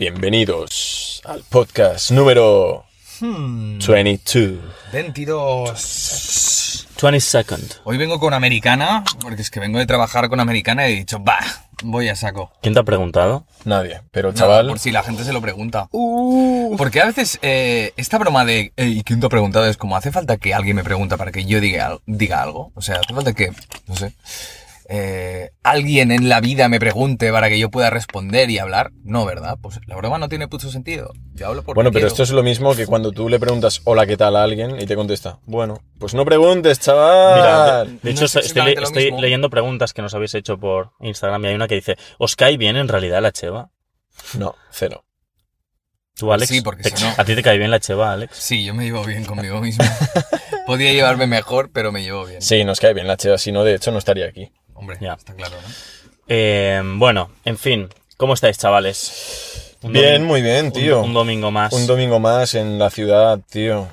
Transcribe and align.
Bienvenidos 0.00 1.20
al 1.26 1.42
podcast 1.50 2.10
número 2.10 2.86
Hmm, 3.20 3.78
22. 3.86 4.58
22. 4.94 6.86
20 7.02 7.20
second. 7.20 7.62
Hoy 7.84 7.98
vengo 7.98 8.18
con 8.18 8.32
americana, 8.32 9.04
porque 9.20 9.42
es 9.42 9.50
que 9.50 9.60
vengo 9.60 9.78
de 9.78 9.84
trabajar 9.84 10.30
con 10.30 10.40
americana 10.40 10.88
y 10.88 10.94
he 10.94 10.96
dicho, 10.96 11.18
bah, 11.18 11.44
voy 11.82 12.08
a 12.08 12.16
saco. 12.16 12.50
¿Quién 12.62 12.72
te 12.72 12.80
ha 12.80 12.82
preguntado? 12.82 13.44
Nadie, 13.66 14.00
pero 14.10 14.32
chaval. 14.32 14.68
por 14.68 14.78
si 14.78 14.90
la 14.90 15.02
gente 15.02 15.22
se 15.22 15.34
lo 15.34 15.42
pregunta. 15.42 15.90
Porque 16.78 17.02
a 17.02 17.04
veces 17.04 17.38
eh, 17.42 17.92
esta 17.98 18.16
broma 18.16 18.46
de, 18.46 18.72
"Ey, 18.76 19.02
¿quién 19.02 19.20
te 19.20 19.26
ha 19.26 19.28
preguntado? 19.28 19.66
Es 19.66 19.76
como, 19.76 19.98
hace 19.98 20.10
falta 20.12 20.38
que 20.38 20.54
alguien 20.54 20.76
me 20.76 20.82
pregunta 20.84 21.18
para 21.18 21.30
que 21.30 21.44
yo 21.44 21.60
diga, 21.60 21.98
diga 22.06 22.40
algo. 22.42 22.72
O 22.74 22.80
sea, 22.80 22.96
hace 23.04 23.12
falta 23.12 23.34
que, 23.34 23.50
no 23.86 23.96
sé, 23.96 24.14
eh, 24.92 25.50
alguien 25.62 26.10
en 26.10 26.28
la 26.28 26.40
vida 26.40 26.68
me 26.68 26.80
pregunte 26.80 27.30
para 27.30 27.48
que 27.48 27.60
yo 27.60 27.70
pueda 27.70 27.90
responder 27.90 28.50
y 28.50 28.58
hablar. 28.58 28.90
No, 29.04 29.24
¿verdad? 29.24 29.56
Pues 29.62 29.78
la 29.86 29.94
broma 29.94 30.18
no 30.18 30.28
tiene 30.28 30.48
puto 30.48 30.68
sentido. 30.68 31.12
Yo 31.34 31.46
hablo 31.46 31.62
porque 31.62 31.76
Bueno, 31.76 31.90
pero 31.92 32.00
quiero. 32.02 32.08
esto 32.08 32.24
es 32.24 32.30
lo 32.30 32.42
mismo 32.42 32.74
que 32.74 32.86
cuando 32.86 33.12
tú 33.12 33.28
le 33.28 33.38
preguntas 33.38 33.82
hola, 33.84 34.04
¿qué 34.04 34.16
tal 34.16 34.34
a 34.34 34.42
alguien? 34.42 34.80
y 34.80 34.86
te 34.86 34.96
contesta, 34.96 35.38
bueno, 35.46 35.80
pues 36.00 36.12
no 36.12 36.24
preguntes, 36.24 36.80
chaval. 36.80 37.36
Mira, 37.36 37.84
de, 38.02 38.10
hecho 38.10 38.24
es 38.24 38.34
estoy, 38.34 39.12
leyendo 39.20 39.48
preguntas 39.48 39.92
que 39.94 40.02
nos 40.02 40.12
habéis 40.14 40.34
hecho 40.34 40.58
por 40.58 40.90
Instagram 40.98 41.44
y 41.44 41.48
hay 41.48 41.54
una 41.54 41.68
que 41.68 41.76
dice, 41.76 41.96
¿os 42.18 42.34
cae 42.34 42.56
bien 42.56 42.76
en 42.76 42.88
realidad 42.88 43.22
la 43.22 43.30
cheva? 43.30 43.70
No, 44.36 44.56
cero. 44.72 45.04
¿Tú, 46.16 46.32
Alex? 46.32 46.48
Sí, 46.50 46.60
porque 46.60 46.82
Te- 46.82 46.96
si 46.96 47.02
no- 47.04 47.14
¿A 47.16 47.24
ti 47.24 47.34
te 47.34 47.42
cae 47.42 47.56
bien 47.56 47.70
la 47.70 47.80
cheva, 47.80 48.12
Alex? 48.12 48.36
Sí, 48.36 48.64
yo 48.64 48.74
me 48.74 48.84
llevo 48.84 49.04
bien 49.04 49.24
conmigo 49.24 49.60
mismo. 49.60 49.84
Podía 50.66 50.92
llevarme 50.92 51.26
mejor, 51.26 51.70
pero 51.72 51.92
me 51.92 52.02
llevo 52.02 52.26
bien. 52.26 52.42
Sí, 52.42 52.62
nos 52.64 52.78
cae 52.80 52.92
bien 52.92 53.06
la 53.06 53.16
cheva, 53.16 53.38
si 53.38 53.52
no, 53.52 53.64
de 53.64 53.74
hecho, 53.76 53.90
no 53.92 53.98
estaría 53.98 54.26
aquí. 54.26 54.52
Hombre, 54.80 54.96
Ya. 55.00 55.12
está 55.14 55.34
claro, 55.34 55.56
¿no? 55.60 55.68
Eh, 56.28 56.82
bueno, 56.96 57.30
en 57.44 57.58
fin, 57.58 57.88
¿cómo 58.16 58.34
estáis, 58.34 58.58
chavales? 58.58 59.76
Un 59.82 59.92
Bien, 59.92 60.12
domingo- 60.14 60.26
muy 60.28 60.42
bien, 60.42 60.72
tío. 60.72 61.02
Un, 61.02 61.12
domingo 61.14 61.50
más. 61.50 61.72
Un 61.72 61.86
domingo 61.86 62.18
más 62.20 62.54
en 62.54 62.78
la 62.78 62.90
ciudad, 62.90 63.40
tío. 63.50 63.88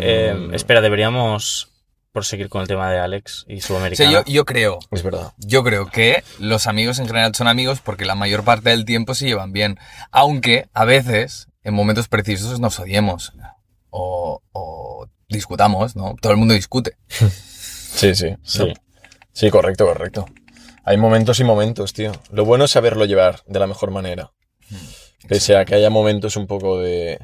Eh, 0.00 0.34
mm, 0.36 0.54
espera, 0.54 0.80
deberíamos 0.80 1.68
proseguir 2.12 2.48
con 2.48 2.62
el 2.62 2.66
tema 2.68 2.90
de 2.90 2.98
Alex 2.98 3.44
y 3.48 3.54
O 3.54 3.60
sea, 3.60 3.66
Sudamericana. 3.68 4.10
yo, 4.10 4.24
yo 4.24 4.44
creo, 4.44 4.78
Es 4.90 5.02
verdad. 5.04 5.32
yo 5.38 5.62
creo 5.62 5.86
que 5.86 6.24
los 6.40 6.66
amigos 6.66 6.98
en 6.98 7.06
general 7.06 7.32
son 7.36 7.46
amigos 7.46 7.80
porque 7.80 8.04
la 8.04 8.16
mayor 8.16 8.42
parte 8.42 8.70
del 8.70 8.84
tiempo 8.84 9.14
se 9.14 9.26
llevan 9.26 9.52
bien. 9.52 9.78
Aunque 10.10 10.68
a 10.74 10.84
veces, 10.84 11.46
en 11.62 11.74
momentos 11.74 12.08
precisos, 12.08 12.58
nos 12.58 12.78
odiemos. 12.80 13.32
O, 13.90 14.42
o 14.52 15.06
discutamos, 15.28 15.94
¿no? 15.96 16.16
Todo 16.20 16.32
el 16.32 16.38
mundo 16.38 16.54
discute. 16.54 16.96
Sí, 17.92 18.14
sí. 18.14 18.36
Sí. 18.44 18.72
Sí, 19.32 19.50
correcto, 19.50 19.86
correcto. 19.86 20.26
Hay 20.84 20.96
momentos 20.96 21.38
y 21.40 21.44
momentos, 21.44 21.92
tío. 21.92 22.12
Lo 22.32 22.44
bueno 22.44 22.64
es 22.64 22.70
saberlo 22.72 23.04
llevar 23.04 23.42
de 23.46 23.58
la 23.58 23.66
mejor 23.66 23.90
manera. 23.90 24.32
Pese 25.28 25.56
a 25.56 25.64
que 25.64 25.74
haya 25.74 25.90
momentos 25.90 26.36
un 26.36 26.46
poco 26.46 26.80
de, 26.80 27.18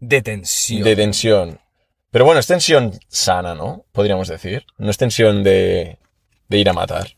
De 0.00 0.22
tensión. 0.22 0.82
de 0.82 0.96
tensión. 0.96 1.60
Pero 2.10 2.24
bueno, 2.24 2.38
es 2.40 2.46
tensión 2.46 2.98
sana, 3.08 3.54
¿no? 3.54 3.84
Podríamos 3.92 4.28
decir. 4.28 4.64
No 4.78 4.90
es 4.90 4.96
tensión 4.96 5.42
de, 5.42 5.98
de 6.48 6.58
ir 6.58 6.68
a 6.68 6.72
matar. 6.72 7.08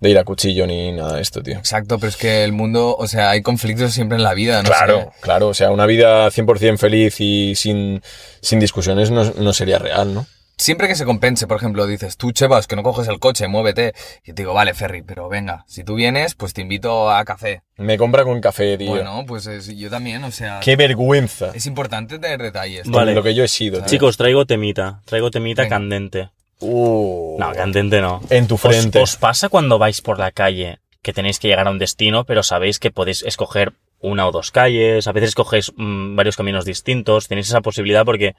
De 0.00 0.10
ir 0.10 0.18
a 0.18 0.24
cuchillo 0.24 0.64
ni 0.66 0.92
nada 0.92 1.16
de 1.16 1.22
esto, 1.22 1.42
tío. 1.42 1.58
Exacto, 1.58 1.98
pero 1.98 2.08
es 2.08 2.16
que 2.16 2.44
el 2.44 2.52
mundo, 2.52 2.94
o 2.96 3.08
sea, 3.08 3.30
hay 3.30 3.42
conflictos 3.42 3.92
siempre 3.92 4.16
en 4.16 4.22
la 4.22 4.34
vida, 4.34 4.62
¿no? 4.62 4.68
claro, 4.68 5.10
sé. 5.12 5.20
claro. 5.20 5.48
O 5.48 5.54
sea, 5.54 5.72
una 5.72 5.86
vida 5.86 6.28
100% 6.30 6.78
feliz 6.78 7.20
y 7.20 7.56
sin, 7.56 8.00
sin 8.40 8.60
discusiones 8.60 9.10
no, 9.10 9.24
no 9.24 9.52
sería 9.52 9.80
real, 9.80 10.14
¿no? 10.14 10.26
Siempre 10.58 10.88
que 10.88 10.96
se 10.96 11.04
compense, 11.04 11.46
por 11.46 11.56
ejemplo, 11.56 11.86
dices, 11.86 12.16
tú, 12.16 12.32
Chevas, 12.32 12.66
que 12.66 12.74
no 12.74 12.82
coges 12.82 13.06
el 13.06 13.20
coche, 13.20 13.46
muévete. 13.46 13.94
Y 14.24 14.32
te 14.32 14.42
digo, 14.42 14.54
vale, 14.54 14.74
Ferry, 14.74 15.02
pero 15.02 15.28
venga, 15.28 15.64
si 15.68 15.84
tú 15.84 15.94
vienes, 15.94 16.34
pues 16.34 16.52
te 16.52 16.62
invito 16.62 17.10
a 17.12 17.24
café. 17.24 17.62
Me 17.76 17.96
compra 17.96 18.24
con 18.24 18.40
café, 18.40 18.76
tío. 18.76 18.90
Bueno, 18.90 19.24
pues 19.26 19.46
es- 19.46 19.68
yo 19.76 19.88
también, 19.88 20.24
o 20.24 20.32
sea, 20.32 20.58
Qué 20.60 20.74
vergüenza. 20.74 21.52
es 21.54 21.66
importante 21.66 22.18
tener 22.18 22.42
detalles. 22.42 22.88
Vale. 22.90 23.14
lo 23.14 23.22
que 23.22 23.34
yo 23.36 23.44
he 23.44 23.48
sido, 23.48 23.78
tío. 23.78 23.86
Chicos, 23.86 24.16
traigo 24.16 24.46
temita. 24.46 25.00
Traigo 25.04 25.30
temita 25.30 25.62
Venga. 25.62 25.76
candente. 25.76 26.30
Uh, 26.60 27.36
No, 27.38 27.52
candente 27.52 28.00
no. 28.00 28.20
En 28.28 28.48
tu 28.48 28.56
¿Os, 28.56 28.60
frente. 28.60 28.98
os 29.00 29.14
pasa 29.16 29.48
cuando 29.48 29.78
vais 29.78 30.00
por 30.00 30.18
la 30.18 30.32
calle 30.32 30.80
que 31.02 31.12
tenéis 31.12 31.38
que 31.38 31.46
llegar 31.46 31.68
a 31.68 31.70
un 31.70 31.78
destino, 31.78 32.24
pero 32.24 32.42
sabéis 32.42 32.80
que 32.80 32.90
podéis 32.90 33.22
escoger 33.22 33.74
una 34.00 34.26
o 34.28 34.32
dos 34.32 34.50
calles? 34.50 35.06
A 35.08 35.12
veces 35.12 35.30
escogéis 35.30 35.72
mm, 35.76 36.16
varios 36.16 36.36
caminos 36.36 36.64
distintos. 36.64 37.28
Tenéis 37.28 37.48
esa 37.48 37.60
posibilidad 37.60 38.04
porque 38.04 38.34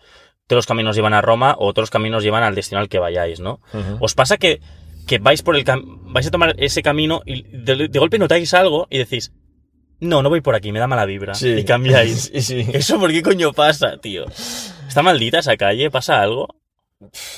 todos 0.48 0.60
los 0.60 0.66
caminos 0.66 0.96
llevan 0.96 1.14
a 1.14 1.22
Roma 1.22 1.56
o 1.58 1.68
otros 1.68 1.90
caminos 1.90 2.24
llevan 2.24 2.44
al 2.44 2.56
destino 2.56 2.80
al 2.82 2.90
que 2.90 3.00
vayáis, 3.00 3.40
¿no? 3.40 3.60
¿Os 4.00 4.16
pasa 4.16 4.38
que, 4.38 4.62
que 5.08 5.20
vais 5.20 5.42
por 5.44 5.56
el 5.56 5.64
vais 5.66 6.28
a 6.28 6.32
tomar 6.32 6.56
ese 6.58 6.82
camino 6.82 7.22
y 7.26 7.44
de, 7.44 7.88
de 7.88 8.00
golpe 8.00 8.18
notáis 8.20 8.54
algo 8.54 8.88
y 8.90 8.98
decís, 8.98 9.32
no, 10.00 10.24
no 10.24 10.30
voy 10.30 10.42
por 10.42 10.56
aquí, 10.56 10.72
me 10.72 10.80
da 10.80 10.88
mala 10.88 11.06
vibra. 11.06 11.34
Sí. 11.36 11.50
Y 11.50 11.66
cambiáis. 11.66 12.32
Sí. 12.42 12.66
¿Eso 12.74 13.00
por 13.00 13.12
qué 13.12 13.22
coño 13.22 13.52
pasa, 13.54 13.98
tío? 13.98 14.26
¿Está 14.88 15.04
maldita 15.04 15.40
esa 15.40 15.58
calle? 15.58 15.92
¿Pasa 15.92 16.22
algo? 16.22 16.48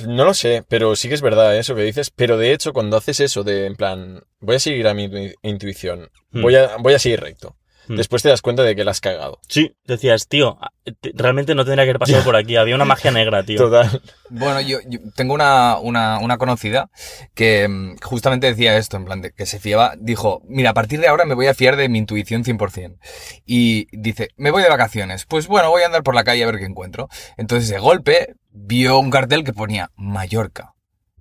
No 0.08 0.26
lo 0.26 0.34
sé, 0.34 0.64
pero 0.68 0.96
sí 0.96 1.08
que 1.08 1.14
es 1.16 1.22
verdad 1.22 1.56
eso 1.58 1.76
que 1.76 1.84
dices. 1.84 2.10
Pero 2.12 2.38
de 2.38 2.54
hecho, 2.54 2.72
cuando 2.74 2.98
haces 2.98 3.20
eso 3.20 3.44
de, 3.44 3.66
en 3.66 3.76
plan, 3.76 4.22
voy 4.40 4.56
a 4.56 4.60
seguir 4.60 4.88
a 4.88 4.94
mi 4.94 5.08
intu- 5.08 5.36
intuición, 5.44 6.10
Hmm. 6.32 6.42
voy, 6.44 6.56
a, 6.56 6.78
voy 6.78 6.94
a 6.94 7.00
seguir 7.00 7.20
recto. 7.20 7.56
Hmm. 7.88 7.96
Después 7.96 8.22
te 8.22 8.30
das 8.30 8.42
cuenta 8.42 8.64
de 8.64 8.76
que 8.76 8.84
la 8.84 8.92
has 8.92 9.02
cagado. 9.02 9.40
Sí, 9.48 9.76
decías, 9.86 10.28
tío, 10.28 10.58
te- 11.00 11.12
realmente 11.16 11.56
no 11.56 11.64
tendría 11.66 11.84
que 11.86 11.90
haber 11.92 12.00
pasado 12.00 12.24
por 12.24 12.36
aquí. 12.36 12.56
Había 12.56 12.76
una 12.76 12.86
magia 12.86 13.12
negra, 13.12 13.44
tío. 13.46 13.58
Total. 13.58 14.02
Bueno, 14.30 14.62
yo, 14.62 14.80
yo 14.88 15.00
tengo 15.16 15.34
una, 15.34 15.78
una, 15.80 16.20
una 16.20 16.38
conocida 16.38 16.90
que 17.34 17.68
mm, 17.68 17.98
justamente 18.04 18.48
decía 18.48 18.78
esto, 18.78 18.98
en 18.98 19.06
plan 19.06 19.22
de 19.22 19.32
que 19.32 19.46
se 19.46 19.60
fiaba, 19.60 19.96
dijo, 19.98 20.42
mira, 20.46 20.70
a 20.70 20.74
partir 20.74 21.00
de 21.00 21.08
ahora 21.08 21.26
me 21.26 21.34
voy 21.36 21.48
a 21.48 21.54
fiar 21.54 21.76
de 21.76 21.90
mi 21.90 21.98
intuición 22.00 22.44
100%. 22.44 22.98
Y 23.46 23.88
dice, 23.98 24.30
me 24.38 24.52
voy 24.52 24.64
de 24.64 24.70
vacaciones. 24.70 25.26
Pues 25.26 25.48
bueno, 25.48 25.70
voy 25.70 25.82
a 25.84 25.88
andar 25.88 26.04
por 26.04 26.16
la 26.16 26.24
calle 26.24 26.44
a 26.44 26.48
ver 26.48 26.60
qué 26.60 26.66
encuentro. 26.66 27.10
Entonces, 27.38 27.70
de 27.70 27.80
golpe, 27.80 28.36
vio 28.52 29.00
un 29.00 29.10
cartel 29.10 29.44
que 29.44 29.54
ponía 29.54 29.92
Mallorca. 29.96 30.74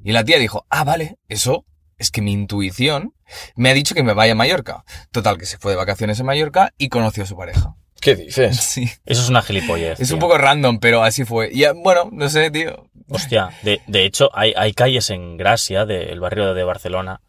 Y 0.03 0.13
la 0.13 0.25
tía 0.25 0.39
dijo, 0.39 0.67
ah, 0.71 0.85
vale, 0.85 1.17
eso 1.29 1.65
es 2.01 2.11
que 2.11 2.23
mi 2.23 2.33
intuición 2.33 3.15
me 3.55 3.71
ha 3.71 3.75
dicho 3.75 3.95
que 3.95 4.03
me 4.03 4.15
vaya 4.15 4.33
a 4.33 4.37
Mallorca. 4.37 4.83
Total, 5.13 5.39
que 5.39 5.47
se 5.47 5.59
fue 5.59 5.71
de 5.73 5.77
vacaciones 5.77 6.19
en 6.19 6.27
Mallorca 6.27 6.73
y 6.79 6.89
conoció 6.89 7.23
a 7.23 7.27
su 7.27 7.37
pareja. 7.37 7.77
¿Qué 8.01 8.17
dices? 8.17 8.57
Sí. 8.61 8.91
Eso 9.07 9.23
es 9.23 9.29
una 9.29 9.43
gilipollez. 9.43 10.01
Es 10.01 10.09
tío. 10.09 10.17
un 10.17 10.21
poco 10.21 10.37
random, 10.39 10.79
pero 10.81 11.03
así 11.05 11.25
fue. 11.25 11.51
Y 11.53 11.65
ah, 11.65 11.73
bueno, 11.77 12.09
no 12.13 12.29
sé, 12.29 12.51
tío. 12.51 12.91
Hostia, 13.09 13.51
de, 13.63 13.81
de 13.87 14.05
hecho, 14.05 14.31
hay, 14.33 14.53
hay 14.57 14.73
calles 14.73 15.11
en 15.11 15.37
Gracia, 15.37 15.85
del 15.85 16.19
barrio 16.21 16.55
de 16.55 16.65
Barcelona, 16.65 17.21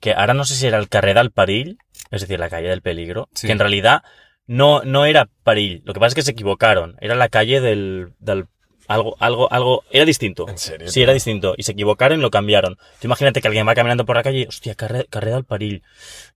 que 0.00 0.12
ahora 0.12 0.34
no 0.34 0.44
sé 0.44 0.54
si 0.54 0.66
era 0.66 0.78
el 0.78 0.88
Carrer 0.88 1.16
del 1.16 1.30
Perill, 1.32 1.78
es 2.10 2.20
decir, 2.20 2.38
la 2.38 2.50
calle 2.50 2.68
del 2.68 2.82
peligro, 2.82 3.28
Sí. 3.34 3.46
que 3.46 3.52
en 3.52 3.58
realidad 3.58 4.02
no, 4.46 4.82
no 4.82 5.04
era 5.06 5.28
Perill. 5.44 5.82
Lo 5.84 5.94
que 5.94 6.00
pasa 6.00 6.08
es 6.08 6.14
que 6.14 6.22
se 6.22 6.32
equivocaron. 6.32 6.96
Era 7.00 7.14
la 7.14 7.28
calle 7.28 7.60
del, 7.60 8.12
del 8.18 8.46
algo, 8.92 9.16
algo, 9.18 9.52
algo, 9.52 9.84
era 9.90 10.04
distinto. 10.04 10.48
¿En 10.48 10.58
serio? 10.58 10.88
Sí, 10.88 11.02
era 11.02 11.12
distinto. 11.12 11.54
Y 11.56 11.62
se 11.62 11.72
equivocaron 11.72 12.18
y 12.18 12.22
lo 12.22 12.30
cambiaron. 12.30 12.76
Tú 12.76 13.06
imagínate 13.06 13.40
que 13.40 13.48
alguien 13.48 13.66
va 13.66 13.74
caminando 13.74 14.04
por 14.04 14.16
la 14.16 14.22
calle 14.22 14.40
y, 14.40 14.46
hostia, 14.46 14.74
Carrer, 14.74 15.06
Carrer 15.08 15.34
del 15.34 15.44
Perill. 15.44 15.82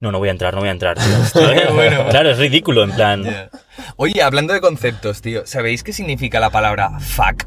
No, 0.00 0.12
no 0.12 0.18
voy 0.18 0.28
a 0.28 0.32
entrar, 0.32 0.54
no 0.54 0.60
voy 0.60 0.68
a 0.68 0.72
entrar, 0.72 0.96
bueno. 1.74 2.06
Claro, 2.08 2.30
es 2.30 2.38
ridículo, 2.38 2.84
en 2.84 2.92
plan. 2.92 3.50
Oye, 3.96 4.22
hablando 4.22 4.52
de 4.52 4.60
conceptos, 4.60 5.22
tío, 5.22 5.46
¿sabéis 5.46 5.82
qué 5.82 5.92
significa 5.92 6.40
la 6.40 6.50
palabra 6.50 6.98
fuck? 7.00 7.44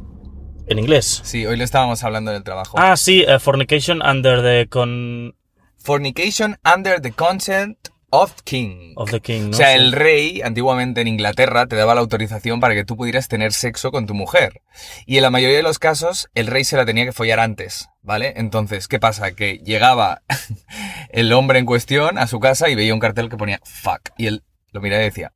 En 0.68 0.78
inglés. 0.78 1.22
Sí, 1.24 1.46
hoy 1.46 1.58
lo 1.58 1.64
estábamos 1.64 2.03
hablando 2.03 2.30
en 2.31 2.38
el 2.38 2.44
trabajo. 2.44 2.78
Ah, 2.80 2.96
sí, 2.96 3.25
eh, 3.28 3.40
fornication 3.40 4.02
under 4.03 4.42
the 4.44 4.68
con 4.69 5.36
Fornication 5.78 6.58
under 6.64 7.02
the 7.02 7.12
consent 7.12 7.90
of 8.12 8.42
king. 8.44 8.94
of 8.96 9.12
the 9.12 9.20
king, 9.20 9.50
¿no? 9.50 9.50
o 9.52 9.53
sea, 9.53 9.75
el 9.75 9.92
rey, 9.92 10.42
antiguamente 10.42 11.02
en 11.02 11.08
Inglaterra, 11.08 11.68
te 11.68 11.75
daba 11.75 11.96
la 11.96 12.02
autorización 12.02 12.59
para 12.59 12.74
que 12.74 12.86
tú 12.86 12.97
pudieras 12.97 13.28
tener 13.28 13.53
sexo 13.53 13.92
con 13.92 14.06
tu 14.06 14.14
mujer. 14.14 14.62
Y 15.06 15.18
en 15.18 15.24
la 15.24 15.30
mayoría 15.30 15.58
de 15.58 15.64
los 15.64 15.80
casos, 15.80 16.30
el 16.36 16.48
rey 16.48 16.64
se 16.64 16.78
la 16.78 16.86
tenía 16.86 17.06
que 17.06 17.12
follar 17.12 17.40
antes, 17.40 17.90
¿vale? 18.02 18.34
Entonces, 18.38 18.88
¿qué 18.88 19.00
pasa? 19.00 19.31
Que 19.31 19.59
llegaba 19.59 20.22
el 21.09 21.34
hombre 21.34 21.59
en 21.59 21.66
cuestión 21.66 22.18
a 22.18 22.28
su 22.28 22.40
casa 22.40 22.69
y 22.69 22.75
veía 22.75 22.94
un 22.94 23.00
cartel 23.00 23.30
que 23.30 23.38
ponía 23.38 23.59
fuck. 23.64 24.09
Y 24.18 24.28
él 24.28 24.44
lo 24.72 24.81
miraba 24.81 25.02
y 25.02 25.06
decía, 25.06 25.34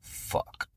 fuck. 0.00 0.69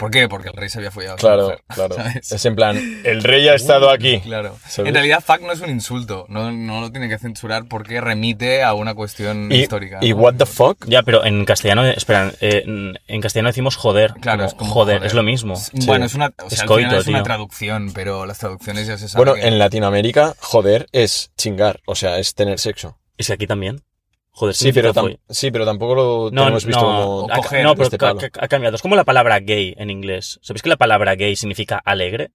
¿Por 0.00 0.10
qué? 0.10 0.28
Porque 0.28 0.48
el 0.48 0.54
rey 0.54 0.68
se 0.70 0.78
había 0.78 0.90
follado 0.90 1.16
Claro, 1.16 1.42
mujer, 1.42 1.62
claro. 1.68 1.94
¿sabes? 1.96 2.32
Es 2.32 2.44
en 2.46 2.56
plan, 2.56 3.00
el 3.04 3.22
rey 3.22 3.46
ha 3.48 3.54
estado 3.54 3.90
aquí. 3.90 4.20
Claro. 4.20 4.56
¿Sabes? 4.66 4.88
En 4.88 4.94
realidad, 4.94 5.22
fuck 5.24 5.42
no 5.42 5.52
es 5.52 5.60
un 5.60 5.68
insulto. 5.70 6.24
No, 6.30 6.50
no 6.50 6.80
lo 6.80 6.90
tiene 6.90 7.08
que 7.10 7.18
censurar 7.18 7.66
porque 7.66 8.00
remite 8.00 8.62
a 8.62 8.72
una 8.72 8.94
cuestión 8.94 9.52
Y, 9.52 9.56
histórica. 9.60 9.98
y 10.00 10.10
¿no? 10.10 10.16
what 10.16 10.34
the 10.36 10.46
fuck? 10.46 10.78
Ya, 10.86 11.02
pero 11.02 11.24
en 11.24 11.44
castellano, 11.44 11.84
espera, 11.86 12.32
eh, 12.40 12.64
en- 13.06 13.20
castellano 13.20 13.50
decimos 13.50 13.76
joder. 13.76 14.14
Claro, 14.22 14.46
es 14.46 14.54
como 14.54 14.70
joder, 14.72 14.96
joder. 14.96 15.06
es 15.06 15.14
lo 15.14 15.22
mismo. 15.22 15.54
Bueno, 15.84 16.06
es 16.06 16.14
una, 16.14 16.32
o 16.42 16.48
sea, 16.48 16.56
Es 16.56 16.60
al 16.62 16.66
coito, 16.66 16.88
final 16.88 17.00
es 17.02 17.06
una 17.06 17.22
traducción, 17.22 17.92
pero 17.94 18.24
las 18.24 18.38
traducciones 18.38 18.86
ya 18.86 18.96
se 18.96 19.06
sabe. 19.06 19.22
Bueno, 19.24 19.34
que- 19.40 19.46
en 19.46 19.58
Latinoamérica, 19.58 20.34
joder, 20.40 20.86
es 20.92 21.30
chingar. 21.36 21.80
O 21.84 21.94
sea, 21.94 22.18
es 22.18 22.34
tener 22.34 22.58
sexo. 22.58 22.98
Es 23.18 23.26
que 23.26 23.34
aquí 23.34 23.46
también. 23.46 23.82
Joder, 24.32 24.54
Sí, 24.54 24.72
pero, 24.72 24.92
sí, 25.28 25.50
pero 25.50 25.64
tampoco 25.66 25.94
lo 25.94 26.30
No, 26.32 26.42
tenemos 26.42 26.64
visto 26.64 26.80
no, 26.82 27.26
como... 27.26 27.28
Coger 27.28 27.64
no, 27.64 27.72
pero 27.74 27.84
este 27.84 27.98
palo. 27.98 28.20
ha 28.38 28.48
cambiado. 28.48 28.76
Es 28.76 28.82
como 28.82 28.96
la 28.96 29.04
palabra 29.04 29.38
gay 29.40 29.74
en 29.76 29.90
inglés. 29.90 30.38
¿Sabéis 30.42 30.62
que 30.62 30.68
la 30.68 30.76
palabra 30.76 31.14
gay 31.16 31.34
significa 31.36 31.80
alegre? 31.84 32.30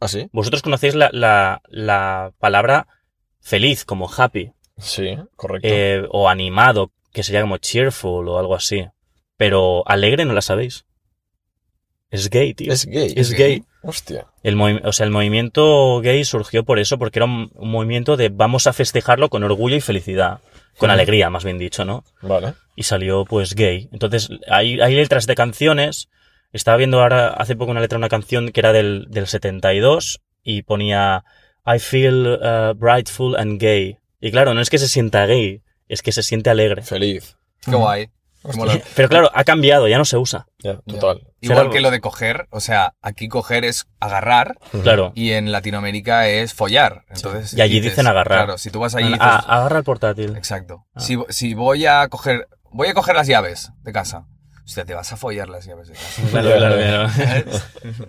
¿Ah, 0.00 0.08
sí? 0.08 0.28
Vosotros 0.32 0.62
conocéis 0.62 0.94
la, 0.94 1.10
la, 1.12 1.62
la 1.68 2.32
palabra 2.38 2.86
feliz 3.40 3.84
como 3.84 4.08
happy 4.14 4.52
Sí, 4.78 5.16
correcto. 5.36 5.66
eh, 5.70 6.06
o 6.10 6.28
animado, 6.28 6.92
que 7.12 7.22
sería 7.22 7.40
como 7.40 7.56
cheerful 7.58 8.28
o 8.28 8.38
algo 8.38 8.54
así. 8.54 8.86
pero 9.36 9.82
alegre 9.88 10.24
no 10.26 10.32
la 10.32 10.42
sabéis. 10.42 10.84
Es 12.10 12.30
gay, 12.30 12.54
tío. 12.54 12.72
Es 12.72 12.86
gay. 12.86 13.12
Es 13.16 13.32
gay. 13.32 13.64
Hostia. 13.82 14.26
El 14.42 14.60
o 14.84 14.92
sea, 14.92 15.04
el 15.04 15.10
movimiento 15.12 16.00
gay 16.00 16.24
surgió 16.24 16.64
por 16.64 16.78
eso, 16.78 16.98
porque 16.98 17.18
era 17.18 17.26
un, 17.26 17.50
un 17.54 17.70
movimiento 17.70 18.16
de 18.16 18.28
vamos 18.28 18.66
a 18.66 18.72
festejarlo 18.72 19.28
con 19.28 19.42
orgullo 19.44 19.76
y 19.76 19.80
felicidad. 19.80 20.40
Con 20.78 20.90
alegría, 20.90 21.30
más 21.30 21.44
bien 21.44 21.58
dicho, 21.58 21.84
¿no? 21.84 22.04
Vale. 22.22 22.54
y 22.76 22.82
salió 22.82 23.24
pues 23.24 23.54
gay. 23.54 23.88
Entonces 23.92 24.28
hay, 24.48 24.80
hay 24.80 24.94
letras 24.94 25.26
de 25.26 25.34
canciones. 25.34 26.08
Estaba 26.52 26.76
viendo 26.76 27.00
ahora 27.00 27.28
hace 27.28 27.56
poco 27.56 27.70
una 27.70 27.80
letra 27.80 27.96
de 27.96 28.00
una 28.00 28.08
canción 28.08 28.52
que 28.52 28.60
era 28.60 28.72
del, 28.72 29.06
del 29.08 29.26
72 29.26 30.20
y 30.42 30.62
ponía 30.62 31.24
I 31.66 31.78
feel 31.78 32.38
uh, 32.40 32.74
brightful 32.74 33.36
and 33.36 33.60
gay. 33.60 33.98
Y 34.20 34.30
claro, 34.30 34.54
no 34.54 34.60
es 34.60 34.70
que 34.70 34.78
se 34.78 34.88
sienta 34.88 35.26
gay, 35.26 35.62
es 35.88 36.02
que 36.02 36.12
se 36.12 36.22
siente 36.22 36.50
alegre. 36.50 36.82
Feliz. 36.82 37.36
Qué 37.64 37.74
guay. 37.74 38.08
Pero 38.96 39.08
claro, 39.08 39.30
ha 39.34 39.44
cambiado, 39.44 39.88
ya 39.88 39.98
no 39.98 40.04
se 40.04 40.16
usa. 40.16 40.46
Ya, 40.58 40.78
total. 40.86 41.26
Igual 41.40 41.70
que 41.70 41.80
lo 41.80 41.90
de 41.90 42.00
coger, 42.00 42.46
o 42.50 42.60
sea, 42.60 42.94
aquí 43.02 43.28
coger 43.28 43.64
es 43.64 43.86
agarrar 44.00 44.56
Claro. 44.82 45.12
y 45.14 45.32
en 45.32 45.52
Latinoamérica 45.52 46.28
es 46.28 46.54
follar. 46.54 47.04
Entonces, 47.08 47.54
Y 47.54 47.60
allí 47.60 47.80
dicen 47.80 48.06
agarrar. 48.06 48.38
Claro, 48.46 48.58
si 48.58 48.70
tú 48.70 48.80
vas 48.80 48.94
allí 48.94 49.10
y 49.10 49.16
Ah, 49.20 49.36
dices, 49.38 49.50
agarra 49.50 49.78
el 49.78 49.84
portátil. 49.84 50.36
exacto. 50.36 50.86
Ah. 50.94 51.00
Si, 51.00 51.18
si 51.28 51.54
voy 51.54 51.86
a 51.86 52.08
coger, 52.08 52.48
voy 52.72 52.88
a 52.88 52.94
coger 52.94 53.14
las 53.14 53.26
llaves 53.28 53.70
de 53.82 53.92
casa. 53.92 54.26
Hostia, 54.66 54.84
te 54.84 54.94
vas 54.94 55.12
a 55.12 55.16
follar 55.16 55.48
las 55.48 55.64
llaves 55.64 55.88
de 55.88 55.94
casa. 55.94 56.22
Claro, 56.30 56.50
claro, 56.56 56.76
claro. 56.76 57.08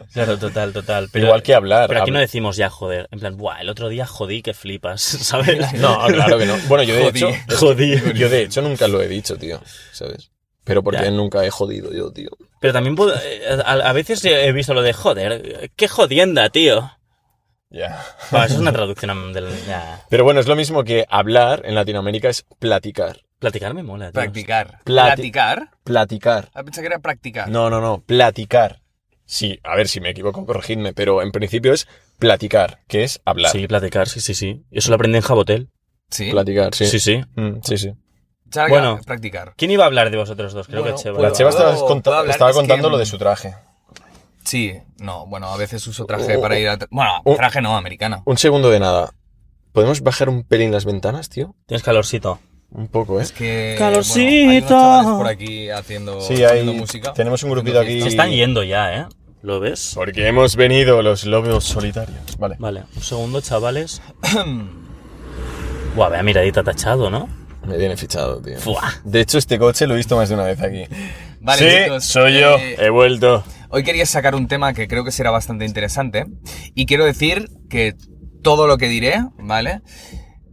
Claro, 0.14 0.38
total, 0.40 0.74
total. 0.74 1.08
Pero, 1.12 1.26
Igual 1.28 1.44
que 1.44 1.54
hablar. 1.54 1.88
pero 1.88 2.02
aquí 2.02 2.10
no 2.12 2.20
decimos 2.20 2.58
ya 2.58 2.70
joder. 2.70 3.08
En 3.12 3.20
plan, 3.20 3.38
buah, 3.38 3.62
el 3.62 3.70
otro 3.70 3.90
día 3.90 4.08
jodí 4.08 4.42
que 4.42 4.54
flipas, 4.56 5.02
¿sabes? 5.02 5.74
No, 5.74 6.06
claro 6.08 6.38
que 6.40 6.46
no. 6.48 6.58
Bueno, 6.68 6.84
yo 6.84 6.96
de 6.96 7.04
Jodí. 7.06 7.20
hecho. 7.20 7.32
Jodí. 7.58 8.02
Yo 8.16 8.28
de 8.30 8.42
hecho 8.42 8.62
nunca 8.64 8.88
lo 8.88 9.02
he 9.02 9.08
dicho, 9.08 9.38
tío. 9.38 9.62
¿Sabes? 9.92 10.32
Pero 10.64 10.84
porque 10.84 11.04
Ya. 11.04 11.12
nunca 11.12 11.46
he 11.46 11.50
jodido 11.52 11.94
yo, 11.94 12.12
tío. 12.12 12.30
Pero 12.60 12.74
también 12.74 12.96
puedo- 12.96 13.14
eh, 13.16 13.42
a, 13.64 13.74
a 13.74 13.94
veces 13.94 14.26
he 14.26 14.52
visto 14.52 14.74
lo 14.74 14.82
de 14.82 14.94
joder, 14.94 15.70
qué 15.76 15.88
jodienda, 15.88 16.50
tío. 16.50 16.92
Ya. 17.70 18.04
Ah, 18.32 18.46
eso 18.46 18.56
es 18.56 18.60
una 18.62 18.72
traducción 18.72 19.32
del. 19.34 19.48
Pero 20.10 20.24
bueno, 20.24 20.40
es 20.40 20.48
lo 20.48 20.56
mismo 20.56 20.84
que 20.84 21.06
hablar 21.10 21.62
en 21.66 21.76
Latinoamérica 21.76 22.30
es 22.30 22.46
platicar. 22.60 23.22
Platicar 23.40 23.74
me 23.74 23.84
mola, 23.84 24.06
tío. 24.08 24.14
Practicar. 24.14 24.80
Plati- 24.84 25.16
Platicar. 25.16 25.70
Platicar. 25.84 26.50
Ah, 26.54 26.64
pensé 26.64 26.82
que 26.82 26.88
era 26.88 27.00
practicar. 27.00 27.50
No, 27.50 27.70
no, 27.70 27.80
no. 27.82 28.00
Platicar. 28.02 28.82
Sí, 29.26 29.60
a 29.64 29.76
ver 29.76 29.88
si 29.88 30.00
me 30.00 30.10
equivoco, 30.10 30.46
corregidme, 30.46 30.94
pero 30.94 31.22
en 31.22 31.32
principio 31.32 31.74
es 31.74 31.88
platicar, 32.18 32.80
que 32.88 33.04
es 33.04 33.22
hablar. 33.26 33.52
Sí, 33.52 33.68
platicar, 33.68 34.08
sí, 34.08 34.22
sí, 34.22 34.34
sí. 34.34 34.64
Eso 34.72 34.90
lo 34.90 34.96
aprendí 34.96 35.18
en 35.18 35.24
Jabotel. 35.24 35.70
Sí. 36.10 36.32
Platicar, 36.32 36.74
sí. 36.74 36.86
Sí, 36.88 37.00
sí. 37.00 37.22
Mm, 37.36 37.60
sí, 37.64 37.78
sí. 37.78 37.94
Charga, 38.50 38.70
Bueno. 38.70 39.00
practicar. 39.06 39.54
¿Quién 39.58 39.72
iba 39.72 39.84
a 39.84 39.88
hablar 39.88 40.10
de 40.10 40.18
vosotros 40.18 40.54
dos? 40.54 40.68
Creo 40.68 40.82
Bueno, 40.82 40.96
que 40.96 41.04
Cheva. 41.04 41.22
La 41.22 41.32
Cheva 41.34 41.50
estaba, 41.50 41.74
¿puedo- 41.74 41.86
conta- 41.88 42.04
puedo 42.12 42.18
hablar? 42.20 42.32
estaba 42.36 42.50
Es 42.52 42.56
que, 42.56 42.62
contando 42.62 42.90
lo 42.90 42.96
mm, 42.96 43.00
de 43.00 43.06
su 43.06 43.18
traje. 43.18 43.54
Sí, 44.46 44.74
no, 45.00 45.26
bueno, 45.28 45.48
a 45.50 45.58
veces 45.58 45.86
uso 45.88 46.06
traje 46.06 46.38
Oh, 46.38 46.42
para 46.42 46.56
oh, 46.56 46.58
ir 46.58 46.70
a... 46.70 46.78
tra- 46.80 46.88
Bueno, 46.90 47.12
oh. 47.26 47.36
traje 47.36 47.62
no, 47.62 47.76
americana. 47.76 48.22
Un 48.26 48.38
segundo 48.38 48.70
de 48.70 48.80
nada. 48.80 49.12
¿Podemos 49.74 50.00
bajar 50.02 50.30
un 50.30 50.44
pelín 50.44 50.72
las 50.72 50.86
ventanas, 50.86 51.28
tío? 51.28 51.54
Tienes 51.66 51.84
calorcito. 51.84 52.40
Un 52.72 52.88
poco, 52.90 53.20
¿eh? 53.20 53.24
Es 53.24 53.32
que... 53.32 53.76
Calorcito. 53.78 54.24
bueno, 54.26 54.52
hay 54.52 54.58
unos 54.58 54.70
chavales 54.70 55.18
por 55.18 55.28
aquí 55.28 55.70
haciendo, 55.70 56.22
Sí, 56.22 56.44
haciendo 56.44 56.72
hay, 56.74 56.78
música. 56.78 57.14
tenemos 57.14 57.42
un 57.44 57.52
grupito 57.52 57.80
aquí. 57.80 58.02
Se 58.02 58.10
están 58.10 58.30
yendo 58.32 58.64
ya, 58.64 58.94
¿eh? 58.96 59.06
¿Lo 59.42 59.60
ves? 59.60 59.94
Porque 59.96 60.28
hemos 60.28 60.56
venido 60.56 61.02
los 61.02 61.26
lobos 61.26 61.64
solitarios. 61.64 62.38
Vale. 62.38 62.56
Vale, 62.60 62.84
un 62.96 63.02
segundo, 63.02 63.40
chavales. 63.42 64.02
Buah, 65.96 66.10
vea 66.10 66.24
miradita 66.24 66.64
tachado, 66.64 67.10
¿no? 67.10 67.28
Me 67.66 67.78
viene 67.78 67.98
fichado, 67.98 68.42
tío. 68.42 68.58
Fuah. 68.60 68.94
De 69.04 69.22
hecho, 69.22 69.38
este 69.38 69.58
coche 69.60 69.88
lo 69.88 69.94
he 69.94 69.98
visto 69.98 70.16
más 70.16 70.30
de 70.30 70.36
una 70.36 70.44
vez 70.44 70.62
aquí. 70.62 70.84
Vale, 71.42 71.60
sí, 71.72 71.84
chicos, 71.84 72.06
soy 72.06 72.40
yo. 72.40 72.56
eh, 72.58 72.76
He 72.80 72.90
vuelto. 72.90 73.44
Hoy 73.70 73.84
quería 73.84 74.06
sacar 74.06 74.36
un 74.36 74.48
tema 74.48 74.74
que 74.74 74.88
creo 74.88 75.04
que 75.04 75.12
será 75.12 75.32
bastante 75.32 75.66
interesante. 75.66 76.26
Y 76.76 76.86
quiero 76.86 77.04
decir 77.06 77.50
que 77.70 77.96
todo 78.42 78.68
lo 78.68 78.78
que 78.78 78.88
diré, 78.88 79.22
¿vale? 79.38 79.82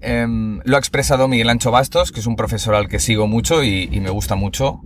Em, 0.06 0.60
lo 0.64 0.76
ha 0.76 0.78
expresado 0.78 1.28
Miguel 1.28 1.48
Ancho 1.48 1.70
Bastos, 1.70 2.12
que 2.12 2.20
es 2.20 2.26
un 2.26 2.36
profesor 2.36 2.74
al 2.74 2.88
que 2.88 2.98
sigo 2.98 3.26
mucho 3.26 3.64
y, 3.64 3.88
me 4.00 4.10
gusta 4.10 4.34
mucho. 4.34 4.80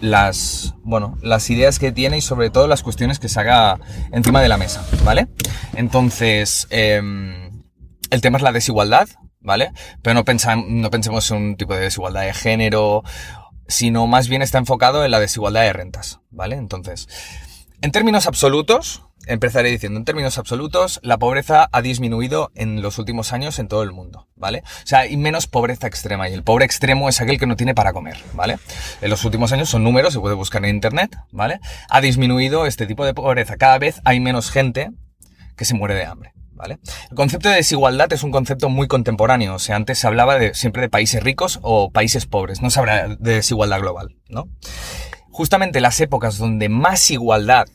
las, 0.00 0.74
bueno, 0.82 1.16
las 1.22 1.48
ideas 1.50 1.78
que 1.78 1.92
tiene 1.92 2.18
y 2.18 2.20
sobre 2.20 2.50
todo 2.50 2.66
las 2.66 2.82
cuestiones 2.82 3.18
que 3.20 3.28
saca 3.28 3.78
encima 4.12 4.40
de 4.42 4.48
la 4.48 4.56
mesa, 4.56 4.84
¿vale? 5.04 5.28
Entonces, 5.76 6.66
em, 6.70 7.62
el 8.10 8.20
tema 8.20 8.38
es 8.38 8.42
la 8.42 8.50
desigualdad, 8.52 9.08
¿vale? 9.40 9.70
Pero 10.02 10.14
no, 10.14 10.24
pensam- 10.24 10.66
no 10.68 10.90
pensemos 10.90 11.30
en 11.30 11.36
un 11.36 11.56
tipo 11.56 11.74
de 11.74 11.80
desigualdad 11.82 12.22
de 12.22 12.34
género, 12.34 13.02
sino 13.68 14.06
más 14.08 14.28
bien 14.28 14.42
está 14.42 14.58
enfocado 14.58 15.04
en 15.04 15.10
la 15.12 15.20
desigualdad 15.20 15.62
de 15.62 15.72
rentas, 15.72 16.20
¿vale? 16.30 16.56
Entonces, 16.56 17.08
en 17.80 17.92
términos 17.92 18.26
absolutos, 18.26 19.02
empezaré 19.26 19.70
diciendo, 19.70 19.98
en 19.98 20.04
términos 20.04 20.38
absolutos, 20.38 21.00
la 21.02 21.18
pobreza 21.18 21.68
ha 21.72 21.82
disminuido 21.82 22.50
en 22.54 22.82
los 22.82 22.98
últimos 22.98 23.32
años 23.32 23.58
en 23.58 23.68
todo 23.68 23.82
el 23.82 23.92
mundo, 23.92 24.28
¿vale? 24.36 24.62
O 24.82 24.86
sea, 24.86 25.00
hay 25.00 25.16
menos 25.16 25.46
pobreza 25.46 25.86
extrema 25.86 26.28
y 26.28 26.34
el 26.34 26.42
pobre 26.42 26.64
extremo 26.64 27.08
es 27.08 27.20
aquel 27.20 27.38
que 27.38 27.46
no 27.46 27.56
tiene 27.56 27.74
para 27.74 27.92
comer, 27.92 28.16
¿vale? 28.34 28.58
En 29.00 29.10
los 29.10 29.24
últimos 29.24 29.52
años 29.52 29.68
son 29.68 29.84
números, 29.84 30.12
se 30.12 30.20
puede 30.20 30.34
buscar 30.34 30.64
en 30.64 30.74
internet, 30.74 31.16
¿vale? 31.30 31.60
Ha 31.88 32.00
disminuido 32.00 32.66
este 32.66 32.86
tipo 32.86 33.04
de 33.04 33.14
pobreza. 33.14 33.56
Cada 33.56 33.78
vez 33.78 34.00
hay 34.04 34.20
menos 34.20 34.50
gente 34.50 34.90
que 35.56 35.64
se 35.64 35.74
muere 35.74 35.94
de 35.94 36.04
hambre. 36.04 36.32
¿Vale? 36.54 36.78
El 37.10 37.16
concepto 37.16 37.48
de 37.48 37.56
desigualdad 37.56 38.12
es 38.12 38.22
un 38.22 38.30
concepto 38.30 38.68
muy 38.68 38.86
contemporáneo. 38.86 39.54
O 39.54 39.58
sea, 39.58 39.74
antes 39.74 39.98
se 39.98 40.06
hablaba 40.06 40.38
de, 40.38 40.54
siempre 40.54 40.82
de 40.82 40.88
países 40.88 41.20
ricos 41.20 41.58
o 41.62 41.90
países 41.90 42.26
pobres. 42.26 42.62
No 42.62 42.70
se 42.70 42.78
habla 42.78 43.08
de 43.08 43.34
desigualdad 43.34 43.80
global, 43.80 44.14
¿no? 44.28 44.48
Justamente 45.32 45.80
las 45.80 46.00
épocas 46.00 46.38
donde 46.38 46.68
más 46.68 47.10
igualdad 47.10 47.66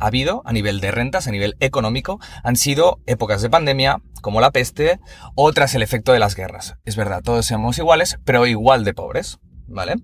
ha 0.00 0.06
habido 0.06 0.42
a 0.44 0.52
nivel 0.52 0.80
de 0.80 0.90
rentas, 0.90 1.26
a 1.26 1.30
nivel 1.30 1.56
económico, 1.60 2.18
han 2.42 2.56
sido 2.56 3.00
épocas 3.06 3.42
de 3.42 3.50
pandemia, 3.50 4.02
como 4.22 4.40
la 4.40 4.50
peste, 4.50 5.00
o 5.34 5.52
tras 5.52 5.74
el 5.74 5.82
efecto 5.82 6.12
de 6.12 6.18
las 6.18 6.34
guerras. 6.34 6.76
Es 6.84 6.96
verdad, 6.96 7.22
todos 7.22 7.46
somos 7.46 7.78
iguales, 7.78 8.18
pero 8.24 8.46
igual 8.46 8.84
de 8.84 8.94
pobres, 8.94 9.38
¿vale? 9.66 9.96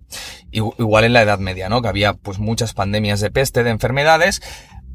Igu- 0.53 0.75
Igual 0.79 1.05
en 1.05 1.13
la 1.13 1.23
Edad 1.23 1.39
Media, 1.39 1.69
¿no? 1.69 1.83
Que 1.83 1.89
había 1.89 2.15
pues 2.15 2.39
muchas 2.39 2.75
pandemias 2.75 3.21
de 3.21 3.31
peste, 3.31 3.63
de 3.65 3.71
enfermedades, 3.71 4.43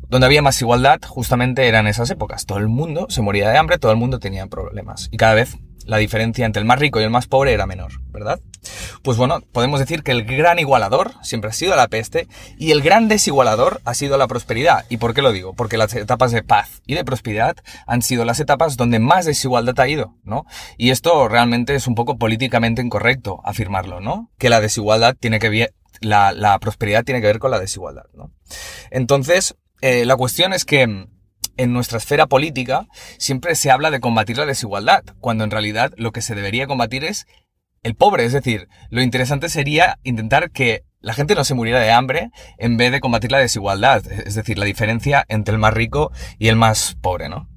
donde 0.10 0.26
había 0.26 0.42
más 0.42 0.62
igualdad, 0.62 1.00
justamente 1.08 1.68
eran 1.68 1.88
esas 1.88 2.10
épocas. 2.10 2.46
Todo 2.46 2.58
el 2.60 2.68
mundo 2.68 3.08
se 3.10 3.22
moría 3.22 3.50
de 3.50 3.58
hambre, 3.58 3.78
todo 3.78 3.92
el 3.92 3.98
mundo 3.98 4.20
tenía 4.20 4.48
problemas. 4.48 5.10
Y 5.12 5.18
cada 5.18 5.34
vez 5.34 5.58
la 5.86 5.98
diferencia 5.98 6.46
entre 6.46 6.60
el 6.60 6.66
más 6.66 6.80
rico 6.80 7.00
y 7.00 7.04
el 7.04 7.10
más 7.10 7.28
pobre 7.28 7.54
era 7.54 7.66
menor, 7.66 8.02
¿verdad? 8.10 8.40
Pues 9.04 9.18
bueno, 9.18 9.42
podemos 9.52 9.80
decir 9.80 10.02
que 10.02 10.12
el 10.12 10.26
gran 10.26 10.58
igualador 10.58 11.14
siempre 11.22 11.52
ha 11.52 11.54
sido 11.54 11.76
la 11.76 11.88
peste 11.88 12.28
y 12.58 12.72
el 12.72 12.82
gran 12.82 13.08
desigualador 13.08 13.82
ha 13.86 13.94
sido 13.94 14.18
la 14.18 14.28
prosperidad. 14.28 14.86
¿Y 14.90 14.98
por 14.98 15.14
qué 15.14 15.22
lo 15.22 15.32
digo? 15.32 15.54
Porque 15.54 15.78
las 15.78 15.94
etapas 15.94 16.32
de 16.32 16.44
paz 16.44 16.82
y 16.88 16.96
de 16.96 17.06
prosperidad 17.06 17.56
han 17.86 18.02
sido 18.02 18.26
las 18.26 18.40
etapas 18.40 18.78
donde 18.78 19.00
más 19.00 19.26
desigualdad 19.26 19.80
ha 19.80 19.88
ido, 19.88 20.16
¿no? 20.24 20.46
Y 20.78 20.90
esto 20.90 21.28
realmente 21.28 21.76
es 21.76 21.88
un 21.88 21.96
poco 21.96 22.18
políticamente 22.18 22.82
incorrecto 22.82 23.42
afirmarlo, 23.44 24.02
¿no? 24.02 24.32
Que 24.38 24.50
la 24.50 24.62
desigualdad 24.62 25.16
tiene 25.20 25.40
que 25.40 25.50
ver, 25.50 25.76
la, 26.02 26.32
la 26.32 26.58
prosperidad 26.60 27.04
tiene 27.04 27.22
que 27.22 27.28
ver 27.28 27.40
con 27.40 27.52
la 27.52 27.60
desigualdad, 27.60 28.06
¿no? 28.16 28.32
Entonces, 28.90 29.56
eh, 29.82 30.06
la 30.06 30.16
cuestión 30.16 30.54
es 30.54 30.66
que 30.66 30.88
mm, 30.88 31.08
en 31.58 31.74
nuestra 31.74 31.98
esfera 31.98 32.28
política 32.28 32.88
siempre 33.18 33.56
se 33.56 33.72
habla 33.72 33.92
de 33.92 34.00
combatir 34.00 34.38
la 34.38 34.46
desigualdad, 34.46 35.04
cuando 35.20 35.44
en 35.44 35.52
realidad 35.52 35.94
lo 35.98 36.12
que 36.12 36.22
se 36.22 36.36
debería 36.36 36.68
combatir 36.68 37.04
es 37.04 37.28
el 37.84 37.96
pobre. 37.96 38.26
Es 38.26 38.34
decir, 38.34 38.68
lo 38.90 39.02
interesante 39.02 39.50
sería 39.50 40.00
intentar 40.04 40.52
que 40.52 40.84
la 41.00 41.14
gente 41.14 41.36
no 41.36 41.44
se 41.44 41.54
muriera 41.54 41.80
de 41.80 41.92
hambre 41.92 42.32
en 42.58 42.78
vez 42.78 42.92
de 42.92 43.00
combatir 43.00 43.32
la 43.32 43.38
desigualdad, 43.38 44.04
es 44.12 44.36
decir, 44.36 44.58
la 44.58 44.66
diferencia 44.66 45.24
entre 45.28 45.54
el 45.54 45.60
más 45.60 45.74
rico 45.74 46.12
y 46.40 46.48
el 46.48 46.56
más 46.56 46.98
pobre, 47.02 47.30
¿no? 47.30 47.48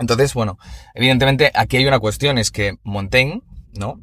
Entonces, 0.00 0.34
bueno, 0.34 0.58
evidentemente 0.94 1.52
aquí 1.54 1.76
hay 1.76 1.86
una 1.86 2.00
cuestión, 2.00 2.38
es 2.38 2.50
que 2.50 2.78
Montaigne, 2.82 3.42
¿no? 3.72 4.00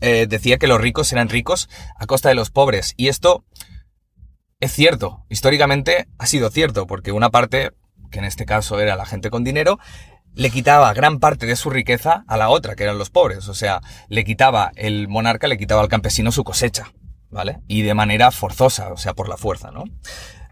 Eh, 0.00 0.26
decía 0.28 0.56
que 0.56 0.66
los 0.66 0.80
ricos 0.80 1.12
eran 1.12 1.28
ricos 1.28 1.68
a 1.98 2.06
costa 2.06 2.28
de 2.28 2.34
los 2.34 2.50
pobres. 2.50 2.94
Y 2.96 3.08
esto 3.08 3.44
es 4.62 4.72
cierto, 4.72 5.24
históricamente 5.28 6.06
ha 6.18 6.26
sido 6.26 6.48
cierto, 6.48 6.86
porque 6.86 7.10
una 7.10 7.30
parte, 7.30 7.72
que 8.12 8.20
en 8.20 8.24
este 8.24 8.46
caso 8.46 8.78
era 8.78 8.94
la 8.94 9.06
gente 9.06 9.28
con 9.28 9.42
dinero, 9.42 9.80
le 10.36 10.50
quitaba 10.50 10.94
gran 10.94 11.18
parte 11.18 11.46
de 11.46 11.56
su 11.56 11.68
riqueza 11.68 12.22
a 12.28 12.36
la 12.36 12.48
otra, 12.48 12.76
que 12.76 12.84
eran 12.84 12.96
los 12.96 13.10
pobres. 13.10 13.48
O 13.48 13.54
sea, 13.54 13.80
le 14.08 14.22
quitaba 14.22 14.70
el 14.76 15.08
monarca, 15.08 15.48
le 15.48 15.58
quitaba 15.58 15.82
al 15.82 15.88
campesino 15.88 16.30
su 16.30 16.44
cosecha, 16.44 16.92
¿vale? 17.28 17.58
Y 17.66 17.82
de 17.82 17.94
manera 17.94 18.30
forzosa, 18.30 18.92
o 18.92 18.96
sea, 18.96 19.14
por 19.14 19.28
la 19.28 19.36
fuerza, 19.36 19.72
¿no? 19.72 19.82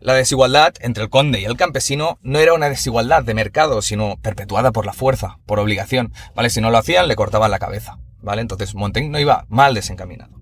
La 0.01 0.15
desigualdad 0.15 0.75
entre 0.81 1.05
el 1.05 1.09
conde 1.09 1.41
y 1.41 1.45
el 1.45 1.57
campesino 1.57 2.19
no 2.21 2.41
era 2.41 2.53
una 2.53 2.69
desigualdad 2.69 3.23
de 3.23 3.35
mercado, 3.35 3.81
sino 3.81 4.17
perpetuada 4.21 4.73
por 4.73 4.87
la 4.87 4.93
fuerza, 4.93 5.39
por 5.47 5.61
obligación, 5.61 6.13
¿vale? 6.35 6.51
Si 6.51 6.61
no 6.61 6.73
lo 6.73 6.79
hacían, 6.79 7.07
le 7.07 7.15
cortaban 7.15 7.53
la 7.53 7.61
cabeza, 7.61 8.01
¿vale? 8.21 8.43
Entonces 8.43 8.75
Montaigne 8.75 9.11
no 9.11 9.21
iba 9.21 9.47
mal 9.49 9.73
desencaminado. 9.73 10.41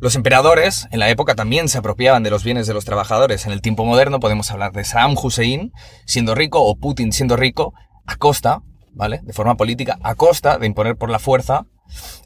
Los 0.00 0.16
emperadores 0.16 0.88
en 0.92 0.98
la 0.98 1.10
época 1.10 1.34
también 1.34 1.68
se 1.68 1.76
apropiaban 1.76 2.22
de 2.22 2.30
los 2.30 2.42
bienes 2.42 2.66
de 2.66 2.72
los 2.72 2.86
trabajadores. 2.86 3.44
En 3.44 3.52
el 3.52 3.60
tiempo 3.60 3.84
moderno 3.84 4.18
podemos 4.18 4.50
hablar 4.50 4.72
de 4.72 4.82
Saddam 4.82 5.14
Hussein 5.14 5.72
siendo 6.06 6.34
rico 6.34 6.62
o 6.62 6.74
Putin 6.76 7.12
siendo 7.12 7.36
rico 7.36 7.74
a 8.06 8.16
costa, 8.16 8.62
¿vale? 8.94 9.20
De 9.22 9.34
forma 9.34 9.58
política, 9.58 9.98
a 10.02 10.14
costa 10.14 10.56
de 10.56 10.66
imponer 10.66 10.96
por 10.96 11.10
la 11.10 11.18
fuerza 11.18 11.66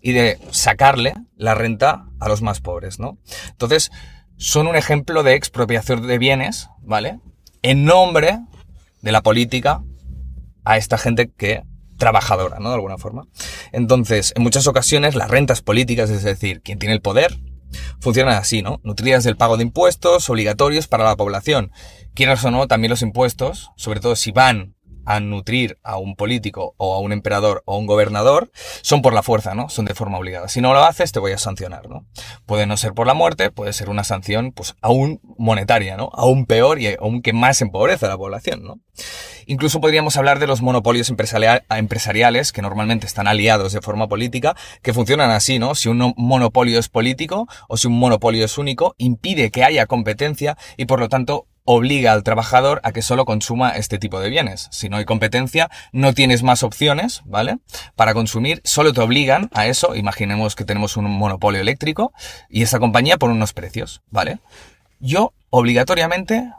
y 0.01 0.13
de 0.13 0.39
sacarle 0.53 1.15
la 1.37 1.57
renta 1.57 2.07
a 2.21 2.29
los 2.29 2.43
más 2.43 2.61
pobres, 2.61 3.01
¿no? 3.01 3.19
Entonces, 3.49 3.91
son 4.37 4.69
un 4.69 4.77
ejemplo 4.77 5.25
de 5.25 5.35
expropiación 5.35 6.07
de 6.07 6.19
bienes, 6.19 6.69
¿vale? 6.81 7.19
En 7.63 7.85
nombre 7.85 8.39
de 9.03 9.11
la 9.11 9.23
política 9.23 9.83
a 10.65 10.77
esta 10.77 10.97
gente 10.97 11.29
que 11.29 11.65
trabajadora, 11.99 12.61
¿no? 12.61 12.69
De 12.69 12.77
alguna 12.77 12.99
forma. 12.99 13.27
Entonces, 13.73 14.33
en 14.37 14.45
muchas 14.45 14.69
ocasiones 14.69 15.17
las 15.17 15.29
rentas 15.29 15.61
políticas, 15.61 16.09
es 16.11 16.23
decir, 16.23 16.61
quien 16.63 16.79
tiene 16.79 16.95
el 16.95 17.01
poder, 17.01 17.41
funcionan 18.01 18.37
así, 18.37 18.63
¿no? 18.63 18.81
Nutridas 18.83 19.25
del 19.25 19.37
pago 19.37 19.57
de 19.57 19.65
impuestos 19.65 20.29
obligatorios 20.31 20.87
para 20.87 21.05
la 21.05 21.17
población. 21.17 21.71
Quieras 22.15 22.45
o 22.45 22.51
no, 22.51 22.67
también 22.69 22.91
los 22.91 23.03
impuestos, 23.03 23.71
sobre 23.77 24.01
todo 24.01 24.17
si 24.17 24.33
van 24.33 24.74
a 25.07 25.21
nutrir 25.21 25.79
a 25.83 25.99
un 25.99 26.17
político 26.17 26.75
o 26.77 26.95
a 26.95 27.01
un 27.01 27.13
emperador 27.13 27.63
o 27.67 27.75
a 27.75 27.79
un 27.79 27.87
gobernador 27.87 28.51
son 28.83 29.03
por 29.03 29.13
la 29.13 29.23
fuerza, 29.23 29.55
¿no? 29.55 29.69
Son 29.69 29.85
de 29.85 29.95
forma 29.95 30.19
obligada. 30.19 30.49
Si 30.49 30.61
no 30.61 30.73
lo 30.73 30.85
haces, 30.85 31.13
te 31.13 31.21
voy 31.21 31.33
a 31.33 31.39
sancionar, 31.39 31.89
¿no? 31.89 32.07
Puede 32.47 32.67
no 32.67 32.77
ser 32.77 32.95
por 32.95 33.07
la 33.07 33.15
muerte, 33.15 33.51
puede 33.51 33.73
ser 33.73 33.91
una 33.91 34.05
sanción, 34.05 34.53
pues, 34.53 34.75
aún 34.81 35.21
monetaria, 35.39 35.97
¿no? 35.97 36.11
Aún 36.15 36.47
peor 36.47 36.81
y 36.81 36.95
aún 36.95 37.23
que 37.23 37.33
más 37.33 37.61
empobrece 37.61 38.07
a 38.07 38.09
la 38.09 38.19
población, 38.19 38.63
¿no? 38.65 38.81
Incluso 39.47 39.81
podríamos 39.81 40.17
hablar 40.17 40.39
de 40.39 40.47
los 40.47 40.63
monopolios 40.63 41.11
empresariales 41.11 42.53
que 42.53 42.63
normalmente 42.63 43.07
están 43.07 43.27
aliados 43.27 43.73
de 43.73 43.83
forma 43.83 44.09
política, 44.09 44.57
que 44.83 44.95
funcionan 44.95 45.31
así, 45.31 45.59
¿no? 45.59 45.75
Si 45.75 45.89
un 45.89 46.15
monopolio 46.17 46.79
es 46.79 46.89
político 46.89 47.47
o 47.69 47.77
si 47.77 47.89
un 47.89 47.99
monopolio 47.99 48.45
es 48.45 48.57
único, 48.59 48.95
impide 48.99 49.51
que 49.51 49.65
haya 49.65 49.87
competencia 49.87 50.57
y 50.77 50.87
por 50.87 51.01
lo 51.01 51.09
tanto 51.09 51.47
obliga 51.65 52.13
al 52.13 52.23
trabajador 52.23 52.81
a 52.85 52.93
que 52.93 53.03
solo 53.03 53.25
consuma 53.25 53.71
este 53.71 53.99
tipo 53.99 54.21
de 54.21 54.31
bienes. 54.31 54.69
Si 54.71 54.89
no 54.89 54.99
hay 54.99 55.05
competencia, 55.05 55.71
no 55.93 56.13
tienes 56.13 56.43
más 56.43 56.63
opciones, 56.63 57.23
¿vale? 57.25 57.59
Para 57.97 58.15
consumir, 58.15 58.61
solo 58.65 58.93
te 58.93 59.01
obligan 59.01 59.51
a 59.55 59.67
eso. 59.67 59.95
Imaginemos 59.95 60.57
que 60.57 60.65
tenemos 60.65 60.97
un 60.97 61.11
monopolio 61.11 61.61
eléctrico 61.61 62.13
y 62.49 62.63
esa 62.63 62.79
compañía 62.79 63.17
pone 63.17 63.35
unos 63.35 63.53
precios, 63.53 64.03
¿vale? 64.11 64.39
Yo 65.01 65.33
obligatoriamente 65.51 66.51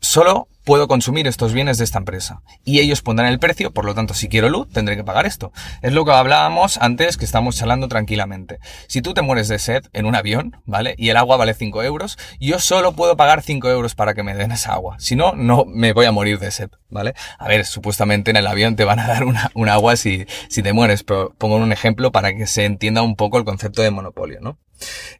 solo 0.00 0.48
puedo 0.66 0.88
consumir 0.88 1.28
estos 1.28 1.52
bienes 1.52 1.78
de 1.78 1.84
esta 1.84 1.98
empresa. 1.98 2.42
Y 2.64 2.80
ellos 2.80 3.00
pondrán 3.00 3.28
el 3.28 3.38
precio, 3.38 3.72
por 3.72 3.84
lo 3.84 3.94
tanto, 3.94 4.14
si 4.14 4.28
quiero 4.28 4.48
luz, 4.48 4.68
tendré 4.68 4.96
que 4.96 5.04
pagar 5.04 5.24
esto. 5.24 5.52
Es 5.80 5.92
lo 5.92 6.04
que 6.04 6.10
hablábamos 6.10 6.76
antes 6.78 7.16
que 7.16 7.24
estamos 7.24 7.54
charlando 7.54 7.86
tranquilamente. 7.86 8.58
Si 8.88 9.00
tú 9.00 9.14
te 9.14 9.22
mueres 9.22 9.46
de 9.46 9.60
sed 9.60 9.84
en 9.92 10.06
un 10.06 10.16
avión, 10.16 10.60
¿vale? 10.64 10.96
Y 10.98 11.10
el 11.10 11.16
agua 11.16 11.36
vale 11.36 11.54
5 11.54 11.84
euros, 11.84 12.18
yo 12.40 12.58
solo 12.58 12.92
puedo 12.92 13.16
pagar 13.16 13.42
5 13.42 13.68
euros 13.70 13.94
para 13.94 14.14
que 14.14 14.24
me 14.24 14.34
den 14.34 14.50
esa 14.50 14.72
agua. 14.72 14.96
Si 14.98 15.14
no, 15.14 15.34
no 15.36 15.64
me 15.66 15.92
voy 15.92 16.06
a 16.06 16.12
morir 16.12 16.40
de 16.40 16.50
sed, 16.50 16.70
¿vale? 16.90 17.14
A 17.38 17.46
ver, 17.46 17.64
supuestamente 17.64 18.32
en 18.32 18.36
el 18.36 18.46
avión 18.48 18.74
te 18.74 18.84
van 18.84 18.98
a 18.98 19.06
dar 19.06 19.22
una, 19.24 19.52
un 19.54 19.68
agua 19.68 19.94
si, 19.94 20.26
si 20.48 20.64
te 20.64 20.72
mueres, 20.72 21.04
pero 21.04 21.32
pongo 21.38 21.56
un 21.56 21.70
ejemplo 21.70 22.10
para 22.10 22.34
que 22.34 22.48
se 22.48 22.64
entienda 22.64 23.02
un 23.02 23.14
poco 23.14 23.38
el 23.38 23.44
concepto 23.44 23.82
de 23.82 23.92
monopolio, 23.92 24.40
¿no? 24.40 24.58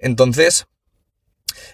Entonces, 0.01 0.67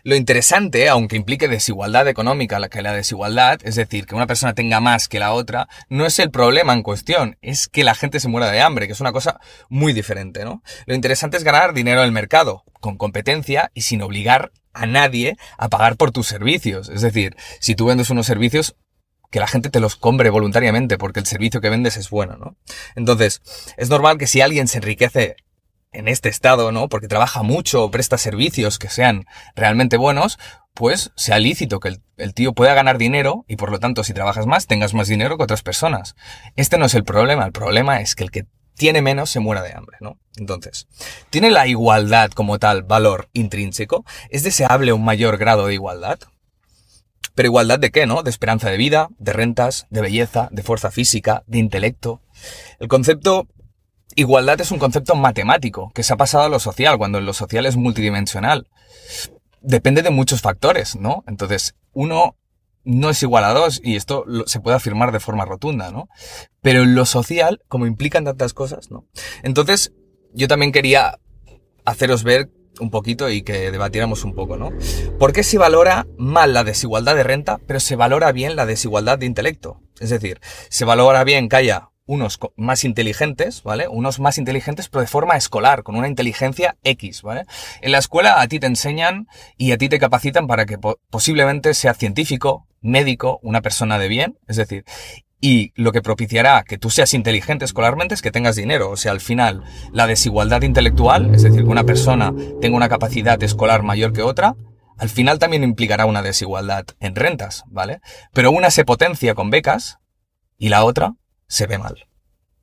lo 0.03 0.17
interesante, 0.17 0.89
aunque 0.89 1.17
implique 1.17 1.49
desigualdad 1.49 2.09
económica, 2.09 2.59
la 2.59 2.69
que 2.69 2.83
la 2.83 2.93
desigualdad, 2.93 3.61
es 3.65 3.77
decir, 3.77 4.07
que 4.07 4.15
una 4.15 4.27
persona 4.27 4.55
tenga 4.55 4.81
más 4.81 5.09
que 5.09 5.19
la 5.19 5.33
otra, 5.33 5.69
no 5.89 6.07
es 6.07 6.19
el 6.19 6.31
problema 6.31 6.73
en 6.73 6.83
cuestión, 6.83 7.37
es 7.43 7.69
que 7.69 7.85
la 7.85 7.95
gente 7.95 8.21
se 8.21 8.29
muera 8.29 8.51
de 8.51 8.61
hambre, 8.61 8.87
que 8.87 8.93
es 8.93 9.01
una 9.01 9.13
cosa 9.13 9.41
muy 9.69 9.93
diferente, 9.93 10.45
¿no? 10.45 10.63
Lo 10.87 10.95
interesante 10.95 11.37
es 11.37 11.45
ganar 11.45 11.75
dinero 11.75 12.01
en 12.01 12.07
el 12.07 12.13
mercado, 12.13 12.65
con 12.81 12.97
competencia 12.97 13.71
y 13.75 13.83
sin 13.83 14.03
obligar 14.03 14.53
a 14.73 14.87
nadie 14.87 15.37
a 15.59 15.69
pagar 15.69 15.97
por 15.97 16.13
tus 16.13 16.27
servicios. 16.27 16.89
Es 16.89 17.03
decir, 17.03 17.37
si 17.61 17.75
tú 17.75 17.87
vendes 17.87 18.11
unos 18.11 18.27
servicios, 18.27 18.77
que 19.31 19.41
la 19.41 19.49
gente 19.49 19.71
te 19.71 19.81
los 19.81 19.97
compre 19.97 20.29
voluntariamente 20.29 20.99
porque 20.99 21.21
el 21.21 21.27
servicio 21.27 21.61
que 21.61 21.71
vendes 21.71 21.97
es 21.97 22.11
bueno, 22.11 22.37
¿no? 22.37 22.57
Entonces, 22.95 23.41
es 23.79 23.89
normal 23.89 24.19
que 24.19 24.27
si 24.27 24.43
alguien 24.43 24.69
se 24.69 24.79
enriquece 24.79 25.37
en 25.93 26.09
este 26.09 26.29
estado, 26.29 26.73
¿no? 26.73 26.89
Porque 26.89 27.09
trabaja 27.09 27.43
mucho 27.43 27.85
o 27.85 27.91
presta 27.91 28.19
servicios 28.19 28.79
que 28.79 28.89
sean 28.89 29.27
realmente 29.55 29.97
buenos, 29.97 30.39
pues 30.75 31.13
sea 31.17 31.39
lícito 31.39 31.81
que 31.81 31.97
el, 32.17 32.35
tío 32.35 32.55
pueda 32.55 32.75
ganar 32.75 32.99
dinero 32.99 33.45
y 33.47 33.57
por 33.57 33.71
lo 33.71 33.79
tanto 33.79 34.05
si 34.05 34.15
trabajas 34.15 34.47
más 34.47 34.67
tengas 34.67 34.95
más 34.95 35.09
dinero 35.09 35.37
que 35.37 35.45
otras 35.45 35.63
personas. 35.63 36.15
Este 36.57 36.79
no 36.79 36.87
es 36.87 36.95
el 36.95 37.05
problema, 37.05 37.45
el 37.45 37.53
problema 37.53 38.01
es 38.01 38.15
que 38.15 38.25
el 38.25 38.31
que 38.31 38.47
tiene 38.75 39.03
menos 39.03 39.31
se 39.31 39.41
muera 39.41 39.63
de 39.63 39.75
hambre, 39.75 39.99
¿no? 40.01 40.19
Entonces, 40.37 40.89
¿tiene 41.29 41.51
la 41.51 41.67
igualdad 41.67 42.31
como 42.31 42.59
tal 42.59 42.83
valor 42.83 43.29
intrínseco? 43.35 44.05
¿Es 44.31 44.43
deseable 44.43 44.95
un 44.95 45.05
mayor 45.05 45.37
grado 45.37 45.67
de 45.67 45.75
igualdad? 45.75 46.19
Pero 47.35 47.49
igualdad 47.49 47.79
de 47.79 47.91
qué, 47.91 48.07
¿no? 48.07 48.23
De 48.23 48.31
esperanza 48.31 48.71
de 48.71 48.77
vida, 48.79 49.09
de 49.19 49.33
rentas, 49.33 49.87
de 49.91 50.01
belleza, 50.01 50.49
de 50.51 50.63
fuerza 50.63 50.91
física, 50.91 51.45
de 51.47 51.59
intelecto. 51.59 52.23
El 52.79 52.89
concepto 52.89 53.47
Igualdad 54.15 54.61
es 54.61 54.71
un 54.71 54.79
concepto 54.79 55.15
matemático 55.15 55.91
que 55.95 56.03
se 56.03 56.13
ha 56.13 56.17
pasado 56.17 56.45
a 56.45 56.49
lo 56.49 56.59
social, 56.59 56.99
cuando 56.99 57.21
lo 57.21 57.33
social 57.33 57.67
es 57.67 57.77
multidimensional. 57.77 58.69
Depende 59.61 60.03
de 60.03 60.11
muchos 60.11 60.43
factores, 60.43 60.97
¿no? 60.97 61.25
Entonces, 61.27 61.75
uno 61.93 62.37
no 62.85 63.11
es 63.11 63.23
igual 63.23 63.45
a 63.45 63.53
dos 63.53 63.81
y 63.83 63.97
esto 63.97 64.25
se 64.47 64.61
puede 64.61 64.77
afirmar 64.77 65.13
de 65.13 65.21
forma 65.21 65.45
rotunda, 65.45 65.91
¿no? 65.91 66.09
Pero 66.61 66.83
en 66.83 66.95
lo 66.95 67.07
social, 67.07 67.63
como 67.69 67.87
implican 67.87 68.25
tantas 68.25 68.55
cosas, 68.55 68.91
¿no? 68.91 69.07
Entonces, 69.43 69.93
yo 70.33 70.49
también 70.49 70.73
quería 70.73 71.19
haceros 71.85 72.25
ver 72.25 72.51
un 72.81 72.91
poquito 72.91 73.31
y 73.31 73.43
que 73.43 73.71
debatiéramos 73.71 74.25
un 74.25 74.35
poco, 74.35 74.57
¿no? 74.57 74.71
¿Por 75.19 75.33
qué 75.33 75.43
se 75.43 75.59
valora 75.59 76.07
mal 76.19 76.55
la 76.55 76.65
desigualdad 76.65 77.15
de 77.15 77.23
renta, 77.23 77.59
pero 77.67 77.81
se 77.81 77.97
valora 77.97 78.33
bien 78.33 78.57
la 78.57 78.67
desigualdad 78.67 79.19
de 79.19 79.27
intelecto? 79.27 79.81
Es 80.01 80.11
decir, 80.11 80.41
se 80.69 80.85
valora 80.85 81.23
bien 81.25 81.49
que 81.49 81.57
haya 81.57 81.92
unos 82.07 82.39
más 82.57 82.85
inteligentes, 82.85 83.63
¿vale? 83.63 83.89
Unos 83.89 84.21
más 84.21 84.39
inteligentes, 84.39 84.89
pero 84.89 85.03
de 85.03 85.07
forma 85.07 85.37
escolar, 85.37 85.83
con 85.83 85.97
una 85.97 86.09
inteligencia 86.09 86.77
X, 86.83 87.23
¿vale? 87.23 87.45
En 87.81 87.93
la 87.93 87.99
escuela 87.99 88.41
a 88.41 88.49
ti 88.49 88.59
te 88.59 88.67
enseñan 88.67 89.29
y 89.57 89.73
a 89.73 89.79
ti 89.79 89.89
te 89.89 89.99
capacitan 89.99 90.47
para 90.47 90.67
que 90.67 90.79
posiblemente 91.11 91.75
seas 91.75 91.99
científico, 91.99 92.67
médico, 92.81 93.39
una 93.43 93.63
persona 93.63 93.99
de 93.99 94.09
bien, 94.09 94.39
es 94.49 94.57
decir, 94.57 94.85
y 95.41 95.73
lo 95.75 95.91
que 95.91 96.03
propiciará 96.03 96.63
que 96.63 96.79
tú 96.79 96.89
seas 96.89 97.15
inteligente 97.15 97.65
escolarmente 97.65 98.15
es 98.15 98.23
que 98.23 98.31
tengas 98.31 98.55
dinero. 98.55 98.91
O 98.91 98.97
sea, 98.97 99.11
al 99.11 99.21
final, 99.21 99.65
la 99.93 100.07
desigualdad 100.07 100.63
intelectual, 100.63 101.35
es 101.35 101.43
decir, 101.43 101.65
que 101.65 101.69
una 101.69 101.83
persona 101.83 102.33
tenga 102.61 102.77
una 102.77 102.89
capacidad 102.89 103.43
escolar 103.43 103.83
mayor 103.83 104.13
que 104.13 104.23
otra, 104.23 104.55
al 104.99 105.09
final 105.09 105.41
también 105.41 105.65
implicará 105.65 106.07
una 106.07 106.23
desigualdad 106.23 106.85
en 107.01 107.17
rentas, 107.17 107.65
¿vale? 107.67 108.01
Pero 108.33 108.53
una 108.53 108.71
se 108.71 108.85
potencia 108.85 109.35
con 109.35 109.51
becas 109.51 109.99
y 110.59 110.69
la 110.69 110.85
otra 110.85 111.15
se 111.53 111.67
ve 111.67 111.77
mal. 111.77 112.09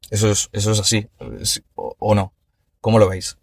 Eso 0.10 0.32
es, 0.32 0.50
eso 0.52 0.72
es 0.72 0.80
así, 0.80 1.08
o, 1.76 2.16
no. 2.16 2.34
¿Cómo 2.82 2.98
lo 2.98 3.08
veis? 3.08 3.38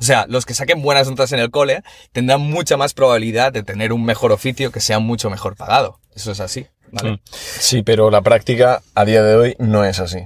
O 0.00 0.02
sea, 0.02 0.24
los 0.28 0.46
que 0.46 0.54
saquen 0.54 0.80
buenas 0.80 1.10
notas 1.10 1.32
en 1.32 1.40
el 1.40 1.50
cole 1.50 1.82
tendrán 2.12 2.40
mucha 2.40 2.78
más 2.78 2.94
probabilidad 2.94 3.52
de 3.52 3.62
tener 3.62 3.92
un 3.92 4.02
mejor 4.02 4.32
oficio 4.32 4.72
que 4.72 4.80
sea 4.80 4.98
mucho 4.98 5.28
mejor 5.28 5.56
pagado. 5.56 6.00
Eso 6.14 6.32
es 6.32 6.40
así, 6.40 6.66
¿vale? 6.90 7.12
Mm. 7.12 7.20
Sí, 7.32 7.82
pero 7.82 8.10
la 8.10 8.22
práctica 8.22 8.82
a 8.94 9.04
día 9.04 9.22
de 9.22 9.36
hoy 9.36 9.56
no 9.58 9.84
es 9.84 10.00
así. 10.00 10.20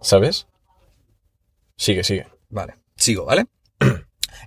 ¿Sabes? 0.00 0.46
Sigue, 1.76 2.04
sigue. 2.04 2.28
Vale, 2.48 2.76
sigo, 2.96 3.26
¿vale? 3.26 3.44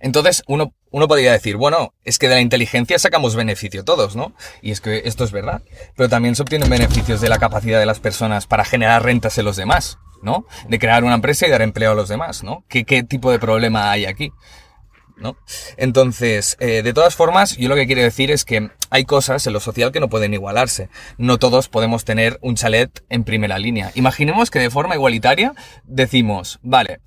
Entonces, 0.01 0.43
uno, 0.47 0.73
uno 0.89 1.07
podría 1.07 1.31
decir, 1.31 1.57
bueno, 1.57 1.93
es 2.03 2.17
que 2.17 2.27
de 2.27 2.35
la 2.35 2.41
inteligencia 2.41 2.97
sacamos 2.97 3.35
beneficio 3.35 3.85
todos, 3.85 4.15
¿no? 4.15 4.33
Y 4.61 4.71
es 4.71 4.81
que 4.81 5.03
esto 5.05 5.23
es 5.23 5.31
verdad. 5.31 5.61
Pero 5.95 6.09
también 6.09 6.35
se 6.35 6.41
obtienen 6.41 6.69
beneficios 6.69 7.21
de 7.21 7.29
la 7.29 7.37
capacidad 7.37 7.79
de 7.79 7.85
las 7.85 7.99
personas 7.99 8.47
para 8.47 8.65
generar 8.65 9.03
rentas 9.03 9.37
en 9.37 9.45
los 9.45 9.55
demás, 9.55 9.99
¿no? 10.23 10.45
De 10.67 10.79
crear 10.79 11.03
una 11.03 11.15
empresa 11.15 11.45
y 11.45 11.51
dar 11.51 11.61
empleo 11.61 11.91
a 11.91 11.95
los 11.95 12.09
demás, 12.09 12.43
¿no? 12.43 12.65
¿Qué, 12.67 12.83
qué 12.83 13.03
tipo 13.03 13.31
de 13.31 13.39
problema 13.39 13.91
hay 13.91 14.05
aquí? 14.05 14.33
¿No? 15.17 15.37
Entonces, 15.77 16.57
eh, 16.59 16.81
de 16.81 16.93
todas 16.93 17.15
formas, 17.15 17.55
yo 17.55 17.69
lo 17.69 17.75
que 17.75 17.85
quiero 17.85 18.01
decir 18.01 18.31
es 18.31 18.43
que 18.43 18.71
hay 18.89 19.05
cosas 19.05 19.45
en 19.45 19.53
lo 19.53 19.59
social 19.59 19.91
que 19.91 19.99
no 19.99 20.09
pueden 20.09 20.33
igualarse. 20.33 20.89
No 21.19 21.37
todos 21.37 21.69
podemos 21.69 22.05
tener 22.05 22.39
un 22.41 22.55
chalet 22.55 23.03
en 23.09 23.23
primera 23.23 23.59
línea. 23.59 23.91
Imaginemos 23.93 24.49
que 24.49 24.57
de 24.57 24.71
forma 24.71 24.95
igualitaria 24.95 25.53
decimos, 25.83 26.59
vale, 26.63 27.01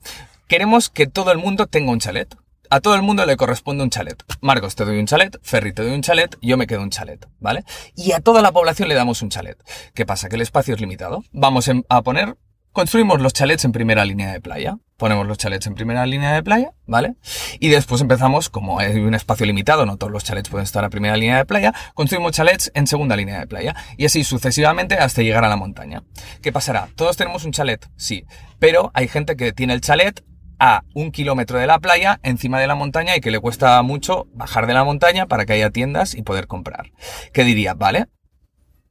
queremos 0.46 0.90
que 0.90 1.08
todo 1.08 1.32
el 1.32 1.38
mundo 1.38 1.66
tenga 1.66 1.90
un 1.90 1.98
chalet 1.98 2.36
a 2.74 2.80
todo 2.80 2.96
el 2.96 3.02
mundo 3.02 3.24
le 3.24 3.36
corresponde 3.36 3.84
un 3.84 3.90
chalet. 3.90 4.20
Marcos, 4.40 4.74
te 4.74 4.84
doy 4.84 4.98
un 4.98 5.06
chalet, 5.06 5.38
Ferry, 5.42 5.72
te 5.72 5.82
doy 5.82 5.92
un 5.92 6.02
chalet, 6.02 6.36
yo 6.42 6.56
me 6.56 6.66
quedo 6.66 6.82
un 6.82 6.90
chalet, 6.90 7.24
¿vale? 7.38 7.64
Y 7.94 8.10
a 8.10 8.18
toda 8.18 8.42
la 8.42 8.50
población 8.50 8.88
le 8.88 8.96
damos 8.96 9.22
un 9.22 9.28
chalet. 9.30 9.56
¿Qué 9.94 10.04
pasa? 10.04 10.28
Que 10.28 10.34
el 10.34 10.42
espacio 10.42 10.74
es 10.74 10.80
limitado. 10.80 11.22
Vamos 11.30 11.70
a 11.88 12.02
poner, 12.02 12.36
construimos 12.72 13.20
los 13.20 13.32
chalets 13.32 13.64
en 13.64 13.70
primera 13.70 14.04
línea 14.04 14.32
de 14.32 14.40
playa. 14.40 14.76
Ponemos 14.96 15.24
los 15.24 15.38
chalets 15.38 15.68
en 15.68 15.76
primera 15.76 16.04
línea 16.04 16.32
de 16.32 16.42
playa, 16.42 16.72
¿vale? 16.84 17.14
Y 17.60 17.68
después 17.68 18.00
empezamos, 18.00 18.50
como 18.50 18.80
hay 18.80 18.96
un 18.98 19.14
espacio 19.14 19.46
limitado, 19.46 19.86
no 19.86 19.96
todos 19.96 20.12
los 20.12 20.24
chalets 20.24 20.48
pueden 20.48 20.64
estar 20.64 20.84
a 20.84 20.90
primera 20.90 21.16
línea 21.16 21.36
de 21.36 21.44
playa, 21.44 21.72
construimos 21.94 22.32
chalets 22.32 22.72
en 22.74 22.88
segunda 22.88 23.14
línea 23.14 23.38
de 23.38 23.46
playa. 23.46 23.76
Y 23.96 24.06
así 24.06 24.24
sucesivamente 24.24 24.96
hasta 24.96 25.22
llegar 25.22 25.44
a 25.44 25.48
la 25.48 25.56
montaña. 25.56 26.02
¿Qué 26.42 26.50
pasará? 26.50 26.88
¿Todos 26.96 27.16
tenemos 27.16 27.44
un 27.44 27.52
chalet? 27.52 27.88
Sí. 27.96 28.24
Pero 28.58 28.90
hay 28.94 29.06
gente 29.06 29.36
que 29.36 29.52
tiene 29.52 29.74
el 29.74 29.80
chalet 29.80 30.24
a 30.58 30.84
un 30.94 31.10
kilómetro 31.10 31.58
de 31.58 31.66
la 31.66 31.78
playa, 31.78 32.20
encima 32.22 32.60
de 32.60 32.66
la 32.66 32.74
montaña, 32.74 33.16
y 33.16 33.20
que 33.20 33.30
le 33.30 33.40
cuesta 33.40 33.80
mucho 33.82 34.26
bajar 34.32 34.66
de 34.66 34.74
la 34.74 34.84
montaña 34.84 35.26
para 35.26 35.46
que 35.46 35.54
haya 35.54 35.70
tiendas 35.70 36.14
y 36.14 36.22
poder 36.22 36.46
comprar. 36.46 36.92
¿Qué 37.32 37.44
diría? 37.44 37.74
Vale, 37.74 38.06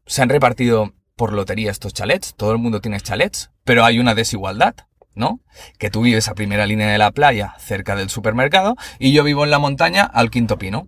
se 0.06 0.22
han 0.22 0.30
repartido 0.30 0.94
por 1.16 1.34
lotería 1.34 1.72
estos 1.72 1.94
chalets, 1.94 2.36
todo 2.36 2.52
el 2.52 2.58
mundo 2.58 2.82
tiene 2.82 3.00
chalets, 3.00 3.52
pero 3.64 3.86
hay 3.86 4.00
una 4.00 4.16
desigualdad, 4.16 4.76
¿no? 5.16 5.40
Que 5.78 5.90
tú 5.90 6.02
vives 6.02 6.28
a 6.28 6.36
primera 6.36 6.66
línea 6.66 6.90
de 6.90 6.98
la 6.98 7.12
playa, 7.12 7.56
cerca 7.60 7.96
del 7.96 8.10
supermercado, 8.10 8.76
y 9.00 9.14
yo 9.14 9.24
vivo 9.24 9.44
en 9.44 9.52
la 9.52 9.60
montaña 9.60 10.04
al 10.04 10.32
quinto 10.32 10.58
pino. 10.58 10.88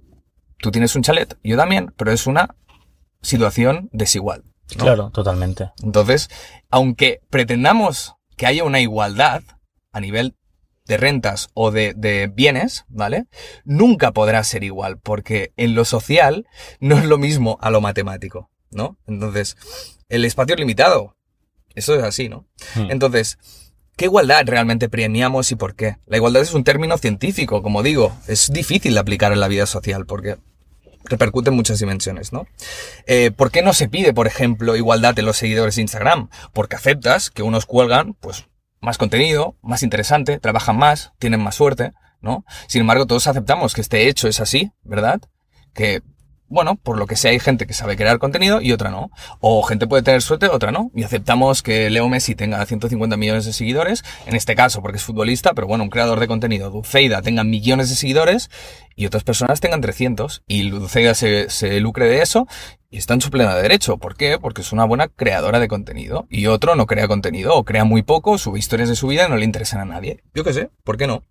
Tú 0.60 0.72
tienes 0.72 0.96
un 0.96 1.04
chalet, 1.04 1.38
yo 1.44 1.58
también, 1.58 1.94
pero 1.96 2.12
es 2.12 2.28
una 2.28 2.56
situación 3.22 3.90
desigual. 3.92 4.44
¿no? 4.78 4.84
Claro, 4.84 5.10
totalmente. 5.12 5.72
Entonces, 5.84 6.30
aunque 6.70 7.22
pretendamos 7.30 8.16
que 8.36 8.48
haya 8.48 8.64
una 8.64 8.80
igualdad 8.80 9.44
a 9.92 10.00
nivel 10.00 10.36
de 10.88 10.98
rentas 10.98 11.50
o 11.54 11.72
de, 11.72 11.94
de 11.96 12.28
bienes, 12.28 12.86
¿vale? 12.90 13.26
Nunca 13.64 14.12
podrá 14.12 14.44
ser 14.44 14.64
igual, 14.64 14.98
porque 15.00 15.54
en 15.58 15.76
lo 15.76 15.86
social 15.86 16.48
no 16.80 16.98
es 16.98 17.06
lo 17.06 17.18
mismo 17.18 17.58
a 17.62 17.70
lo 17.70 17.82
matemático, 17.82 18.50
¿no? 18.72 18.98
Entonces, 19.08 19.58
el 20.10 20.26
espacio 20.26 20.56
es 20.56 20.60
limitado. 20.60 21.16
Eso 21.74 21.96
es 21.96 22.04
así, 22.04 22.30
¿no? 22.30 22.46
Hmm. 22.76 22.90
Entonces, 22.90 23.38
¿qué 23.98 24.06
igualdad 24.06 24.44
realmente 24.46 24.90
premiamos 24.90 25.52
y 25.52 25.56
por 25.56 25.76
qué? 25.76 25.98
La 26.06 26.18
igualdad 26.18 26.42
es 26.42 26.54
un 26.54 26.64
término 26.64 26.98
científico, 26.98 27.62
como 27.62 27.84
digo, 27.84 28.16
es 28.28 28.52
difícil 28.52 28.94
de 28.94 29.00
aplicar 29.00 29.34
en 29.34 29.40
la 29.40 29.48
vida 29.48 29.66
social 29.66 30.06
porque 30.06 30.38
repercute 31.06 31.50
en 31.50 31.56
muchas 31.56 31.80
dimensiones, 31.80 32.34
¿no? 32.34 32.48
Eh, 33.06 33.32
¿Por 33.32 33.52
qué 33.52 33.62
no 33.62 33.74
se 33.74 33.90
pide, 33.90 34.14
por 34.14 34.28
ejemplo, 34.28 34.76
igualdad 34.76 35.18
en 35.20 35.26
los 35.26 35.38
seguidores 35.38 35.76
de 35.76 35.82
Instagram? 35.82 36.30
Porque 36.54 36.76
aceptas 36.76 37.30
que 37.30 37.44
unos 37.44 37.66
cuelgan, 37.66 38.14
pues, 38.14 38.46
más 38.86 38.98
contenido, 38.98 39.58
más 39.62 39.84
interesante, 39.84 40.40
trabajan 40.40 40.78
más, 40.78 41.12
tienen 41.20 41.42
más 41.42 41.56
suerte, 41.56 41.92
¿no? 42.22 42.46
Sin 42.68 42.82
embargo, 42.82 43.06
todos 43.06 43.28
aceptamos 43.28 43.74
que 43.74 43.82
este 43.82 44.08
hecho 44.08 44.28
es 44.28 44.40
así, 44.40 44.72
¿verdad? 44.84 45.20
Que, 45.74 46.02
bueno, 46.56 46.76
por 46.76 46.98
lo 46.98 47.06
que 47.06 47.16
sea 47.16 47.30
hay 47.30 47.40
gente 47.40 47.68
que 47.68 47.74
sabe 47.74 47.96
crear 47.96 48.18
contenido 48.18 48.62
y 48.62 48.72
otra 48.72 48.90
no. 48.90 49.12
O 49.40 49.62
gente 49.62 49.86
puede 49.86 50.02
tener 50.02 50.24
suerte, 50.24 50.48
otra 50.48 50.72
no. 50.72 50.90
Y 50.96 51.04
aceptamos 51.04 51.62
que 51.62 51.90
Leo 51.92 52.10
Messi 52.10 52.34
tenga 52.34 52.66
150 52.66 53.18
millones 53.18 53.46
de 53.46 53.54
seguidores, 53.54 54.04
en 54.26 54.36
este 54.36 54.56
caso 54.56 54.82
porque 54.82 54.98
es 54.98 55.04
futbolista, 55.04 55.54
pero 55.54 55.68
bueno, 55.68 55.84
un 55.84 55.92
creador 55.92 56.20
de 56.20 56.28
contenido, 56.28 56.72
Dulceida, 56.72 57.22
tenga 57.22 57.44
millones 57.44 57.90
de 57.90 57.96
seguidores 57.96 58.50
y 58.96 59.06
otras 59.06 59.24
personas 59.24 59.60
tengan 59.60 59.82
300 59.82 60.44
y 60.48 60.70
Dulceida 60.70 61.14
se, 61.14 61.50
se 61.50 61.80
lucre 61.82 62.08
de 62.08 62.22
eso 62.22 62.48
y 62.96 62.98
está 62.98 63.14
en 63.14 63.20
su 63.20 63.30
pleno 63.30 63.54
derecho. 63.54 63.98
¿Por 63.98 64.16
qué? 64.16 64.40
Porque 64.40 64.62
es 64.62 64.72
una 64.72 64.86
buena 64.86 65.10
creadora 65.10 65.60
de 65.60 65.68
contenido. 65.68 66.28
Y 66.30 66.46
otro 66.46 66.76
no 66.76 66.86
crea 66.86 67.10
contenido, 67.10 67.54
o 67.54 67.66
crea 67.66 67.84
muy 67.84 68.04
poco, 68.04 68.38
sube 68.38 68.58
historias 68.58 68.88
de 68.88 68.96
su 68.96 69.08
vida 69.08 69.26
y 69.28 69.30
no 69.30 69.36
le 69.36 69.44
interesan 69.44 69.82
a 69.82 69.86
nadie. 69.86 70.24
Yo 70.34 70.46
qué 70.46 70.54
sé, 70.54 70.70
¿por 70.86 70.96
qué 70.96 71.06
no? 71.06 71.24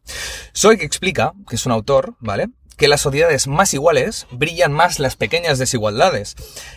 Soy 0.52 0.76
que 0.76 0.85
explica, 0.85 1.33
que 1.49 1.57
es 1.57 1.64
un 1.64 1.73
autor, 1.73 2.16
¿vale? 2.21 2.49
Que 2.76 2.88
las 2.88 3.00
sociedades 3.00 3.47
más 3.47 3.73
iguales 3.75 4.26
brillan 4.31 4.73
más 4.73 4.99
las 4.99 5.16
pequeñas 5.16 5.59
desigualdades. 5.59 6.35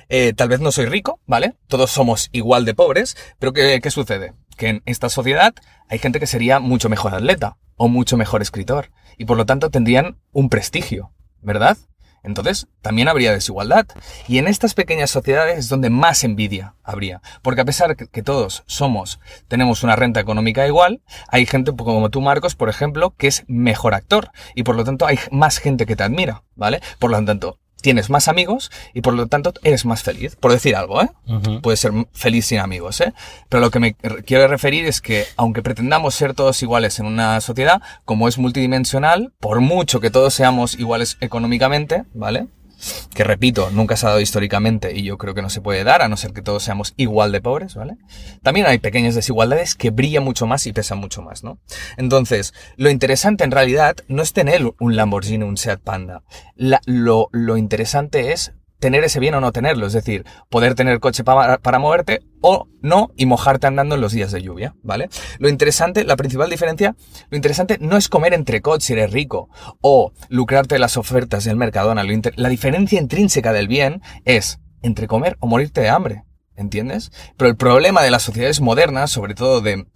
Eh, 0.10 0.34
tal 0.34 0.50
vez 0.50 0.60
no 0.60 0.72
soy 0.72 0.86
rico, 0.86 1.20
¿vale? 1.25 1.56
Todos 1.68 1.92
somos 1.92 2.30
igual 2.32 2.66
de 2.66 2.74
pobres, 2.74 3.18
pero 3.39 3.54
¿qué, 3.54 3.80
¿qué 3.82 3.92
sucede? 3.92 4.34
Que 4.58 4.70
en 4.70 4.84
esta 4.86 5.10
sociedad 5.10 5.54
hay 5.89 6.00
gente 6.00 6.20
que 6.20 6.27
sería 6.27 6.60
mucho 6.60 6.89
mejor 6.89 7.16
atleta 7.16 7.58
o 7.75 7.88
mucho 7.88 8.18
mejor 8.18 8.42
escritor 8.42 8.92
y 9.18 9.25
por 9.25 9.38
lo 9.38 9.46
tanto 9.46 9.70
tendrían 9.70 10.18
un 10.32 10.50
prestigio, 10.50 11.12
¿verdad? 11.42 11.77
Entonces, 12.27 12.67
también 12.81 13.07
habría 13.07 13.31
desigualdad. 13.31 13.88
Y 14.27 14.38
en 14.38 14.48
estas 14.48 14.74
pequeñas 14.74 15.10
sociedades 15.10 15.57
es 15.57 15.69
donde 15.69 15.89
más 15.89 16.24
envidia 16.25 16.75
habría. 16.84 17.22
Porque 17.41 17.62
a 17.62 17.65
pesar 17.65 17.96
que, 17.96 18.22
todos 18.22 18.63
somos, 18.67 19.19
tenemos 19.48 19.84
una 19.84 19.96
renta 19.96 20.19
económica 20.19 20.67
igual, 20.67 21.01
hay 21.29 21.46
gente 21.46 21.72
como 21.75 22.10
tú, 22.10 22.19
Marcos, 22.19 22.55
por 22.55 22.67
ejemplo, 22.69 23.13
que 23.17 23.27
es 23.27 23.46
mejor 23.48 23.93
actor. 23.93 24.31
Y 24.55 24.63
por 24.63 24.75
lo 24.75 24.84
tanto 24.84 25.07
hay 25.07 25.17
más 25.31 25.57
gente 25.60 25.86
que 25.86 25.96
te 25.96 26.03
admira, 26.03 26.43
¿vale? 26.55 26.81
Por 27.00 27.12
lo 27.12 27.24
tanto, 27.24 27.60
tienes 27.81 28.10
más 28.10 28.27
amigos 28.27 28.72
y 28.93 29.01
por 29.01 29.13
lo 29.13 29.27
tanto 29.27 29.53
eres 29.63 29.86
más 29.86 30.03
feliz. 30.03 30.36
Por 30.36 30.51
decir 30.51 30.75
algo, 30.75 31.01
¿eh? 31.01 31.10
Puedes 31.62 31.79
ser 31.79 31.93
feliz 32.13 32.46
sin 32.46 32.60
amigos, 32.60 33.01
¿eh? 33.01 33.13
Pero 33.50 33.62
lo 33.62 33.72
que 33.72 33.79
me 33.79 33.93
quiero 33.93 34.48
referir 34.48 34.86
es 34.86 35.01
que, 35.01 35.25
aunque 35.36 35.62
pretendamos 35.62 36.15
ser 36.15 36.34
todos 36.34 36.62
iguales 36.62 37.00
en 37.00 37.05
una 37.05 37.39
sociedad, 37.41 37.81
como 38.05 38.27
es 38.27 38.38
multidimensional, 38.38 39.34
por 39.39 39.62
mucho 39.62 40.00
que 40.00 40.12
todos 40.12 40.34
seamos 40.34 40.75
iguales 40.75 41.17
económicamente, 41.22 42.03
¿vale? 42.13 42.48
Que 43.13 43.24
repito, 43.24 43.70
nunca 43.72 43.96
se 43.98 44.06
ha 44.06 44.10
dado 44.10 44.22
históricamente 44.22 44.96
y 44.96 45.03
yo 45.03 45.17
creo 45.17 45.34
que 45.34 45.41
no 45.41 45.50
se 45.50 45.62
puede 45.62 45.84
dar, 45.84 46.01
a 46.01 46.08
no 46.08 46.17
ser 46.17 46.34
que 46.34 46.41
todos 46.41 46.63
seamos 46.63 46.94
igual 46.98 47.32
de 47.32 47.41
pobres, 47.41 47.75
¿vale? 47.75 47.98
También 48.44 48.65
hay 48.67 48.77
pequeñas 48.79 49.15
desigualdades 49.15 49.76
que 49.76 49.89
brillan 49.89 50.23
mucho 50.23 50.47
más 50.47 50.65
y 50.67 50.73
pesan 50.73 51.00
mucho 51.00 51.21
más, 51.21 51.43
¿no? 51.43 51.60
Entonces, 51.97 52.54
lo 52.76 52.89
interesante 52.89 53.43
en 53.43 53.52
realidad 53.52 53.97
no 54.08 54.21
es 54.21 54.34
tener 54.34 54.62
un 54.80 54.95
Lamborghini, 54.95 55.43
un 55.43 55.58
Seat 55.58 55.80
Panda. 55.82 56.23
La- 56.56 56.82
lo, 56.86 57.30
lo 57.32 57.58
interesante 57.58 58.32
es 58.32 58.54
tener 58.80 59.04
ese 59.04 59.20
bien 59.20 59.36
o 59.36 59.42
no 59.42 59.52
tenerlo, 59.52 59.88
es 59.88 59.94
decir, 59.94 60.26
poder 60.50 60.76
tener 60.76 61.00
coche 61.00 61.24
para, 61.24 61.58
para 61.58 61.80
moverte 61.80 62.22
o 62.42 62.68
no 62.82 63.12
y 63.16 63.26
mojarte 63.26 63.68
andando 63.68 63.96
en 63.96 64.02
los 64.02 64.12
días 64.12 64.32
de 64.32 64.42
lluvia, 64.42 64.76
¿vale? 64.84 65.10
Lo 65.40 65.50
interesante, 65.50 66.04
la 66.04 66.16
principal 66.16 66.50
diferencia, 66.50 66.96
lo 67.30 67.36
interesante 67.38 67.78
no 67.80 67.98
es 67.98 68.10
comer 68.10 68.34
entrecot 68.34 68.82
si 68.82 68.94
eres 68.94 69.12
rico 69.12 69.50
o 69.82 70.13
lucrarte 70.30 70.76
de 70.76 70.80
las 70.80 70.98
ofertas 70.98 71.44
del 71.44 71.58
Mercadona. 71.58 72.04
La 72.36 72.50
diferencia 72.50 73.00
intrínseca 73.00 73.54
del 73.54 73.68
bien 73.68 74.02
es 74.26 74.60
entre 74.82 75.08
comer 75.08 75.38
o 75.40 75.48
morirte 75.48 75.82
de 75.82 75.90
hambre, 75.90 76.24
¿entiendes? 76.56 77.12
Pero 77.36 77.50
el 77.50 77.58
problema 77.58 78.04
de 78.04 78.12
las 78.12 78.24
sociedades 78.24 78.62
modernas, 78.62 79.12
sobre 79.12 79.34
todo 79.34 79.62
de 79.62 79.88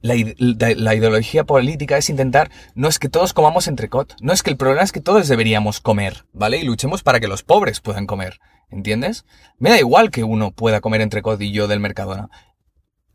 la, 0.00 0.14
ide- 0.14 0.34
la- 0.38 0.74
la 0.74 0.94
ideología 0.94 1.44
política 1.44 1.96
es 1.96 2.08
intentar, 2.10 2.50
no 2.74 2.88
es 2.88 2.98
que 2.98 3.08
todos 3.08 3.32
comamos 3.32 3.66
entrecot, 3.68 4.14
no 4.20 4.32
es 4.32 4.42
que 4.42 4.50
el 4.50 4.56
problema 4.56 4.82
es 4.82 4.92
que 4.92 5.00
todos 5.00 5.28
deberíamos 5.28 5.80
comer, 5.80 6.24
¿vale? 6.32 6.58
Y 6.58 6.64
luchemos 6.64 7.02
para 7.02 7.20
que 7.20 7.28
los 7.28 7.42
pobres 7.42 7.80
puedan 7.80 8.06
comer, 8.06 8.38
¿entiendes? 8.70 9.24
Me 9.58 9.70
da 9.70 9.78
igual 9.78 10.10
que 10.10 10.24
uno 10.24 10.52
pueda 10.52 10.80
comer 10.80 11.00
entrecot 11.00 11.40
y 11.42 11.50
yo 11.52 11.66
del 11.68 11.80
Mercadona. 11.80 12.28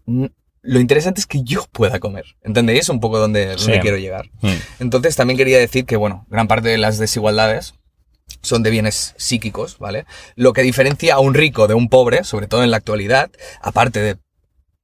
Mm, 0.06 0.26
Lo 0.65 0.80
interesante 0.80 1.19
es 1.19 1.28
que 1.28 1.43
yo 1.43 1.65
pueda 1.74 2.00
comer, 2.00 2.24
¿entendéis? 2.41 2.88
Un 2.88 3.02
poco 3.02 3.19
donde, 3.19 3.48
donde 3.58 3.62
Sí. 3.76 3.80
quiero 3.82 3.98
llegar. 3.98 4.30
Hmm. 4.41 4.54
Entonces 4.80 5.13
también 5.17 5.38
quería 5.38 5.60
decir 5.60 5.84
que, 5.86 5.98
bueno, 5.98 6.26
gran 6.30 6.48
parte 6.48 6.69
de 6.69 6.78
las 6.78 6.98
desigualdades 6.98 7.74
son 8.41 8.63
de 8.63 8.69
bienes 8.69 9.13
psíquicos, 9.17 9.78
¿vale? 9.78 10.06
Lo 10.36 10.54
que 10.54 10.62
diferencia 10.62 11.15
a 11.15 11.19
un 11.19 11.34
rico 11.34 11.67
de 11.67 11.74
un 11.74 11.89
pobre, 11.89 12.24
sobre 12.24 12.48
todo 12.48 12.63
en 12.63 12.72
la 12.72 12.78
actualidad, 12.78 13.30
aparte 13.62 14.00
de 14.02 14.15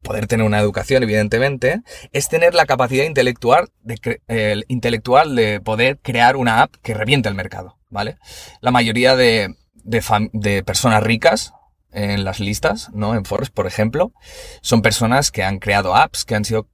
poder 0.01 0.27
tener 0.27 0.45
una 0.45 0.59
educación, 0.59 1.03
evidentemente, 1.03 1.81
es 2.11 2.29
tener 2.29 2.53
la 2.53 2.65
capacidad 2.65 3.05
intelectual 3.05 3.69
de, 3.81 4.63
intelectual 4.67 5.35
de 5.35 5.59
poder 5.59 5.99
crear 5.99 6.35
una 6.35 6.61
app 6.61 6.75
que 6.81 6.93
reviente 6.93 7.29
el 7.29 7.35
mercado, 7.35 7.77
¿vale? 7.89 8.17
La 8.61 8.71
mayoría 8.71 9.15
de, 9.15 9.55
de, 9.73 10.29
de 10.33 10.63
personas 10.63 11.03
ricas 11.03 11.53
en 11.91 12.23
las 12.23 12.39
listas, 12.39 12.89
¿no? 12.93 13.15
En 13.15 13.25
Forbes, 13.25 13.49
por 13.49 13.67
ejemplo, 13.67 14.13
son 14.61 14.81
personas 14.81 15.31
que 15.31 15.43
han 15.43 15.59
creado 15.59 15.95
apps, 15.95 16.25
que 16.25 16.35
han 16.35 16.45
sido 16.45 16.69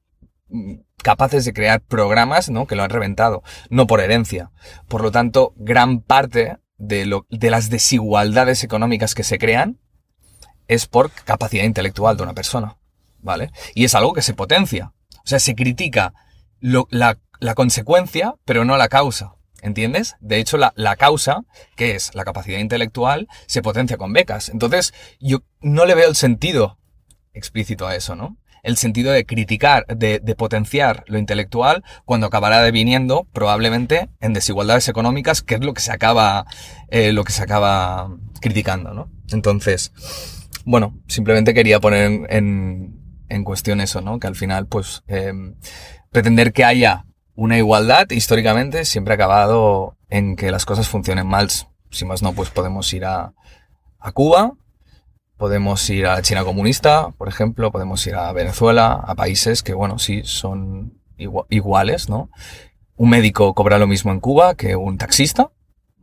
mm, 0.49 0.75
capaces 1.01 1.45
de 1.45 1.53
crear 1.53 1.81
programas, 1.81 2.49
¿no? 2.49 2.67
Que 2.67 2.75
lo 2.75 2.83
han 2.83 2.89
reventado, 2.89 3.43
no 3.69 3.87
por 3.87 4.01
herencia. 4.01 4.51
Por 4.87 5.01
lo 5.01 5.11
tanto, 5.11 5.53
gran 5.57 6.01
parte 6.01 6.57
de, 6.77 7.05
lo, 7.05 7.25
de 7.29 7.49
las 7.49 7.69
desigualdades 7.69 8.63
económicas 8.63 9.15
que 9.15 9.23
se 9.23 9.37
crean 9.37 9.79
es 10.67 10.87
por 10.87 11.11
capacidad 11.11 11.63
intelectual 11.63 12.17
de 12.17 12.23
una 12.23 12.33
persona, 12.33 12.77
¿vale? 13.25 13.51
Y 13.73 13.83
es 13.83 13.95
algo 13.95 14.13
que 14.13 14.21
se 14.21 14.33
potencia. 14.33 14.93
O 15.17 15.27
sea, 15.27 15.39
se 15.39 15.55
critica 15.55 16.13
la, 16.61 17.17
la 17.39 17.55
consecuencia, 17.55 18.35
pero 18.45 18.63
no 18.63 18.77
la 18.77 18.87
causa. 18.87 19.33
¿Entiendes? 19.61 20.15
De 20.19 20.37
hecho, 20.37 20.57
la, 20.57 20.73
la 20.75 20.95
causa, 20.95 21.41
que 21.75 21.95
es 21.95 22.13
la 22.13 22.23
capacidad 22.23 22.59
intelectual, 22.59 23.27
se 23.47 23.63
potencia 23.63 23.97
con 23.97 24.13
becas. 24.13 24.49
Entonces, 24.49 24.93
yo 25.19 25.39
no 25.59 25.85
le 25.85 25.95
veo 25.95 26.07
el 26.07 26.15
sentido 26.15 26.77
explícito 27.33 27.87
a 27.87 27.95
eso, 27.95 28.15
¿no? 28.15 28.37
El 28.61 28.77
sentido 28.77 29.11
de 29.11 29.25
criticar, 29.25 29.85
de, 29.87 30.19
de 30.19 30.35
potenciar 30.35 31.03
lo 31.07 31.17
intelectual, 31.17 31.83
cuando 32.03 32.27
acabará 32.27 32.61
deviniendo 32.61 33.27
probablemente 33.33 34.09
en 34.21 34.33
desigualdades 34.33 34.87
económicas, 34.87 35.41
que 35.41 35.55
es 35.55 35.61
lo 35.61 35.73
que 35.73 35.81
se 35.81 35.91
acaba, 35.91 36.45
eh, 36.89 37.11
lo 37.11 37.23
que 37.23 37.33
se 37.33 37.41
acaba 37.41 38.09
criticando, 38.41 38.93
¿no? 38.93 39.09
Entonces, 39.31 39.91
bueno, 40.65 40.99
simplemente 41.07 41.53
quería 41.53 41.79
poner 41.79 42.05
en, 42.05 42.27
en, 42.29 42.94
en 43.29 43.43
cuestión 43.43 43.81
eso, 43.81 44.01
¿no? 44.01 44.19
Que 44.19 44.27
al 44.27 44.35
final, 44.35 44.67
pues, 44.67 45.03
eh, 45.07 45.33
pretender 46.11 46.53
que 46.53 46.63
haya 46.63 47.05
una 47.35 47.57
igualdad 47.57 48.09
históricamente 48.11 48.85
siempre 48.85 49.13
ha 49.13 49.15
acabado 49.15 49.97
en 50.09 50.35
que 50.35 50.51
las 50.51 50.65
cosas 50.65 50.87
funcionen 50.87 51.27
mal. 51.27 51.49
Si 51.89 52.05
más 52.05 52.21
no, 52.21 52.33
pues 52.33 52.49
podemos 52.49 52.91
ir 52.93 53.05
a, 53.05 53.33
a 53.99 54.11
Cuba, 54.11 54.53
podemos 55.37 55.89
ir 55.89 56.07
a 56.07 56.21
China 56.21 56.43
comunista, 56.45 57.09
por 57.17 57.27
ejemplo, 57.27 57.71
podemos 57.71 58.05
ir 58.07 58.15
a 58.15 58.31
Venezuela, 58.31 58.93
a 58.93 59.15
países 59.15 59.63
que, 59.63 59.73
bueno, 59.73 59.99
sí, 59.99 60.21
son 60.23 61.01
igua- 61.17 61.45
iguales, 61.49 62.07
¿no? 62.09 62.29
Un 62.95 63.09
médico 63.09 63.53
cobra 63.53 63.77
lo 63.77 63.87
mismo 63.87 64.11
en 64.11 64.21
Cuba 64.21 64.55
que 64.55 64.77
un 64.77 64.97
taxista, 64.97 65.51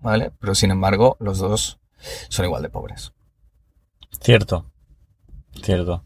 ¿vale? 0.02 0.32
Pero 0.38 0.54
sin 0.54 0.70
embargo, 0.70 1.16
los 1.20 1.38
dos 1.38 1.80
son 2.28 2.44
igual 2.44 2.62
de 2.62 2.68
pobres. 2.68 3.12
Cierto. 4.20 4.70
Cierto. 5.62 6.04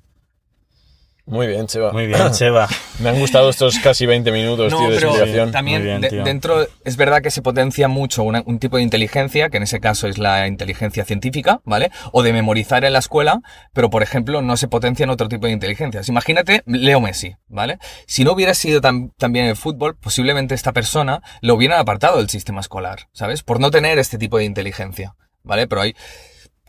Muy 1.29 1.49
bien, 1.49 1.67
Cheva. 1.67 1.93
Muy 1.93 2.07
bien, 2.07 2.31
Cheva. 2.31 2.69
Me 3.01 3.09
han 3.09 3.19
gustado 3.19 3.51
estos 3.51 3.81
casi 3.81 4.07
20 4.07 4.31
minutos, 4.31 4.71
No, 4.73 4.79
tío, 4.79 4.91
de 4.91 4.95
pero 4.97 5.09
explicación. 5.11 5.51
también 5.51 5.83
bien, 5.83 6.01
de- 6.01 6.09
dentro 6.23 6.67
es 6.85 6.97
verdad 6.97 7.21
que 7.21 7.33
se 7.33 7.43
potencia 7.43 7.89
mucho 7.89 8.23
una- 8.23 8.45
un 8.47 8.61
tipo 8.61 8.77
de 8.77 8.85
inteligencia, 8.85 9.51
que 9.51 9.57
en 9.57 9.65
ese 9.65 9.81
caso 9.81 10.07
es 10.07 10.19
la 10.19 10.47
inteligencia 10.47 11.05
científica, 11.05 11.61
¿vale? 11.65 11.91
O 12.13 12.23
de 12.23 12.33
memorizar 12.33 12.85
en 12.85 12.93
la 12.93 13.01
escuela, 13.01 13.41
pero 13.73 13.91
por 13.91 14.05
ejemplo 14.05 14.41
no 14.41 14.57
se 14.57 14.69
potencia 14.69 15.03
en 15.03 15.11
otro 15.11 15.29
tipo 15.29 15.47
de 15.47 15.53
inteligencias. 15.53 16.09
Imagínate 16.09 16.63
Leo 16.65 17.01
Messi, 17.01 17.35
¿vale? 17.49 17.79
Si 18.07 18.23
no 18.23 18.31
hubiera 18.33 18.55
sido 18.55 18.81
tan, 18.81 19.11
tan 19.19 19.33
bien 19.33 19.47
el 19.47 19.57
fútbol, 19.57 19.97
posiblemente 19.97 20.55
esta 20.55 20.73
persona 20.73 21.23
lo 21.41 21.55
hubieran 21.57 21.81
apartado 21.81 22.19
del 22.19 22.31
sistema 22.31 22.61
escolar, 22.61 23.09
¿sabes? 23.13 23.43
Por 23.43 23.59
no 23.59 23.73
tener 23.73 23.99
este 23.99 24.17
tipo 24.17 24.39
de 24.39 24.45
inteligencia, 24.45 25.17
¿vale? 25.43 25.67
Pero 25.67 25.81
hay 25.83 25.97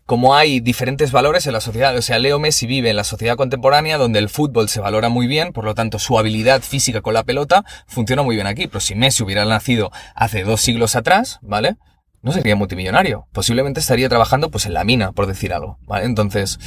como 0.07 0.35
hay 0.35 0.61
diferentes 0.61 1.11
valores 1.11 1.45
en 1.47 1.53
la 1.53 1.59
sociedad. 1.59 1.95
O 1.95 2.01
sea, 2.01 2.17
Leo 2.17 2.39
Messi 2.39 2.65
vive 2.65 2.89
en 2.89 2.95
la 2.95 3.03
sociedad 3.03 3.35
contemporánea 3.35 3.97
donde 3.97 4.19
el 4.19 4.29
fútbol 4.29 4.69
se 4.69 4.79
valora 4.79 5.09
muy 5.09 5.27
bien, 5.27 5.51
por 5.51 5.65
lo 5.65 5.75
tanto 5.75 5.99
su 5.99 6.17
habilidad 6.17 6.61
física 6.61 7.01
con 7.01 7.13
la 7.13 7.25
pelota 7.25 7.65
funciona 7.87 8.23
muy 8.23 8.35
bien 8.35 8.47
aquí. 8.47 8.67
Pero 8.67 8.79
si 8.79 8.95
Messi 8.95 9.21
hubiera 9.21 9.43
nacido 9.43 9.91
hace 10.15 10.45
dos 10.45 10.61
siglos 10.61 10.95
atrás, 10.95 11.39
¿vale? 11.41 11.75
No 12.21 12.31
sería 12.31 12.55
multimillonario. 12.55 13.27
Posiblemente 13.33 13.81
estaría 13.81 14.07
trabajando 14.07 14.49
pues 14.49 14.65
en 14.65 14.73
la 14.73 14.85
mina, 14.85 15.11
por 15.11 15.27
decir 15.27 15.53
algo, 15.53 15.77
¿vale? 15.85 16.05
Entonces, 16.05 16.57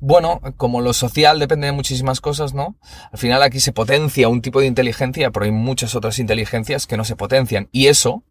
bueno, 0.00 0.40
como 0.56 0.80
lo 0.80 0.92
social 0.92 1.38
depende 1.38 1.68
de 1.68 1.72
muchísimas 1.72 2.20
cosas, 2.20 2.52
¿no? 2.52 2.76
Al 3.12 3.18
final 3.18 3.44
aquí 3.44 3.60
se 3.60 3.72
potencia 3.72 4.28
un 4.28 4.42
tipo 4.42 4.60
de 4.60 4.66
inteligencia, 4.66 5.30
pero 5.30 5.44
hay 5.44 5.52
muchas 5.52 5.94
otras 5.94 6.18
inteligencias 6.18 6.88
que 6.88 6.96
no 6.96 7.04
se 7.04 7.14
potencian. 7.14 7.68
Y 7.70 7.86
eso 7.86 8.24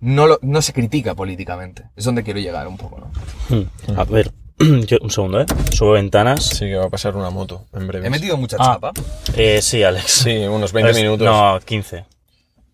no, 0.00 0.26
lo- 0.26 0.38
no 0.42 0.62
se 0.62 0.72
critica 0.72 1.14
políticamente. 1.14 1.84
Es 1.96 2.04
donde 2.04 2.22
quiero 2.22 2.40
llegar 2.40 2.66
un 2.68 2.76
poco, 2.76 3.00
¿no? 3.00 4.00
A 4.00 4.04
ver, 4.04 4.30
yo- 4.58 4.98
un 5.00 5.10
segundo, 5.10 5.40
¿eh? 5.40 5.46
Subo 5.72 5.92
ventanas. 5.92 6.44
Sí, 6.44 6.66
que 6.66 6.76
va 6.76 6.86
a 6.86 6.90
pasar 6.90 7.16
una 7.16 7.30
moto 7.30 7.66
en 7.72 7.86
breve. 7.86 8.06
He 8.06 8.10
metido 8.10 8.36
mucha 8.36 8.56
Ah. 8.60 8.74
chapa. 8.74 8.92
Eh, 9.36 9.60
sí, 9.62 9.82
Alex. 9.82 10.04
Sí, 10.10 10.36
unos 10.46 10.72
20 10.72 10.90
Es- 10.92 10.96
minutos. 10.96 11.24
No, 11.26 11.58
15. 11.64 12.04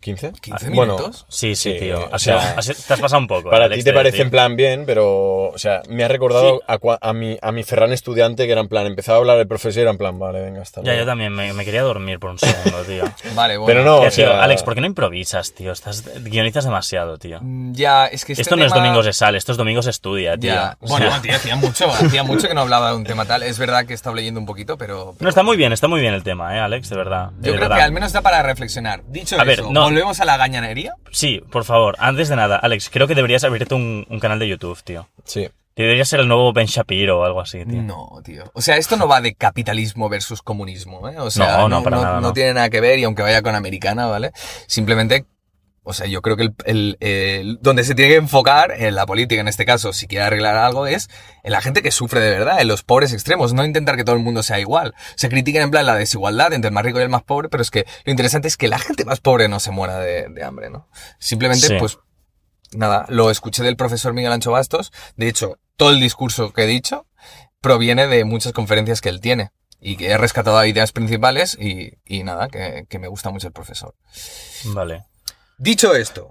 ¿15? 0.05 0.39
15 0.41 0.71
Bueno, 0.71 0.97
minutos. 0.97 1.25
Sí, 1.29 1.55
sí, 1.57 1.73
Sí, 1.73 1.79
tío. 1.79 2.09
o 2.13 2.19
sea, 2.19 2.55
te 2.57 2.93
has 2.95 3.01
pasado 3.01 3.19
un 3.21 3.27
poco. 3.27 3.51
Para 3.51 3.65
Alex, 3.65 3.79
ti 3.79 3.85
te 3.85 3.93
parece 3.95 4.23
en 4.23 4.31
plan 4.31 4.55
bien, 4.57 4.85
pero, 4.87 5.45
o 5.49 5.59
sea, 5.59 5.83
me 5.89 6.05
ha 6.05 6.09
recordado 6.09 6.61
a, 6.67 6.79
a 7.01 7.13
mi, 7.13 7.39
a 7.41 7.53
mi 7.53 7.63
Ferran 7.65 7.93
estudiante 7.93 8.47
que 8.47 8.53
era 8.53 8.61
en 8.61 8.69
plan, 8.69 8.87
empezaba 8.87 9.17
a 9.17 9.21
hablar 9.21 9.39
el 9.39 9.47
profesor 9.49 9.79
y 9.79 9.83
era 9.83 9.91
en 9.91 9.99
plan, 9.99 10.19
vale, 10.19 10.41
venga, 10.43 10.61
hasta 10.63 10.81
Ya, 10.83 10.87
luego. 10.87 11.01
yo 11.01 11.07
también 11.07 11.33
me, 11.33 11.53
me 11.55 11.65
quería 11.65 11.83
dormir 11.83 12.19
por 12.19 12.31
un 12.31 12.39
segundo, 12.39 12.83
tío. 12.85 13.05
Vale, 13.35 13.57
bueno. 13.57 13.67
Pero 13.67 13.85
no, 13.85 13.99
Tío, 14.01 14.09
o 14.09 14.11
sea, 14.11 14.43
Alex, 14.45 14.63
¿por 14.63 14.75
qué 14.75 14.81
no 14.81 14.87
improvisas, 14.87 15.53
tío? 15.55 15.73
Estás 15.73 16.05
guionizas 16.23 16.65
demasiado, 16.65 17.17
tío. 17.19 17.39
Mm, 17.41 17.73
Ya, 17.73 18.07
es 18.07 18.25
que 18.25 18.33
este 18.33 18.43
Esto 18.43 18.57
no 18.57 18.65
es 18.65 18.73
tema- 18.73 18.85
domingos 18.85 19.07
de 19.07 19.13
sal, 19.13 19.35
esto 19.35 19.53
es 19.53 19.59
domingos 19.59 19.87
estudia, 19.87 20.37
tío. 20.37 20.53
Ya. 20.53 20.77
O 20.81 20.87
Bueno, 20.89 21.11
sea, 21.11 21.21
tío, 21.23 21.35
hacía 21.35 21.57
mucho, 21.57 21.91
hacía 21.91 22.23
mucho 22.23 22.47
que 22.49 22.55
no 22.55 22.61
hablaba 22.63 22.91
de 22.91 22.97
un 22.97 23.05
tema 23.05 23.25
tal. 23.25 23.43
Es 23.43 23.59
verdad 23.59 23.87
que 23.87 23.93
he 23.93 23.97
estado 23.97 24.15
leyendo 24.15 24.39
un 24.41 24.47
poquito, 24.47 24.77
pero... 24.79 25.15
No, 25.19 25.29
está 25.29 25.43
muy 25.43 25.57
bien, 25.57 25.73
está 25.73 25.89
muy 25.89 26.01
bien 26.01 26.15
el 26.15 26.23
tema, 26.23 26.57
¿eh, 26.57 26.61
Alex? 26.61 26.89
De 26.91 26.97
verdad. 26.97 27.31
Yo 27.37 27.37
de 27.37 27.49
creo 27.51 27.61
verdad. 27.63 27.77
que 27.77 27.83
al 27.83 27.93
menos 27.93 28.13
da 28.13 28.21
para 28.21 28.43
reflexionar. 28.43 29.03
Dicho 29.09 29.41
A 29.41 29.45
ver, 29.45 29.61
eso, 29.61 29.71
no. 29.73 29.91
¿Volvemos 29.95 30.21
a 30.21 30.25
la 30.25 30.37
gañanería? 30.37 30.95
Sí, 31.11 31.43
por 31.51 31.65
favor, 31.65 31.97
antes 31.99 32.29
de 32.29 32.37
nada, 32.37 32.57
Alex, 32.57 32.91
creo 32.91 33.07
que 33.07 33.15
deberías 33.15 33.45
abrirte 33.45 33.75
un, 33.75 34.07
un 34.09 34.21
canal 34.21 34.39
de 34.39 34.49
YouTube, 34.49 34.83
tío. 34.83 35.09
Sí. 35.25 35.49
Debería 35.77 36.05
ser 36.05 36.21
el 36.21 36.29
nuevo 36.29 36.53
Ben 36.53 36.67
Shapiro 36.67 37.19
o 37.21 37.25
algo 37.25 37.41
así, 37.41 37.65
tío. 37.65 37.83
No, 37.83 38.21
tío. 38.25 38.45
O 38.55 38.63
sea, 38.63 38.77
esto 38.77 38.97
no 38.97 39.09
va 39.09 39.21
de 39.21 39.35
capitalismo 39.35 40.09
versus 40.09 40.41
comunismo, 40.41 41.09
¿eh? 41.09 41.19
O 41.19 41.31
sea, 41.33 41.57
No, 41.59 41.69
no, 41.69 41.83
para 41.83 41.97
nada, 41.97 42.21
no. 42.21 42.33
tiene 42.33 42.55
nada 42.55 42.71
que 42.71 42.81
ver 42.81 43.01
y 43.01 43.05
aunque 43.05 43.23
vaya 43.23 43.43
con 43.43 43.57
americana, 43.57 44.07
¿vale? 44.07 44.31
Simplemente, 44.69 45.25
o 45.85 45.93
sea, 45.93 46.07
yo 46.07 46.23
creo 46.23 46.37
que 46.37 46.43
el, 46.45 46.55
el- 46.65 46.97
el- 47.01 47.59
donde 47.61 47.85
se 47.85 47.95
tiene 47.95 48.11
que 48.13 48.17
enfocar 48.17 48.73
en 48.73 48.95
la 48.95 49.07
política, 49.07 49.41
en 49.41 49.49
este 49.49 49.65
caso, 49.65 49.93
si 49.93 50.07
quiere 50.07 50.25
arreglar 50.25 50.57
algo, 50.57 50.87
es 50.87 51.09
en 51.43 51.53
la 51.53 51.61
gente 51.61 51.83
que 51.83 51.91
sufre 51.91 52.21
de 52.21 52.31
verdad, 52.31 52.61
en 52.61 52.69
los 52.69 52.83
pobres 52.83 53.13
extremos, 53.13 53.53
no 53.53 53.65
intentar 53.65 53.97
que 53.97 54.05
todo 54.05 54.17
el 54.17 54.23
mundo 54.23 54.43
sea 54.43 54.59
igual. 54.61 54.95
Se 55.17 55.29
critiquen 55.29 55.63
en 55.63 55.71
plan 55.71 55.87
la 55.87 55.95
desigualdad 55.95 56.53
entre 56.53 56.69
el 56.69 56.75
más 56.75 56.85
rico 56.85 56.99
y 56.99 57.03
el 57.03 57.09
más 57.11 57.23
pobre, 57.23 57.49
pero 57.49 57.63
es 57.63 57.71
que 57.71 57.87
lo 58.05 58.11
interesante 58.11 58.49
es 58.49 58.57
que 58.57 58.69
la 58.69 58.79
gente 58.79 59.05
más 59.05 59.21
pobre 59.21 59.49
no 59.49 59.61
se 59.61 59.71
muera 59.71 59.99
de, 59.99 60.27
de 60.29 60.43
hambre, 60.43 60.71
¿no? 60.71 60.89
Simplemente, 61.19 61.67
Sí. 61.69 61.77
pues, 61.79 61.99
nada, 62.73 63.07
lo 63.09 63.31
escuché 63.31 63.63
del 63.63 63.77
profesor 63.77 64.15
Miguel 64.15 64.33
Ancho 64.33 64.51
Bastos. 64.51 64.91
De 65.17 65.29
hecho, 65.29 65.59
todo 65.77 65.91
el 65.91 66.01
discurso 66.01 66.53
que 66.53 66.63
he 66.65 66.67
dicho 66.67 67.07
proviene 67.61 68.07
de 68.09 68.25
muchas 68.25 68.53
conferencias 68.53 69.01
que 69.01 69.09
él 69.11 69.21
tiene. 69.21 69.51
Y 69.87 69.97
que 69.97 70.09
he 70.11 70.17
rescatado 70.17 70.65
ideas 70.65 70.93
principales 70.93 71.59
y, 71.61 71.93
y 72.07 72.23
nada, 72.23 72.49
que, 72.49 72.87
que 72.89 72.99
me 72.99 73.07
gusta 73.09 73.29
mucho 73.31 73.49
el 73.49 73.53
profesor. 73.53 73.95
Vale. 74.65 75.05
Dicho 75.59 75.95
esto, 75.95 76.31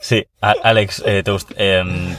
Sí, 0.00 0.26
Alex, 0.42 1.02
eh, 1.06 1.22
¿te, 1.24 1.32
gust- 1.32 1.54
em, 1.56 2.14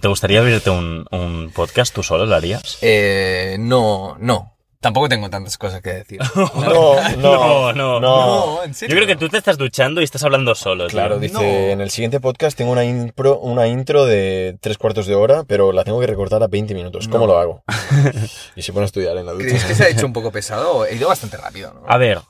¿te 0.00 0.08
gustaría 0.08 0.40
abrirte 0.40 0.70
un, 0.70 1.04
un 1.10 1.52
podcast? 1.54 1.94
¿Tú 1.94 2.02
solo 2.02 2.24
lo 2.24 2.34
harías? 2.34 2.78
eh, 2.80 3.56
no, 3.60 4.16
no. 4.18 4.54
Tampoco 4.80 5.08
tengo 5.08 5.28
tantas 5.28 5.58
cosas 5.58 5.82
que 5.82 5.90
decir. 5.92 6.20
No, 6.54 6.94
no, 7.18 7.72
No, 7.74 8.00
no. 8.00 8.00
No, 8.00 8.62
en 8.64 8.72
serio. 8.72 8.94
Yo 8.94 8.98
creo 9.04 9.06
que 9.08 9.16
tú 9.22 9.28
te 9.28 9.36
estás 9.36 9.58
duchando 9.58 10.00
y 10.00 10.04
estás 10.04 10.22
hablando 10.22 10.54
solo, 10.54 10.86
tío. 10.86 10.92
Claro, 10.92 11.18
dice, 11.18 11.34
No. 11.34 11.42
en 11.42 11.80
el 11.82 11.90
siguiente 11.90 12.20
podcast 12.20 12.56
tengo 12.56 12.72
una 12.72 12.84
intro, 12.84 13.38
una 13.40 13.66
intro 13.66 14.06
de 14.06 14.56
tres 14.60 14.78
cuartos 14.78 15.06
de 15.06 15.14
hora, 15.14 15.44
pero 15.44 15.72
la 15.72 15.84
tengo 15.84 16.00
que 16.00 16.06
recortar 16.06 16.42
a 16.42 16.46
20 16.46 16.72
minutos. 16.74 17.06
¿Cómo 17.08 17.26
No. 17.26 17.34
lo 17.34 17.38
hago? 17.40 17.64
y 18.56 18.62
se 18.62 18.72
pone 18.72 18.84
a 18.84 18.86
estudiar 18.86 19.16
en 19.18 19.26
la 19.26 19.32
ducha. 19.32 19.46
¿Crees 19.48 19.64
que 19.64 19.74
se 19.74 19.84
ha 19.84 19.88
hecho 19.88 20.06
un 20.06 20.12
poco 20.14 20.30
pesado? 20.32 20.86
He 20.86 20.94
ido 20.94 21.08
bastante 21.08 21.36
rápido, 21.36 21.74
¿no? 21.74 21.82
A 21.86 21.98
ver, 21.98 22.20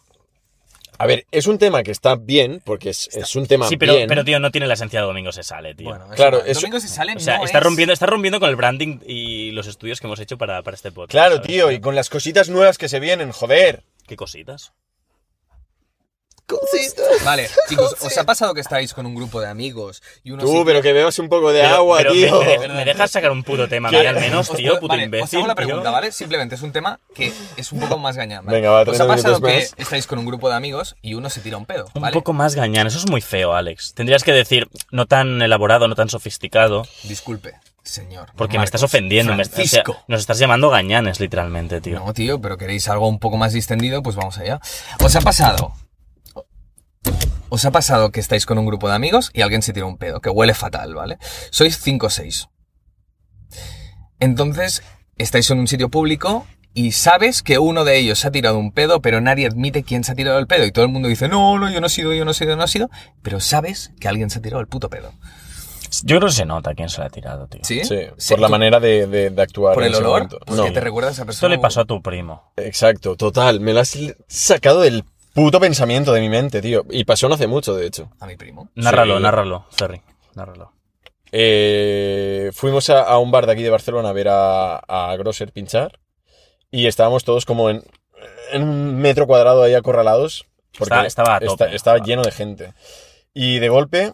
A 0.98 1.06
ver, 1.06 1.26
es 1.30 1.46
un 1.46 1.58
tema 1.58 1.82
que 1.82 1.90
está 1.92 2.16
bien, 2.16 2.60
porque 2.64 2.90
es, 2.90 3.08
es 3.16 3.36
un 3.36 3.46
tema 3.46 3.68
sí, 3.68 3.76
pero, 3.76 3.94
bien. 3.94 4.08
pero 4.08 4.24
tío, 4.24 4.40
no 4.40 4.50
tiene 4.50 4.66
la 4.66 4.74
esencia 4.74 5.00
de 5.00 5.06
Domingo 5.06 5.30
se 5.32 5.42
sale, 5.44 5.74
tío. 5.74 5.88
Bueno, 5.90 6.08
Claro, 6.16 6.42
Domingo 6.42 6.80
se 6.80 6.88
sale, 6.88 7.14
o 7.14 7.20
sea, 7.20 7.38
no 7.38 7.44
está, 7.44 7.58
es- 7.58 7.64
rompiendo, 7.64 7.92
está 7.92 8.06
rompiendo 8.06 8.40
con 8.40 8.48
el 8.50 8.56
branding 8.56 8.98
y 9.06 9.52
los 9.52 9.66
estudios 9.68 10.00
que 10.00 10.06
hemos 10.08 10.18
hecho 10.20 10.36
para, 10.38 10.62
para 10.62 10.74
este 10.74 10.90
podcast. 10.90 11.12
Claro, 11.12 11.36
¿sabes? 11.36 11.46
tío, 11.48 11.70
y 11.70 11.80
con 11.80 11.94
las 11.94 12.10
cositas 12.10 12.48
nuevas 12.48 12.78
que 12.78 12.88
se 12.88 12.98
vienen, 13.00 13.30
joder. 13.32 13.84
¿Qué 14.06 14.16
cositas? 14.16 14.72
Vale, 17.24 17.48
chicos, 17.68 17.94
¿os 18.00 18.16
ha 18.18 18.24
pasado 18.24 18.54
que 18.54 18.60
estáis 18.60 18.94
con 18.94 19.04
un 19.06 19.14
grupo 19.14 19.40
de 19.40 19.48
amigos 19.48 20.02
y 20.24 20.30
uno 20.30 20.42
Tú, 20.44 20.58
se- 20.58 20.64
pero 20.64 20.80
que 20.82 20.92
bebas 20.92 21.18
un 21.18 21.28
poco 21.28 21.52
de 21.52 21.60
Pero- 21.62 21.74
agua, 21.74 21.98
pero 21.98 22.12
tío. 22.12 22.40
Me, 22.42 22.58
me- 22.58 22.68
me 22.74 22.84
dejas 22.84 23.10
sacar 23.10 23.30
un 23.30 23.42
puto 23.42 23.68
tema, 23.68 23.88
a 23.88 23.92
mí 23.92 23.98
al 23.98 24.14
menos, 24.16 24.48
Os 24.50 24.56
tío, 24.56 24.74
puto 24.80 24.88
vale, 24.88 25.04
imbécil. 25.04 25.24
Os 25.24 25.34
hago 25.34 25.46
la 25.46 25.54
tío. 25.54 25.66
pregunta, 25.66 25.90
¿vale? 25.90 26.12
Simplemente 26.12 26.54
es 26.54 26.62
un 26.62 26.72
tema 26.72 26.98
que 27.14 27.32
es 27.56 27.72
un 27.72 27.80
poco 27.80 27.98
más 27.98 28.16
gañán. 28.16 28.44
¿vale? 28.46 28.58
Venga, 28.58 28.70
va, 28.70 28.80
¿Os 28.82 28.88
ha 28.88 28.92
30 29.06 29.06
pasado 29.08 29.40
que 29.40 29.54
más. 29.54 29.74
estáis 29.76 30.06
con 30.06 30.18
un 30.18 30.26
grupo 30.26 30.48
de 30.48 30.54
amigos 30.56 30.96
y 31.02 31.14
uno 31.14 31.28
se 31.30 31.40
tira 31.40 31.56
un 31.56 31.66
pedo, 31.66 31.86
Un 31.94 32.02
¿vale? 32.02 32.14
poco 32.14 32.32
más 32.32 32.54
gañán, 32.54 32.86
eso 32.86 32.98
es 32.98 33.08
muy 33.10 33.20
feo, 33.20 33.54
Alex. 33.54 33.94
Tendrías 33.94 34.24
que 34.24 34.32
decir, 34.32 34.68
no 34.90 35.06
tan 35.06 35.42
elaborado, 35.42 35.86
no 35.88 35.94
tan 35.94 36.08
sofisticado, 36.08 36.86
Disculpe, 37.04 37.54
señor. 37.82 38.30
porque 38.36 38.58
me 38.58 38.64
estás 38.64 38.82
ofendiendo. 38.82 39.34
me- 39.34 39.42
o 39.42 39.44
sea, 39.44 39.54
Francisco. 39.54 39.96
nos 40.08 40.20
estás 40.20 40.38
llamando 40.38 40.70
gañanes, 40.70 41.20
literalmente, 41.20 41.80
tío. 41.80 41.98
No, 42.00 42.12
tío, 42.14 42.40
pero 42.40 42.56
queréis 42.56 42.88
algo 42.88 43.06
un 43.08 43.18
poco 43.18 43.36
más 43.36 43.52
distendido, 43.52 44.02
pues 44.02 44.16
vamos 44.16 44.38
allá. 44.38 44.60
¿Os 45.04 45.14
ha 45.16 45.20
pasado? 45.20 45.72
¿Os 47.50 47.64
ha 47.64 47.70
pasado 47.70 48.10
que 48.10 48.20
estáis 48.20 48.44
con 48.46 48.58
un 48.58 48.66
grupo 48.66 48.88
de 48.88 48.94
amigos 48.94 49.30
y 49.32 49.40
alguien 49.42 49.62
se 49.62 49.72
tira 49.72 49.86
un 49.86 49.96
pedo, 49.98 50.20
que 50.20 50.28
huele 50.30 50.54
fatal, 50.54 50.94
¿vale? 50.94 51.18
Sois 51.50 51.78
5 51.78 52.06
o 52.06 52.10
6. 52.10 52.48
Entonces, 54.20 54.82
estáis 55.16 55.50
en 55.50 55.58
un 55.58 55.68
sitio 55.68 55.88
público 55.88 56.46
y 56.74 56.92
sabes 56.92 57.42
que 57.42 57.58
uno 57.58 57.84
de 57.84 57.98
ellos 57.98 58.18
se 58.18 58.28
ha 58.28 58.30
tirado 58.30 58.58
un 58.58 58.72
pedo, 58.72 59.00
pero 59.00 59.20
nadie 59.20 59.46
admite 59.46 59.82
quién 59.82 60.04
se 60.04 60.12
ha 60.12 60.14
tirado 60.14 60.38
el 60.38 60.46
pedo. 60.46 60.64
Y 60.66 60.72
todo 60.72 60.84
el 60.84 60.90
mundo 60.90 61.08
dice, 61.08 61.28
no, 61.28 61.58
no, 61.58 61.70
yo 61.70 61.80
no 61.80 61.86
he 61.86 61.90
sido, 61.90 62.12
yo 62.12 62.24
no 62.24 62.32
he 62.32 62.34
sido, 62.34 62.56
no 62.56 62.64
he 62.64 62.68
sido. 62.68 62.90
Pero 63.22 63.40
sabes 63.40 63.92
que 64.00 64.08
alguien 64.08 64.30
se 64.30 64.38
ha 64.38 64.42
tirado 64.42 64.60
el 64.60 64.66
puto 64.68 64.88
pedo. 64.90 65.12
Yo 66.04 66.18
creo 66.18 66.28
que 66.28 66.34
se 66.34 66.44
nota 66.44 66.74
quién 66.74 66.90
se 66.90 66.98
lo 67.00 67.06
ha 67.06 67.10
tirado, 67.10 67.46
tío. 67.48 67.62
¿Sí? 67.64 67.82
Sí, 67.84 67.96
Sí, 68.18 68.34
por 68.34 68.40
la 68.40 68.48
tú- 68.48 68.52
manera 68.52 68.78
de, 68.78 69.06
de- 69.06 69.30
de 69.30 69.42
actuar. 69.42 69.74
¿Por 69.74 69.82
en 69.84 69.88
el 69.88 69.94
ese 69.94 70.02
olor? 70.02 70.12
momento. 70.24 70.38
Porque 70.44 70.62
No, 70.68 70.72
te 70.72 70.80
recuerda 70.80 71.08
a 71.08 71.12
esa 71.12 71.22
Esto 71.22 71.26
persona. 71.26 71.54
le 71.54 71.58
pasó 71.60 71.80
a 71.80 71.84
tu 71.86 72.02
primo. 72.02 72.52
exacto, 72.56 73.16
total. 73.16 73.60
Me 73.60 73.72
lo 73.72 73.80
has 73.80 73.96
sacado 74.28 74.82
del 74.82 75.04
puto 75.38 75.60
pensamiento 75.60 76.12
de 76.12 76.20
mi 76.20 76.28
mente, 76.28 76.60
tío. 76.60 76.84
Y 76.90 77.04
pasó 77.04 77.28
no 77.28 77.34
hace 77.36 77.46
mucho, 77.46 77.74
de 77.74 77.86
hecho. 77.86 78.10
A 78.20 78.26
mi 78.26 78.36
primo. 78.36 78.70
Nárralo, 78.74 79.16
Sí. 79.18 79.22
nárralo, 79.22 79.66
Ferry. 79.70 80.02
Nárralo. 80.34 80.72
Eh, 81.30 82.50
fuimos 82.54 82.88
a, 82.90 83.02
a 83.02 83.18
un 83.18 83.30
bar 83.30 83.46
de 83.46 83.52
aquí 83.52 83.62
de 83.62 83.70
Barcelona 83.70 84.08
a 84.08 84.12
ver 84.12 84.28
a, 84.28 84.76
a 84.78 85.16
Grosser 85.16 85.52
pinchar. 85.52 85.98
Y 86.70 86.86
estábamos 86.86 87.24
todos 87.24 87.44
como 87.44 87.70
en, 87.70 87.82
en 88.52 88.62
un 88.62 88.96
metro 88.96 89.26
cuadrado 89.26 89.62
ahí 89.62 89.74
acorralados. 89.74 90.46
Porque 90.78 90.94
Está- 90.94 91.06
estaba 91.06 91.36
a 91.36 91.40
tope. 91.40 91.52
esta- 91.64 91.74
estaba 91.74 91.98
lleno 91.98 92.22
de 92.22 92.30
gente. 92.32 92.74
Y 93.34 93.58
de 93.58 93.68
golpe 93.68 94.12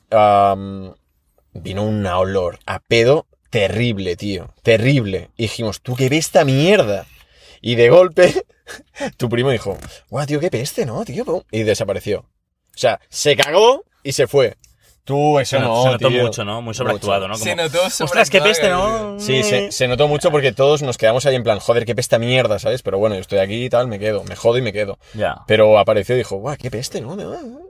vino 1.54 1.82
un 1.84 2.06
olor 2.06 2.58
a 2.66 2.80
pedo 2.80 3.26
terrible, 3.50 4.16
tío. 4.16 4.52
Terrible. 4.62 5.30
Y 5.36 5.42
dijimos, 5.44 5.80
¿tú 5.80 5.94
qué 5.96 6.08
ves 6.08 6.26
esta 6.26 6.44
mierda? 6.44 7.06
Y 7.60 7.76
de 7.76 7.88
golpe, 7.88 8.44
tu 9.16 9.28
primo 9.28 9.50
dijo, 9.50 9.76
guau, 10.10 10.26
tío, 10.26 10.40
qué 10.40 10.50
peste, 10.50 10.86
¿no, 10.86 11.04
tío? 11.04 11.44
Y 11.50 11.62
desapareció. 11.62 12.20
O 12.20 12.78
sea, 12.78 13.00
se 13.08 13.36
cagó 13.36 13.84
y 14.02 14.12
se 14.12 14.26
fue. 14.26 14.56
Tú, 15.04 15.38
eso 15.38 15.58
Se, 15.58 15.62
no, 15.62 15.82
se 15.82 15.90
notó 15.90 16.08
tío. 16.08 16.22
mucho, 16.22 16.44
¿no? 16.46 16.62
Muy 16.62 16.72
sobreactuado, 16.72 17.28
¿no? 17.28 17.34
Como, 17.34 17.44
Se 17.44 17.54
notó 17.54 17.78
Ostras, 17.84 18.30
qué 18.30 18.40
peste, 18.40 18.70
¿no? 18.70 19.20
Sí, 19.20 19.42
se, 19.42 19.70
se 19.70 19.86
notó 19.86 20.08
mucho 20.08 20.30
porque 20.30 20.52
todos 20.52 20.80
nos 20.80 20.96
quedamos 20.96 21.26
ahí 21.26 21.34
en 21.34 21.42
plan, 21.42 21.58
joder, 21.58 21.84
qué 21.84 21.94
pesta 21.94 22.18
mierda, 22.18 22.58
¿sabes? 22.58 22.80
Pero 22.82 22.98
bueno, 22.98 23.14
yo 23.14 23.20
estoy 23.20 23.38
aquí 23.38 23.66
y 23.66 23.68
tal, 23.68 23.86
me 23.86 23.98
quedo, 23.98 24.24
me 24.24 24.34
jodo 24.34 24.56
y 24.56 24.62
me 24.62 24.72
quedo. 24.72 24.98
Ya. 25.12 25.42
Pero 25.46 25.78
apareció 25.78 26.14
y 26.14 26.18
dijo, 26.18 26.36
guau, 26.36 26.56
qué 26.56 26.70
peste, 26.70 27.02
¿no? 27.02 27.18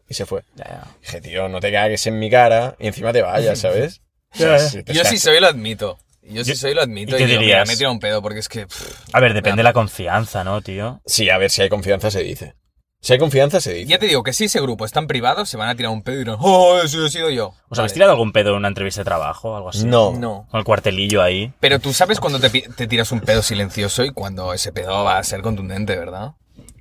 Y 0.09 0.15
se 0.15 0.27
fue. 0.27 0.43
Ya, 0.55 0.65
ya. 0.65 0.85
Dije, 1.01 1.21
tío, 1.23 1.49
no 1.49 1.59
te 1.59 1.73
cagues 1.73 2.07
en 2.07 2.21
mi 2.21 2.31
cara 2.31 2.77
y 2.79 2.87
encima 2.87 3.13
te 3.13 3.23
vayas, 3.23 3.59
¿sabes? 3.61 4.01
O 4.33 4.39
sea, 4.39 4.57
Ya, 4.57 4.59
ya. 4.59 4.69
si 4.69 4.83
te 4.85 4.93
Yo 4.93 5.05
sí 5.05 5.19
soy, 5.19 5.41
lo 5.41 5.49
admito. 5.49 5.99
Yo 6.29 6.45
sí 6.45 6.51
Yo- 6.53 6.57
soy 6.57 6.75
lo 6.75 6.83
admito. 6.83 7.15
¿y 7.17 7.19
qué 7.19 7.27
digo, 7.27 7.41
mira, 7.41 7.59
dirías? 7.59 7.69
me 7.69 7.75
he 7.75 7.77
tirado 7.77 7.93
un 7.93 8.01
pedo 8.01 8.23
porque 8.23 8.39
es 8.41 8.49
que... 8.49 8.67
pff, 8.67 9.01
A 9.13 9.21
ver, 9.21 9.35
depende 9.35 9.59
de 9.59 9.65
la 9.65 9.73
confianza, 9.73 10.45
¿no, 10.45 10.61
tío? 10.63 11.01
Sí, 11.07 11.29
a 11.31 11.39
ver, 11.39 11.51
si 11.51 11.63
hay 11.63 11.69
confianza 11.69 12.11
se 12.11 12.23
dice. 12.23 12.55
Si 13.01 13.13
hay 13.13 13.19
confianza 13.19 13.61
se 13.61 13.75
dice. 13.75 13.87
Ya 13.91 13.99
te 13.99 14.07
digo 14.07 14.23
que 14.23 14.33
si 14.33 14.45
ese 14.45 14.61
grupo 14.63 14.87
está 14.87 14.99
en 15.01 15.07
privado, 15.07 15.45
se 15.45 15.59
van 15.59 15.69
a 15.69 15.75
tirar 15.75 15.93
un 15.93 16.03
pedo 16.03 16.17
y 16.17 16.19
dirán, 16.21 16.37
oh, 16.41 16.79
eso 16.83 17.05
he 17.05 17.11
sido 17.11 17.29
yo. 17.29 17.53
¿Os 17.69 17.79
habéis 17.79 17.93
tirado 17.93 18.13
algún 18.13 18.33
pedo 18.33 18.51
en 18.53 18.57
una 18.57 18.69
entrevista 18.69 19.03
de 19.03 19.05
trabajo 19.05 19.51
o 19.51 19.57
algo 19.57 19.69
así? 19.69 19.85
No. 19.85 20.13
No. 20.13 20.47
Con 20.51 20.59
el 20.59 20.65
cuartelillo 20.65 21.21
ahí. 21.21 21.53
Pero 21.61 21.79
tú 21.81 21.93
sabes 21.93 22.19
cuando 22.19 22.41
te, 22.41 22.49
tiras 22.87 23.13
un 23.13 23.21
pedo 23.21 23.43
silencioso 23.43 24.05
y 24.07 24.11
cuando 24.13 24.55
ese 24.55 24.73
pedo 24.73 25.05
va 25.05 25.19
a 25.19 25.23
ser 25.25 25.43
contundente, 25.43 25.99
¿verdad? 25.99 26.33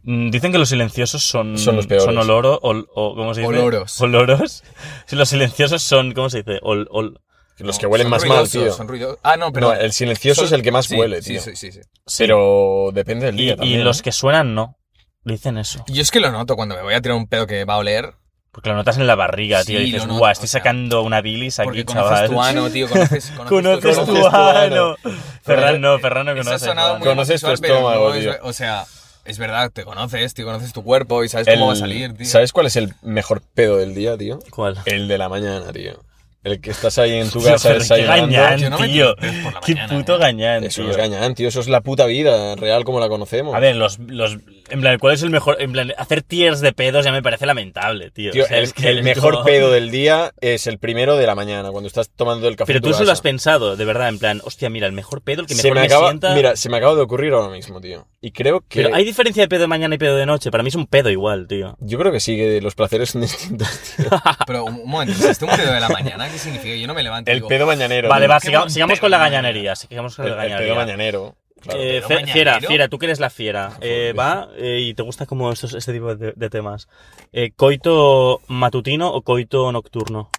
Mm, 0.03 0.29
Dicen 0.31 0.53
que 0.53 0.57
los 0.59 0.69
silenciosos 0.69 1.23
son... 1.23 1.57
Son 1.57 1.75
los 1.75 1.87
peores. 1.87 2.05
Son 2.05 2.17
oloro... 2.17 2.57
ol- 2.61 2.87
o, 2.95 3.15
¿Cómo 3.15 3.33
se 3.33 3.41
dice? 3.41 3.49
Oloros. 3.53 3.99
Oloros. 3.99 4.63
Los 5.11 5.27
silenciosos 5.27 5.83
son... 5.83 6.13
¿Cómo 6.13 6.29
se 6.29 6.37
dice? 6.43 6.59
Ol- 6.61 6.87
ol- 6.91 7.19
Los 7.59 7.75
No, 7.75 7.79
que 7.81 7.85
huelen 7.87 8.05
son 8.05 8.11
más 8.11 8.25
mal, 8.25 8.49
tío. 8.49 8.73
Son 8.73 8.87
ruidosos. 8.87 9.19
Ah, 9.23 9.37
no, 9.37 9.51
pero... 9.51 9.67
No, 9.69 9.73
el 9.79 9.91
silencioso 9.93 10.45
es 10.45 10.51
el 10.51 10.61
que 10.63 10.71
más 10.71 10.89
huele, 10.89 11.21
tío. 11.21 11.39
Sí, 11.41 11.55
sí, 11.55 11.71
sí, 11.71 11.81
sí. 12.05 12.15
Pero 12.17 12.89
depende 12.93 13.27
del 13.27 13.39
Y, 13.39 13.43
día 13.43 13.53
y 13.53 13.57
también. 13.57 13.83
los 13.83 13.99
¿eh? 13.99 14.03
que 14.03 14.11
suenan 14.11 14.55
no. 14.55 14.77
Dicen 15.23 15.57
eso. 15.57 15.83
Yo 15.87 16.01
es 16.01 16.11
que 16.11 16.19
lo 16.19 16.31
noto 16.31 16.55
cuando 16.55 16.75
me 16.75 16.81
voy 16.81 16.93
a 16.95 17.01
tirar 17.01 17.15
un 17.17 17.27
pedo 17.27 17.47
que 17.47 17.63
va 17.65 17.75
a 17.75 17.77
oler. 17.77 18.13
Porque 18.51 18.69
lo 18.69 18.75
notas 18.75 18.97
en 18.97 19.07
la 19.07 19.15
barriga, 19.15 19.63
tío. 19.63 19.79
Sí, 19.79 19.85
y 19.85 19.91
dices, 19.91 20.05
guau, 20.07 20.31
estoy 20.31 20.45
o 20.45 20.47
sea, 20.47 20.59
sacando 20.59 21.01
una 21.01 21.21
bilis 21.21 21.59
aquí, 21.59 21.65
Porque 21.65 21.85
chaval. 21.85 22.27
conoces 22.27 22.29
tu 22.29 22.41
ano, 22.41 22.69
tío. 22.69 22.87
Conoces, 22.89 23.31
conoces, 23.37 23.49
Conoces 23.49 23.95
tu 23.97 24.05
tu 24.05 24.11
Conoces 24.13 24.31
tu 24.31 24.37
ano. 24.37 24.95
Ferran 25.43 25.81
no, 25.81 25.97
Ferran 25.99 26.25
no 26.27 26.35
conoce. 26.35 26.67
Conoces 27.03 27.41
tu 27.41 27.49
estómago, 27.51 28.13
tío. 28.13 28.33
o 28.43 28.53
sea, 28.53 28.85
es 29.25 29.37
verdad, 29.39 29.71
te 29.71 29.83
conoces, 29.85 30.33
tío, 30.35 30.45
conoces 30.45 30.71
tu 30.73 30.83
cuerpo 30.83 31.23
y 31.23 31.29
sabes 31.29 31.47
cómo 31.47 31.67
va 31.67 31.71
a 31.71 31.75
El- 31.75 31.79
salir, 31.79 32.13
tío. 32.15 32.25
¿Sabes 32.27 32.51
cuál 32.51 32.67
es 32.67 32.75
el 32.75 32.93
mejor 33.01 33.41
pedo 33.55 33.77
del 33.77 33.95
día, 33.95 34.17
tío? 34.17 34.37
¿Cuál? 34.51 34.77
El 34.85 35.07
de 35.07 35.17
la 35.17 35.29
mañana, 35.29 35.71
tío. 35.71 35.99
El 36.43 36.59
que 36.59 36.71
estás 36.71 36.97
ahí 36.97 37.13
en 37.13 37.29
tu 37.29 37.39
Tío, 37.43 37.51
casa 37.51 37.69
qué 37.69 37.79
desayunando. 37.79 38.25
gañán, 38.35 38.57
Yo 38.59 38.69
no 38.69 38.77
tío. 38.77 39.15
por 39.15 39.53
la 39.53 39.59
Qué 39.65 39.73
mañana, 39.75 39.97
puto 39.97 40.15
eh. 40.15 40.19
gañán, 40.19 40.63
Eso 40.63 40.81
tío. 40.81 40.91
es 40.91 40.97
gañán, 40.97 41.35
tío. 41.35 41.47
Eso 41.47 41.59
es 41.61 41.67
la 41.67 41.81
puta 41.81 42.05
vida 42.05 42.55
real 42.55 42.83
como 42.83 42.99
la 42.99 43.09
conocemos. 43.09 43.55
A 43.55 43.59
ver, 43.59 43.75
los, 43.75 43.99
los... 43.99 44.37
En 44.69 44.81
plan, 44.81 44.99
¿cuál 44.99 45.13
es 45.15 45.23
el 45.23 45.29
mejor...? 45.29 45.61
En 45.61 45.71
plan, 45.71 45.93
hacer 45.97 46.21
tiers 46.21 46.59
de 46.61 46.73
pedos 46.73 47.05
ya 47.05 47.11
me 47.11 47.21
parece 47.23 47.45
lamentable, 47.45 48.11
tío. 48.11 48.31
Tío, 48.31 48.43
O 48.43 48.47
sea, 48.47 48.57
el, 48.57 48.63
es 48.65 48.73
que 48.73 48.89
el 48.89 49.03
mejor 49.03 49.43
pedo 49.43 49.71
del 49.71 49.89
día 49.91 50.33
es 50.41 50.67
el 50.67 50.79
primero 50.79 51.15
de 51.17 51.25
la 51.27 51.35
mañana, 51.35 51.71
cuando 51.71 51.87
estás 51.87 52.09
tomando 52.09 52.47
el 52.47 52.55
café. 52.55 52.67
Pero 52.67 52.77
en 52.77 52.83
tu 52.83 52.89
tú 52.89 52.95
eso 52.95 53.03
lo 53.05 53.11
has 53.11 53.21
pensado, 53.21 53.75
de 53.75 53.85
verdad, 53.85 54.09
en 54.09 54.19
plan, 54.19 54.41
hostia, 54.43 54.69
mira, 54.69 54.87
el 54.87 54.93
mejor 54.93 55.21
pedo, 55.21 55.41
el 55.41 55.47
que 55.47 55.55
se 55.55 55.63
mejor 55.63 55.75
me 55.75 55.81
me, 55.81 55.87
acaba, 55.87 56.07
sienta... 56.09 56.35
Mira, 56.35 56.55
se 56.55 56.69
me 56.69 56.77
acaba 56.77 56.95
de 56.95 57.01
ocurrir 57.01 57.33
ahora 57.33 57.49
mismo, 57.49 57.79
tío. 57.81 58.07
Y 58.21 58.31
creo 58.31 58.61
que. 58.67 58.83
Pero 58.83 58.95
hay 58.95 59.03
diferencia 59.03 59.43
de 59.43 59.47
pedo 59.49 59.61
de 59.61 59.67
mañana 59.67 59.95
y 59.95 59.97
pedo 59.97 60.15
de 60.15 60.25
noche. 60.25 60.49
Para 60.51 60.63
mí 60.63 60.69
es 60.69 60.75
un 60.75 60.87
pedo 60.87 61.09
igual, 61.09 61.47
tío. 61.47 61.75
Yo 61.79 61.97
creo 61.97 62.11
que 62.11 62.19
sí, 62.19 62.35
que 62.37 62.61
los 62.61 62.75
placeres 62.75 63.09
son 63.11 63.21
distintos, 63.21 63.67
tío. 63.97 64.05
Pero 64.47 64.65
un 64.65 64.83
un 64.83 64.89
momento, 64.89 65.29
estoy 65.29 65.49
un 65.49 65.55
pedo 65.55 65.71
de 65.73 65.79
la 65.79 65.89
mañana, 65.89 66.27
¿qué 66.33 66.39
significa? 66.39 66.75
Yo 66.75 66.87
no 66.87 66.93
me 66.93 67.03
levanto 67.03 67.31
El 67.31 67.37
digo, 67.37 67.47
pedo 67.47 67.65
mañanero. 67.65 68.09
Vale, 68.09 68.27
va, 68.27 68.39
siga- 68.39 68.69
sigamos 68.69 68.99
con 68.99 69.11
la 69.11 69.17
de 69.17 69.23
gañanería. 69.23 69.75
Sigamos 69.75 70.15
con 70.15 70.25
El, 70.27 70.35
la 70.35 70.45
el 70.45 70.57
pedo 70.57 70.75
mañanero. 70.75 71.35
claro. 71.61 71.79
Eh, 71.79 72.01
Fe- 72.01 72.25
Fiera, 72.25 72.51
mañanero. 72.53 72.67
Fiera, 72.67 72.87
tú 72.89 72.97
que 72.99 73.05
eres 73.05 73.19
la 73.19 73.29
fiera. 73.29 73.77
Eh, 73.81 74.13
va, 74.13 74.49
eh, 74.57 74.79
y 74.81 74.93
te 74.93 75.03
gusta 75.03 75.25
como 75.25 75.51
estos, 75.51 75.73
este 75.73 75.93
tipo 75.93 76.15
de, 76.15 76.33
de 76.35 76.49
temas. 76.49 76.87
Eh, 77.31 77.51
¿Coito 77.55 78.41
matutino 78.47 79.11
o 79.11 79.21
coito 79.21 79.71
nocturno? 79.71 80.29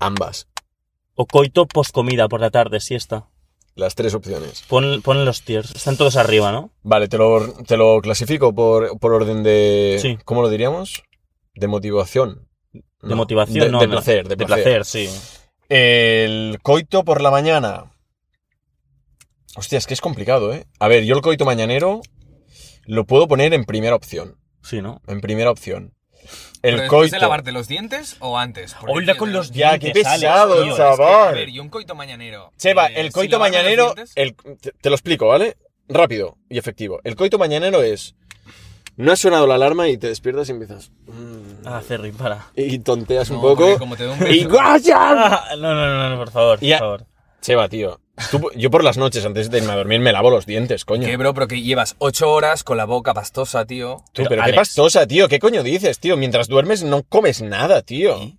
Ambas. 0.00 0.48
¿O 1.14 1.26
coito 1.26 1.66
poscomida 1.66 2.26
por 2.28 2.40
la 2.40 2.50
tarde, 2.50 2.80
siesta? 2.80 3.26
Las 3.74 3.94
tres 3.94 4.12
opciones. 4.14 4.62
Pon, 4.68 5.00
pon 5.02 5.24
los 5.24 5.42
tiers. 5.44 5.74
Están 5.74 5.96
todos 5.96 6.16
arriba, 6.16 6.52
¿no? 6.52 6.70
Vale, 6.82 7.08
te 7.08 7.16
lo, 7.16 7.52
te 7.66 7.76
lo 7.78 8.00
clasifico 8.02 8.54
por, 8.54 8.98
por 8.98 9.12
orden 9.14 9.42
de. 9.42 9.98
Sí. 10.00 10.18
¿Cómo 10.24 10.42
lo 10.42 10.50
diríamos? 10.50 11.02
De 11.54 11.68
motivación. 11.68 12.48
De 12.72 12.82
No, 13.02 13.16
motivación, 13.16 13.64
de, 13.66 13.70
no. 13.70 13.80
de 13.80 13.88
placer, 13.88 14.28
de, 14.28 14.36
De 14.36 14.44
placer. 14.46 14.64
placer, 14.64 14.84
sí. 14.84 15.08
El 15.74 16.58
coito 16.62 17.02
por 17.02 17.22
la 17.22 17.30
mañana. 17.30 17.90
Hostia, 19.56 19.78
es 19.78 19.86
que 19.86 19.94
es 19.94 20.02
complicado, 20.02 20.52
¿eh? 20.52 20.66
A 20.78 20.86
ver, 20.86 21.04
yo 21.04 21.14
el 21.14 21.22
coito 21.22 21.46
mañanero 21.46 22.02
lo 22.84 23.06
puedo 23.06 23.26
poner 23.26 23.54
en 23.54 23.64
primera 23.64 23.94
opción. 23.96 24.36
Sí, 24.62 24.82
¿no? 24.82 25.00
En 25.06 25.22
primera 25.22 25.50
opción. 25.50 25.94
¿pero 26.60 26.74
El 26.76 26.80
después 26.82 27.00
coito. 27.10 27.16
de 27.16 27.20
lavarte 27.20 27.52
los 27.52 27.68
dientes 27.68 28.16
o 28.20 28.36
antes? 28.38 28.74
Porque, 28.74 28.92
Hola 28.92 29.12
tío, 29.14 29.18
con 29.18 29.32
los 29.32 29.50
Ya, 29.50 29.78
qué 29.78 29.92
dientes, 29.94 30.04
pesado, 30.04 30.62
tío. 30.62 30.76
Chaval. 30.76 31.28
a 31.28 31.32
ver, 31.32 31.50
yo 31.50 31.62
un 31.62 31.70
coito 31.70 31.94
mañanero. 31.94 32.52
Seba, 32.58 32.88
eh, 32.88 32.92
el 32.96 33.04
sin 33.06 33.12
coito 33.12 33.38
lavarme 33.38 33.56
los 33.56 33.62
mañanero. 33.62 33.84
dientes, 33.94 34.12
El, 34.14 34.36
te, 34.58 34.72
te 34.72 34.90
lo 34.90 34.94
explico, 34.94 35.28
¿vale? 35.28 35.56
Rápido 35.88 36.36
y 36.50 36.58
efectivo. 36.58 37.00
El 37.02 37.16
coito 37.16 37.38
mañanero 37.38 37.82
es. 37.82 38.14
No 38.96 39.12
ha 39.12 39.16
sonado 39.16 39.46
la 39.46 39.54
alarma 39.54 39.88
y 39.88 39.96
te 39.96 40.08
despiertas 40.08 40.48
y 40.48 40.52
empiezas. 40.52 40.90
mm, 41.06 41.66
Ah, 41.66 41.80
Ferry, 41.80 42.12
para. 42.12 42.46
y 42.56 42.78
tonteas 42.80 43.30
un 43.30 43.40
poco. 43.40 43.78
como 43.78 43.96
te 43.96 44.04
doy 44.04 44.16
un 44.20 44.26
Y. 44.32 44.46
Ah, 44.58 45.44
no, 45.58 45.74
no, 45.74 45.86
no, 45.86 46.10
no, 46.10 46.16
por 46.16 46.30
favor, 46.30 46.58
por 46.58 46.78
favor. 46.78 47.06
Seba, 47.40 47.68
tío. 47.68 47.98
tú- 48.30 48.50
yo 48.54 48.70
por 48.70 48.84
las 48.84 48.98
noches, 48.98 49.24
antes 49.24 49.50
de 49.50 49.58
irme 49.58 49.72
a 49.72 49.76
dormir, 49.76 49.98
me 50.00 50.12
lavo 50.12 50.30
los 50.30 50.46
dientes, 50.46 50.84
coño. 50.84 51.06
¿Qué, 51.06 51.16
bro? 51.16 51.34
Pero 51.34 51.48
que 51.48 51.60
llevas 51.62 51.96
ocho 51.98 52.30
horas 52.30 52.62
con 52.62 52.76
la 52.76 52.84
boca 52.84 53.14
pastosa, 53.14 53.64
tío. 53.64 53.96
Tú, 54.12 54.22
Pero, 54.24 54.28
pero, 54.28 54.44
qué 54.44 54.52
pastosa, 54.52 55.06
tío. 55.06 55.26
¿Qué 55.28 55.38
coño 55.40 55.62
dices, 55.62 55.98
tío? 55.98 56.16
Mientras 56.16 56.46
duermes 56.46 56.84
no 56.84 57.02
comes 57.02 57.42
nada, 57.42 57.82
tío. 57.82 58.18
¿Y? 58.22 58.38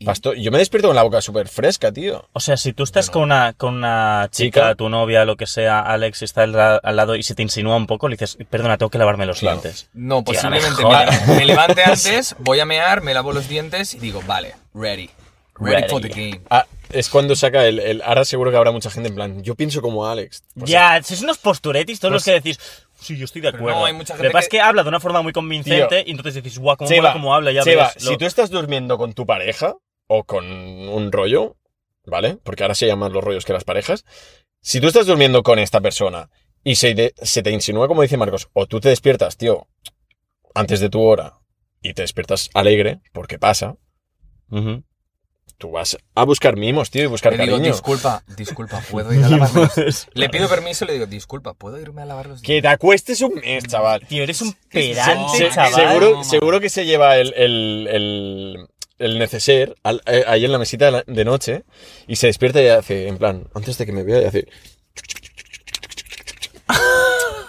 ¿Y? 0.00 0.04
Pasto- 0.04 0.32
Yo 0.34 0.50
me 0.52 0.58
despierto 0.58 0.88
con 0.88 0.94
la 0.96 1.02
boca 1.02 1.20
súper 1.20 1.48
fresca, 1.48 1.90
tío. 1.92 2.28
O 2.32 2.40
sea, 2.40 2.56
si 2.56 2.72
tú 2.72 2.84
estás 2.84 3.10
con 3.10 3.22
una, 3.22 3.52
con 3.54 3.74
una 3.74 4.28
chica, 4.30 4.60
Chica. 4.60 4.74
tu 4.76 4.88
novia, 4.88 5.24
lo 5.24 5.36
que 5.36 5.46
sea, 5.46 5.80
Alex, 5.80 6.22
y 6.22 6.24
está 6.24 6.44
al, 6.44 6.52
la- 6.52 6.76
al 6.76 6.96
lado 6.96 7.16
y 7.16 7.22
se 7.24 7.34
te 7.34 7.42
insinúa 7.42 7.76
un 7.76 7.86
poco, 7.86 8.08
le 8.08 8.14
dices, 8.16 8.38
perdona, 8.48 8.78
tengo 8.78 8.90
que 8.90 8.98
lavarme 8.98 9.26
los 9.26 9.40
Claro. 9.40 9.60
dientes. 9.60 9.88
No, 9.94 10.22
Tío, 10.22 10.34
posiblemente 10.34 10.82
me 11.36 11.44
levante 11.44 11.82
antes, 11.84 12.36
voy 12.38 12.60
a 12.60 12.64
mear, 12.64 13.00
me 13.02 13.12
lavo 13.12 13.32
los 13.32 13.48
dientes 13.48 13.94
y 13.94 13.98
digo, 13.98 14.22
vale, 14.26 14.54
ready. 14.74 15.10
Ready, 15.60 15.74
Ready. 15.74 15.88
for 15.88 16.00
the 16.00 16.08
game. 16.08 16.40
Ah, 16.50 16.64
es 16.90 17.08
cuando 17.08 17.34
saca 17.34 17.64
el, 17.66 17.80
el- 17.80 18.00
Ahora 18.02 18.24
seguro 18.24 18.52
que 18.52 18.56
habrá 18.56 18.70
mucha 18.70 18.90
gente 18.90 19.08
en 19.08 19.16
plan. 19.16 19.42
Yo 19.42 19.56
pienso 19.56 19.82
como 19.82 20.06
Alex. 20.06 20.44
Pues 20.56 20.70
ya, 20.70 21.02
sois 21.02 21.20
unos 21.22 21.38
posturetis 21.38 21.98
todos 21.98 22.12
Pues- 22.12 22.14
los 22.14 22.24
que 22.24 22.30
decís, 22.30 22.60
sí, 23.00 23.16
yo 23.16 23.24
estoy 23.24 23.42
de 23.42 23.48
Pero 23.50 23.58
acuerdo. 23.64 23.80
no, 23.80 23.86
hay 23.86 23.92
mucha 23.92 24.14
Lo 24.14 24.18
gente 24.18 24.28
que 24.28 24.32
pasa 24.34 24.44
es 24.44 24.48
que- 24.50 24.60
habla 24.60 24.84
de 24.84 24.88
una 24.90 25.00
forma 25.00 25.20
muy 25.20 25.32
convincente 25.32 26.04
y 26.06 26.12
entonces 26.12 26.34
decís, 26.34 26.56
guau, 26.60 26.76
cómo, 26.76 26.88
mola 26.88 27.12
cómo 27.12 27.34
habla, 27.34 27.50
ya 27.50 27.64
Seba, 27.64 27.90
ves. 27.92 28.04
lo- 28.04 28.10
si 28.12 28.16
tú 28.18 28.24
estás 28.26 28.50
durmiendo 28.50 28.96
con 28.98 29.14
tu 29.14 29.26
pareja 29.26 29.74
o 30.08 30.24
con 30.24 30.44
un 30.46 31.12
rollo, 31.12 31.56
¿vale? 32.04 32.36
Porque 32.42 32.64
ahora 32.64 32.74
se 32.74 32.86
llaman 32.88 33.12
los 33.12 33.22
rollos 33.22 33.44
que 33.44 33.52
las 33.52 33.62
parejas. 33.64 34.04
Si 34.60 34.80
tú 34.80 34.88
estás 34.88 35.06
durmiendo 35.06 35.42
con 35.44 35.58
esta 35.60 35.80
persona 35.80 36.28
y 36.64 36.74
se, 36.74 36.94
de- 36.94 37.14
se 37.22 37.42
te 37.44 37.52
insinúa, 37.52 37.86
como 37.86 38.02
dice 38.02 38.16
Marcos, 38.16 38.48
o 38.52 38.66
tú 38.66 38.80
te 38.80 38.88
despiertas, 38.88 39.36
tío, 39.36 39.68
antes 40.54 40.80
de 40.80 40.88
tu 40.90 41.00
hora 41.02 41.34
y 41.82 41.94
te 41.94 42.02
despiertas 42.02 42.50
alegre, 42.54 43.00
porque 43.12 43.38
pasa, 43.38 43.76
tú 45.58 45.70
vas 45.72 45.96
a 46.14 46.24
buscar 46.24 46.56
mimos, 46.56 46.90
tío, 46.90 47.02
y 47.04 47.06
buscar 47.06 47.32
Le 47.32 47.44
digo, 47.44 47.56
cariño. 47.56 47.72
disculpa, 47.72 48.22
disculpa, 48.36 48.80
¿puedo 48.90 49.12
ir 49.12 49.24
a 49.24 49.28
lavarme 49.28 49.68
los 49.76 50.08
Le 50.14 50.28
pido 50.28 50.48
permiso 50.48 50.84
y 50.84 50.88
le 50.88 50.92
digo, 50.94 51.06
disculpa, 51.06 51.54
¿puedo 51.54 51.80
irme 51.80 52.02
a 52.02 52.04
lavar 52.06 52.26
los 52.28 52.42
Que 52.42 52.62
te 52.62 52.68
acuestes 52.68 53.20
un 53.22 53.34
mes, 53.34 53.64
chaval. 53.66 54.06
Tío, 54.08 54.22
eres 54.22 54.40
un 54.42 54.50
Se- 54.50 54.56
pedante, 54.70 55.36
se- 55.38 55.50
chaval. 55.50 55.74
seguro, 55.74 56.10
no, 56.16 56.24
seguro 56.24 56.60
que 56.60 56.70
se 56.70 56.86
lleva 56.86 57.16
el, 57.18 57.32
el, 57.36 57.88
el, 57.90 58.68
el 58.98 59.18
neceser 59.18 59.76
al- 59.82 60.02
eh, 60.06 60.24
ahí 60.26 60.44
en 60.44 60.52
la 60.52 60.58
mesita 60.58 60.86
de, 60.86 60.90
la- 60.92 61.04
de 61.06 61.24
noche 61.24 61.64
y 62.06 62.16
se 62.16 62.26
despierta 62.28 62.60
y 62.62 62.68
hace, 62.68 63.08
en 63.08 63.18
plan, 63.18 63.44
antes 63.54 63.76
de 63.78 63.86
que 63.86 63.92
me 63.92 64.02
vea, 64.02 64.22
y 64.22 64.24
hace... 64.24 64.48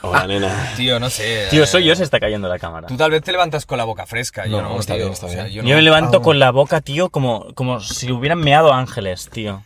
Hola, 0.01 0.27
nena. 0.27 0.73
Tío, 0.77 0.99
no 0.99 1.09
sé. 1.09 1.47
Tío, 1.49 1.63
eh, 1.63 1.67
soy 1.67 1.83
yo, 1.83 1.95
se 1.95 2.03
está 2.03 2.19
cayendo 2.19 2.47
la 2.47 2.57
cámara. 2.57 2.87
Tú 2.87 2.95
tal 2.95 3.11
vez 3.11 3.21
te 3.21 3.31
levantas 3.33 3.65
con 3.65 3.77
la 3.77 3.83
boca 3.83 4.05
fresca, 4.05 4.45
yo 4.45 4.61
No, 4.61 4.69
no, 4.69 4.79
está 4.79 4.93
tío. 4.93 5.03
bien, 5.03 5.13
está 5.13 5.25
O 5.25 5.29
sea, 5.29 5.43
bien. 5.43 5.55
yo 5.55 5.61
Yo 5.63 5.69
no. 5.69 5.75
me 5.75 5.81
levanto 5.81 6.17
Ah. 6.17 6.21
con 6.21 6.39
la 6.39 6.51
boca, 6.51 6.79
tío, 6.81 7.09
como, 7.09 7.53
como 7.53 7.81
si 7.81 8.09
hubieran 8.11 8.39
meado 8.39 8.73
ángeles, 8.73 9.29
tío. 9.29 9.63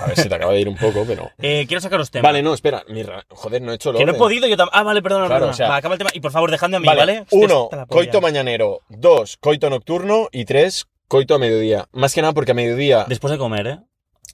A 0.00 0.06
ver 0.06 0.16
si 0.20 0.28
te 0.28 0.34
acaba 0.34 0.52
de 0.52 0.60
ir 0.60 0.68
un 0.68 0.76
poco, 0.76 1.04
pero... 1.06 1.30
Eh, 1.38 1.64
quiero 1.66 1.80
sacaros 1.80 2.10
temas. 2.10 2.24
Vale, 2.24 2.42
no, 2.42 2.54
espera. 2.54 2.84
Joder, 3.30 3.62
no 3.62 3.72
he 3.72 3.74
hecho 3.76 3.92
lo 3.92 3.98
Que 3.98 4.06
no 4.06 4.12
he 4.12 4.16
podido 4.16 4.46
yo 4.46 4.56
también. 4.56 4.72
Ah, 4.78 4.82
vale, 4.82 5.02
perdona, 5.02 5.26
Claro, 5.26 5.46
perdona. 5.46 5.52
o 5.52 5.56
sea- 5.56 5.68
Va, 5.68 5.76
acaba 5.76 5.94
el 5.94 5.98
tema. 5.98 6.10
Y 6.14 6.20
por 6.20 6.32
favor, 6.32 6.50
dejadme 6.50 6.76
a 6.76 6.80
mí, 6.80 6.86
¿vale? 6.86 7.00
Vale, 7.00 7.24
uno, 7.30 7.68
coito 7.88 8.20
mañanero. 8.20 8.80
Dos, 8.88 9.36
coito 9.38 9.68
nocturno. 9.70 10.28
Y 10.32 10.44
tres, 10.44 10.86
coito 11.08 11.34
a 11.34 11.38
mediodía. 11.38 11.86
Más 11.92 12.14
que 12.14 12.20
nada 12.22 12.32
porque 12.32 12.52
a 12.52 12.54
mediodía... 12.54 13.04
Después 13.08 13.30
de 13.32 13.38
comer, 13.38 13.66
¿eh? 13.66 13.78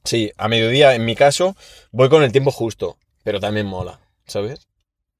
Sí, 0.05 0.33
a 0.37 0.48
mediodía, 0.48 0.94
en 0.94 1.05
mi 1.05 1.14
caso, 1.14 1.55
voy 1.92 2.09
con 2.09 2.22
el 2.24 2.33
tiempo 2.33 2.50
justo, 2.50 2.96
pero 3.22 3.38
también 3.38 3.66
mola, 3.66 4.00
¿sabes? 4.26 4.66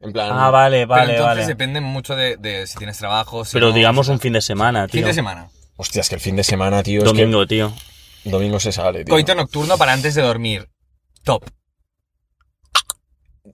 En 0.01 0.13
plan, 0.13 0.31
Ah, 0.33 0.51
vale, 0.51 0.79
Pero 0.79 0.89
vale, 0.89 1.03
entonces 1.13 1.27
vale. 1.37 1.47
depende 1.47 1.81
mucho 1.81 2.17
de, 2.17 2.37
de 2.37 2.67
si 2.67 2.77
tienes 2.79 2.99
trabajo. 2.99 3.45
si 3.45 3.53
Pero 3.53 3.69
no, 3.69 3.73
digamos 3.75 4.09
un 4.09 4.19
fin 4.19 4.33
de 4.33 4.41
semana, 4.43 4.89
tío. 4.89 4.99
Fin 4.99 5.07
de 5.07 5.15
semana. 5.15 5.49
hostia, 5.77 6.01
es 6.01 6.09
que 6.09 6.17
el 6.17 6.21
fin 6.21 6.35
de 6.35 6.43
semana, 6.43 6.83
tío, 6.83 7.05
Domingo, 7.05 7.47
tío. 7.47 7.69
es 7.69 7.73
que 7.75 7.92
domingo 8.25 8.61
se 8.61 8.73
sale, 8.73 9.05
tío. 9.05 9.13
Coito 9.13 9.35
nocturno 9.35 9.77
para 9.79 9.93
antes 9.93 10.15
de 10.15 10.23
dormir. 10.23 10.69
Top. 11.25 11.45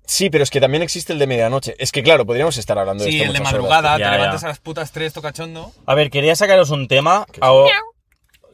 Sí, 0.04 0.31
pero 0.31 0.44
es 0.44 0.50
que 0.50 0.61
también 0.61 0.83
existe 0.83 1.12
el 1.12 1.18
de 1.18 1.26
medianoche. 1.26 1.74
Es 1.78 1.92
que 1.92 2.02
claro, 2.02 2.26
podríamos 2.26 2.57
estar 2.59 2.78
hablando 2.78 3.04
de 3.04 3.11
Sí, 3.11 3.16
esto 3.18 3.28
el 3.28 3.33
de 3.35 3.40
horas, 3.40 3.52
madrugada, 3.52 3.90
Ya, 3.92 3.96
te 3.96 4.02
ya. 4.02 4.11
levantas 4.12 4.44
a 4.44 4.48
las 4.48 4.59
putas 4.61 4.92
3 4.92 5.12
tocachondo. 5.12 5.72
A 5.87 5.94
ver, 5.94 6.11
quería 6.11 6.35
sacaros 6.37 6.70
un 6.70 6.88
tema. 6.88 7.26
¿Qué 7.33 7.40
a- 7.42 7.52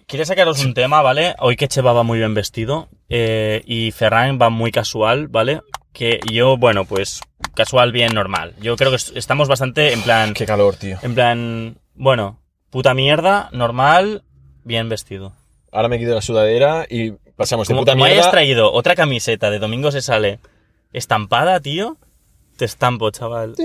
Quería 0.06 0.26
sacaros 0.26 0.62
un 0.62 0.74
tema, 0.74 1.00
¿vale? 1.00 1.34
Hoy 1.38 1.56
que 1.56 1.66
Che 1.66 1.80
va 1.80 2.02
muy 2.02 2.18
bien 2.18 2.34
vestido 2.34 2.88
eh, 3.08 3.62
y 3.64 3.90
Ferran 3.90 4.38
va 4.40 4.50
muy 4.50 4.70
casual, 4.70 5.28
¿vale? 5.28 5.62
Que 5.94 6.20
yo, 6.30 6.58
bueno, 6.58 6.84
pues 6.84 7.20
casual 7.54 7.90
bien 7.90 8.12
normal. 8.14 8.54
Yo 8.60 8.76
creo 8.76 8.90
que 8.90 8.96
est- 8.96 9.16
estamos 9.16 9.48
bastante 9.48 9.92
en 9.94 10.02
plan... 10.02 10.34
Qué 10.34 10.44
calor, 10.44 10.76
tío. 10.76 10.98
En 11.02 11.14
plan, 11.14 11.78
bueno, 11.94 12.38
puta 12.68 12.92
mierda, 12.92 13.48
normal, 13.52 14.24
bien 14.62 14.90
vestido. 14.90 15.32
Ahora 15.74 15.88
me 15.88 15.98
quito 15.98 16.14
la 16.14 16.22
sudadera 16.22 16.86
y 16.88 17.10
pasamos 17.36 17.66
de 17.66 17.74
Como, 17.74 17.82
puta 17.82 17.92
como 17.94 18.04
mierda. 18.04 18.20
hayas 18.20 18.30
traído 18.30 18.72
otra 18.72 18.94
camiseta 18.94 19.50
de 19.50 19.58
Domingo 19.58 19.90
se 19.90 20.02
sale 20.02 20.38
estampada, 20.92 21.58
tío, 21.58 21.96
te 22.56 22.64
estampo, 22.64 23.10
chaval. 23.10 23.56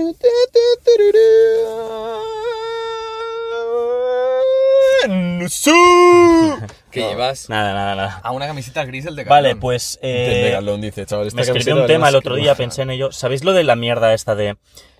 Que 6.90 7.00
llevas 7.00 7.48
Nada, 7.48 7.72
nada, 7.72 7.94
nada. 7.94 8.20
a 8.24 8.32
una 8.32 8.46
camiseta 8.48 8.84
gris 8.84 9.04
del 9.04 9.14
de 9.14 9.24
Vale, 9.24 9.54
pues... 9.54 9.98
El 10.02 10.10
eh, 10.10 10.44
Decathlon 10.46 10.80
dice, 10.80 11.06
chaval, 11.06 11.28
esta 11.28 11.36
me 11.36 11.42
escribió 11.42 11.54
camiseta 11.54 11.74
un 11.74 11.80
vale 11.82 11.94
tema 11.94 12.00
más 12.06 12.10
el 12.10 12.16
otro 12.16 12.34
que 12.34 12.40
día, 12.40 12.54
pensé 12.56 12.82
en 12.82 12.90
ello. 12.90 13.12
¿Sabéis 13.12 13.44
lo 13.44 13.52
de 13.52 13.62
la 13.62 13.76
mierda 13.76 14.12
esta 14.12 14.34
de 14.34 14.56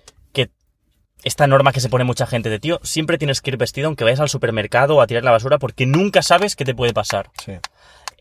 esta 1.23 1.47
norma 1.47 1.71
que 1.71 1.79
se 1.79 1.89
pone 1.89 2.03
mucha 2.03 2.25
gente 2.25 2.49
de 2.49 2.59
tío, 2.59 2.79
siempre 2.83 3.17
tienes 3.17 3.41
que 3.41 3.51
ir 3.51 3.57
vestido 3.57 3.87
aunque 3.87 4.03
vayas 4.03 4.19
al 4.19 4.29
supermercado 4.29 4.95
o 4.95 5.01
a 5.01 5.07
tirar 5.07 5.23
la 5.23 5.31
basura 5.31 5.57
porque 5.57 5.85
nunca 5.85 6.21
sabes 6.21 6.55
qué 6.55 6.65
te 6.65 6.75
puede 6.75 6.93
pasar? 6.93 7.29
Sí. 7.43 7.53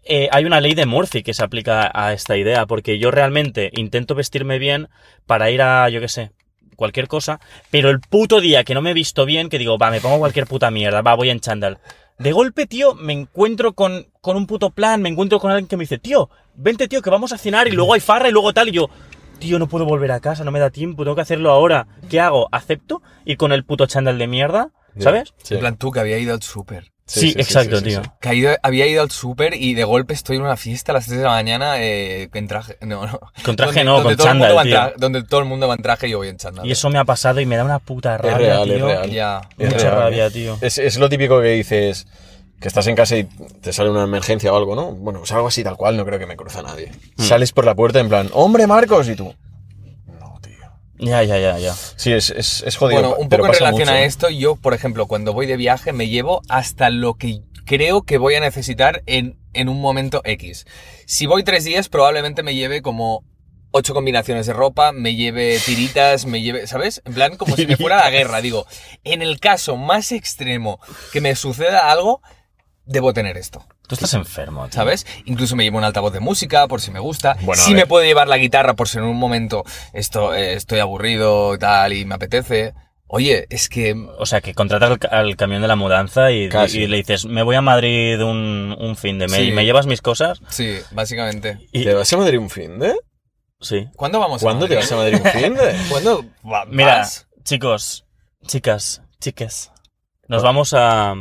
Eh, 0.04 0.28
hay 0.32 0.44
una 0.44 0.60
ley 0.60 0.74
de 0.74 0.86
Murphy 0.86 1.22
que 1.22 1.34
se 1.34 1.44
aplica 1.44 1.90
a 1.94 2.12
esta 2.12 2.36
idea, 2.36 2.66
porque 2.66 2.98
yo 2.98 3.10
realmente 3.10 3.70
intento 3.74 4.14
vestirme 4.14 4.58
bien 4.58 4.88
para 5.26 5.50
ir 5.50 5.62
a, 5.62 5.88
yo 5.88 6.00
qué 6.00 6.08
sé, 6.08 6.30
cualquier 6.74 7.08
cosa, 7.08 7.40
pero 7.70 7.90
el 7.90 8.00
puto 8.00 8.40
día 8.40 8.64
que 8.64 8.74
no 8.74 8.80
me 8.80 8.90
he 8.90 8.94
visto 8.94 9.26
bien, 9.26 9.50
que 9.50 9.58
digo, 9.58 9.76
va, 9.76 9.90
me 9.90 10.00
pongo 10.00 10.18
cualquier 10.18 10.46
puta 10.46 10.70
mierda, 10.70 11.02
va, 11.02 11.14
voy 11.14 11.30
en 11.30 11.40
chándal. 11.40 11.78
De 12.18 12.32
golpe, 12.32 12.66
tío, 12.66 12.94
me 12.94 13.12
encuentro 13.12 13.74
con, 13.74 14.06
con 14.20 14.36
un 14.36 14.46
puto 14.46 14.70
plan, 14.70 15.00
me 15.00 15.08
encuentro 15.08 15.38
con 15.38 15.50
alguien 15.50 15.68
que 15.68 15.76
me 15.76 15.84
dice, 15.84 15.98
tío, 15.98 16.30
vente, 16.54 16.88
tío, 16.88 17.02
que 17.02 17.10
vamos 17.10 17.32
a 17.32 17.38
cenar 17.38 17.68
y 17.68 17.72
luego 17.72 17.94
hay 17.94 18.00
farra 18.00 18.28
y 18.28 18.32
luego 18.32 18.52
tal, 18.52 18.68
y 18.68 18.72
yo, 18.72 18.90
tío, 19.40 19.58
no 19.58 19.66
puedo 19.68 19.84
volver 19.84 20.12
a 20.12 20.20
casa, 20.20 20.44
no 20.44 20.52
me 20.52 20.60
da 20.60 20.70
tiempo, 20.70 21.02
tengo 21.02 21.16
que 21.16 21.22
hacerlo 21.22 21.50
ahora. 21.50 21.86
¿Qué 22.08 22.20
hago? 22.20 22.48
¿Acepto? 22.52 23.02
Ir 23.24 23.36
con 23.36 23.50
el 23.52 23.64
puto 23.64 23.86
chándal 23.86 24.18
de 24.18 24.26
mierda, 24.28 24.68
¿sabes? 24.98 25.34
Sí. 25.42 25.54
En 25.54 25.60
plan, 25.60 25.76
tú 25.76 25.90
que 25.90 26.00
había 26.00 26.18
ido 26.18 26.32
al 26.34 26.42
súper. 26.42 26.92
Sí, 27.06 27.34
exacto, 27.36 27.82
tío. 27.82 28.02
Que 28.20 28.28
ha 28.28 28.34
ido- 28.34 28.56
había 28.62 28.86
ido 28.86 29.02
al 29.02 29.10
súper 29.10 29.54
y 29.54 29.74
de 29.74 29.82
golpe 29.82 30.14
estoy 30.14 30.36
en 30.36 30.42
una 30.42 30.56
fiesta 30.56 30.92
a 30.92 30.94
las 30.94 31.06
3 31.06 31.18
de 31.18 31.24
la 31.24 31.30
mañana 31.30 31.74
eh, 31.82 32.28
en 32.32 32.46
traje. 32.46 32.76
No, 32.82 33.04
no. 33.04 33.18
Con 33.44 33.56
traje 33.56 33.82
Donde- 33.82 33.84
no, 33.84 33.94
donde 34.00 34.16
con 34.16 34.26
chándal, 34.26 34.62
tío. 34.64 34.92
Donde 34.96 35.24
todo 35.24 35.40
el 35.40 35.46
mundo 35.46 35.66
va 35.66 35.74
en 35.74 35.82
traje 35.82 36.06
y 36.06 36.10
yo 36.12 36.18
voy 36.18 36.28
en 36.28 36.36
chándal. 36.36 36.64
Y 36.64 36.70
eso 36.70 36.88
me 36.88 36.98
ha 37.00 37.04
pasado 37.04 37.40
y 37.40 37.46
me 37.46 37.56
da 37.56 37.64
una 37.64 37.80
puta 37.80 38.16
rabia, 38.16 38.36
real, 38.38 38.70
es 38.70 38.76
tío. 38.76 38.86
real. 38.86 39.10
Ya. 39.10 39.40
Es 39.58 39.72
Mucha 39.72 39.90
real, 39.90 39.98
rabia, 40.02 40.30
tío. 40.30 40.56
Es, 40.60 40.78
es 40.78 40.98
lo 40.98 41.08
típico 41.08 41.40
que 41.40 41.48
dices 41.48 42.06
que 42.60 42.68
estás 42.68 42.86
en 42.86 42.94
casa 42.94 43.16
y 43.16 43.24
te 43.24 43.72
sale 43.72 43.90
una 43.90 44.04
emergencia 44.04 44.52
o 44.52 44.56
algo, 44.56 44.76
¿no? 44.76 44.92
Bueno, 44.92 45.20
pues 45.20 45.32
algo 45.32 45.48
así 45.48 45.64
tal 45.64 45.76
cual, 45.76 45.96
no 45.96 46.04
creo 46.04 46.18
que 46.18 46.26
me 46.26 46.36
cruza 46.36 46.62
nadie. 46.62 46.92
Hmm. 47.16 47.22
Sales 47.22 47.52
por 47.52 47.64
la 47.64 47.74
puerta 47.74 48.00
en 48.00 48.08
plan, 48.08 48.28
hombre 48.32 48.66
Marcos, 48.66 49.08
y 49.08 49.16
tú. 49.16 49.34
No, 50.06 50.38
tío. 50.42 50.58
Ya, 50.98 51.22
ya, 51.22 51.38
ya, 51.38 51.58
ya. 51.58 51.74
Sí, 51.74 52.12
es, 52.12 52.30
es, 52.30 52.62
es 52.66 52.76
jodido. 52.76 53.00
Bueno, 53.00 53.16
un 53.16 53.28
pero 53.28 53.44
poco 53.44 53.54
en 53.54 53.58
relación 53.58 53.88
mucho. 53.88 53.92
a 53.92 54.02
esto, 54.02 54.28
yo, 54.28 54.56
por 54.56 54.74
ejemplo, 54.74 55.06
cuando 55.06 55.32
voy 55.32 55.46
de 55.46 55.56
viaje 55.56 55.92
me 55.92 56.08
llevo 56.08 56.42
hasta 56.48 56.90
lo 56.90 57.14
que 57.14 57.42
creo 57.64 58.02
que 58.02 58.18
voy 58.18 58.34
a 58.34 58.40
necesitar 58.40 59.02
en, 59.06 59.38
en 59.54 59.68
un 59.68 59.80
momento 59.80 60.20
X. 60.24 60.66
Si 61.06 61.26
voy 61.26 61.44
tres 61.44 61.64
días, 61.64 61.88
probablemente 61.88 62.42
me 62.42 62.54
lleve 62.54 62.82
como 62.82 63.24
ocho 63.70 63.94
combinaciones 63.94 64.46
de 64.46 64.52
ropa, 64.52 64.92
me 64.92 65.14
lleve 65.14 65.58
tiritas, 65.64 66.26
me 66.26 66.42
lleve, 66.42 66.66
¿sabes? 66.66 67.00
En 67.04 67.14
plan, 67.14 67.36
como 67.36 67.56
si 67.56 67.66
me 67.66 67.76
fuera 67.76 68.00
a 68.00 68.04
la 68.04 68.10
guerra. 68.16 68.40
Digo, 68.40 68.66
en 69.04 69.22
el 69.22 69.38
caso 69.40 69.76
más 69.76 70.12
extremo 70.12 70.80
que 71.12 71.20
me 71.20 71.34
suceda 71.36 71.90
algo, 71.90 72.22
debo 72.84 73.12
tener 73.12 73.36
esto. 73.36 73.64
Tú 73.86 73.94
estás 73.94 74.14
enfermo, 74.14 74.64
tío. 74.66 74.72
¿Sabes? 74.74 75.06
Incluso 75.24 75.56
me 75.56 75.64
llevo 75.64 75.78
un 75.78 75.84
altavoz 75.84 76.12
de 76.12 76.20
música 76.20 76.66
por 76.68 76.80
si 76.80 76.90
me 76.90 77.00
gusta. 77.00 77.36
Bueno, 77.42 77.62
sí 77.62 77.74
me 77.74 77.86
puedo 77.86 78.04
llevar 78.04 78.28
la 78.28 78.38
guitarra 78.38 78.74
por 78.74 78.88
si 78.88 78.98
en 78.98 79.04
un 79.04 79.16
momento 79.16 79.64
esto, 79.92 80.34
eh, 80.34 80.54
estoy 80.54 80.78
aburrido 80.80 81.54
y 81.54 81.58
tal 81.58 81.92
y 81.92 82.04
me 82.04 82.14
apetece. 82.14 82.74
Oye, 83.12 83.46
es 83.50 83.68
que 83.68 83.92
O 84.18 84.24
sea, 84.26 84.40
que 84.40 84.54
contratas 84.54 84.90
al, 84.90 84.98
ca- 85.00 85.08
al 85.08 85.34
camión 85.36 85.62
de 85.62 85.66
la 85.68 85.74
mudanza 85.74 86.30
y, 86.30 86.48
y 86.72 86.86
le 86.86 86.96
dices, 86.98 87.26
me 87.26 87.42
voy 87.42 87.56
a 87.56 87.60
Madrid 87.60 88.22
un, 88.22 88.76
un 88.78 88.94
fin 88.96 89.18
de 89.18 89.26
mes 89.26 89.36
Sí. 89.40 89.48
y 89.48 89.52
me 89.52 89.64
llevas 89.64 89.86
mis 89.86 90.00
cosas. 90.00 90.40
Sí, 90.48 90.78
básicamente. 90.92 91.58
Y, 91.72 91.82
¿Te 91.84 91.94
vas 91.94 92.12
a 92.12 92.16
Madrid 92.16 92.38
un 92.38 92.50
fin 92.50 92.78
de? 92.78 92.94
sí. 93.60 93.88
¿Cuándo 93.96 94.20
vamos 94.20 94.40
¿Cuándo 94.42 94.66
a 94.66 94.68
te 94.68 94.74
Madrid? 94.76 94.84
vas 94.88 94.92
a 94.92 94.96
Madrid 94.96 95.18
un 95.24 95.42
fin 95.42 95.54
de? 95.54 95.76
¿Cuándo 95.90 96.24
va- 96.50 96.64
Mira, 96.66 96.98
vas? 96.98 97.26
chicos, 97.42 98.06
chicas, 98.46 99.02
chiques. 99.20 99.72
Nos 100.28 100.42
vamos 100.44 100.72
a 100.72 101.12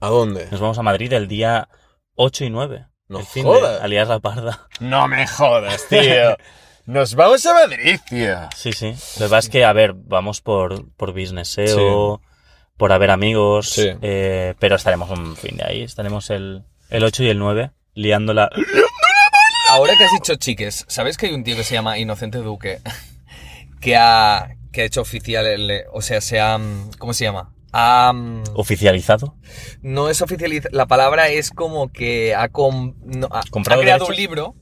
¿A 0.00 0.08
dónde? 0.08 0.48
nos 0.50 0.60
vamos 0.60 0.78
a 0.78 0.82
Madrid 0.82 1.12
el 1.12 1.28
día 1.28 1.68
8 2.14 2.44
y 2.44 2.50
9. 2.50 2.86
No 3.08 3.20
el 3.20 3.26
fin 3.26 3.44
jodas. 3.44 3.78
de 3.78 3.84
alias 3.84 4.08
la 4.08 4.18
parda. 4.20 4.68
No 4.80 5.06
me 5.08 5.26
jodas, 5.26 5.86
tío. 5.88 6.36
Nos 6.86 7.16
vamos 7.16 7.44
a 7.46 7.52
Madrid, 7.52 7.98
tío. 8.08 8.36
Sí, 8.54 8.72
sí. 8.72 8.94
Lo 9.18 9.26
que 9.26 9.30
pasa 9.30 9.38
es 9.38 9.48
que, 9.48 9.64
a 9.64 9.72
ver, 9.72 9.92
vamos 9.94 10.40
por, 10.40 10.88
por 10.94 11.12
businesseo, 11.12 12.20
por 12.76 12.92
haber 12.92 13.10
amigos, 13.10 13.70
Sí. 13.70 13.90
eh, 14.02 14.54
pero 14.60 14.76
estaremos 14.76 15.10
un 15.10 15.36
fin 15.36 15.56
de 15.56 15.64
ahí. 15.64 15.82
Estaremos 15.82 16.30
el, 16.30 16.64
el 16.90 17.02
8 17.02 17.24
y 17.24 17.28
el 17.30 17.38
9 17.40 17.72
liándola. 17.94 18.50
Ahora 19.70 19.94
que 19.98 20.04
has 20.04 20.12
dicho 20.12 20.36
chiques, 20.36 20.84
¿sabes 20.86 21.16
que 21.16 21.26
hay 21.26 21.34
un 21.34 21.42
tío 21.42 21.56
que 21.56 21.64
se 21.64 21.74
llama 21.74 21.98
Inocente 21.98 22.38
Duque? 22.38 22.80
Que 23.80 23.94
ha, 23.96 24.56
que 24.72 24.82
ha 24.82 24.84
hecho 24.84 25.00
oficial 25.02 25.44
el... 25.46 25.84
O 25.92 26.00
sea, 26.02 26.20
se 26.20 26.40
ha... 26.40 26.58
¿Cómo 26.98 27.12
se 27.12 27.24
llama? 27.24 27.52
Ha, 27.78 28.12
Oficializado. 28.54 29.34
no 29.82 30.08
es 30.08 30.22
oficializado. 30.22 30.74
La 30.74 30.86
palabra 30.86 31.28
es 31.28 31.50
como 31.50 31.92
que 31.92 32.34
ha, 32.34 32.48
com- 32.48 32.94
no, 33.04 33.28
ha, 33.30 33.42
¿Comprado 33.50 33.80
ha 33.82 33.84
creado 33.84 34.06
derechos? 34.06 34.08
un 34.08 34.16
libro 34.16 34.54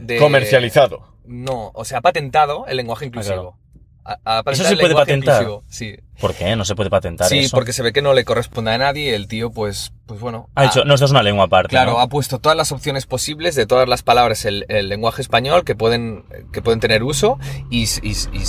de... 0.00 0.16
Comercializado. 0.18 1.06
No, 1.24 1.70
o 1.74 1.84
sea, 1.84 1.98
ha 1.98 2.00
patentado 2.00 2.66
el 2.66 2.76
lenguaje 2.78 3.06
inclusivo. 3.06 3.58
Ha- 4.04 4.14
ha 4.24 4.42
patentado 4.42 4.52
¿Eso 4.52 4.64
se 4.64 4.76
puede 4.76 4.94
patentar? 4.94 5.42
inclusivo, 5.42 5.64
Sí. 5.68 5.96
¿Por 6.20 6.34
qué? 6.34 6.56
No 6.56 6.64
se 6.64 6.74
puede 6.74 6.90
patentar 6.90 7.28
Sí, 7.28 7.40
eso. 7.40 7.54
porque 7.56 7.72
se 7.72 7.82
ve 7.84 7.92
que 7.92 8.02
no 8.02 8.12
le 8.12 8.24
corresponde 8.24 8.72
a 8.72 8.78
nadie. 8.78 9.14
El 9.14 9.28
tío, 9.28 9.50
pues, 9.52 9.92
pues 10.06 10.18
bueno. 10.18 10.48
Ha 10.56 10.64
dicho, 10.64 10.84
no, 10.84 10.94
esto 10.94 11.04
es 11.04 11.12
una 11.12 11.22
lengua 11.22 11.44
aparte. 11.44 11.68
Claro, 11.68 11.92
¿no? 11.92 12.00
ha 12.00 12.08
puesto 12.08 12.40
todas 12.40 12.56
las 12.56 12.72
opciones 12.72 13.06
posibles 13.06 13.54
de 13.54 13.66
todas 13.66 13.88
las 13.88 14.02
palabras 14.02 14.44
el, 14.46 14.64
el 14.68 14.88
lenguaje 14.88 15.22
español 15.22 15.62
que 15.64 15.76
pueden, 15.76 16.24
que 16.52 16.60
pueden 16.60 16.80
tener 16.80 17.04
uso 17.04 17.38
y, 17.70 17.84
y 17.84 18.10
y 18.32 18.42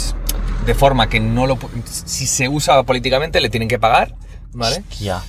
de 0.65 0.73
forma 0.75 1.09
que 1.09 1.19
no 1.19 1.47
lo 1.47 1.57
si 1.85 2.27
se 2.27 2.47
usa 2.49 2.83
políticamente 2.83 3.41
le 3.41 3.49
tienen 3.49 3.67
que 3.69 3.79
pagar, 3.79 4.13
¿vale? 4.53 4.83
Hostia. 4.89 5.21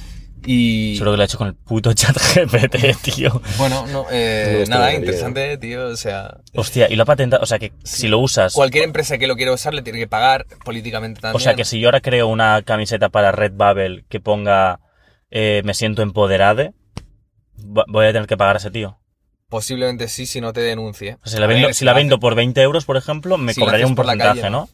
Y 0.46 0.94
Seguro 0.94 1.12
que 1.12 1.16
lo 1.18 1.22
ha 1.22 1.26
hecho 1.26 1.36
con 1.36 1.48
el 1.48 1.54
puto 1.54 1.92
chat 1.92 2.16
GPT, 2.16 2.96
tío. 3.02 3.42
bueno, 3.58 3.86
no, 3.88 4.06
eh, 4.10 4.64
No, 4.66 4.76
nada, 4.76 4.94
interesante, 4.94 5.58
tío, 5.58 5.88
o 5.88 5.96
sea, 5.96 6.38
Hostia, 6.54 6.88
y 6.90 6.96
lo 6.96 7.02
ha 7.02 7.06
patentado. 7.06 7.42
O 7.42 7.46
sea, 7.46 7.58
que 7.58 7.72
si 7.84 8.08
lo 8.08 8.18
usas. 8.20 8.54
cualquier 8.54 8.84
empresa 8.84 9.18
que 9.18 9.26
lo 9.26 9.36
quiera 9.36 9.52
usar 9.52 9.74
le 9.74 9.82
tiene 9.82 9.98
que 9.98 10.06
pagar 10.08 10.46
políticamente 10.64 11.20
también. 11.20 11.36
O 11.36 11.40
sea, 11.40 11.54
que 11.54 11.66
si 11.66 11.78
yo 11.78 11.88
ahora 11.88 12.00
creo 12.00 12.26
una 12.28 12.62
camiseta 12.62 13.10
para 13.10 13.32
Redbubble 13.32 14.04
que 14.08 14.18
ponga 14.20 14.80
eh, 15.30 15.60
me 15.64 15.74
siento 15.74 16.00
empoderade, 16.00 16.72
va- 17.58 17.84
voy 17.88 18.06
a 18.06 18.12
tener 18.12 18.26
que 18.26 18.38
pagar 18.38 18.56
a 18.56 18.58
ese 18.60 18.70
tío. 18.70 18.98
posiblemente 19.50 20.08
sí 20.08 20.24
si 20.24 20.40
no 20.40 20.54
te 20.54 20.60
denuncie. 20.62 21.18
O 21.22 21.28
sea, 21.28 21.32
si 21.34 21.38
la 21.40 21.46
ver, 21.48 21.56
vendo, 21.56 21.74
si 21.74 21.84
lo 21.84 21.90
la 21.90 21.96
vendo 21.98 22.14
haces- 22.16 22.20
por 22.20 22.34
20 22.34 22.62
euros, 22.62 22.84
por 22.86 22.96
ejemplo, 22.96 23.36
me 23.36 23.52
Si 23.52 23.60
cobraría 23.60 23.86
un 23.86 23.94
porcentaje, 23.94 24.40
calle, 24.40 24.50
¿no? 24.50 24.70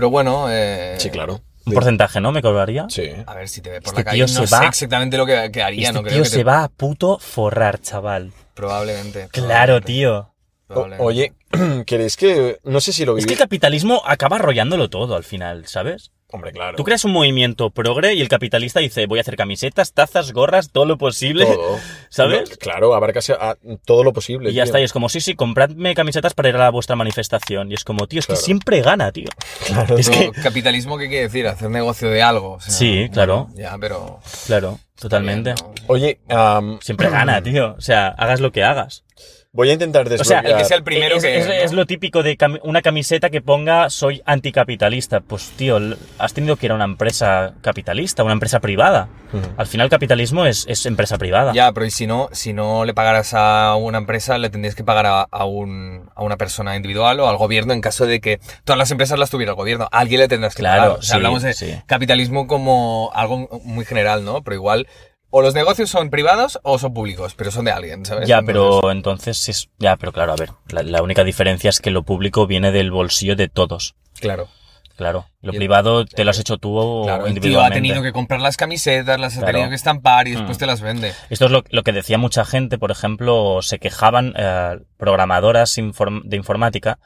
Pero 0.00 0.08
bueno, 0.08 0.46
eh, 0.48 0.94
Sí, 0.98 1.10
claro. 1.10 1.42
Un 1.66 1.74
porcentaje, 1.74 2.22
¿no? 2.22 2.32
Me 2.32 2.40
cobraría. 2.40 2.86
Sí. 2.88 3.10
A 3.26 3.34
ver 3.34 3.48
si 3.50 3.60
te 3.60 3.68
ve 3.68 3.82
por 3.82 3.88
Este 3.88 4.00
la 4.00 4.04
calle, 4.04 4.24
tío 4.24 4.34
no 4.34 4.40
se 4.40 4.46
sé 4.46 4.54
va- 4.56 4.66
exactamente 4.66 5.18
lo 5.18 5.26
que, 5.26 5.50
que 5.52 5.62
haría, 5.62 5.88
Este 5.88 5.92
no 5.92 6.00
creo 6.02 6.14
tío 6.14 6.22
que 6.22 6.30
te- 6.30 6.36
se 6.36 6.42
va 6.44 6.64
a 6.64 6.68
puto 6.68 7.18
forrar, 7.18 7.82
chaval. 7.82 8.32
Probablemente. 8.54 9.28
Claro, 9.30 9.78
probablemente, 9.82 9.86
tío. 9.86 10.34
O- 10.68 10.88
oye, 11.04 11.34
¿queréis 11.86 12.16
que.? 12.16 12.60
No 12.64 12.80
sé 12.80 12.94
si 12.94 13.04
lo 13.04 13.18
Es 13.18 13.26
que 13.26 13.34
el 13.34 13.38
capitalismo 13.38 14.00
acaba 14.06 14.36
arrollándolo 14.36 14.88
todo 14.88 15.16
al 15.16 15.24
final, 15.24 15.66
¿sabes? 15.66 16.12
Hombre, 16.32 16.52
claro. 16.52 16.76
Tú 16.76 16.84
creas 16.84 17.04
un 17.04 17.12
movimiento 17.12 17.70
progre 17.70 18.14
y 18.14 18.20
el 18.20 18.28
capitalista 18.28 18.78
dice, 18.80 19.06
voy 19.06 19.18
a 19.18 19.22
hacer 19.22 19.36
camisetas, 19.36 19.92
tazas, 19.92 20.32
gorras, 20.32 20.70
todo 20.70 20.84
lo 20.84 20.96
posible. 20.96 21.44
Todo. 21.46 21.78
¿Sabes? 22.08 22.50
Lo- 22.50 22.56
claro, 22.56 22.94
abarcas 22.94 23.30
a- 23.30 23.56
todo 23.84 24.04
lo 24.04 24.12
posible. 24.12 24.50
Y 24.50 24.54
ya 24.54 24.62
tío. 24.62 24.64
está, 24.64 24.80
y 24.80 24.84
es 24.84 24.92
como, 24.92 25.08
sí, 25.08 25.20
sí, 25.20 25.34
compradme 25.34 25.94
camisetas 25.94 26.34
para 26.34 26.48
ir 26.50 26.56
a 26.56 26.70
vuestra 26.70 26.94
manifestación. 26.96 27.70
Y 27.70 27.74
es 27.74 27.84
como, 27.84 28.06
tío, 28.06 28.20
es 28.20 28.26
Claro. 28.26 28.38
que 28.40 28.44
siempre 28.44 28.80
gana, 28.82 29.10
tío. 29.12 29.28
Claro. 29.66 29.96
Es 29.98 30.08
que, 30.10 30.30
¿Capitalismo 30.30 30.98
qué 30.98 31.08
quiere 31.08 31.24
decir? 31.24 31.46
Hacer 31.48 31.70
negocio 31.70 32.08
de 32.10 32.22
algo. 32.22 32.52
o 32.54 32.60
sea, 32.60 32.72
Sí, 32.72 33.08
claro. 33.12 33.46
bueno, 33.50 33.60
ya, 33.60 33.76
pero... 33.80 34.20
claro, 34.46 34.78
totalmente. 34.98 35.54
bien, 35.54 35.66
¿no? 35.76 35.84
Oye, 35.88 36.20
am, 36.28 36.78
Siempre 36.80 37.08
gana, 37.10 37.42
tío. 37.42 37.74
O 37.76 37.80
sea, 37.80 38.08
hagas 38.08 38.40
lo 38.40 38.52
que 38.52 38.62
hagas. 38.64 39.04
Voy 39.52 39.70
a 39.70 39.72
intentar 39.72 40.06
O 40.06 40.08
sea, 40.08 40.16
desbloquear. 40.42 40.46
el 40.46 40.56
que 40.58 40.64
sea 40.64 40.76
el 40.76 40.84
primero 40.84 41.16
es, 41.16 41.24
que... 41.24 41.38
es- 41.38 41.46
¿no? 41.46 41.52
es 41.52 41.72
lo 41.72 41.84
típico 41.86 42.22
de 42.22 42.38
cami- 42.38 42.60
una 42.62 42.82
camiseta 42.82 43.30
que 43.30 43.40
ponga 43.40 43.90
soy 43.90 44.22
anticapitalista. 44.24 45.20
Pues, 45.20 45.50
tío, 45.56 45.78
has 46.18 46.32
tenido 46.34 46.56
que 46.56 46.66
ir 46.66 46.72
a 46.72 46.76
una 46.76 46.84
empresa 46.84 47.54
capitalista, 47.60 48.22
una 48.22 48.32
empresa 48.32 48.60
privada. 48.60 49.08
Ujú. 49.32 49.42
Al 49.56 49.66
final, 49.66 49.88
capitalismo 49.88 50.46
es, 50.46 50.64
es 50.68 50.86
empresa 50.86 51.18
privada. 51.18 51.52
Ya, 51.52 51.72
pero 51.72 51.86
y 51.86 51.90
si 51.90 52.06
no, 52.06 52.28
si 52.32 52.52
no 52.52 52.84
le 52.84 52.94
pagaras 52.94 53.34
a 53.34 53.74
una 53.76 53.98
empresa, 53.98 54.38
le 54.38 54.50
tendrías 54.50 54.74
que 54.74 54.84
pagar 54.84 55.06
a, 55.06 55.22
a 55.22 55.44
un, 55.44 56.08
a 56.14 56.22
una 56.22 56.36
persona 56.36 56.76
individual 56.76 57.18
o 57.20 57.28
al 57.28 57.36
gobierno 57.36 57.72
en 57.72 57.80
caso 57.80 58.06
de 58.06 58.20
que 58.20 58.40
todas 58.64 58.78
las 58.78 58.90
empresas 58.90 59.18
las 59.18 59.30
tuviera 59.30 59.50
el 59.52 59.56
gobierno. 59.56 59.88
A 59.90 59.98
alguien 59.98 60.20
le 60.20 60.28
tendrás 60.28 60.54
que 60.54 60.60
Claro, 60.60 60.82
pagar. 60.82 60.98
O 60.98 61.02
sea, 61.02 61.10
sí, 61.10 61.16
hablamos 61.16 61.42
de 61.42 61.54
sí. 61.54 61.74
capitalismo 61.86 62.46
como 62.46 63.10
algo 63.14 63.48
muy 63.64 63.84
general, 63.84 64.24
¿no? 64.24 64.42
Pero 64.42 64.54
igual, 64.54 64.86
o 65.30 65.42
los 65.42 65.54
negocios 65.54 65.90
son 65.90 66.10
privados 66.10 66.58
o 66.62 66.78
son 66.78 66.92
públicos, 66.94 67.34
pero 67.36 67.50
son 67.50 67.64
de 67.64 67.72
alguien, 67.72 68.04
¿sabes? 68.04 68.28
Ya, 68.28 68.42
pero 68.42 68.90
entonces 68.90 69.38
sí 69.38 69.50
es. 69.52 69.68
Ya, 69.78 69.96
pero 69.96 70.12
claro, 70.12 70.32
a 70.32 70.36
ver. 70.36 70.50
La, 70.70 70.82
la 70.82 71.02
única 71.02 71.24
diferencia 71.24 71.70
es 71.70 71.80
que 71.80 71.90
lo 71.90 72.02
público 72.02 72.46
viene 72.46 72.72
del 72.72 72.90
bolsillo 72.90 73.36
de 73.36 73.48
todos. 73.48 73.94
Claro. 74.20 74.48
Claro. 74.96 75.26
Lo 75.40 75.52
Y 75.52 75.56
el- 75.56 75.60
privado 75.60 76.04
te 76.04 76.24
lo 76.24 76.30
has 76.30 76.38
hecho 76.38 76.58
tú 76.58 77.04
Claro, 77.04 77.24
el 77.26 77.32
tío 77.32 77.38
ha 77.40 77.68
individualmente. 77.68 77.74
tenido 77.76 78.02
que 78.02 78.12
comprar 78.12 78.40
las 78.42 78.58
camisetas, 78.58 79.18
las 79.18 79.38
ha 79.38 79.46
tenido 79.46 79.70
que 79.70 79.74
estampar 79.74 80.28
y 80.28 80.32
después 80.32 80.58
Mm. 80.58 80.60
te 80.60 80.66
las 80.66 80.82
vende. 80.82 81.14
Esto 81.30 81.46
es 81.46 81.50
lo, 81.50 81.64
lo 81.70 81.82
que 81.84 81.92
decía 81.92 82.18
mucha 82.18 82.44
gente, 82.44 82.76
por 82.76 82.90
ejemplo, 82.90 83.62
se 83.62 83.78
quejaban 83.78 84.34
eh, 84.36 84.78
programadoras 84.98 85.78
inform- 85.78 86.22
de 86.24 86.36
informática 86.36 86.98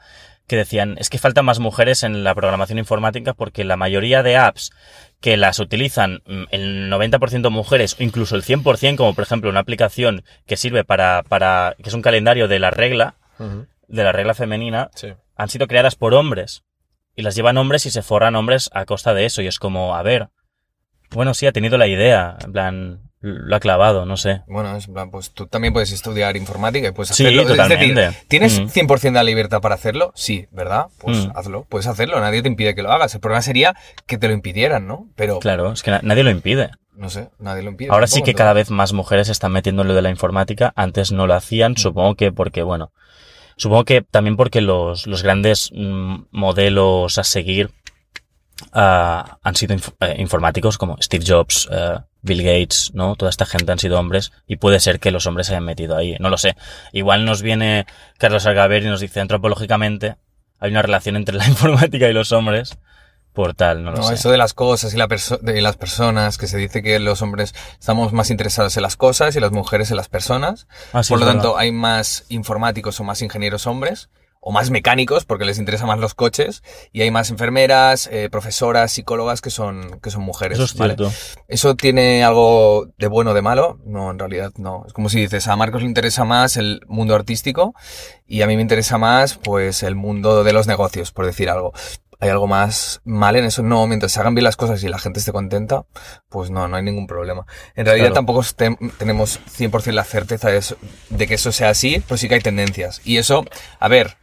que 0.47 0.57
decían, 0.57 0.95
es 0.99 1.09
que 1.09 1.17
faltan 1.19 1.45
más 1.45 1.59
mujeres 1.59 2.03
en 2.03 2.23
la 2.25 2.35
programación 2.35 2.77
informática 2.79 3.33
porque 3.33 3.63
la 3.63 3.77
mayoría 3.77 4.23
de 4.23 4.35
apps 4.35 4.71
que 5.21 5.37
las 5.37 5.59
utilizan 5.59 6.21
mm, 6.25 6.43
el 6.51 6.91
90% 6.91 7.49
mujeres 7.49 7.95
o 7.99 8.03
incluso 8.03 8.35
el 8.35 8.43
100%, 8.43 8.95
como 8.97 9.13
por 9.13 9.23
ejemplo 9.23 9.49
una 9.49 9.61
aplicación 9.61 10.23
que 10.45 10.57
sirve 10.57 10.83
para, 10.83 11.23
para, 11.23 11.75
que 11.81 11.89
es 11.89 11.93
un 11.95 12.01
calendario 12.01 12.47
de 12.47 12.59
la 12.59 12.69
regla, 12.71 13.15
de 13.87 14.03
la 14.03 14.11
regla 14.11 14.33
femenina, 14.33 14.89
Sí. 14.95 15.13
han 15.35 15.49
sido 15.49 15.67
creadas 15.67 15.95
por 15.95 16.13
hombres. 16.13 16.63
Y 17.15 17.21
las 17.21 17.35
llevan 17.35 17.57
hombres 17.57 17.85
y 17.85 17.91
se 17.91 18.01
forran 18.01 18.35
hombres 18.35 18.69
a 18.73 18.83
costa 18.85 19.13
de 19.13 19.25
eso. 19.25 19.41
Y 19.41 19.47
es 19.47 19.57
como, 19.57 19.95
a 19.95 20.03
ver, 20.03 20.27
bueno, 21.11 21.33
sí, 21.33 21.47
ha 21.47 21.53
tenido 21.53 21.77
la 21.77 21.87
idea, 21.87 22.37
en 22.43 22.51
plan, 22.51 23.04
lo 23.25 23.55
ha 23.55 23.59
clavado, 23.59 24.05
no 24.05 24.17
sé. 24.17 24.41
Bueno, 24.47 24.75
es 24.77 24.87
plan, 24.87 25.09
pues 25.09 25.31
tú 25.31 25.47
también 25.47 25.73
puedes 25.73 25.91
estudiar 25.91 26.37
informática 26.37 26.87
y 26.87 26.91
puedes 26.91 27.15
Sí, 27.15 27.23
hacerlo. 27.25 27.41
Es 27.41 27.47
totalmente. 27.47 28.01
decir, 28.01 28.19
¿tienes 28.27 28.59
Mm. 28.61 28.67
100% 28.69 29.01
de 29.19 29.23
la 29.23 29.23
libertad 29.23 29.61
para 29.61 29.75
hacerlo? 29.75 30.11
Sí, 30.15 30.47
¿verdad? 30.51 30.85
Pues 30.99 31.25
Mm. 31.27 31.31
hazlo, 31.35 31.65
puedes 31.67 31.87
hacerlo, 31.87 32.19
nadie 32.19 32.41
te 32.41 32.47
impide 32.47 32.75
que 32.75 32.83
lo 32.83 32.91
hagas. 32.91 33.13
El 33.15 33.21
problema 33.21 33.41
sería 33.41 33.75
que 34.05 34.17
te 34.17 34.27
lo 34.27 34.33
impidieran, 34.33 34.87
¿no? 34.87 35.07
Pero, 35.15 35.39
Claro, 35.39 35.71
es 35.71 35.81
que 35.81 35.91
na- 35.91 36.01
nadie 36.03 36.23
lo 36.23 36.29
impide. 36.29 36.69
no 36.95 37.09
sé, 37.09 37.29
nadie 37.39 37.63
lo 37.63 37.71
impide. 37.71 37.89
Ahora 37.91 38.07
sí 38.07 38.21
que 38.21 38.31
¿no? 38.33 38.37
cada 38.37 38.53
vez 38.53 38.69
más 38.71 38.93
mujeres 38.93 39.27
se 39.27 39.33
están 39.33 39.51
metiendo 39.51 39.81
en 39.81 39.87
lo 39.89 39.95
de 39.95 40.01
la 40.01 40.09
informática. 40.11 40.71
Antes 40.75 41.11
no 41.11 41.27
lo 41.27 41.33
hacían, 41.33 41.75
supongo 41.77 42.15
que 42.15 42.31
porque, 42.31 42.63
bueno, 42.63 42.91
supongo 43.57 43.83
que 43.85 44.01
también 44.01 44.37
porque 44.37 44.61
los, 44.61 45.07
los 45.07 45.23
grandes 45.23 45.71
mm, 45.73 46.25
modelos 46.31 47.17
a 47.17 47.23
seguir 47.23 47.71
ah, 48.73 49.37
han 49.43 49.55
sido 49.55 49.75
inf- 49.75 49.93
eh, 49.99 50.15
informáticos 50.19 50.77
como 50.77 50.97
Steve 51.01 51.25
Jobs, 51.27 51.67
eh, 51.71 51.97
Bill 52.21 52.43
Gates, 52.43 52.91
¿no? 52.93 53.15
Toda 53.15 53.29
esta 53.29 53.45
gente 53.45 53.71
han 53.71 53.79
sido 53.79 53.99
hombres 53.99 54.31
y 54.47 54.55
puede 54.57 54.79
ser 54.79 54.99
que 54.99 55.11
los 55.11 55.27
hombres 55.27 55.47
se 55.47 55.53
hayan 55.53 55.65
metido 55.65 55.95
ahí. 55.95 56.15
No 56.19 56.29
lo 56.29 56.37
sé. 56.37 56.55
Igual 56.91 57.25
nos 57.25 57.41
viene 57.41 57.85
Carlos 58.17 58.45
Algaver 58.45 58.83
y 58.83 58.87
nos 58.87 58.99
dice 58.99 59.19
antropológicamente 59.21 60.15
hay 60.59 60.71
una 60.71 60.81
relación 60.81 61.15
entre 61.15 61.35
la 61.35 61.47
informática 61.47 62.07
y 62.09 62.13
los 62.13 62.31
hombres 62.31 62.77
por 63.33 63.53
tal, 63.53 63.83
no 63.83 63.91
lo 63.91 63.97
No, 63.97 64.03
sé. 64.03 64.13
eso 64.13 64.31
de 64.31 64.37
las 64.37 64.53
cosas 64.53 64.93
y 64.93 64.97
la 64.97 65.07
de 65.41 65.61
las 65.61 65.75
personas, 65.75 66.37
que 66.37 66.47
se 66.47 66.57
dice 66.57 66.81
que 66.81 66.97
los 67.01 67.21
hombres 67.21 67.53
estamos 67.77 68.13
más 68.13 68.29
interesados 68.31 68.77
en 68.77 68.83
las 68.83 68.95
cosas 68.95 69.35
y 69.35 69.41
las 69.41 69.51
mujeres 69.51 69.91
en 69.91 69.97
las 69.97 70.07
personas. 70.07 70.67
Ah, 70.93 71.03
sí, 71.03 71.09
Por 71.09 71.19
lo 71.19 71.25
tanto, 71.25 71.57
hay 71.57 71.73
más 71.73 72.23
informáticos 72.29 72.97
o 73.01 73.03
más 73.03 73.21
ingenieros 73.21 73.67
hombres, 73.67 74.07
o 74.47 74.51
más 74.51 74.69
mecánicos, 74.69 75.25
porque 75.25 75.43
les 75.43 75.57
interesan 75.57 75.87
más 75.87 75.97
los 75.97 76.13
coches, 76.13 76.61
y 76.91 77.01
hay 77.01 77.09
más 77.09 77.31
enfermeras, 77.31 78.07
eh, 78.11 78.29
profesoras, 78.29 78.91
psicólogas 78.91 79.41
que 79.41 79.49
son, 79.49 79.99
que 80.01 80.11
son 80.11 80.21
mujeres. 80.21 80.59
eso 80.59 80.65
es 80.65 80.75
¿vale? 80.77 80.95
cierto. 80.95 81.11
¿Eso 81.47 81.75
tiene 81.75 82.23
algo 82.23 82.89
de 82.99 83.07
bueno 83.07 83.31
o 83.31 83.33
de 83.33 83.41
malo? 83.41 83.79
No, 83.85 84.11
en 84.11 84.19
realidad 84.19 84.51
no. 84.57 84.83
Es 84.85 84.93
como 84.93 85.09
si 85.09 85.19
dices, 85.19 85.47
a 85.47 85.55
Marcos 85.55 85.81
le 85.81 85.87
interesa 85.87 86.25
más 86.25 86.57
el 86.57 86.81
mundo 86.87 87.15
artístico 87.15 87.73
y 88.27 88.43
a 88.43 88.47
mí 88.47 88.55
me 88.55 88.61
interesa 88.61 88.99
más, 88.99 89.35
pues, 89.39 89.81
el 89.81 89.95
mundo 89.95 90.43
de 90.43 90.53
los 90.53 90.67
negocios, 90.67 91.11
por 91.11 91.25
decir 91.25 91.49
algo. 91.49 91.73
¿Hay 92.19 92.29
algo 92.29 92.45
más 92.45 93.01
mal 93.03 93.35
en 93.35 93.45
eso? 93.45 93.63
No, 93.63 93.87
mientras 93.87 94.11
se 94.11 94.19
hagan 94.19 94.35
bien 94.35 94.43
las 94.45 94.55
cosas 94.57 94.81
y 94.83 94.87
la 94.89 94.99
gente 94.99 95.19
esté 95.19 95.31
contenta, 95.31 95.85
pues 96.29 96.51
no, 96.51 96.67
no 96.67 96.77
hay 96.77 96.83
ningún 96.83 97.07
problema. 97.07 97.47
En 97.75 97.85
realidad 97.85 98.05
Claro. 98.09 98.13
tampoco 98.15 98.41
este- 98.41 98.77
tenemos 98.99 99.39
100% 99.49 99.95
la 99.95 100.03
certeza 100.03 100.49
de, 100.49 100.57
eso- 100.57 100.77
de 101.09 101.25
que 101.27 101.33
eso 101.33 101.51
sea 101.51 101.69
así, 101.71 102.01
pero 102.07 102.17
sí 102.17 102.29
que 102.29 102.35
hay 102.35 102.41
tendencias. 102.41 103.01
Y 103.03 103.17
eso, 103.17 103.43
a 103.79 103.87
ver, 103.89 104.17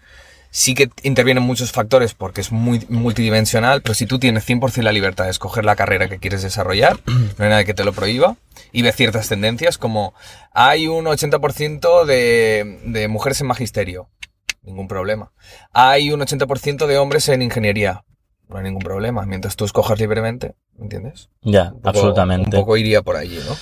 sí 0.52 0.74
que 0.74 0.90
intervienen 1.02 1.42
muchos 1.42 1.72
factores 1.72 2.14
porque 2.14 2.42
es 2.42 2.52
muy 2.52 2.86
multidimensional, 2.88 3.80
pero 3.82 3.94
si 3.94 4.06
tú 4.06 4.18
tienes 4.18 4.46
100% 4.48 4.82
la 4.82 4.92
libertad 4.92 5.24
de 5.24 5.30
escoger 5.30 5.64
la 5.64 5.74
carrera 5.74 6.08
que 6.08 6.18
quieres 6.18 6.42
desarrollar, 6.42 7.00
no 7.06 7.44
hay 7.44 7.50
nada 7.50 7.64
que 7.64 7.74
te 7.74 7.84
lo 7.84 7.92
prohíba, 7.92 8.36
y 8.70 8.82
ves 8.82 8.94
ciertas 8.94 9.28
tendencias 9.28 9.78
como 9.78 10.14
hay 10.52 10.86
un 10.86 11.06
80% 11.06 12.04
de, 12.04 12.80
de 12.84 13.08
mujeres 13.08 13.40
en 13.40 13.46
magisterio, 13.48 14.10
ningún 14.62 14.88
problema. 14.88 15.32
Hay 15.72 16.12
un 16.12 16.20
80% 16.20 16.86
de 16.86 16.98
hombres 16.98 17.28
en 17.30 17.40
ingeniería, 17.40 18.04
no 18.52 18.58
hay 18.58 18.64
ningún 18.64 18.82
problema, 18.82 19.24
mientras 19.26 19.56
tú 19.56 19.64
escojas 19.64 19.98
libremente, 19.98 20.54
¿me 20.76 20.84
entiendes? 20.84 21.28
Ya, 21.42 21.64
Un 21.72 21.76
poco- 21.76 21.88
absolutamente. 21.88 22.56
Un 22.56 22.62
poco 22.62 22.76
iría 22.76 23.02
por 23.02 23.16
allí, 23.16 23.38
¿no? 23.48 23.56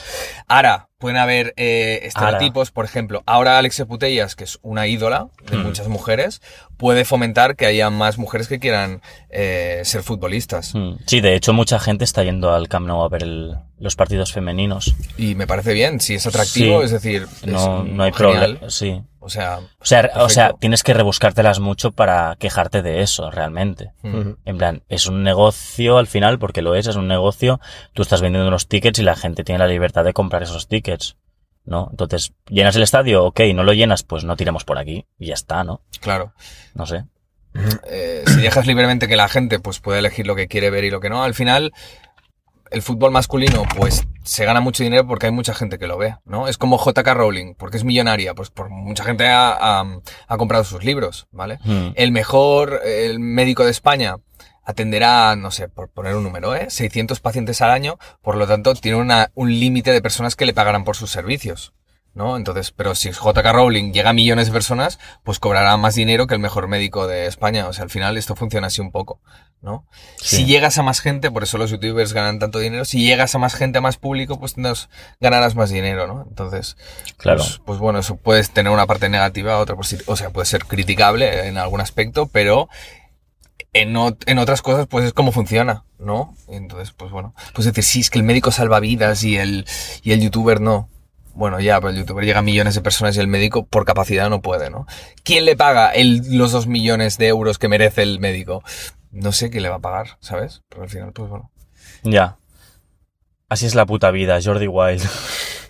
Ahora, 0.49 0.89
pueden 0.99 1.17
haber 1.17 1.55
eh, 1.57 2.01
estereotipos, 2.03 2.71
por 2.73 2.85
ejemplo, 2.85 3.23
ahora 3.25 3.59
Alexia 3.59 3.87
Putellas, 3.87 4.37
que 4.37 4.45
es 4.45 4.59
una 4.63 4.87
ídola 4.87 5.29
de 5.51 5.57
Hmm. 5.57 5.63
muchas 5.63 5.89
mujeres, 5.89 6.43
puede 6.77 7.05
fomentar 7.05 7.57
que 7.57 7.67
haya 7.67 7.89
más 7.91 8.19
mujeres 8.19 8.49
que 8.49 8.59
quieran 8.59 9.01
eh, 9.31 9.81
ser 9.85 10.03
futbolistas. 10.03 10.75
Mm. 10.75 10.97
Sí, 11.07 11.21
de 11.21 11.35
hecho 11.37 11.53
mucha 11.53 11.79
gente 11.79 12.05
está 12.05 12.23
yendo 12.25 12.53
al 12.53 12.69
Camp 12.69 12.87
Nou 12.87 13.03
a 13.05 13.09
ver 13.09 13.23
el- 13.23 13.57
los 13.79 13.97
partidos 13.97 14.33
femeninos. 14.33 14.95
Y 15.17 15.35
me 15.37 15.47
parece 15.47 15.73
bien, 15.73 16.01
si 16.01 16.15
es 16.17 16.27
atractivo, 16.27 16.81
Sí. 16.81 16.85
es 16.87 16.91
decir, 16.91 17.27
No, 17.47 17.85
es 17.85 17.93
no 17.93 18.03
hay 18.03 18.13
problema. 18.13 18.69
Sí. 18.69 19.03
O 19.23 19.29
sea, 19.29 19.59
O 19.79 19.85
sea, 19.85 20.11
o 20.17 20.29
sea, 20.29 20.53
tienes 20.59 20.83
que 20.83 20.95
rebuscártelas 20.95 21.61
mucho 21.61 21.93
para 21.93 22.37
quejarte 22.39 22.83
de 22.83 23.03
eso, 23.03 23.31
realmente. 23.31 23.93
mm, 24.03 24.15
Ujú. 24.19 24.39
En 24.47 24.59
plan, 24.59 24.83
es 24.89 25.07
un 25.07 25.23
negocio 25.23 25.99
al 25.99 26.07
final, 26.07 26.39
porque 26.39 26.63
lo 26.63 26.75
es, 26.75 26.87
es 26.87 26.97
un 26.97 27.07
negocio. 27.07 27.61
Tú 27.93 28.03
estás 28.03 28.23
vendiendo 28.23 28.49
unos 28.49 28.67
tickets 28.67 28.99
y 28.99 29.03
la 29.03 29.17
gente 29.17 29.45
tiene 29.45 29.59
la 29.59 29.67
libertad 29.69 30.05
de 30.05 30.13
comprar 30.15 30.43
esos 30.43 30.69
tickets. 30.69 31.17
¿No? 31.67 31.89
Entonces, 31.91 32.33
¿llenas 32.49 32.75
el 32.77 32.83
estadio? 32.83 33.25
Ok, 33.27 33.41
no 33.55 33.63
lo 33.63 33.75
llenas, 33.75 34.03
pues 34.03 34.25
no 34.25 34.35
tiremos 34.37 34.65
por 34.65 34.79
aquí. 34.79 35.07
Y 35.19 35.27
ya 35.27 35.35
está, 35.35 35.63
¿no? 35.63 35.83
claro. 36.01 36.33
No 36.75 36.87
sé. 36.87 37.05
Eh, 37.89 38.23
si 38.27 38.41
dejas 38.41 38.67
libremente 38.67 39.09
que 39.09 39.17
la 39.17 39.29
gente 39.29 39.59
pues 39.59 39.81
pueda 39.81 39.99
elegir 39.99 40.27
lo 40.27 40.37
que 40.37 40.47
quiere 40.49 40.71
ver 40.71 40.85
y 40.85 40.91
lo 40.91 41.01
que 41.01 41.11
no, 41.11 41.23
al 41.25 41.35
final 41.35 41.73
el 42.71 42.83
fútbol 42.83 43.11
masculino 43.11 43.63
pues 43.77 44.07
se 44.25 44.45
gana 44.45 44.61
mucho 44.61 44.83
dinero 44.83 45.07
porque 45.07 45.27
hay 45.27 45.33
mucha 45.33 45.55
gente 45.55 45.79
que 45.79 45.87
lo 45.87 45.99
ve, 45.99 46.17
¿no? 46.25 46.49
Es 46.49 46.59
como 46.59 46.79
JK 46.79 47.07
Rowling, 47.15 47.55
porque 47.55 47.77
es 47.77 47.85
millonaria, 47.85 48.35
pues 48.35 48.51
por 48.51 48.71
mucha 48.71 49.05
gente 49.05 49.27
ha, 49.29 49.51
ha- 49.81 50.01
ha 50.29 50.37
comprado 50.37 50.65
sus 50.65 50.85
libros, 50.85 51.27
¿vale? 51.31 51.59
Mm. 51.65 51.89
El 51.95 52.13
mejor 52.13 52.81
el 52.85 53.19
médico 53.19 53.65
de 53.65 53.71
España 53.71 54.17
atenderá, 54.65 55.35
no 55.37 55.51
sé, 55.51 55.69
por 55.69 55.89
poner 55.89 56.15
un 56.15 56.23
número, 56.23 56.55
¿eh? 56.55 56.67
600 56.71 57.21
pacientes 57.21 57.61
al 57.61 57.71
año, 57.71 57.99
por 58.23 58.37
lo 58.37 58.47
tanto 58.47 58.75
tiene 58.75 58.99
una, 58.99 59.31
un 59.35 59.51
límite 59.59 59.93
de 59.93 60.03
personas 60.03 60.37
que 60.37 60.47
le 60.47 60.55
pagarán 60.55 60.85
por 60.85 60.97
sus 60.97 61.11
servicios. 61.11 61.73
¿No? 62.13 62.37
Entonces, 62.37 62.73
pero 62.73 62.97
si 62.97 63.11
JK 63.13 63.53
Rowling 63.53 63.93
llega 63.93 64.11
a 64.11 64.13
millones 64.13 64.49
de 64.49 64.53
personas, 64.53 64.99
pues 65.23 65.39
cobrará 65.39 65.77
más 65.77 65.95
dinero 65.95 66.27
que 66.27 66.35
el 66.35 66.41
mejor 66.41 66.67
médico 66.67 67.07
de 67.07 67.27
España. 67.27 67.69
O 67.69 67.73
sea, 67.73 67.85
al 67.85 67.91
final 67.91 68.17
esto 68.17 68.35
funciona 68.35 68.67
así 68.67 68.81
un 68.81 68.91
poco, 68.91 69.21
¿no? 69.63 69.87
Sí. 70.17 70.37
Si 70.37 70.45
llegas 70.47 70.79
a 70.79 70.83
más 70.83 71.01
gente, 71.01 71.31
por 71.31 71.43
eso 71.43 71.59
los 71.59 71.71
youtubers 71.71 72.13
ganan 72.13 72.39
tanto 72.39 72.59
dinero, 72.59 72.85
si 72.85 73.05
llegas 73.05 73.35
a 73.35 73.39
más 73.39 73.55
gente, 73.55 73.79
a 73.79 73.81
más 73.83 73.97
público, 73.99 74.39
pues 74.41 74.55
tendrás- 74.57 74.89
ganarás 75.21 75.55
más 75.55 75.71
dinero, 75.71 76.07
¿no? 76.07 76.25
Entonces, 76.29 76.77
Claro. 77.19 77.39
pues, 77.41 77.61
pues 77.65 77.79
bueno, 77.79 77.99
eso 77.99 78.17
puedes 78.17 78.51
tener 78.51 78.73
una 78.73 78.87
parte 78.87 79.09
negativa, 79.09 79.59
otra 79.59 79.77
positiva, 79.77 80.13
o 80.13 80.17
sea, 80.17 80.31
puede 80.31 80.47
ser 80.47 80.65
criticable 80.65 81.47
en 81.49 81.59
algún 81.59 81.81
aspecto, 81.81 82.27
pero 82.27 82.69
en, 83.73 83.95
ot- 83.95 84.23
en 84.27 84.39
otras 84.39 84.63
cosas, 84.63 84.87
pues 84.89 85.05
es 85.05 85.13
como 85.13 85.31
funciona, 85.33 85.85
¿no? 85.99 86.35
Entonces, 86.49 86.93
pues 86.93 87.11
bueno, 87.13 87.35
pues 87.55 87.67
decir, 87.67 87.85
sí, 87.85 88.01
es 88.01 88.11
que 88.11 88.19
el 88.19 88.25
médico 88.25 88.51
salva 88.51 88.81
vidas 88.81 89.23
y 89.23 89.37
el, 89.37 89.67
y 90.03 90.13
el 90.13 90.21
youtuber 90.21 90.61
no. 90.61 90.89
Bueno, 91.35 91.61
ya, 91.61 91.79
pero 91.81 91.91
el 91.91 91.97
youtuber 91.99 92.25
llega 92.25 92.41
a 92.41 92.43
millones 92.43 92.75
de 92.75 92.81
personas 92.81 93.17
y 93.17 93.21
el 93.21 93.29
médico 93.29 93.65
por 93.65 93.85
capacidad 93.85 94.29
no 94.29 94.43
puede, 94.43 94.69
¿no? 94.71 94.87
¿Quién 95.23 95.45
le 95.45 95.55
paga 95.57 95.91
el, 95.91 96.37
los 96.37 96.51
dos 96.51 96.67
millones 96.67 97.17
de 97.19 97.29
euros 97.29 97.59
que 97.59 97.69
merece 97.69 98.03
el 98.03 98.19
médico? 98.19 98.65
No 99.11 99.33
sé 99.33 99.51
quién 99.51 99.63
le 99.63 99.69
va 99.69 99.77
a 99.77 99.81
pagar, 99.81 100.19
¿sabes? 100.21 100.63
Pero 100.69 100.83
al 100.83 100.89
final, 100.89 101.13
pues 101.13 101.29
bueno. 101.29 101.51
Ya. 102.03 102.37
Así 103.49 103.67
es 103.67 103.75
la 103.75 103.87
puta 103.87 104.11
vida, 104.11 104.39
Jordi 104.43 104.69
Wild. 104.69 105.03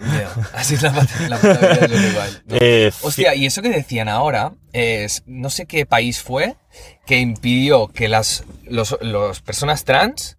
ya, 0.01 0.31
Así 0.53 0.75
es 0.75 0.83
la, 0.83 0.93
puta 0.93 1.19
vida 1.19 1.39
de 1.39 1.89
Jordi 1.89 1.95
Wild, 1.95 2.43
¿no? 2.47 2.57
Eh, 2.61 2.93
Hostia, 3.03 3.35
y 3.35 3.47
eso 3.47 3.63
que 3.63 3.71
decían 3.71 4.09
ahora 4.09 4.53
es, 4.73 5.23
no 5.27 5.49
sé 5.49 5.67
qué 5.67 5.87
país 5.87 6.21
fue 6.21 6.57
que 7.07 7.19
impidió 7.19 7.89
que 7.89 8.09
las 8.09 8.45
los, 8.65 8.99
los 9.01 9.41
personas 9.41 9.85
trans 9.85 10.39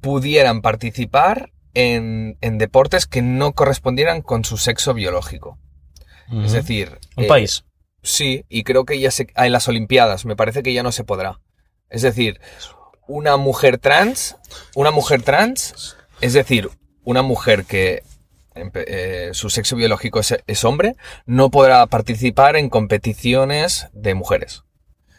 pudieran 0.00 0.62
participar 0.62 1.52
en, 1.74 2.38
en 2.40 2.58
deportes 2.58 3.06
que 3.06 3.22
no 3.22 3.52
correspondieran 3.52 4.22
con 4.22 4.44
su 4.44 4.56
sexo 4.56 4.94
biológico. 4.94 5.58
Es 6.44 6.52
decir, 6.52 6.98
un 7.16 7.24
eh, 7.24 7.26
país. 7.26 7.64
Sí, 8.02 8.44
y 8.48 8.62
creo 8.62 8.84
que 8.84 9.00
ya 9.00 9.10
se, 9.10 9.26
en 9.34 9.52
las 9.52 9.66
Olimpiadas 9.66 10.24
me 10.24 10.36
parece 10.36 10.62
que 10.62 10.72
ya 10.72 10.84
no 10.84 10.92
se 10.92 11.02
podrá. 11.02 11.40
Es 11.90 12.02
decir, 12.02 12.40
una 13.06 13.36
mujer 13.36 13.78
trans, 13.78 14.36
una 14.74 14.90
mujer 14.90 15.22
trans, 15.22 15.96
es 16.20 16.32
decir, 16.32 16.70
una 17.04 17.22
mujer 17.22 17.64
que 17.64 18.02
eh, 18.54 19.30
su 19.32 19.50
sexo 19.50 19.76
biológico 19.76 20.20
es, 20.20 20.36
es 20.46 20.64
hombre, 20.64 20.96
no 21.26 21.50
podrá 21.50 21.86
participar 21.86 22.56
en 22.56 22.68
competiciones 22.68 23.88
de 23.92 24.14
mujeres. 24.14 24.62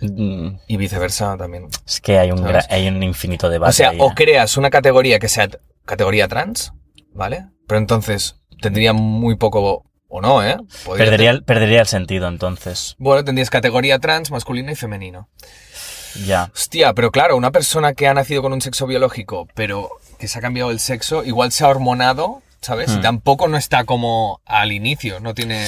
Mm, 0.01 0.55
Y 0.67 0.78
viceversa 0.78 1.38
también. 1.38 1.67
Es 1.86 2.01
que 2.01 2.17
hay 2.17 2.32
un, 2.32 2.45
hay 2.69 2.88
un 2.88 3.03
infinito 3.03 3.49
debate. 3.49 3.69
O 3.69 3.74
sea, 3.74 3.89
ahí, 3.89 3.97
o 3.99 4.11
¿eh? 4.11 4.13
creas 4.15 4.57
una 4.57 4.69
categoría 4.69 5.19
que 5.19 5.28
sea 5.30 5.49
categoría 5.86 6.28
trans, 6.28 6.74
¿vale? 7.13 7.45
Pero 7.67 7.80
entonces 7.80 8.38
tendría 8.61 8.93
muy 8.93 9.36
poco, 9.36 9.86
o 10.07 10.22
no, 10.22 10.43
¿eh? 10.43 10.57
Podría 10.86 11.05
perdería, 11.05 11.30
el- 11.32 11.43
perdería 11.43 11.82
el 11.82 11.88
sentido 11.88 12.28
entonces. 12.28 12.95
Bueno, 12.97 13.24
tendrías 13.24 13.49
categoría 13.49 13.99
trans, 13.99 14.32
masculino 14.32 14.72
y 14.72 14.76
femenino. 14.76 15.30
Ya. 16.26 16.51
Hostia, 16.53 16.93
pero 16.93 17.12
claro, 17.12 17.36
una 17.38 17.51
persona 17.51 17.93
que 17.93 18.07
ha 18.07 18.14
nacido 18.14 18.41
con 18.41 18.53
un 18.53 18.62
sexo 18.62 18.88
biológico, 18.88 19.47
pero 19.55 19.89
que 20.20 20.28
se 20.28 20.39
ha 20.39 20.41
cambiado 20.41 20.72
el 20.72 20.80
sexo, 20.80 21.24
igual 21.24 21.51
se 21.51 21.64
ha 21.64 21.70
hormonado, 21.70 22.41
¿sabes? 22.62 22.91
Y 22.91 22.97
Hmm. 22.97 23.01
tampoco 23.01 23.47
no 23.47 23.57
está 23.57 23.84
como 23.86 24.39
al 24.45 24.72
inicio, 24.72 25.20
no 25.20 25.34
tiene... 25.34 25.68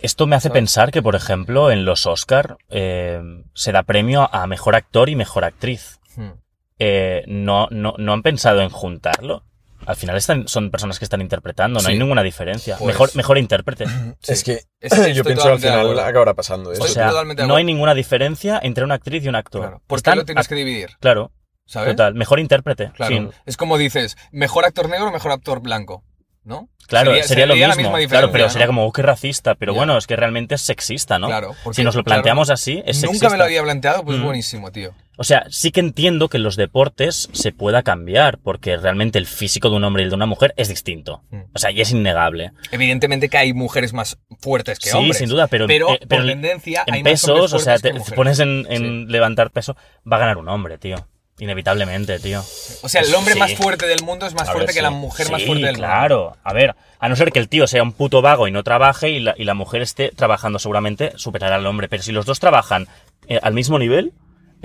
Esto 0.00 0.26
me 0.26 0.36
hace 0.36 0.48
¿Sabes? 0.48 0.60
pensar 0.60 0.90
que, 0.90 1.00
por 1.02 1.14
ejemplo, 1.16 1.70
en 1.70 1.86
los 1.86 2.04
Oscar 2.04 2.58
eh, 2.68 3.20
se 3.54 3.72
da 3.72 3.82
premio 3.84 4.28
a 4.34 4.46
mejor 4.46 4.74
actor 4.74 5.08
y 5.08 5.16
mejor 5.16 5.44
actriz. 5.44 5.98
Hmm. 6.14 6.32
Eh, 6.78 7.22
no, 7.26 7.68
no, 7.70 7.94
no 7.96 8.12
han 8.12 8.22
pensado 8.22 8.60
en 8.60 8.68
juntarlo. 8.68 9.44
Al 9.86 9.96
final 9.96 10.16
están, 10.16 10.48
son 10.48 10.70
personas 10.70 10.98
que 10.98 11.04
están 11.04 11.20
interpretando, 11.20 11.74
no 11.80 11.86
Sí. 11.86 11.92
hay 11.92 11.98
ninguna 11.98 12.22
diferencia. 12.22 12.76
Pues- 12.76 12.86
mejor, 12.88 13.10
mejor 13.16 13.38
intérprete. 13.38 13.84
Es 14.26 14.42
que 14.44 14.60
yo 15.14 15.24
pienso 15.24 15.48
al 15.48 15.58
final 15.58 15.98
acabará 15.98 16.34
pasando 16.34 16.70
O 16.70 16.72
eso. 16.72 16.84
Estoy 16.86 17.02
sea, 17.02 17.46
no 17.46 17.56
hay 17.56 17.64
ninguna 17.64 17.94
diferencia 17.94 18.60
entre 18.62 18.84
una 18.84 18.94
actriz 18.94 19.24
y 19.24 19.28
un 19.28 19.36
actor. 19.36 19.62
Claro. 19.62 19.82
¿Por 19.86 19.96
qué 19.96 20.00
Están 20.00 20.18
lo 20.18 20.24
tienes 20.24 20.48
que 20.48 20.54
dividir? 20.54 20.90
Claro, 21.00 21.32
¿Sabes? 21.66 21.90
total. 21.96 22.14
Mejor 22.14 22.40
intérprete. 22.40 22.90
Claro. 22.92 23.14
fin. 23.14 23.30
Es 23.46 23.56
como 23.56 23.78
dices, 23.78 24.16
mejor 24.32 24.64
actor 24.64 24.88
negro, 24.88 25.10
mejor 25.12 25.32
actor 25.32 25.60
blanco, 25.60 26.04
¿no? 26.44 26.68
Claro, 26.86 27.14
sería, 27.22 27.46
lo 27.46 27.54
mismo. 27.54 27.94
claro, 28.08 28.30
pero 28.30 28.44
¿no? 28.44 28.50
sería 28.50 28.66
como, 28.66 28.86
oh, 28.86 28.92
qué 28.92 29.00
racista. 29.00 29.54
Pero 29.54 29.72
bueno, 29.72 29.96
es 29.96 30.06
que 30.06 30.16
realmente 30.16 30.54
es 30.56 30.60
sexista, 30.60 31.18
¿no? 31.18 31.28
Claro, 31.28 31.54
porque, 31.64 31.76
si 31.76 31.82
nos 31.84 31.94
lo 31.94 32.04
claro, 32.04 32.16
planteamos 32.22 32.50
así, 32.50 32.82
es 32.84 32.96
Nunca 32.96 33.08
sexista. 33.08 33.30
me 33.30 33.38
lo 33.38 33.44
había 33.44 33.62
planteado, 33.62 34.04
pues 34.04 34.18
Mm. 34.18 34.22
buenísimo, 34.22 34.70
tío. 34.70 34.92
O 35.16 35.24
sea, 35.24 35.46
sí 35.48 35.70
que 35.70 35.80
entiendo 35.80 36.28
que 36.28 36.38
en 36.38 36.42
los 36.42 36.56
deportes 36.56 37.28
se 37.32 37.52
pueda 37.52 37.82
cambiar, 37.82 38.38
porque 38.38 38.76
realmente 38.76 39.18
el 39.18 39.26
físico 39.26 39.70
de 39.70 39.76
un 39.76 39.84
hombre 39.84 40.02
y 40.02 40.04
el 40.04 40.10
de 40.10 40.16
una 40.16 40.26
mujer 40.26 40.54
es 40.56 40.68
distinto. 40.68 41.22
Mm. 41.30 41.40
O 41.54 41.58
sea, 41.58 41.70
y 41.70 41.80
es 41.80 41.90
innegable. 41.92 42.50
Evidentemente 42.72 43.28
que 43.28 43.38
hay 43.38 43.52
mujeres 43.52 43.92
más 43.92 44.18
fuertes 44.40 44.78
que 44.80 44.90
sí, 44.90 44.96
hombres. 44.96 45.18
sin 45.18 45.28
duda, 45.28 45.46
pero, 45.46 45.66
Pero, 45.68 45.90
eh, 45.92 46.00
pero 46.08 46.22
por 46.22 46.30
en- 46.30 46.40
tendencia 46.40 46.84
hay 46.86 46.98
en 47.00 47.04
más 47.04 47.24
hombres 47.24 47.40
pesos, 47.42 47.52
o 47.52 47.58
sea, 47.60 47.78
te, 47.78 47.92
te 47.92 48.12
pones 48.16 48.40
en, 48.40 48.66
en 48.68 49.06
levantar 49.08 49.50
peso, 49.50 49.76
va 50.10 50.16
a 50.16 50.20
ganar 50.20 50.36
un 50.38 50.48
hombre, 50.48 50.78
tío. 50.78 50.96
Inevitablemente, 51.38 52.18
tío. 52.20 52.40
O 52.82 52.88
sea, 52.88 53.00
el 53.02 53.12
hombre 53.14 53.34
Sí. 53.34 53.40
más 53.40 53.54
fuerte 53.54 53.86
del 53.86 54.02
mundo 54.04 54.24
es 54.26 54.34
más 54.34 54.46
ver, 54.46 54.52
fuerte 54.54 54.72
que 54.72 54.78
sí. 54.78 54.82
la 54.82 54.90
mujer 54.90 55.30
más 55.30 55.40
Sí, 55.40 55.46
fuerte 55.46 55.64
del 55.66 55.74
mundo. 55.74 55.86
claro. 55.86 56.36
A 56.44 56.52
ver, 56.52 56.74
a 57.00 57.08
no 57.08 57.16
ser 57.16 57.32
que 57.32 57.38
el 57.40 57.48
tío 57.48 57.66
sea 57.66 57.82
un 57.82 57.92
puto 57.92 58.22
vago 58.22 58.46
y 58.48 58.52
no 58.52 58.62
trabaje 58.62 59.10
y 59.10 59.20
la, 59.20 59.34
y 59.36 59.44
la 59.44 59.54
mujer 59.54 59.82
esté 59.82 60.10
trabajando 60.14 60.58
seguramente, 60.60 61.12
superará 61.16 61.56
al 61.56 61.66
hombre. 61.66 61.88
Pero 61.88 62.02
si 62.04 62.12
los 62.12 62.24
dos 62.24 62.38
trabajan 62.40 62.86
eh, 63.28 63.40
al 63.42 63.52
mismo 63.52 63.78
nivel, 63.80 64.12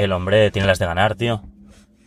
el 0.04 0.12
hombre 0.12 0.50
tiene 0.52 0.68
las 0.68 0.80
de 0.80 0.86
ganar, 0.86 1.16
tío. 1.16 1.44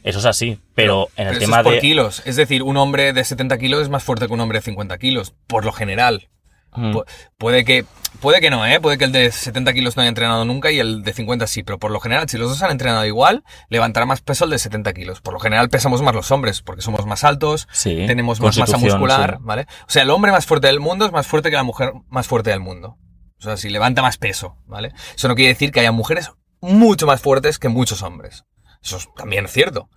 Eso 0.03 0.19
es 0.19 0.25
así. 0.25 0.59
Pero, 0.75 1.09
en 1.17 1.29
el 1.29 1.35
Pero 1.35 1.39
eso 1.39 1.41
tema 1.41 1.59
es 1.59 1.63
por 1.65 1.73
de... 1.75 1.81
kilos. 1.81 2.23
Es 2.25 2.37
decir, 2.37 2.63
un 2.65 2.77
hombre 2.77 3.13
de 3.13 3.23
70 3.25 3.57
kilos 3.59 3.83
es 3.83 3.89
más 3.89 4.03
fuerte 4.03 4.27
que 4.27 4.33
un 4.33 4.41
hombre 4.41 4.59
de 4.59 4.63
50 4.65 4.99
kilos, 4.99 5.35
por 5.47 5.65
lo 5.65 5.73
general. 5.73 6.29
Mm. 6.75 6.93
Pu- 6.97 7.05
Puede 7.39 7.65
que, 7.65 7.85
puede 8.21 8.41
que 8.41 8.51
no, 8.51 8.67
¿eh? 8.67 8.81
Puede 8.81 8.97
que 8.99 9.05
el 9.05 9.13
de 9.13 9.31
70 9.31 9.73
kilos 9.75 9.95
no 9.97 10.01
haya 10.03 10.09
entrenado 10.09 10.45
nunca 10.45 10.71
y 10.73 10.81
el 10.81 11.03
de 11.05 11.13
50 11.13 11.47
sí, 11.47 11.63
pero 11.63 11.79
por 11.79 11.91
lo 11.93 12.01
general, 12.01 12.29
si 12.29 12.39
los 12.39 12.49
dos 12.49 12.63
han 12.63 12.71
entrenado 12.73 13.05
igual, 13.07 13.45
levantará 13.69 14.07
más 14.07 14.23
peso 14.23 14.45
el 14.47 14.51
de 14.51 14.59
70 14.59 14.93
kilos. 14.95 15.21
Por 15.21 15.35
lo 15.35 15.39
general 15.39 15.69
pesamos 15.69 16.03
más 16.03 16.15
los 16.15 16.31
hombres, 16.33 16.63
porque 16.63 16.83
somos 16.83 17.05
más 17.07 17.23
altos, 17.25 17.69
Sí, 17.71 18.05
tenemos 18.07 18.41
más 18.41 18.57
masa 18.59 18.79
muscular, 18.79 19.37
sí. 19.39 19.45
¿vale? 19.45 19.67
O 19.87 19.91
sea, 19.91 20.03
el 20.03 20.11
hombre 20.11 20.33
más 20.33 20.47
fuerte 20.47 20.67
del 20.67 20.81
mundo 20.81 21.05
es 21.07 21.13
más 21.13 21.27
fuerte 21.27 21.51
que 21.51 21.57
la 21.57 21.63
mujer 21.63 21.93
más 22.09 22.27
fuerte 22.27 22.51
del 22.51 22.61
mundo. 22.61 22.97
O 23.39 23.43
sea, 23.45 23.57
si 23.57 23.69
levanta 23.69 24.03
más 24.03 24.17
peso, 24.19 24.57
¿vale? 24.67 24.93
Eso 25.15 25.29
no 25.29 25.35
quiere 25.37 25.53
decir 25.53 25.71
que 25.73 25.81
haya 25.81 25.93
mujeres 25.93 26.31
mucho 26.63 27.07
más 27.07 27.21
fuertes 27.21 27.59
que 27.59 27.69
muchos 27.69 28.03
hombres. 28.03 28.45
Eso 28.83 28.97
es 28.97 29.09
también 29.15 29.47
cierto. 29.49 29.89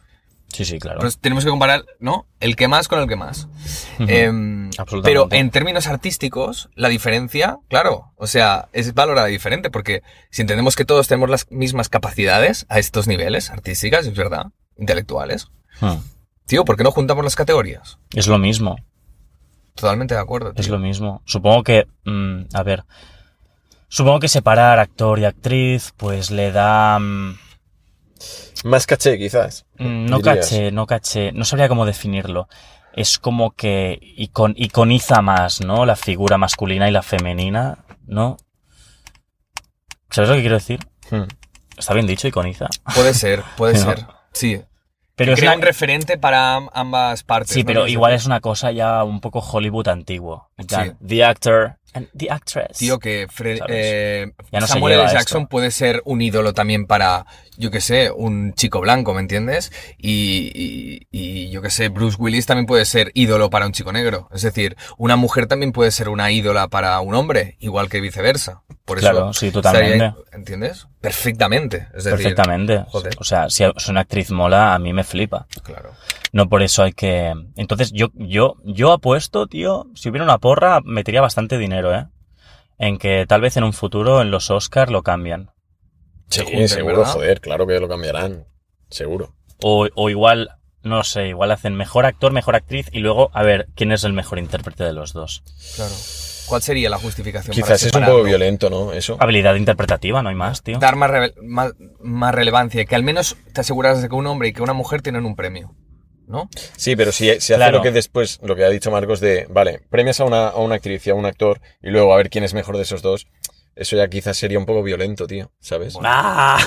Sí, 0.50 0.64
sí, 0.64 0.80
claro. 0.80 1.00
Pues 1.00 1.18
tenemos 1.18 1.44
que 1.44 1.50
comparar, 1.50 1.86
¿no? 2.00 2.28
El 2.40 2.56
que 2.56 2.68
más 2.68 2.88
con 2.88 3.00
el 3.00 3.08
que 3.08 3.16
más. 3.16 3.48
Em, 4.00 4.70
Absolutamente. 4.78 5.02
pero 5.04 5.28
en 5.32 5.50
términos 5.50 5.88
artísticos, 5.88 6.70
la 6.76 6.88
diferencia, 6.90 7.58
claro, 7.68 8.12
o 8.16 8.28
sea, 8.28 8.70
es 8.72 8.94
valorada 8.94 9.28
diferente, 9.28 9.70
porque 9.72 10.02
si 10.30 10.42
entendemos 10.44 10.76
que 10.76 10.86
todos 10.86 11.08
tenemos 11.08 11.30
las 11.30 11.50
mismas 11.52 11.90
capacidades 11.90 12.66
a 12.70 12.80
estos 12.80 13.08
niveles, 13.08 13.50
artísticas, 13.50 14.06
es 14.06 14.16
verdad, 14.16 14.48
intelectuales, 14.78 15.48
Mm. 15.82 15.96
tío, 16.46 16.64
¿por 16.64 16.78
qué 16.78 16.84
no 16.84 16.92
juntamos 16.92 17.24
las 17.24 17.36
categorías? 17.36 17.98
Es 18.14 18.28
lo 18.28 18.38
mismo. 18.38 18.78
Totalmente 19.74 20.14
de 20.16 20.22
acuerdo. 20.22 20.54
Es 20.56 20.70
lo 20.70 20.80
mismo. 20.80 21.22
Supongo 21.26 21.64
que, 21.64 21.86
mm, 22.06 22.44
a 22.54 22.64
ver, 22.64 22.86
supongo 23.96 24.20
que 24.20 24.28
separar 24.28 24.80
actor 24.80 25.20
y 25.20 25.26
actriz, 25.26 25.94
pues 25.96 26.30
le 26.32 26.52
da, 26.52 27.00
mm, 27.00 27.38
Más 28.66 28.86
caché, 28.86 29.18
quizás. 29.18 29.66
mm, 29.78 30.06
no 30.08 30.18
dirías. 30.18 30.38
caché, 30.50 30.72
no 30.72 30.86
caché, 30.86 31.32
no 31.32 31.46
sabría 31.46 31.70
cómo 31.70 31.86
definirlo. 31.86 32.50
Es 32.94 33.20
como 33.20 33.52
que 33.52 34.00
icon- 34.18 34.54
iconiza 34.58 35.22
más, 35.22 35.62
¿no? 35.62 35.86
La 35.86 35.96
figura 35.96 36.38
masculina 36.38 36.90
y 36.90 36.92
la 36.92 37.04
femenina, 37.04 37.86
¿no? 38.06 38.36
¿Sabes 40.10 40.30
lo 40.30 40.36
que 40.36 40.42
quiero 40.42 40.56
decir? 40.58 40.80
Hmm. 41.12 41.24
Está 41.78 41.94
bien 41.94 42.08
dicho, 42.08 42.28
iconiza. 42.28 42.68
Puede 42.94 43.14
ser, 43.14 43.44
puede 43.58 43.74
No. 43.80 43.80
ser. 43.86 44.06
Sí. 44.34 44.62
Pero 45.16 45.34
es 45.34 45.40
Crea 45.40 45.52
una- 45.52 45.58
un 45.58 45.62
referente 45.62 46.18
para 46.18 46.56
am- 46.56 46.70
ambas 46.74 47.24
partes. 47.24 47.54
Sí, 47.54 47.64
¿no? 47.64 47.68
pero 47.68 47.88
igual 47.88 48.14
es 48.14 48.26
una 48.26 48.42
cosa 48.42 48.72
ya 48.72 49.04
un 49.06 49.22
poco 49.22 49.40
Hollywood 49.40 49.88
antiguo. 49.88 50.50
Plan, 50.68 50.98
The 51.06 51.24
actor 51.24 51.78
and 51.96 52.08
the 52.16 52.30
actress. 52.30 52.78
Tío, 52.78 53.00
que 53.00 53.28
eh, 53.70 54.32
no 54.52 54.68
Samuel 54.68 55.00
L. 55.00 55.04
Jackson 55.12 55.42
esto. 55.44 55.50
puede 55.50 55.72
ser 55.72 56.02
un 56.06 56.22
ídolo 56.22 56.54
también 56.54 56.86
para, 56.86 57.26
yo 57.58 57.72
que 57.72 57.82
sé, 57.82 58.12
un 58.12 58.54
chico 58.54 58.82
blanco, 58.82 59.14
¿me 59.14 59.22
entiendes? 59.22 59.72
Y, 59.98 60.52
y- 60.54 61.08
y 61.12 61.50
yo 61.50 61.62
que 61.62 61.70
sé, 61.70 61.90
Bruce 61.90 62.18
Willis 62.20 62.46
también 62.46 62.66
puede 62.66 62.86
ser 62.86 63.12
ídolo 63.16 63.50
para 63.50 63.66
un 63.66 63.72
chico 63.72 63.92
negro. 63.92 64.30
Es 64.34 64.42
decir, 64.44 64.76
una 64.98 65.16
mujer 65.16 65.48
también 65.48 65.72
puede 65.72 65.92
ser 65.92 66.10
una 66.10 66.32
ídola 66.32 66.68
para 66.68 67.00
un 67.00 67.16
hombre, 67.16 67.56
igual 67.60 67.90
que 67.90 68.02
viceversa. 68.02 68.62
Por 68.84 69.00
eso, 69.00 69.10
Claro, 69.10 69.34
sí, 69.34 69.50
totalmente. 69.52 69.94
estaría- 70.06 70.16
¿Entiendes? 70.34 70.88
Perfectamente. 71.02 71.88
Es 71.96 72.04
decir, 72.04 72.12
Perfectamente. 72.20 72.84
joder. 72.90 73.14
O 73.20 73.24
sea, 73.24 73.50
si 73.50 73.64
es 73.64 73.88
una 73.88 74.02
actriz 74.02 74.30
mola, 74.32 74.76
a 74.76 74.80
mí 74.80 74.92
me 74.94 75.04
flipa. 75.04 75.48
Claro. 75.64 75.92
No 76.34 76.50
por 76.50 76.62
eso 76.62 76.84
hay 76.84 76.92
que. 76.92 77.34
Entonces, 77.56 77.92
yo, 77.94 78.10
yo, 78.16 78.58
yo 78.66 78.92
apuesto, 78.92 79.48
tío, 79.48 79.88
si 79.96 80.10
hubiera 80.10 80.26
una 80.26 80.38
porra, 80.38 80.82
metería 80.84 81.22
bastante 81.22 81.58
dinero, 81.58 81.85
¿eh? 81.94 82.08
En 82.78 82.98
que 82.98 83.26
tal 83.28 83.42
vez 83.42 83.58
en 83.58 83.64
un 83.64 83.74
futuro 83.74 84.22
en 84.22 84.32
los 84.32 84.50
Oscars 84.50 84.92
lo 84.92 85.04
cambian. 85.04 85.52
Sí, 86.30 86.42
junten, 86.42 86.70
seguro, 86.70 86.98
¿verdad? 86.98 87.14
joder, 87.14 87.42
claro 87.42 87.68
que 87.68 87.80
lo 87.80 87.88
cambiarán. 87.88 88.48
Seguro. 88.90 89.36
O, 89.62 89.88
o 89.94 90.10
igual, 90.10 90.50
no 90.84 91.04
sé, 91.04 91.28
igual 91.28 91.52
hacen 91.52 91.76
mejor 91.76 92.06
actor, 92.06 92.32
mejor 92.32 92.56
actriz 92.56 92.90
y 92.92 93.00
luego 93.00 93.30
a 93.34 93.44
ver 93.44 93.68
quién 93.76 93.92
es 93.92 94.04
el 94.04 94.14
mejor 94.14 94.40
intérprete 94.40 94.84
de 94.84 94.94
los 94.94 95.14
dos. 95.14 95.44
Claro. 95.76 95.94
¿Cuál 96.48 96.62
sería 96.62 96.90
la 96.90 96.98
justificación 96.98 97.56
para 97.56 97.66
Quizás 97.66 97.84
es 97.84 97.94
un 97.94 98.06
poco 98.06 98.24
violento, 98.24 98.70
¿no? 98.70 98.94
Eso. 98.94 99.18
Habilidad 99.20 99.56
interpretativa, 99.56 100.22
no 100.22 100.30
hay 100.30 100.36
más, 100.36 100.62
tío. 100.62 100.78
Dar 100.78 100.96
más, 100.96 101.12
más, 101.42 101.74
más 102.00 102.36
relevancia, 102.36 102.86
que 102.86 102.96
al 102.96 103.04
menos 103.04 103.36
te 103.54 103.62
aseguras 103.62 104.02
de 104.02 104.10
que 104.10 104.16
un 104.16 104.28
hombre 104.28 104.50
y 104.50 104.54
que 104.54 104.62
una 104.62 104.74
mujer 104.74 105.02
tienen 105.02 105.26
un 105.26 105.36
premio. 105.36 105.76
¿No? 106.28 106.50
Sí, 106.76 106.96
pero 106.96 107.12
si, 107.12 107.26
si 107.26 107.34
hace 107.36 107.56
Claro. 107.56 107.78
lo 107.78 107.84
que 107.84 107.92
después, 107.92 108.40
lo 108.42 108.56
que 108.56 108.64
ha 108.66 108.70
dicho 108.70 108.90
Marcos 108.92 109.20
de, 109.20 109.46
vale, 109.50 109.82
premias 109.90 110.20
a 110.20 110.26
una, 110.26 110.48
a 110.48 110.56
una 110.58 110.76
actriz 110.76 111.06
y 111.06 111.10
a 111.12 111.16
un 111.16 111.26
actor 111.26 111.62
y 111.84 111.90
luego 111.90 112.14
a 112.14 112.18
ver 112.18 112.30
quién 112.30 112.44
es 112.44 112.54
mejor 112.54 112.78
de 112.78 112.84
esos 112.84 113.02
dos, 113.02 113.28
eso 113.76 113.96
ya 113.98 114.08
quizás 114.08 114.38
sería 114.38 114.58
un 114.58 114.66
poco 114.66 114.82
violento, 114.84 115.28
tío, 115.28 115.52
¿sabes? 115.60 115.94
Bueno, 115.94 116.10
¡Ah! 116.12 116.58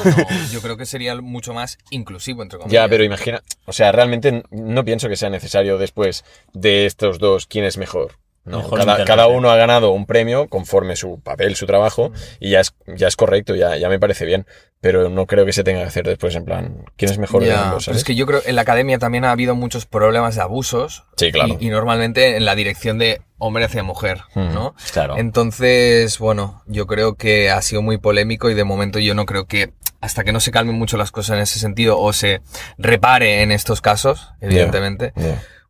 yo 0.53 0.61
creo 0.61 0.77
que 0.77 0.85
sería 0.87 1.15
mucho 1.21 1.55
más 1.55 1.79
inclusivo, 1.91 2.43
entre 2.43 2.59
comillas. 2.59 2.73
Ya, 2.85 2.89
pero 2.89 3.03
imagina, 3.03 3.43
o 3.65 3.73
sea, 3.73 3.91
realmente 3.93 4.43
no 4.51 4.85
pienso 4.85 5.09
que 5.09 5.17
sea 5.17 5.31
necesario 5.31 5.79
después 5.79 6.25
de 6.53 6.87
estos 6.87 7.19
dos 7.19 7.47
quién 7.47 7.65
es 7.65 7.79
mejor. 7.79 8.13
No, 8.49 8.59
Mejor 8.59 8.85
cada, 9.05 9.27
uno 9.29 9.51
ha 9.51 9.57
ganado 9.57 9.91
un 9.91 10.07
premio 10.07 10.49
conforme 10.49 10.97
su 10.97 11.21
papel, 11.21 11.55
su 11.57 11.67
trabajo, 11.67 12.13
y 12.41 12.51
ya 12.51 12.61
es, 12.61 12.75
ya 12.87 13.09
es 13.09 13.17
correcto, 13.17 13.55
ya, 13.55 13.77
ya 13.77 13.89
me 13.89 13.99
parece 13.99 14.25
bien. 14.25 14.47
Pero 14.81 15.09
no 15.09 15.27
creo 15.27 15.45
que 15.45 15.53
se 15.53 15.65
tenga 15.65 15.81
que 15.81 15.89
hacer 15.89 16.07
después 16.07 16.37
en 16.37 16.45
plan, 16.45 16.85
¿quién 16.97 17.11
es 17.11 17.19
mejor 17.19 17.43
es 17.43 18.05
que 18.05 18.15
yo 18.15 18.27
creo 18.27 18.43
que 18.43 18.49
en 18.49 18.55
la 18.55 18.63
academia 18.63 18.99
también 18.99 19.25
ha 19.25 19.33
habido 19.33 19.57
muchos 19.57 19.87
problemas 19.87 20.37
de 20.37 20.43
abusos. 20.43 21.05
Sí, 21.17 21.33
claro. 21.33 21.57
Y, 21.59 21.67
y 21.67 21.71
normalmente 21.71 22.37
en 22.37 22.45
la 22.45 22.55
dirección 22.55 22.97
de 22.99 23.21
hombre 23.39 23.65
hacia 23.65 23.83
mujer, 23.83 24.21
Ujú. 24.37 24.55
¿no? 24.55 24.75
Claro. 24.93 25.17
Entonces, 25.17 26.19
bueno, 26.19 26.63
yo 26.67 26.87
creo 26.87 27.17
que 27.17 27.51
ha 27.51 27.61
sido 27.63 27.83
muy 27.83 27.99
polémico 27.99 28.51
y 28.51 28.55
de 28.55 28.65
momento 28.65 28.99
yo 29.01 29.15
no 29.15 29.27
creo 29.27 29.47
que 29.47 29.73
hasta 30.01 30.25
que 30.25 30.33
no 30.33 30.41
se 30.41 30.53
calmen 30.53 30.77
mucho 30.77 30.97
las 30.97 31.11
cosas 31.11 31.37
en 31.37 31.43
ese 31.43 31.59
sentido 31.59 31.99
o 31.99 32.13
se 32.13 32.41
repare 32.77 33.43
en 33.43 33.51
estos 33.51 33.81
casos, 33.81 34.29
evidentemente, 34.41 35.13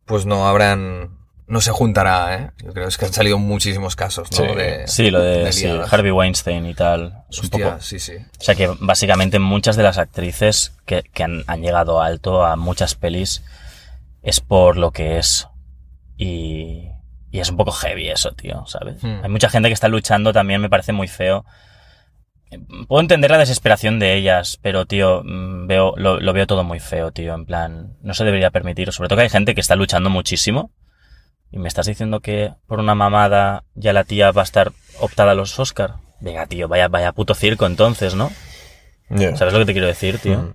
pues 0.05 0.25
no 0.25 0.47
habrán, 0.47 1.17
no 1.49 1.59
se 1.61 1.71
juntará, 1.71 2.35
¿eh? 2.35 2.51
Yo 2.63 2.71
creo 2.73 2.87
es 2.87 2.97
que 2.97 3.05
han 3.05 3.13
salido 3.13 3.37
muchísimos 3.39 3.95
casos, 3.95 4.31
¿no? 4.31 4.37
Sí. 4.37 4.43
De- 4.55 4.87
Sí, 4.87 5.11
lo 5.11 5.19
de 5.21 5.51
sí. 5.51 5.67
Harvey 5.67 6.11
Weinstein 6.11 6.65
y 6.65 6.73
tal. 6.75 7.23
Es 7.29 7.39
un 7.43 7.49
poco. 7.49 7.75
sí, 7.81 7.99
sí. 7.99 8.13
O 8.39 8.43
sea 8.43 8.55
que 8.55 8.69
básicamente 8.79 9.39
muchas 9.39 9.75
de 9.75 9.83
las 9.83 9.97
actrices 9.97 10.73
que, 10.85 11.03
que 11.13 11.23
han, 11.23 11.43
han 11.47 11.61
llegado 11.61 12.01
alto 12.01 12.45
a 12.45 12.55
muchas 12.55 12.95
pelis 12.95 13.43
es 14.21 14.39
por 14.39 14.77
lo 14.77 14.91
que 14.91 15.17
es. 15.17 15.47
Y, 16.17 16.89
y 17.31 17.39
es 17.39 17.49
un 17.49 17.57
poco 17.57 17.71
heavy 17.71 18.09
eso, 18.09 18.31
tío, 18.33 18.65
¿sabes? 18.67 19.03
Hmm. 19.03 19.21
Hay 19.23 19.29
mucha 19.29 19.49
gente 19.49 19.69
que 19.69 19.73
está 19.73 19.87
luchando 19.87 20.33
también, 20.33 20.61
me 20.61 20.69
parece 20.69 20.91
muy 20.93 21.07
feo. 21.07 21.45
Puedo 22.87 23.01
entender 23.01 23.29
la 23.29 23.37
desesperación 23.37 23.99
de 23.99 24.15
ellas, 24.15 24.57
pero 24.61 24.85
tío, 24.87 25.21
mm, 25.23 25.67
veo, 25.67 25.93
lo, 25.97 26.19
lo 26.19 26.33
veo 26.33 26.47
todo 26.47 26.63
muy 26.63 26.79
feo, 26.79 27.11
tío. 27.11 27.35
En 27.35 27.45
plan, 27.45 27.97
no 28.01 28.13
se 28.15 28.23
debería 28.25 28.49
permitir. 28.49 28.91
Sobre 28.91 29.07
todo 29.07 29.17
que 29.17 29.23
hay 29.23 29.29
gente 29.29 29.53
que 29.53 29.61
está 29.61 29.75
luchando 29.75 30.09
muchísimo. 30.09 30.71
Y 31.51 31.57
me 31.57 31.67
estás 31.67 31.87
diciendo 31.87 32.19
que 32.19 32.53
por 32.67 32.79
una 32.79 32.95
mamada 32.95 33.63
ya 33.73 33.93
la 33.93 34.03
tía 34.03 34.31
va 34.31 34.41
a 34.41 34.43
estar 34.43 34.71
optada 34.99 35.31
a 35.31 35.35
los 35.35 35.59
Oscar. 35.59 35.95
Venga, 36.19 36.45
tío, 36.45 36.67
vaya, 36.67 36.87
vaya 36.87 37.11
puto 37.11 37.33
circo 37.33 37.65
entonces, 37.65 38.15
¿no? 38.15 38.31
¿Sabes 39.09 39.53
lo 39.53 39.59
que 39.59 39.65
te 39.65 39.73
quiero 39.73 39.87
decir, 39.87 40.19
tío? 40.19 40.37
Mm. 40.39 40.53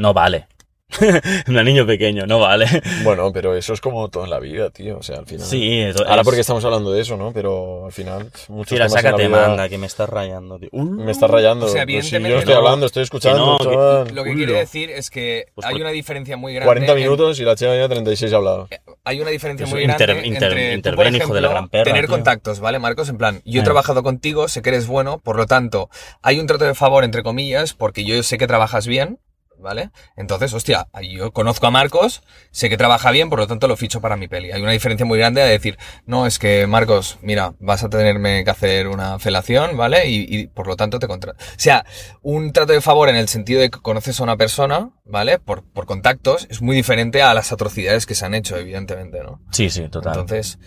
No 0.00 0.14
vale. 0.14 0.46
Un 1.48 1.64
niño 1.64 1.84
pequeño, 1.84 2.26
no 2.26 2.38
vale. 2.38 2.66
Bueno, 3.02 3.32
pero 3.32 3.56
eso 3.56 3.72
es 3.74 3.80
como 3.80 4.08
todo 4.08 4.24
en 4.24 4.30
la 4.30 4.38
vida, 4.38 4.70
tío. 4.70 4.98
O 4.98 5.02
sea, 5.02 5.18
al 5.18 5.26
final. 5.26 5.44
Sí, 5.46 5.80
eso 5.80 6.06
Ahora 6.06 6.20
es- 6.22 6.24
porque 6.24 6.40
estamos 6.40 6.64
hablando 6.64 6.92
de 6.92 7.00
eso, 7.02 7.16
¿no? 7.16 7.32
Pero 7.32 7.86
al 7.86 7.92
final, 7.92 8.30
muchos 8.48 8.68
Tira, 8.68 8.86
en 8.86 8.92
la 8.92 8.96
sácate 9.00 9.26
vida 9.26 9.48
manga, 9.48 9.68
que 9.68 9.78
me 9.78 9.86
estás 9.86 10.08
rayando, 10.08 10.58
tío. 10.58 10.68
Uh, 10.72 10.84
Me 10.84 11.10
estás 11.12 11.28
rayando. 11.28 11.66
O 11.66 11.68
sea, 11.68 11.84
Pues 11.84 12.06
si 12.08 12.18
yo 12.20 12.38
estoy 12.38 12.54
hablando, 12.54 12.86
estoy 12.86 13.02
escuchando, 13.02 13.58
Que 13.58 13.64
no, 13.64 13.70
que- 13.70 13.76
chaval. 13.76 14.14
Lo 14.14 14.24
que 14.24 14.30
Culo. 14.30 14.44
quiere 14.46 14.52
decir 14.60 14.90
es 14.90 15.10
que 15.10 15.46
Pues 15.54 15.66
hay 15.66 15.74
por- 15.74 15.80
una 15.82 15.90
diferencia 15.90 16.36
muy 16.36 16.54
grande. 16.54 16.66
40 16.66 16.92
en- 16.92 16.98
minutos 16.98 17.40
y 17.40 17.42
la 17.44 17.56
cheva 17.56 17.76
ya 17.76 17.88
36 17.88 18.32
ha 18.32 18.36
hablado. 18.36 18.68
hay 19.04 19.20
una 19.20 19.30
diferencia 19.30 19.66
muy 19.66 19.82
grande 19.82 20.04
inter- 20.04 20.26
inter- 20.26 20.58
entre, 20.58 20.92
tú, 20.92 20.96
por 20.96 21.06
hijo 21.06 21.12
de 21.34 21.40
la 21.40 21.48
ejemplo, 21.48 21.50
gran 21.50 21.68
perra, 21.68 21.84
tener 21.84 22.06
tío. 22.06 22.14
contactos, 22.14 22.60
¿vale, 22.60 22.78
Marcos? 22.78 23.08
En 23.08 23.18
plan, 23.18 23.42
yo 23.44 23.58
he 23.60 23.62
Eh. 23.62 23.64
trabajado 23.64 24.02
contigo, 24.02 24.48
sé 24.48 24.62
que 24.62 24.70
eres 24.70 24.86
bueno, 24.86 25.18
por 25.18 25.36
lo 25.36 25.46
tanto, 25.46 25.90
hay 26.22 26.38
un 26.40 26.46
trato 26.46 26.64
de 26.64 26.74
favor, 26.74 27.04
entre 27.04 27.22
comillas, 27.22 27.74
porque 27.74 28.04
yo 28.04 28.20
sé 28.22 28.38
que 28.38 28.46
trabajas 28.46 28.86
bien, 28.86 29.18
¿vale? 29.58 29.90
Entonces, 30.16 30.52
hostia, 30.52 30.88
yo 31.02 31.32
conozco 31.32 31.66
a 31.66 31.70
Marcos, 31.70 32.22
sé 32.50 32.68
que 32.68 32.76
trabaja 32.76 33.10
bien, 33.10 33.30
por 33.30 33.38
lo 33.38 33.46
tanto 33.46 33.68
lo 33.68 33.76
ficho 33.76 34.00
para 34.00 34.16
mi 34.16 34.28
peli. 34.28 34.52
Hay 34.52 34.62
una 34.62 34.72
diferencia 34.72 35.06
muy 35.06 35.18
grande 35.18 35.42
a 35.42 35.46
decir, 35.46 35.78
no, 36.06 36.26
es 36.26 36.38
que 36.38 36.66
Marcos, 36.66 37.18
mira, 37.22 37.54
vas 37.58 37.82
a 37.84 37.88
tenerme 37.88 38.44
que 38.44 38.50
hacer 38.50 38.88
una 38.88 39.18
felación, 39.18 39.76
¿vale? 39.76 40.08
Y, 40.08 40.26
y, 40.28 40.46
por 40.46 40.66
lo 40.66 40.76
tanto 40.76 40.98
te 40.98 41.06
contrato. 41.06 41.42
O 41.42 41.58
sea, 41.58 41.84
un 42.22 42.52
trato 42.52 42.72
de 42.72 42.80
favor 42.80 43.08
en 43.08 43.16
el 43.16 43.28
sentido 43.28 43.60
de 43.60 43.70
que 43.70 43.80
conoces 43.80 44.20
a 44.20 44.22
una 44.22 44.36
persona, 44.36 44.90
¿vale? 45.04 45.38
Por, 45.38 45.64
por 45.64 45.86
contactos, 45.86 46.46
es 46.50 46.62
muy 46.62 46.76
diferente 46.76 47.22
a 47.22 47.34
las 47.34 47.52
atrocidades 47.52 48.06
que 48.06 48.14
se 48.14 48.24
han 48.26 48.34
hecho, 48.34 48.56
evidentemente, 48.56 49.22
¿no? 49.22 49.40
Sí, 49.52 49.70
sí, 49.70 49.88
total. 49.88 50.12
Entonces, 50.12 50.58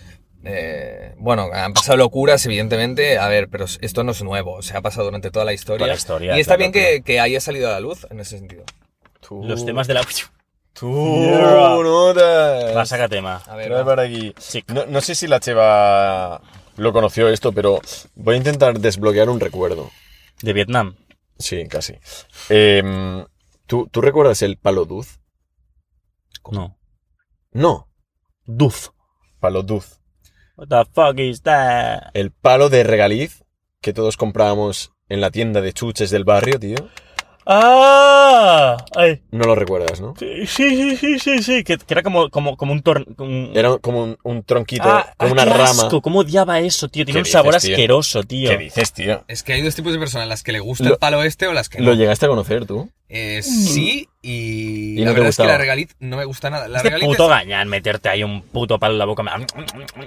eh, 0.44 1.14
bueno, 1.18 1.50
han 1.52 1.74
pasado 1.74 1.98
locuras, 1.98 2.44
evidentemente, 2.46 3.18
a 3.18 3.28
ver, 3.28 3.48
pero 3.48 3.66
esto 3.80 4.04
no 4.04 4.12
es 4.12 4.22
nuevo, 4.22 4.62
se 4.62 4.76
ha 4.76 4.80
pasado 4.80 5.04
durante 5.04 5.30
toda 5.30 5.44
la 5.44 5.52
historia. 5.52 5.78
Toda 5.78 5.88
la 5.88 5.94
historia, 5.94 6.36
y 6.36 6.40
está 6.40 6.56
claro, 6.56 6.72
bien 6.72 6.72
que, 6.72 7.02
que 7.02 7.20
haya 7.20 7.40
salido 7.40 7.68
a 7.68 7.72
la 7.72 7.80
luz 7.80 8.06
en 8.10 8.20
ese 8.20 8.38
sentido. 8.38 8.64
Tú, 9.30 9.44
Los 9.44 9.64
temas 9.64 9.86
de 9.86 9.94
la... 9.94 10.02
Tú, 10.72 11.22
Yeah. 11.22 12.74
Va, 12.74 12.84
saca 12.84 13.08
tema. 13.08 13.36
A 13.46 13.54
ver, 13.54 13.68
Trae 13.68 13.78
va. 13.82 13.84
para 13.84 14.02
aquí. 14.02 14.34
No, 14.66 14.86
no 14.86 15.00
sé 15.00 15.14
si 15.14 15.28
la 15.28 15.38
cheva 15.38 16.42
lo 16.76 16.92
conoció 16.92 17.28
esto, 17.28 17.52
pero 17.52 17.80
voy 18.16 18.34
a 18.34 18.38
intentar 18.38 18.76
desbloquear 18.80 19.28
un 19.28 19.38
recuerdo. 19.38 19.88
De 20.42 20.52
Vietnam. 20.52 20.96
Sí, 21.38 21.68
casi. 21.68 21.94
Em, 22.48 23.24
¿tú, 23.66 23.88
¿Tú 23.92 24.00
recuerdas 24.00 24.42
el 24.42 24.56
palo 24.56 24.84
duz? 24.84 25.20
No. 26.50 26.76
No, 27.52 27.88
Duz. 28.46 28.90
palo 29.38 29.62
duz. 29.62 30.00
What 30.56 30.66
the 30.68 30.90
fuck 30.92 31.18
is 31.20 31.42
that? 31.42 32.10
El 32.14 32.32
palo 32.32 32.68
de 32.68 32.82
regaliz 32.82 33.44
que 33.80 33.92
todos 33.92 34.16
comprábamos 34.16 34.90
en 35.08 35.20
la 35.20 35.30
tienda 35.30 35.60
de 35.60 35.72
chuches 35.72 36.10
del 36.10 36.24
barrio, 36.24 36.58
tío. 36.58 36.88
¡Ah! 37.46 38.76
Ay. 38.94 39.20
No 39.30 39.44
lo 39.44 39.54
recuerdas, 39.54 40.00
¿no? 40.00 40.14
Sí, 40.18 40.46
sí, 40.46 40.96
sí, 40.96 41.18
sí, 41.18 41.42
sí. 41.42 41.64
Que, 41.64 41.78
que 41.78 41.94
era 41.94 42.02
como, 42.02 42.30
como, 42.30 42.56
como 42.56 42.72
un 42.72 43.50
Era 43.54 43.78
como 43.78 44.02
un, 44.04 44.18
un 44.22 44.42
tronquito, 44.42 44.84
Ah, 44.86 45.12
como 45.16 45.30
ah, 45.30 45.32
una 45.32 45.44
qué 45.44 45.50
rama. 45.50 45.64
asco, 45.64 46.00
¿Cómo 46.02 46.20
odiaba 46.20 46.60
eso, 46.60 46.88
tío? 46.88 47.04
Tiene 47.04 47.18
¿Qué 47.22 47.28
un 47.28 47.32
sabor 47.32 47.56
tío? 47.56 47.72
asqueroso, 47.74 48.22
tío. 48.24 48.50
¿Qué 48.50 48.58
dices, 48.58 48.92
tío? 48.92 49.24
Es 49.28 49.42
que 49.42 49.52
hay 49.54 49.62
dos 49.62 49.74
tipos 49.74 49.92
de 49.92 49.98
personas, 49.98 50.28
las 50.28 50.42
que 50.42 50.52
le 50.52 50.60
gusta 50.60 50.84
Lo- 50.84 50.92
el 50.92 50.98
palo 50.98 51.22
este 51.22 51.46
o 51.46 51.52
las 51.52 51.68
que 51.68 51.80
¿Lo 51.80 51.92
no. 51.92 51.94
llegaste 51.96 52.26
a 52.26 52.28
conocer 52.28 52.66
tú? 52.66 52.90
Eh, 53.12 53.42
sí, 53.42 54.08
y, 54.22 54.92
¿Y 54.94 54.98
la 55.00 55.06
no 55.06 55.14
verdad 55.14 55.28
es 55.30 55.36
que 55.36 55.42
la 55.44 55.58
regaliz 55.58 55.96
no 55.98 56.16
me 56.16 56.24
gusta 56.24 56.48
nada. 56.48 56.68
La 56.68 56.76
Este 56.78 56.90
regaliz 56.90 57.08
puto 57.08 57.24
es- 57.24 57.30
gañán, 57.30 57.66
meterte 57.68 58.08
ahí 58.08 58.22
un 58.22 58.40
puto 58.42 58.78
palo 58.78 58.92
en 58.94 58.98
la 59.00 59.04
boca. 59.04 59.24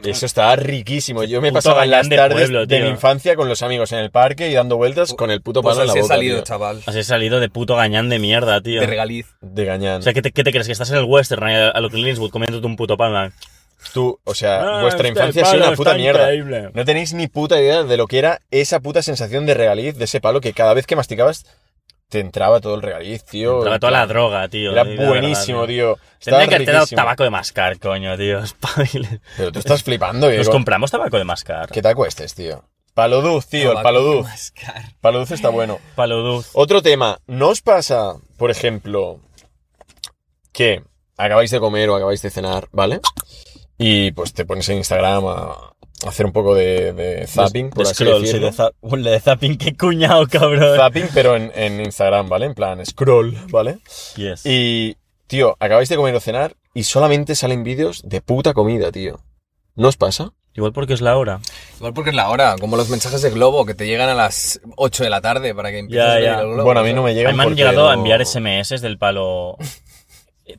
Eso 0.05 0.25
está 0.25 0.55
riquísimo. 0.55 1.23
Yo 1.25 1.41
me 1.41 1.49
Puto 1.49 1.57
pasaba 1.57 1.85
las 1.85 2.07
de 2.07 2.15
tardes 2.15 2.37
pueblo, 2.37 2.65
de 2.65 2.81
mi 2.81 2.87
infancia 2.87 3.35
con 3.35 3.49
los 3.49 3.61
amigos 3.61 3.91
en 3.91 3.99
el 3.99 4.09
parque 4.09 4.49
y 4.49 4.53
dando 4.53 4.77
vueltas 4.77 5.13
con 5.15 5.31
el 5.31 5.41
puto 5.41 5.61
pues 5.61 5.73
palo 5.75 5.81
en 5.81 5.87
la 5.87 5.91
así 5.93 5.99
he 5.99 6.01
boca. 6.03 6.13
salido, 6.15 6.35
tío. 6.37 6.43
chaval. 6.45 6.81
Así 6.85 6.99
he 6.99 7.03
salido 7.03 7.39
de 7.41 7.49
puto 7.49 7.75
gañán 7.75 8.07
de 8.07 8.19
mierda, 8.19 8.61
tío. 8.61 8.79
De 8.79 8.87
regaliz. 8.87 9.27
De 9.41 9.65
gañán. 9.65 9.99
O 9.99 10.01
sea, 10.01 10.13
¿qué 10.13 10.21
te, 10.21 10.31
qué 10.31 10.43
te 10.45 10.51
crees? 10.51 10.67
Que 10.67 10.71
estás 10.73 10.89
en 10.91 10.97
el 10.97 11.03
western 11.03 11.43
a, 11.43 11.79
lo 11.81 11.89
Clint 11.89 12.07
Eastwood 12.07 12.31
comiéndote 12.31 12.65
un 12.65 12.77
puto 12.77 12.95
palo. 12.95 13.31
Tú, 13.93 14.17
o 14.23 14.33
sea, 14.33 14.61
Ah, 14.61 14.81
vuestra 14.81 15.09
este 15.09 15.19
infancia 15.19 15.43
ha 15.43 15.45
sido 15.51 15.67
una 15.67 15.75
puta 15.75 15.93
mierda. 15.95 16.33
increíble. 16.33 16.69
No 16.73 16.85
tenéis 16.85 17.13
ni 17.13 17.27
puta 17.27 17.59
idea 17.59 17.83
de 17.83 17.97
lo 17.97 18.07
que 18.07 18.17
era 18.17 18.39
esa 18.49 18.79
puta 18.79 19.01
sensación 19.01 19.45
de 19.45 19.55
regaliz, 19.55 19.97
de 19.97 20.05
ese 20.05 20.21
palo 20.21 20.39
que 20.39 20.53
cada 20.53 20.73
vez 20.73 20.87
que 20.87 20.95
masticabas 20.95 21.45
te 22.09 22.19
entraba 22.19 22.61
todo 22.61 22.75
el 22.75 22.81
regaliz, 22.81 23.23
tío. 23.25 23.57
Entraba 23.57 23.79
toda 23.79 23.91
la 23.91 24.05
droga, 24.05 24.47
tío. 24.47 24.71
Era 24.71 24.83
verdad, 24.83 25.07
buenísimo, 25.07 25.65
tío. 25.65 25.97
Estaba 26.19 26.39
Tendría 26.39 26.47
que 26.47 26.55
haberte 26.55 26.71
dado 26.71 26.87
tabaco 26.87 27.23
de 27.23 27.29
mascar, 27.31 27.79
coño, 27.79 28.15
tío. 28.17 28.41
Pero 29.37 29.51
tú 29.51 29.59
estás 29.59 29.83
flipando, 29.83 30.27
Nos 30.27 30.35
Diego. 30.35 30.51
compramos 30.51 30.91
tabaco 30.91 31.17
de 31.17 31.23
mascar. 31.23 31.69
¿Qué 31.69 31.81
te 31.81 31.87
acuestes, 31.89 32.35
tío? 32.35 32.63
Paloduz, 32.93 33.47
tío, 33.47 33.71
el 33.71 33.81
paloduz. 33.81 34.25
mascar. 34.27 34.83
Paloduz 35.01 35.31
está 35.31 35.49
bueno. 35.49 35.79
Paloduz. 35.95 36.51
Otro 36.53 36.83
tema, 36.83 37.17
¿no 37.25 37.49
os 37.49 37.61
pasa, 37.61 38.13
por 38.37 38.51
ejemplo, 38.51 39.19
que 40.51 40.83
acabáis 41.17 41.49
de 41.49 41.59
comer 41.59 41.89
o 41.89 41.95
acabáis 41.95 42.21
de 42.21 42.29
cenar, 42.29 42.67
¿vale? 42.71 43.01
Y 43.79 44.11
pues 44.11 44.33
te 44.33 44.45
pones 44.45 44.69
en 44.69 44.77
Instagram 44.77 45.25
a 45.25 45.73
hacer 46.07 46.25
un 46.25 46.31
poco 46.31 46.55
de, 46.55 46.93
de 46.93 47.27
zapping, 47.27 47.69
por 47.69 47.85
de 47.85 47.91
así 47.91 48.03
scroll, 48.03 48.19
sí, 48.21 48.25
decirlo. 48.27 48.47
de, 48.47 48.53
za- 48.53 48.71
Uy, 48.81 49.01
de 49.03 49.19
zapping, 49.19 49.57
qué 49.57 49.75
cuñado, 49.75 50.27
cabrón. 50.27 50.77
Zapping, 50.77 51.07
pero 51.13 51.35
en, 51.35 51.51
en 51.55 51.79
Instagram, 51.81 52.29
¿vale? 52.29 52.45
En 52.45 52.53
plan, 52.53 52.85
scroll, 52.85 53.35
¿vale? 53.49 53.79
Yes. 54.15 54.45
Y, 54.45 54.97
tío, 55.27 55.55
acabáis 55.59 55.89
de 55.89 55.95
comer 55.95 56.15
o 56.15 56.19
cenar 56.19 56.55
y 56.73 56.83
solamente 56.83 57.35
salen 57.35 57.63
vídeos 57.63 58.01
de 58.05 58.21
puta 58.21 58.53
comida, 58.53 58.91
tío. 58.91 59.19
¿No 59.75 59.87
os 59.87 59.97
pasa? 59.97 60.31
Igual 60.55 60.71
porque 60.71 60.93
es 60.93 61.01
la 61.01 61.17
hora. 61.17 61.39
Igual 61.77 61.93
porque 61.95 62.11
es 62.11 62.15
la 62.15 62.29
hora, 62.29 62.55
como 62.59 62.77
los 62.77 62.87
mensajes 62.89 63.23
de 63.23 63.31
Globo 63.31 63.65
que 63.65 63.73
te 63.73 63.87
llegan 63.87 64.09
a 64.09 64.13
las 64.13 64.61
8 64.75 65.03
de 65.03 65.09
la 65.09 65.19
tarde 65.19 65.55
para 65.55 65.71
que 65.71 65.79
empieces 65.79 66.05
Ya, 66.05 66.13
a 66.13 66.19
ya. 66.19 66.39
el 66.41 66.47
Globo. 66.49 66.63
Bueno, 66.65 66.81
a 66.81 66.83
mí 66.83 66.93
no 66.93 67.01
me 67.01 67.09
A 67.09 67.13
llegan 67.13 67.33
mí 67.33 67.37
me 67.39 67.43
han 67.43 67.55
llegado 67.55 67.89
a 67.89 67.95
enviar 67.95 68.23
SMS 68.23 68.79
del 68.81 68.99
palo. 68.99 69.57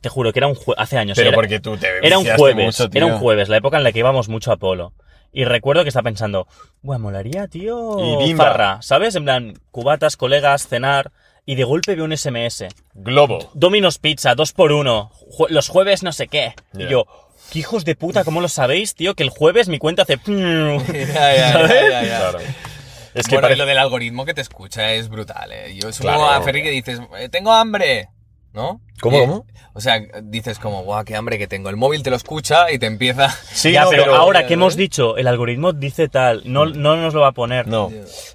Te 0.01 0.09
juro 0.09 0.33
que 0.33 0.39
era 0.39 0.47
un 0.47 0.55
jueves. 0.55 0.81
Hace 0.83 0.97
años. 0.97 1.15
Pero 1.15 1.29
era, 1.29 1.35
porque 1.35 1.59
tú 1.61 1.77
te 1.77 1.87
era 2.05 2.17
un 2.17 2.25
jueves. 2.25 2.65
mucho, 2.65 2.89
era 2.93 3.05
un 3.05 3.19
jueves, 3.19 3.47
la 3.47 3.57
época 3.57 3.77
en 3.77 3.83
la 3.85 3.91
que 3.93 3.99
íbamos 3.99 4.27
mucho 4.27 4.51
a 4.51 4.57
Polo. 4.57 4.93
Y 5.35 5.43
recuerdo 5.43 5.83
que 5.83 5.89
estaba 5.89 6.05
pensando, 6.05 6.47
Buah, 6.81 6.97
molaría, 6.97 7.47
tío. 7.47 7.97
Y 7.99 8.25
bimba. 8.25 8.45
farra, 8.45 8.81
¿sabes? 8.81 9.15
En 9.15 9.25
plan, 9.25 9.59
cubatas, 9.71 10.15
colegas, 10.15 10.67
cenar. 10.67 11.11
Y 11.45 11.55
de 11.55 11.63
golpe 11.65 11.93
veo 11.95 12.05
un 12.05 12.15
SMS. 12.17 12.65
Globo. 12.93 13.51
Domino's 13.53 13.97
Pizza, 13.99 14.33
dos 14.33 14.53
por 14.53 14.71
uno. 14.71 15.11
Jue- 15.37 15.49
los 15.49 15.67
jueves 15.67 16.01
no 16.03 16.11
sé 16.13 16.27
qué. 16.27 16.55
Ya. 16.73 16.85
Y 16.85 16.89
yo, 16.89 17.05
¿qué 17.51 17.59
hijos 17.59 17.83
de 17.85 17.95
puta? 17.95 18.23
¿Cómo 18.23 18.39
lo 18.41 18.47
sabéis, 18.47 18.95
tío? 18.95 19.13
Que 19.13 19.23
el 19.23 19.29
jueves 19.29 19.67
mi 19.67 19.77
cuenta 19.77 20.03
hace... 20.03 20.17
¿Sabes? 20.25 22.07
Claro. 22.07 22.39
Es 23.13 23.27
que 23.27 23.37
bueno, 23.37 23.55
lo 23.55 23.65
del 23.65 23.77
algoritmo 23.77 24.25
que 24.25 24.33
te 24.33 24.41
escucha 24.41 24.91
es 24.93 25.07
brutal, 25.09 25.51
¿eh? 25.51 25.75
Yo 25.75 25.91
supongo 25.93 26.17
Claro. 26.19 26.31
a 26.31 26.41
Ferry 26.41 26.63
que 26.63 26.71
dices, 26.71 26.99
"Eh, 27.19 27.29
tengo 27.29 27.51
hambre, 27.53 28.09
¿no? 28.55 28.81
¿Cómo, 29.01 29.17
Y- 29.17 29.19
cómo? 29.21 29.45
O 29.73 29.81
sea, 29.81 29.99
dices 30.23 30.57
como, 30.57 30.83
guau, 30.83 31.03
qué 31.03 31.15
hambre 31.17 31.37
que 31.37 31.47
tengo. 31.47 31.69
El 31.69 31.75
móvil 31.75 32.01
te 32.01 32.09
lo 32.09 32.15
escucha 32.15 32.71
y 32.71 32.79
te 32.79 32.85
empieza... 32.85 33.29
Sí, 33.51 33.73
ya, 33.73 33.83
no, 33.83 33.89
pero, 33.89 34.15
ahora 34.15 34.47
que 34.47 34.53
hemos 34.53 34.75
dicho, 34.77 35.17
el 35.17 35.27
algoritmo 35.27 35.73
dice 35.73 36.07
tal, 36.07 36.43
no, 36.45 36.65
no 36.65 36.95
nos 36.95 37.13
lo 37.13 37.21
va 37.21 37.27
a 37.27 37.31
poner. 37.33 37.67
No, 37.67 37.91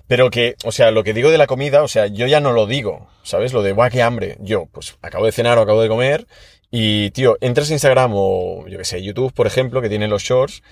pero 0.06 0.30
que, 0.30 0.54
o 0.64 0.70
sea, 0.70 0.90
lo 0.90 1.02
que 1.02 1.14
digo 1.14 1.30
de 1.30 1.38
la 1.38 1.46
comida, 1.46 1.82
o 1.82 1.88
sea, 1.88 2.06
yo 2.06 2.26
ya 2.26 2.40
no 2.40 2.52
lo 2.52 2.66
digo, 2.66 3.08
¿sabes? 3.22 3.52
Lo 3.54 3.62
de, 3.62 3.72
guau, 3.72 3.90
qué 3.90 4.02
hambre. 4.02 4.36
Yo, 4.40 4.66
pues, 4.70 4.98
acabo 5.02 5.24
de 5.24 5.32
cenar 5.32 5.56
o 5.56 5.62
acabo 5.62 5.80
de 5.80 5.88
comer 5.88 6.26
y, 6.70 7.10
tío, 7.12 7.38
entras 7.40 7.70
a 7.70 7.72
Instagram 7.72 8.12
o, 8.14 8.68
yo 8.68 8.76
qué 8.78 8.84
sé, 8.84 9.02
YouTube, 9.02 9.32
por 9.32 9.46
ejemplo, 9.46 9.80
que 9.80 9.88
tiene 9.88 10.08
los 10.08 10.22
shorts 10.22 10.62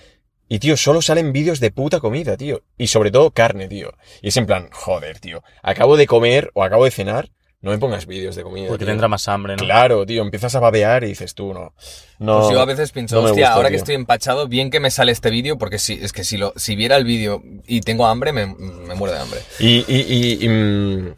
y, 0.51 0.59
tío, 0.61 0.77
solo 0.77 1.03
salen 1.03 1.33
vídeos 1.33 1.61
de 1.61 1.71
puta 1.71 2.01
comida, 2.01 2.37
tío. 2.37 2.63
Y 2.77 2.87
sobre 2.89 3.11
todo 3.11 3.31
carne, 3.31 3.69
tío. 3.69 3.93
Y 4.23 4.29
es 4.29 4.37
en 4.37 4.47
plan, 4.47 4.69
joder, 4.73 5.19
tío, 5.19 5.43
acabo 5.63 5.97
de 5.97 6.07
comer 6.07 6.51
o 6.55 6.63
acabo 6.63 6.85
de 6.85 6.91
cenar, 6.91 7.31
no 7.61 7.71
me 7.73 7.79
pongas 7.79 8.07
vídeos 8.07 8.37
de 8.37 8.43
comida. 8.45 8.69
Porque 8.69 8.85
tío. 8.85 8.93
tendrá 8.93 9.09
más 9.09 9.27
hambre, 9.29 9.57
¿no? 9.57 9.65
Claro, 9.65 10.07
tío, 10.07 10.23
empiezas 10.23 10.55
a 10.55 10.61
babear 10.61 11.03
y 11.05 11.09
dices 11.09 11.35
tú, 11.35 11.53
no. 11.53 11.73
No, 12.19 12.41
Pues 12.41 12.53
yo 12.53 12.61
a 12.61 12.65
veces 12.65 12.93
pienso, 12.93 13.17
no 13.17 13.23
hostia, 13.23 13.33
gusta, 13.47 13.55
ahora 13.55 13.71
que 13.71 13.77
estoy 13.77 13.95
empachado, 13.97 14.47
bien 14.49 14.71
que 14.71 14.81
me 14.81 14.91
sale 14.91 15.13
este 15.13 15.31
vídeo, 15.31 15.59
porque 15.59 15.79
si, 15.79 15.95
es 15.95 16.13
que 16.13 16.23
si, 16.25 16.37
lo, 16.37 16.53
si 16.57 16.77
viera 16.77 16.97
el 16.97 17.05
vídeo 17.05 17.43
y 17.67 17.81
tengo 17.81 18.07
hambre, 18.07 18.33
me, 18.33 18.47
me 18.47 18.95
muero 18.95 19.15
de 19.15 19.21
hambre. 19.21 19.41
Y, 19.59 19.85
y, 19.89 20.07
y- 20.09 20.45
y, 20.45 20.49
mm, 20.49 21.15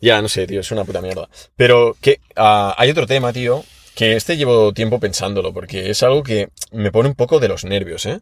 ya, 0.00 0.22
no 0.22 0.28
sé, 0.28 0.46
tío, 0.46 0.60
es 0.60 0.70
una 0.70 0.84
puta 0.84 1.00
mierda. 1.00 1.28
Pero 1.56 1.96
que 2.00 2.20
ah, 2.36 2.74
hay 2.78 2.90
otro 2.90 3.06
tema, 3.06 3.32
tío, 3.32 3.64
que 3.94 4.14
este 4.14 4.36
llevo 4.36 4.72
tiempo 4.72 5.00
pensándolo, 5.00 5.52
porque 5.52 5.90
es 5.90 6.02
algo 6.02 6.22
que 6.22 6.50
me 6.70 6.92
pone 6.92 7.08
un 7.08 7.14
poco 7.16 7.40
de 7.40 7.48
los 7.48 7.64
nervios, 7.64 8.06
¿eh? 8.06 8.20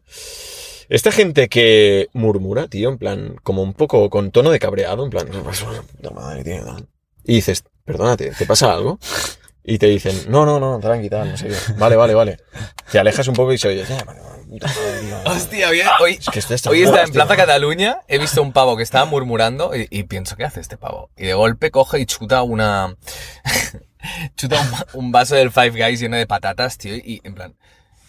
Esta 0.87 1.11
gente 1.11 1.49
que 1.49 2.07
murmura, 2.13 2.67
tío, 2.67 2.89
en 2.89 2.97
plan, 2.97 3.35
como 3.43 3.61
un 3.63 3.73
poco 3.73 4.09
con 4.09 4.31
tono 4.31 4.51
de 4.51 4.59
cabreado, 4.59 5.03
en 5.03 5.09
plan, 5.09 5.27
puta 5.27 6.09
madre, 6.11 6.43
tío, 6.43 6.63
tal". 6.63 6.87
Y 7.25 7.35
dices, 7.35 7.63
perdónate, 7.83 8.31
¿te 8.31 8.45
pasa 8.45 8.71
algo? 8.73 8.99
Y 9.63 9.79
te 9.79 9.87
dicen, 9.87 10.25
no, 10.29 10.45
no, 10.45 10.59
no, 10.59 10.79
tranqui, 10.79 11.09
tal, 11.09 11.31
no 11.31 11.37
sé 11.37 11.47
qué. 11.47 11.55
Vale, 11.77 11.95
vale, 11.95 12.13
vale. 12.13 12.37
Te 12.91 12.99
alejas 12.99 13.27
un 13.27 13.33
poco 13.33 13.51
y 13.51 13.57
se 13.57 13.69
oye, 13.69 13.83
"Ya, 13.83 13.97
puta 13.97 14.67
madre, 14.67 14.99
tío". 15.01 15.17
Hostia, 15.25 15.69
hoy, 15.69 15.81
hoy, 16.01 16.19
Es 16.19 16.29
que 16.29 16.39
está 16.53 16.69
hoy 16.69 16.83
está 16.83 17.01
en. 17.03 17.11
Plaza 17.11 17.35
Cataluña, 17.35 18.01
he 18.07 18.19
visto 18.19 18.43
un 18.43 18.53
pavo 18.53 18.77
que 18.77 18.83
estaba 18.83 19.05
murmurando 19.05 19.75
y, 19.75 19.87
y 19.89 20.03
pienso, 20.03 20.35
¿qué 20.35 20.43
hace 20.43 20.59
este 20.59 20.77
pavo? 20.77 21.09
Y 21.17 21.25
de 21.25 21.33
golpe 21.33 21.71
coge 21.71 21.99
y 21.99 22.05
chuta 22.05 22.43
una... 22.43 22.95
chuta 24.35 24.61
un, 24.93 25.05
un 25.05 25.11
vaso 25.11 25.33
del 25.33 25.51
Five 25.51 25.71
Guys 25.71 25.99
lleno 25.99 26.17
de 26.17 26.27
patatas, 26.27 26.77
tío, 26.77 26.95
y 26.95 27.21
en 27.23 27.33
plan... 27.33 27.55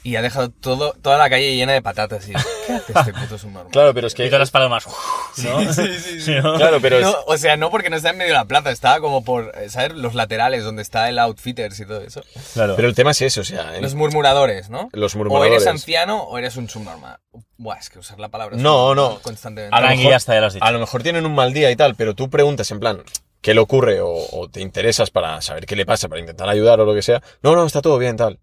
y 0.06 0.16
ha 0.16 0.22
dejado 0.22 0.50
todo, 0.50 0.92
toda 1.02 1.18
la 1.18 1.28
calle 1.28 1.56
llena 1.56 1.72
de 1.72 1.82
patatas. 1.82 2.28
Y, 2.28 2.32
¿Qué 2.32 2.72
hace 2.72 2.92
este 3.10 3.12
puto 3.12 3.38
subnormal? 3.38 3.72
Claro, 3.72 3.92
pero 3.94 4.06
es 4.06 4.12
Y 4.12 4.16
que. 4.16 4.26
todas 4.26 4.40
las 4.40 4.50
palomas. 4.50 4.86
¿no? 4.86 4.92
Sí, 5.34 5.72
sí, 5.74 5.98
sí. 5.98 6.20
Sí, 6.20 6.34
¿no? 6.42 6.54
Claro, 6.56 6.78
pero 6.80 6.98
es. 6.98 7.06
O 7.26 7.36
sea, 7.36 7.56
no 7.56 7.70
porque 7.70 7.90
no 7.90 7.96
está 7.96 8.10
en 8.10 8.18
medio 8.18 8.32
de 8.32 8.38
la 8.38 8.44
plaza, 8.44 8.70
estaba 8.70 9.00
como 9.00 9.24
por, 9.24 9.52
eh, 9.56 9.68
¿sabes? 9.68 9.92
Los 9.94 10.14
laterales, 10.14 10.64
donde 10.64 10.82
está 10.82 11.08
el 11.08 11.18
outfitters 11.18 11.78
y 11.80 11.86
todo 11.86 12.00
eso. 12.02 12.22
Claro. 12.54 12.74
Pero 12.76 12.88
el 12.88 12.94
tema 12.94 13.10
es 13.10 13.22
eso, 13.22 13.40
o 13.40 13.44
sea. 13.44 13.76
en- 13.76 13.82
Los 13.82 13.94
murmuradores, 13.94 14.70
¿no? 14.70 14.88
Los 14.92 15.14
O 15.14 15.18
murmuradores. 15.18 15.62
eres 15.62 15.66
anciano 15.66 16.22
o 16.22 16.38
eres 16.38 16.56
un 16.56 16.68
subnormal. 16.68 17.18
Buah, 17.58 17.78
es 17.78 17.90
que 17.90 17.98
usar 17.98 18.18
la 18.20 18.28
palabra 18.28 18.56
No, 18.56 18.94
no. 18.94 19.18
constantemente. 19.22 19.74
A 19.76 19.80
lo 19.80 19.88
mejor- 19.88 20.10
ya 20.10 20.16
está, 20.16 20.34
ya 20.34 20.40
lo 20.40 20.46
has 20.46 20.54
dicho. 20.54 20.64
A 20.64 20.70
lo 20.70 20.78
mejor 20.78 21.02
tienen 21.02 21.26
un 21.26 21.34
mal 21.34 21.52
día 21.52 21.70
y 21.70 21.76
tal, 21.76 21.94
pero 21.96 22.14
tú 22.14 22.30
preguntas 22.30 22.70
en 22.70 22.80
plan, 22.80 23.02
¿qué 23.40 23.54
le 23.54 23.60
ocurre? 23.60 24.00
O, 24.00 24.10
o 24.32 24.48
te 24.48 24.60
interesas 24.60 25.10
para 25.10 25.40
saber 25.42 25.66
qué 25.66 25.74
le 25.76 25.84
pasa, 25.84 26.08
para 26.08 26.20
intentar 26.20 26.48
ayudar 26.48 26.80
o 26.80 26.84
lo 26.84 26.94
que 26.94 27.02
sea. 27.02 27.22
No, 27.42 27.54
no, 27.56 27.66
está 27.66 27.82
todo 27.82 27.98
bien, 27.98 28.16
tal. 28.16 28.38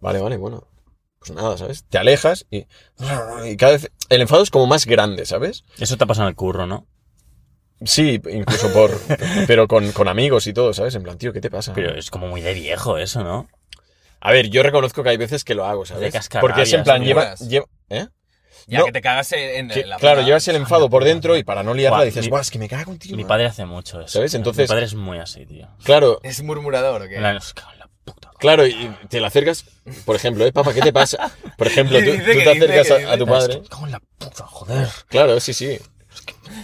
Vale, 0.00 0.20
vale, 0.20 0.36
bueno. 0.36 0.64
Pues 1.18 1.32
nada, 1.32 1.56
¿sabes? 1.58 1.84
Te 1.88 1.98
alejas 1.98 2.46
y. 2.50 2.66
Y 3.44 3.56
cada 3.56 3.72
vez. 3.72 3.90
El 4.08 4.22
enfado 4.22 4.42
es 4.42 4.50
como 4.50 4.66
más 4.66 4.86
grande, 4.86 5.26
¿sabes? 5.26 5.64
Eso 5.78 5.96
te 5.96 6.06
pasa 6.06 6.22
en 6.22 6.28
el 6.28 6.34
curro, 6.34 6.66
¿no? 6.66 6.86
Sí, 7.84 8.20
incluso 8.30 8.72
por. 8.72 8.90
pero 9.46 9.68
con, 9.68 9.92
con 9.92 10.08
amigos 10.08 10.46
y 10.46 10.52
todo, 10.52 10.72
¿sabes? 10.72 10.94
En 10.94 11.02
plan, 11.02 11.18
tío, 11.18 11.32
¿qué 11.32 11.40
te 11.40 11.50
pasa? 11.50 11.72
Pero 11.74 11.94
es 11.94 12.10
como 12.10 12.28
muy 12.28 12.40
de 12.40 12.54
viejo 12.54 12.98
eso, 12.98 13.22
¿no? 13.22 13.48
A 14.20 14.32
ver, 14.32 14.48
yo 14.48 14.62
reconozco 14.64 15.02
que 15.04 15.10
hay 15.10 15.16
veces 15.16 15.44
que 15.44 15.54
lo 15.54 15.64
hago, 15.64 15.82
De 15.82 15.88
¿sabes? 15.88 16.12
cascarrabias, 16.12 16.40
Porque 16.56 16.62
es 16.62 16.72
en 16.72 16.82
plan, 16.82 17.04
lleva. 17.04 17.34
lleva 17.36 17.66
¿Eh? 17.88 18.06
Ya 18.66 18.80
No. 18.80 18.84
que 18.86 18.92
te 18.92 19.00
cagas 19.00 19.30
en 19.32 19.68
Que, 19.68 19.86
la 19.86 19.96
claro, 19.96 20.22
llevas 20.22 20.46
el 20.48 20.56
enfado 20.56 20.90
por 20.90 21.04
dentro 21.04 21.36
y 21.36 21.44
para 21.44 21.62
no 21.62 21.72
liarla 21.72 22.02
dices, 22.04 22.28
guau, 22.28 22.42
es 22.42 22.50
que 22.50 22.58
me 22.58 22.68
cago 22.68 22.94
ti. 22.96 23.10
Mi 23.14 23.18
man". 23.22 23.28
padre 23.28 23.46
hace 23.46 23.64
mucho 23.64 24.00
eso. 24.00 24.08
¿Sabes? 24.08 24.34
Entonces- 24.34 24.64
Mi 24.64 24.68
padre 24.68 24.84
es 24.86 24.94
muy 24.94 25.18
así, 25.18 25.46
tío. 25.46 25.68
Claro, 25.84 26.18
¿Es 26.22 26.42
murmurador 26.42 27.00
o 27.02 27.08
qué? 27.08 27.18
Claro, 28.38 28.66
y 28.66 28.90
te 29.08 29.20
la 29.20 29.28
acercas, 29.28 29.64
por 30.04 30.14
ejemplo, 30.16 30.44
¿eh, 30.46 30.52
papá? 30.52 30.72
¿Qué 30.74 30.80
te 30.80 30.92
pasa? 30.92 31.30
Por 31.56 31.66
ejemplo, 31.66 31.98
¿Qué 31.98 32.04
tú, 32.04 32.10
te 32.24 32.50
acercas 32.50 32.86
¿Qué 32.98 33.04
a, 33.06 33.18
tu 33.18 33.26
padre. 33.26 33.60
Me 33.60 33.68
cago 33.68 33.86
en 33.86 33.92
la 33.92 34.00
puta, 34.18 34.46
joder. 34.46 34.88
Claro, 35.08 35.40
sí, 35.40 35.52
sí. 35.54 35.66
Es 35.72 35.80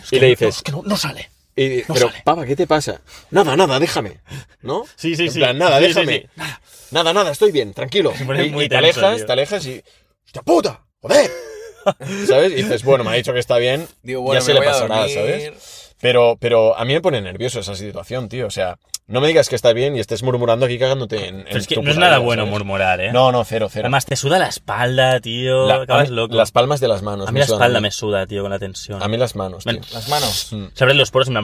Y 0.06 0.10
que 0.10 0.16
le 0.20 0.22
no- 0.22 0.28
dices, 0.30 0.56
es 0.56 0.62
que 0.62 0.72
no, 0.72 0.82
no 0.84 0.96
sale. 0.96 1.30
y- 1.56 1.82
no 1.88 1.94
pero 1.94 2.08
sale. 2.08 2.22
papá, 2.24 2.46
¿qué 2.46 2.56
te 2.56 2.66
pasa? 2.66 3.00
Nada, 3.30 3.56
nada, 3.56 3.78
déjame. 3.78 4.20
¿No? 4.62 4.84
Sí, 4.96 5.14
sí, 5.16 5.24
En 5.26 5.32
sí. 5.32 5.38
plan, 5.38 5.58
nada, 5.58 5.78
Sí, 5.78 5.84
déjame. 5.88 6.28
sí. 6.36 6.42
Nada, 6.90 7.12
nada, 7.12 7.32
estoy 7.32 7.50
bien, 7.52 7.74
tranquilo. 7.74 8.12
Y, 8.20 8.24
muy 8.50 8.64
y 8.66 8.68
te 8.68 8.76
tenso, 8.80 9.00
alejas, 9.00 9.16
tío. 9.16 9.26
te 9.26 9.32
alejas 9.32 9.66
y. 9.66 9.82
¡Hostia 10.26 10.42
puta! 10.42 10.84
¡Joder! 11.00 11.30
¿Sabes? 12.26 12.52
Y 12.52 12.54
dices, 12.56 12.82
bueno, 12.82 13.04
me 13.04 13.10
ha 13.10 13.14
dicho 13.14 13.32
que 13.32 13.38
está 13.40 13.58
bien. 13.58 13.86
Digo, 14.02 14.22
bueno, 14.22 14.40
ya 14.40 14.46
se 14.46 14.54
me 14.54 14.60
le 14.60 14.66
pasará. 14.66 15.08
¿sabes? 15.08 15.83
Pero, 16.04 16.36
pero 16.38 16.76
a 16.76 16.84
mí 16.84 16.92
me 16.92 17.00
pone 17.00 17.22
nervioso 17.22 17.60
esa 17.60 17.74
situación, 17.74 18.28
tío. 18.28 18.46
O 18.46 18.50
sea, 18.50 18.76
no 19.06 19.22
me 19.22 19.26
digas 19.26 19.48
que 19.48 19.56
está 19.56 19.72
bien 19.72 19.96
y 19.96 20.00
estés 20.00 20.22
murmurando 20.22 20.66
aquí 20.66 20.78
cagándote 20.78 21.28
en. 21.28 21.36
Pero 21.44 21.50
en 21.50 21.56
es 21.56 21.66
que 21.66 21.76
tu 21.76 21.82
no 21.82 21.90
es 21.92 21.96
nada 21.96 22.16
vida, 22.18 22.26
bueno 22.26 22.42
¿sabes? 22.42 22.52
murmurar, 22.52 23.00
¿eh? 23.00 23.10
No, 23.10 23.32
no, 23.32 23.42
cero, 23.46 23.68
cero. 23.72 23.86
Además, 23.86 24.04
te 24.04 24.14
suda 24.14 24.38
la 24.38 24.48
espalda, 24.48 25.18
tío. 25.20 25.66
La- 25.66 25.76
Acabas 25.76 26.08
a 26.08 26.10
mí- 26.10 26.14
loco. 26.16 26.34
Las 26.34 26.52
palmas 26.52 26.80
de 26.80 26.88
las 26.88 27.00
manos. 27.00 27.26
a 27.26 27.30
mí 27.32 27.40
me 27.40 27.46
la 27.46 27.46
espalda 27.46 27.80
me 27.80 27.90
suda, 27.90 28.26
tío, 28.26 28.42
con 28.42 28.50
la 28.50 28.58
tensión. 28.58 29.02
A 29.02 29.08
mí 29.08 29.16
las 29.16 29.34
manos, 29.34 29.64
tío. 29.64 29.80
Las 29.94 30.08
manos. 30.10 30.48
Mm. 30.52 30.64
Se 30.74 30.84
abren 30.84 30.98
los 30.98 31.10
poros 31.10 31.28
y 31.28 31.30
me 31.30 31.40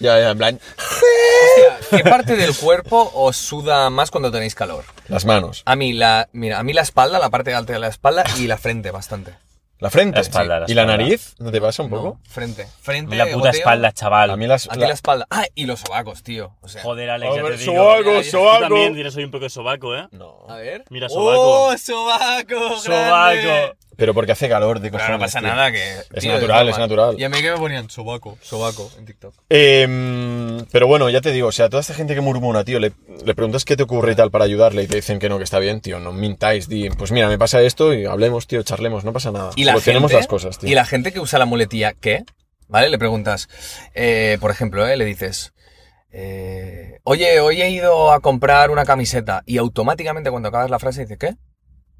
Ya, 0.00 0.20
ya, 0.20 0.30
en 0.32 0.36
plan. 0.36 0.60
Hostia, 0.76 1.98
¿qué 1.98 2.04
parte 2.10 2.36
del 2.36 2.54
cuerpo 2.54 3.10
os 3.14 3.38
suda 3.38 3.88
más 3.88 4.10
cuando 4.10 4.30
tenéis 4.30 4.54
calor? 4.54 4.84
Las 5.08 5.24
manos. 5.24 5.62
A 5.64 5.76
mí 5.76 5.94
la, 5.94 6.28
mira, 6.32 6.58
a 6.58 6.62
mí 6.62 6.74
la 6.74 6.82
espalda, 6.82 7.18
la 7.18 7.30
parte 7.30 7.54
alta 7.54 7.72
de 7.72 7.78
la 7.78 7.88
espalda 7.88 8.22
y 8.38 8.48
la 8.48 8.58
frente 8.58 8.90
bastante. 8.90 9.32
La 9.82 9.90
frente. 9.90 10.14
La 10.16 10.22
espalda, 10.22 10.60
la 10.60 10.66
¿Y 10.68 10.74
la 10.74 10.82
espalda. 10.82 11.02
nariz? 11.04 11.34
¿No 11.40 11.50
te 11.50 11.60
pasa 11.60 11.82
un 11.82 11.90
poco? 11.90 12.18
No, 12.24 12.30
frente. 12.30 12.66
Frente. 12.80 13.16
la 13.16 13.24
puta 13.24 13.36
goteo, 13.36 13.50
espalda, 13.52 13.92
chaval. 13.92 14.30
A 14.30 14.36
mí 14.36 14.46
las. 14.46 14.66
Aquí 14.70 14.78
la- 14.78 14.86
la... 14.88 14.94
espalda. 14.94 15.26
Ah, 15.30 15.44
y 15.54 15.66
los 15.66 15.80
sobacos, 15.80 16.22
tío. 16.22 16.54
O 16.60 16.68
sea. 16.68 16.82
Joder, 16.82 17.10
Alex, 17.10 17.34
ya 17.34 17.40
Hombre, 17.42 17.56
te 17.56 17.62
digo. 17.64 17.72
sobaco, 17.74 18.02
Ya, 18.04 18.12
ya. 18.12 18.22
Tú 18.22 18.30
sobaco. 18.30 18.60
también 18.60 18.94
tienes 18.94 19.16
hoy 19.16 19.24
un 19.24 19.30
poco 19.32 19.44
de 19.44 19.50
sobaco, 19.50 19.96
¿eh? 19.96 20.06
No. 20.12 20.36
A 20.48 20.56
ver. 20.56 20.84
Mira, 20.88 21.08
sobaco. 21.08 21.66
¡Oh, 21.66 21.76
sobaco! 21.76 22.78
Sobaco. 22.78 23.76
Pero 23.96 24.14
porque 24.14 24.32
hace 24.32 24.48
calor 24.48 24.80
de 24.80 24.90
Pero 24.90 25.08
no 25.08 25.18
pasa 25.18 25.40
tío. 25.40 25.48
nada 25.48 25.70
que. 25.70 25.96
Es 26.12 26.22
tío, 26.22 26.32
natural, 26.32 26.68
es 26.68 26.78
natural. 26.78 27.16
Y 27.18 27.24
a 27.24 27.28
mí 27.28 27.40
que 27.42 27.50
me 27.50 27.58
ponían 27.58 27.90
sobaco, 27.90 28.38
sobaco 28.40 28.90
en 28.98 29.04
TikTok. 29.04 29.34
Em, 29.48 30.64
pero 30.72 30.86
bueno, 30.86 31.10
ya 31.10 31.20
te 31.20 31.30
digo, 31.30 31.48
o 31.48 31.52
sea, 31.52 31.68
toda 31.68 31.82
esta 31.82 31.94
gente 31.94 32.14
que 32.14 32.20
murmura, 32.20 32.64
tío, 32.64 32.80
le, 32.80 32.92
le 33.24 33.34
preguntas 33.34 33.64
qué 33.64 33.76
te 33.76 33.82
ocurre 33.82 34.12
y 34.12 34.14
tal 34.14 34.30
para 34.30 34.44
ayudarle 34.44 34.82
y 34.82 34.86
te 34.86 34.96
dicen 34.96 35.18
que 35.18 35.28
no, 35.28 35.38
que 35.38 35.44
está 35.44 35.58
bien, 35.58 35.80
tío, 35.80 35.98
no 36.00 36.12
mintáis, 36.12 36.68
di, 36.68 36.88
pues 36.90 37.12
mira, 37.12 37.28
me 37.28 37.38
pasa 37.38 37.60
esto 37.60 37.92
y 37.92 38.06
hablemos, 38.06 38.46
tío, 38.46 38.62
charlemos, 38.62 39.04
no 39.04 39.12
pasa 39.12 39.30
nada. 39.30 39.50
Y 39.56 39.64
la 39.64 39.72
Solucionemos 39.72 40.10
gente, 40.10 40.20
las 40.20 40.26
cosas, 40.26 40.58
tío. 40.58 40.70
Y 40.70 40.74
la 40.74 40.84
gente 40.84 41.12
que 41.12 41.20
usa 41.20 41.38
la 41.38 41.44
muletilla 41.46 41.92
¿qué? 41.92 42.24
¿Vale? 42.68 42.88
Le 42.88 42.98
preguntas, 42.98 43.48
eh, 43.94 44.38
por 44.40 44.50
ejemplo, 44.50 44.86
eh, 44.86 44.96
le 44.96 45.04
dices, 45.04 45.52
eh, 46.10 47.00
oye, 47.04 47.40
hoy 47.40 47.60
he 47.60 47.70
ido 47.70 48.12
a 48.12 48.20
comprar 48.20 48.70
una 48.70 48.84
camiseta 48.84 49.42
y 49.46 49.58
automáticamente 49.58 50.30
cuando 50.30 50.48
acabas 50.48 50.70
la 50.70 50.78
frase 50.78 51.02
dice 51.02 51.18
¿qué? 51.18 51.34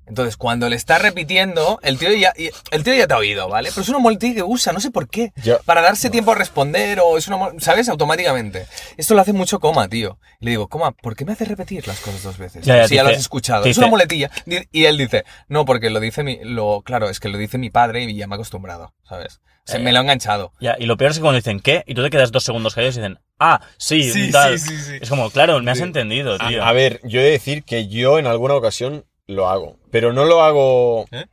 Entonces, 0.06 0.36
cuando 0.36 0.68
le 0.68 0.76
estás 0.76 1.00
repitiendo, 1.00 1.78
el 1.82 1.98
tío 1.98 2.12
ya, 2.12 2.32
el 2.70 2.84
tío 2.84 2.94
ya 2.94 3.06
te 3.06 3.14
ha 3.14 3.18
oído, 3.18 3.48
¿vale? 3.48 3.70
Pero 3.70 3.82
es 3.82 3.88
una 3.88 3.98
muletilla 3.98 4.34
que 4.36 4.42
usa, 4.42 4.72
no 4.72 4.80
sé 4.80 4.90
por 4.90 5.08
qué. 5.08 5.32
Ya. 5.42 5.58
Para 5.60 5.80
darse 5.80 6.10
tiempo 6.10 6.32
a 6.32 6.34
responder 6.34 7.00
o 7.02 7.16
es 7.16 7.28
una, 7.28 7.38
¿sabes? 7.58 7.88
Automáticamente. 7.88 8.66
Esto 8.96 9.14
lo 9.14 9.20
hace 9.20 9.32
mucho 9.32 9.60
Coma, 9.60 9.88
tío. 9.88 10.18
Y 10.40 10.46
le 10.46 10.50
digo, 10.52 10.68
Coma, 10.68 10.90
¿por 10.92 11.14
qué 11.16 11.24
me 11.24 11.32
haces 11.32 11.48
repetir 11.48 11.86
las 11.86 12.00
cosas 12.00 12.22
dos 12.22 12.38
veces? 12.38 12.64
Ya, 12.64 12.78
ya, 12.78 12.88
si 12.88 12.96
ya 12.96 13.04
lo 13.04 13.10
has 13.10 13.18
escuchado. 13.18 13.64
Es 13.64 13.78
una 13.78 13.86
muletilla. 13.86 14.30
Y 14.72 14.84
él 14.84 14.98
dice, 14.98 15.24
no, 15.48 15.64
porque 15.64 15.88
lo 15.90 16.00
dice 16.00 16.22
mi, 16.24 16.38
lo, 16.42 16.82
claro, 16.82 17.08
es 17.08 17.20
que 17.20 17.28
lo 17.28 17.38
dice 17.38 17.56
mi 17.58 17.70
padre 17.70 18.02
y 18.02 18.14
ya 18.16 18.26
me 18.26 18.34
he 18.34 18.36
acostumbrado, 18.36 18.94
¿sabes? 19.08 19.40
Se 19.64 19.76
Eh, 19.76 19.80
me 19.80 19.92
lo 19.92 19.98
ha 19.98 20.02
enganchado. 20.02 20.52
Ya, 20.60 20.74
y 20.78 20.86
lo 20.86 20.96
peor 20.96 21.12
es 21.12 21.18
que 21.18 21.22
cuando 21.22 21.36
dicen 21.36 21.60
¿qué? 21.60 21.84
Y 21.86 21.94
tú 21.94 22.02
te 22.02 22.10
quedas 22.10 22.32
dos 22.32 22.42
segundos 22.42 22.74
callados 22.74 22.96
y 22.96 23.00
dicen 23.00 23.18
ah, 23.38 23.60
sí, 23.78 24.10
Sí, 24.12 24.32
tal. 24.32 24.58
sí, 24.58 24.68
sí, 24.68 24.78
sí. 24.82 24.98
Es 25.00 25.08
como, 25.08 25.30
claro, 25.30 25.60
me 25.62 25.70
has 25.70 25.78
Sí. 25.78 25.84
entendido, 25.84 26.36
A, 26.40 26.48
tío. 26.48 26.64
a 26.64 26.72
ver, 26.72 27.00
yo 27.04 27.20
he 27.20 27.24
de 27.24 27.30
decir 27.30 27.62
que 27.62 27.86
yo 27.86 28.18
en 28.18 28.26
alguna 28.26 28.54
ocasión 28.54 29.04
lo 29.32 29.48
hago, 29.48 29.78
pero 29.90 30.12
no 30.12 30.24
lo 30.24 30.42
hago 30.42 31.06
¿Eh? 31.10 31.26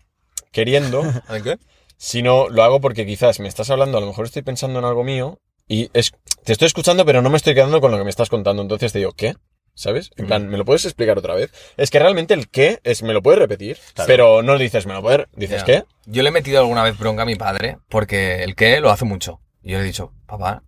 queriendo, 0.52 1.02
¿A 1.28 1.40
qué? 1.42 1.58
sino 1.98 2.50
lo 2.50 2.64
hago 2.64 2.80
porque 2.82 3.06
quizás 3.06 3.40
me 3.40 3.48
estás 3.48 3.70
hablando, 3.70 3.98
a 3.98 4.02
lo 4.02 4.08
mejor 4.08 4.26
estoy 4.26 4.42
pensando 4.42 4.80
en 4.80 4.86
algo 4.86 5.04
mío 5.04 5.40
y 5.68 5.90
es, 5.94 6.12
te 6.44 6.54
estoy 6.54 6.66
escuchando, 6.68 7.06
pero 7.06 7.22
no 7.22 7.30
me 7.30 7.38
estoy 7.38 7.54
quedando 7.54 7.82
con 7.82 7.92
lo 7.92 7.98
que 7.98 8.04
me 8.04 8.10
estás 8.10 8.30
contando, 8.30 8.62
entonces 8.62 8.92
te 8.94 9.00
digo, 9.00 9.12
¿qué? 9.12 9.36
¿Sabes? 9.76 10.10
En 10.18 10.28
plan, 10.28 10.50
¿me 10.50 10.58
lo 10.58 10.66
puedes 10.66 10.84
explicar 10.84 11.18
otra 11.18 11.36
vez? 11.36 11.52
Es 11.78 11.90
que 11.90 12.00
realmente 12.00 12.34
el 12.34 12.50
qué 12.50 12.80
es, 12.84 13.02
me 13.02 13.14
lo 13.14 13.22
puedes 13.22 13.40
repetir, 13.40 13.78
Claro. 13.94 14.08
pero 14.08 14.42
no 14.42 14.58
dices, 14.58 14.86
me 14.86 14.94
lo 14.94 15.02
puedes, 15.02 15.28
dices. 15.36 15.64
¿qué? 15.64 15.84
Yo 16.06 16.22
le 16.22 16.30
he 16.30 16.32
metido 16.34 16.60
alguna 16.60 16.84
vez 16.84 16.98
bronca 16.98 17.22
a 17.22 17.26
mi 17.26 17.36
padre 17.36 17.78
porque 17.88 18.44
el 18.44 18.56
que 18.56 18.82
lo 18.82 18.90
hace 18.92 19.06
mucho. 19.06 19.40
Y 19.64 19.72
yo 19.72 19.78
le 19.78 19.84
he 19.84 19.88
dicho, 19.88 20.12
papá, 20.26 20.64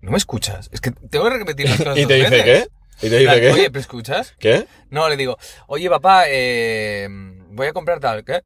no 0.00 0.10
me 0.12 0.16
escuchas. 0.16 0.70
Es 0.72 0.80
que 0.80 0.90
tengo 0.90 1.24
que 1.28 1.36
repetir 1.38 1.68
las 1.68 1.78
cosas 1.78 1.98
Y 1.98 2.06
te 2.06 2.14
dice, 2.14 2.30
veces". 2.30 2.44
¿qué? 2.64 2.70
Y 3.02 3.08
te 3.08 3.18
dice, 3.18 3.40
¿qué? 3.40 3.50
Oye, 3.52 3.70
¿pero 3.70 3.80
escuchas? 3.80 4.34
¿Qué? 4.38 4.66
No, 4.90 5.08
le 5.08 5.16
digo, 5.16 5.38
oye, 5.66 5.88
papá, 5.88 6.24
eh, 6.28 7.08
voy 7.10 7.66
a 7.66 7.72
comprar 7.72 8.00
tal, 8.00 8.24
¿qué? 8.24 8.42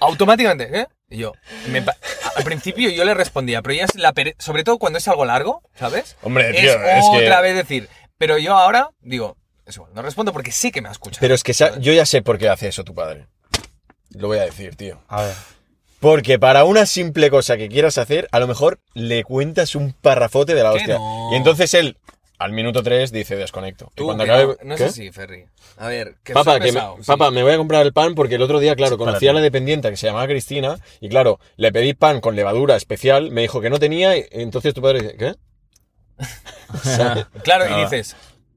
Automáticamente, 0.00 0.70
¿qué? 0.70 0.86
Y 1.10 1.18
yo, 1.18 1.32
me 1.68 1.82
pa- 1.82 1.96
al 2.36 2.44
principio 2.44 2.88
yo 2.90 3.04
le 3.04 3.12
respondía, 3.14 3.60
pero 3.62 3.74
ya 3.74 3.84
es 3.84 3.94
la 3.96 4.12
pere- 4.14 4.34
sobre 4.38 4.64
todo 4.64 4.78
cuando 4.78 4.98
es 4.98 5.08
algo 5.08 5.24
largo, 5.24 5.62
¿sabes? 5.74 6.16
Hombre, 6.22 6.50
es 6.50 6.56
tío, 6.60 6.72
es 6.72 7.04
que... 7.12 7.24
otra 7.24 7.40
vez 7.40 7.54
decir, 7.54 7.88
pero 8.16 8.38
yo 8.38 8.56
ahora 8.56 8.90
digo, 9.00 9.36
es 9.66 9.76
igual, 9.76 9.92
no 9.94 10.02
respondo 10.02 10.32
porque 10.32 10.52
sí 10.52 10.70
que 10.70 10.80
me 10.80 10.88
ha 10.88 10.92
escuchado. 10.92 11.20
Pero 11.20 11.34
es 11.34 11.42
que 11.42 11.52
sa- 11.52 11.78
yo 11.78 11.92
ya 11.92 12.06
sé 12.06 12.22
por 12.22 12.38
qué 12.38 12.48
hace 12.48 12.68
eso 12.68 12.84
tu 12.84 12.94
padre. 12.94 13.26
Lo 14.10 14.28
voy 14.28 14.38
a 14.38 14.42
decir, 14.44 14.74
tío. 14.76 15.00
A 15.08 15.22
ver. 15.22 15.34
Porque 16.00 16.38
para 16.38 16.64
una 16.64 16.86
simple 16.86 17.28
cosa 17.28 17.56
que 17.58 17.68
quieras 17.68 17.98
hacer, 17.98 18.26
a 18.32 18.38
lo 18.40 18.46
mejor 18.46 18.80
le 18.94 19.22
cuentas 19.22 19.74
un 19.74 19.92
parrafote 19.92 20.54
de 20.54 20.62
la 20.62 20.70
Que 20.70 20.76
hostia. 20.78 20.94
no. 20.98 21.28
Y 21.32 21.36
entonces 21.36 21.74
él, 21.74 21.98
al 22.40 22.52
minuto 22.52 22.82
3, 22.82 23.12
dice 23.12 23.36
desconecto. 23.36 23.90
Y 23.92 23.96
Tú, 23.96 24.04
cuando 24.06 24.24
que 24.24 24.30
acabe. 24.32 24.56
no, 24.64 24.74
¿Qué? 24.74 24.84
así, 24.84 25.12
Ferry. 25.12 25.44
A 25.76 25.86
ver, 25.88 26.16
que 26.24 26.32
Papá, 26.32 26.58
me- 26.58 26.70
sí. 26.72 26.78
papá, 27.06 27.30
me 27.30 27.42
voy 27.42 27.52
a 27.52 27.56
comprar 27.58 27.84
el 27.86 27.92
pan 27.92 28.14
porque 28.14 28.34
el 28.36 28.42
otro 28.42 28.58
día, 28.60 28.74
claro, 28.74 28.92
Sí, 28.96 28.98
conocí 28.98 29.28
a 29.28 29.32
la 29.32 29.40
dependiente 29.40 29.88
que 29.90 29.96
se 29.96 30.06
llamaba 30.06 30.26
Cristina 30.26 30.78
y 31.00 31.08
claro, 31.08 31.38
le 31.56 31.70
pedí 31.70 31.94
pan 31.94 32.20
con 32.20 32.34
levadura 32.36 32.76
especial, 32.76 33.30
me 33.30 33.42
dijo 33.42 33.60
que 33.60 33.70
no 33.70 33.78
tenía 33.78 34.16
y 34.16 34.26
entonces 34.32 34.74
tu 34.74 34.82
padre 34.82 35.00
dice, 35.02 35.16
¿qué? 35.16 35.34
Claro, 37.42 37.78
y 37.78 37.82
dices, 37.82 38.16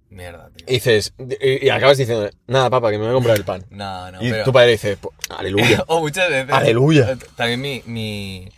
mierda, 0.09 0.49
tío. 0.55 0.65
Y 0.67 0.73
dices, 0.75 1.13
y, 1.41 1.65
y 1.65 1.69
acabas 1.69 1.97
diciendo, 1.97 2.29
nada, 2.47 2.69
papá, 2.69 2.91
que 2.91 2.97
me 2.97 3.03
voy 3.03 3.11
a 3.11 3.15
comprar 3.15 3.37
el 3.37 3.43
pan. 3.45 3.65
No, 3.69 4.11
no, 4.11 4.21
y 4.23 4.31
pero... 4.31 4.43
tu 4.45 4.53
padre 4.53 4.71
dice, 4.71 4.97
"Po- 4.97 5.13
aleluya. 5.29 5.83
o 5.87 5.99
muchas 5.99 6.29
veces. 6.29 6.51
Aleluya. 6.53 7.17
También 7.35 7.61
mi, 7.61 7.81
mi, 7.85 8.49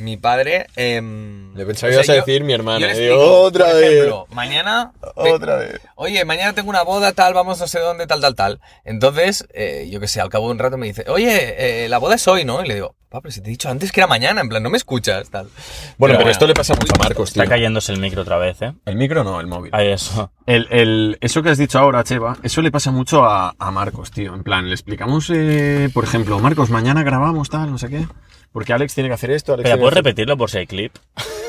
mi 0.00 0.16
padre. 0.16 0.66
em, 0.76 1.54
Le 1.54 1.64
pensaba 1.66 1.88
o 1.88 1.90
que 1.90 1.94
ibas 1.94 2.06
sea, 2.06 2.14
a 2.14 2.18
yo- 2.18 2.24
decir 2.24 2.42
mi 2.44 2.52
hermana. 2.52 2.92
digo, 2.92 3.40
otra 3.42 3.66
por 3.66 3.74
vez. 3.76 3.90
ejemplo, 3.92 4.26
mañana. 4.30 4.92
ve- 5.22 5.32
Otra 5.32 5.56
vez. 5.56 5.80
Oye, 5.94 6.24
mañana 6.24 6.52
tengo 6.54 6.70
una 6.70 6.82
boda, 6.82 7.12
tal, 7.12 7.34
vamos 7.34 7.60
no 7.60 7.66
sé 7.68 7.78
dónde, 7.80 8.06
tal, 8.06 8.20
tal, 8.20 8.34
tal. 8.34 8.60
Entonces, 8.84 9.46
eh, 9.54 9.88
yo 9.90 10.00
qué 10.00 10.08
sé, 10.08 10.20
al 10.20 10.28
cabo 10.30 10.46
de 10.46 10.52
un 10.52 10.58
rato 10.58 10.76
me 10.76 10.86
dice, 10.86 11.04
oye, 11.08 11.84
eh, 11.84 11.88
la 11.88 11.98
boda 11.98 12.14
es 12.16 12.26
hoy, 12.28 12.44
¿no? 12.44 12.64
Y 12.64 12.68
le 12.68 12.74
digo, 12.74 12.94
papá, 13.10 13.22
pero 13.22 13.32
si 13.32 13.40
te 13.42 13.48
he 13.48 13.50
dicho 13.50 13.68
antes 13.68 13.90
que 13.92 14.00
era 14.00 14.06
mañana, 14.06 14.40
en 14.40 14.48
plan, 14.48 14.62
no 14.62 14.70
me 14.70 14.76
escuchas, 14.76 15.28
tal. 15.30 15.46
Bueno, 15.98 16.14
pero, 16.14 16.16
bueno. 16.18 16.30
esto 16.30 16.46
le 16.46 16.54
pasa 16.54 16.74
mucho 16.74 16.92
a 16.94 16.98
Marcos, 17.02 17.32
tío. 17.32 17.42
Está 17.42 17.54
cayéndose 17.54 17.92
el 17.92 17.98
micro 18.00 18.22
otra 18.22 18.38
vez, 18.38 18.62
¿eh? 18.62 18.72
El 18.86 18.96
micro 18.96 19.24
no, 19.24 19.40
el 19.40 19.46
móvil. 19.48 19.70
Ahí 19.74 19.88
eso. 19.88 20.32
El, 20.46 20.68
el- 20.70 21.18
eso 21.20 21.42
que 21.42 21.50
has 21.50 21.58
dicho 21.58 21.78
ahora, 21.78 22.04
Cheva, 22.04 22.38
eso 22.42 22.62
le 22.62 22.70
pasa 22.70 22.90
mucho 22.92 23.24
a, 23.24 23.54
a 23.58 23.70
Marcos, 23.72 24.10
tío. 24.12 24.34
En 24.34 24.42
plan, 24.44 24.66
le 24.68 24.74
explicamos, 24.74 25.28
eh, 25.34 25.90
por 25.92 26.04
ejemplo, 26.04 26.38
Marcos, 26.38 26.70
mañana 26.70 27.02
grabamos 27.02 27.50
tal, 27.50 27.70
no 27.70 27.78
sé 27.78 27.88
qué. 27.88 28.06
Porque 28.52 28.72
Alex 28.72 28.94
tiene 28.94 29.08
que 29.08 29.14
hacer 29.14 29.30
esto, 29.32 29.54
Alex 29.54 29.68
¿puedes 29.68 29.82
hacer- 29.84 29.94
repetirlo 29.94 30.36
por 30.36 30.50
si 30.50 30.58
hay 30.58 30.66
clip? 30.66 30.96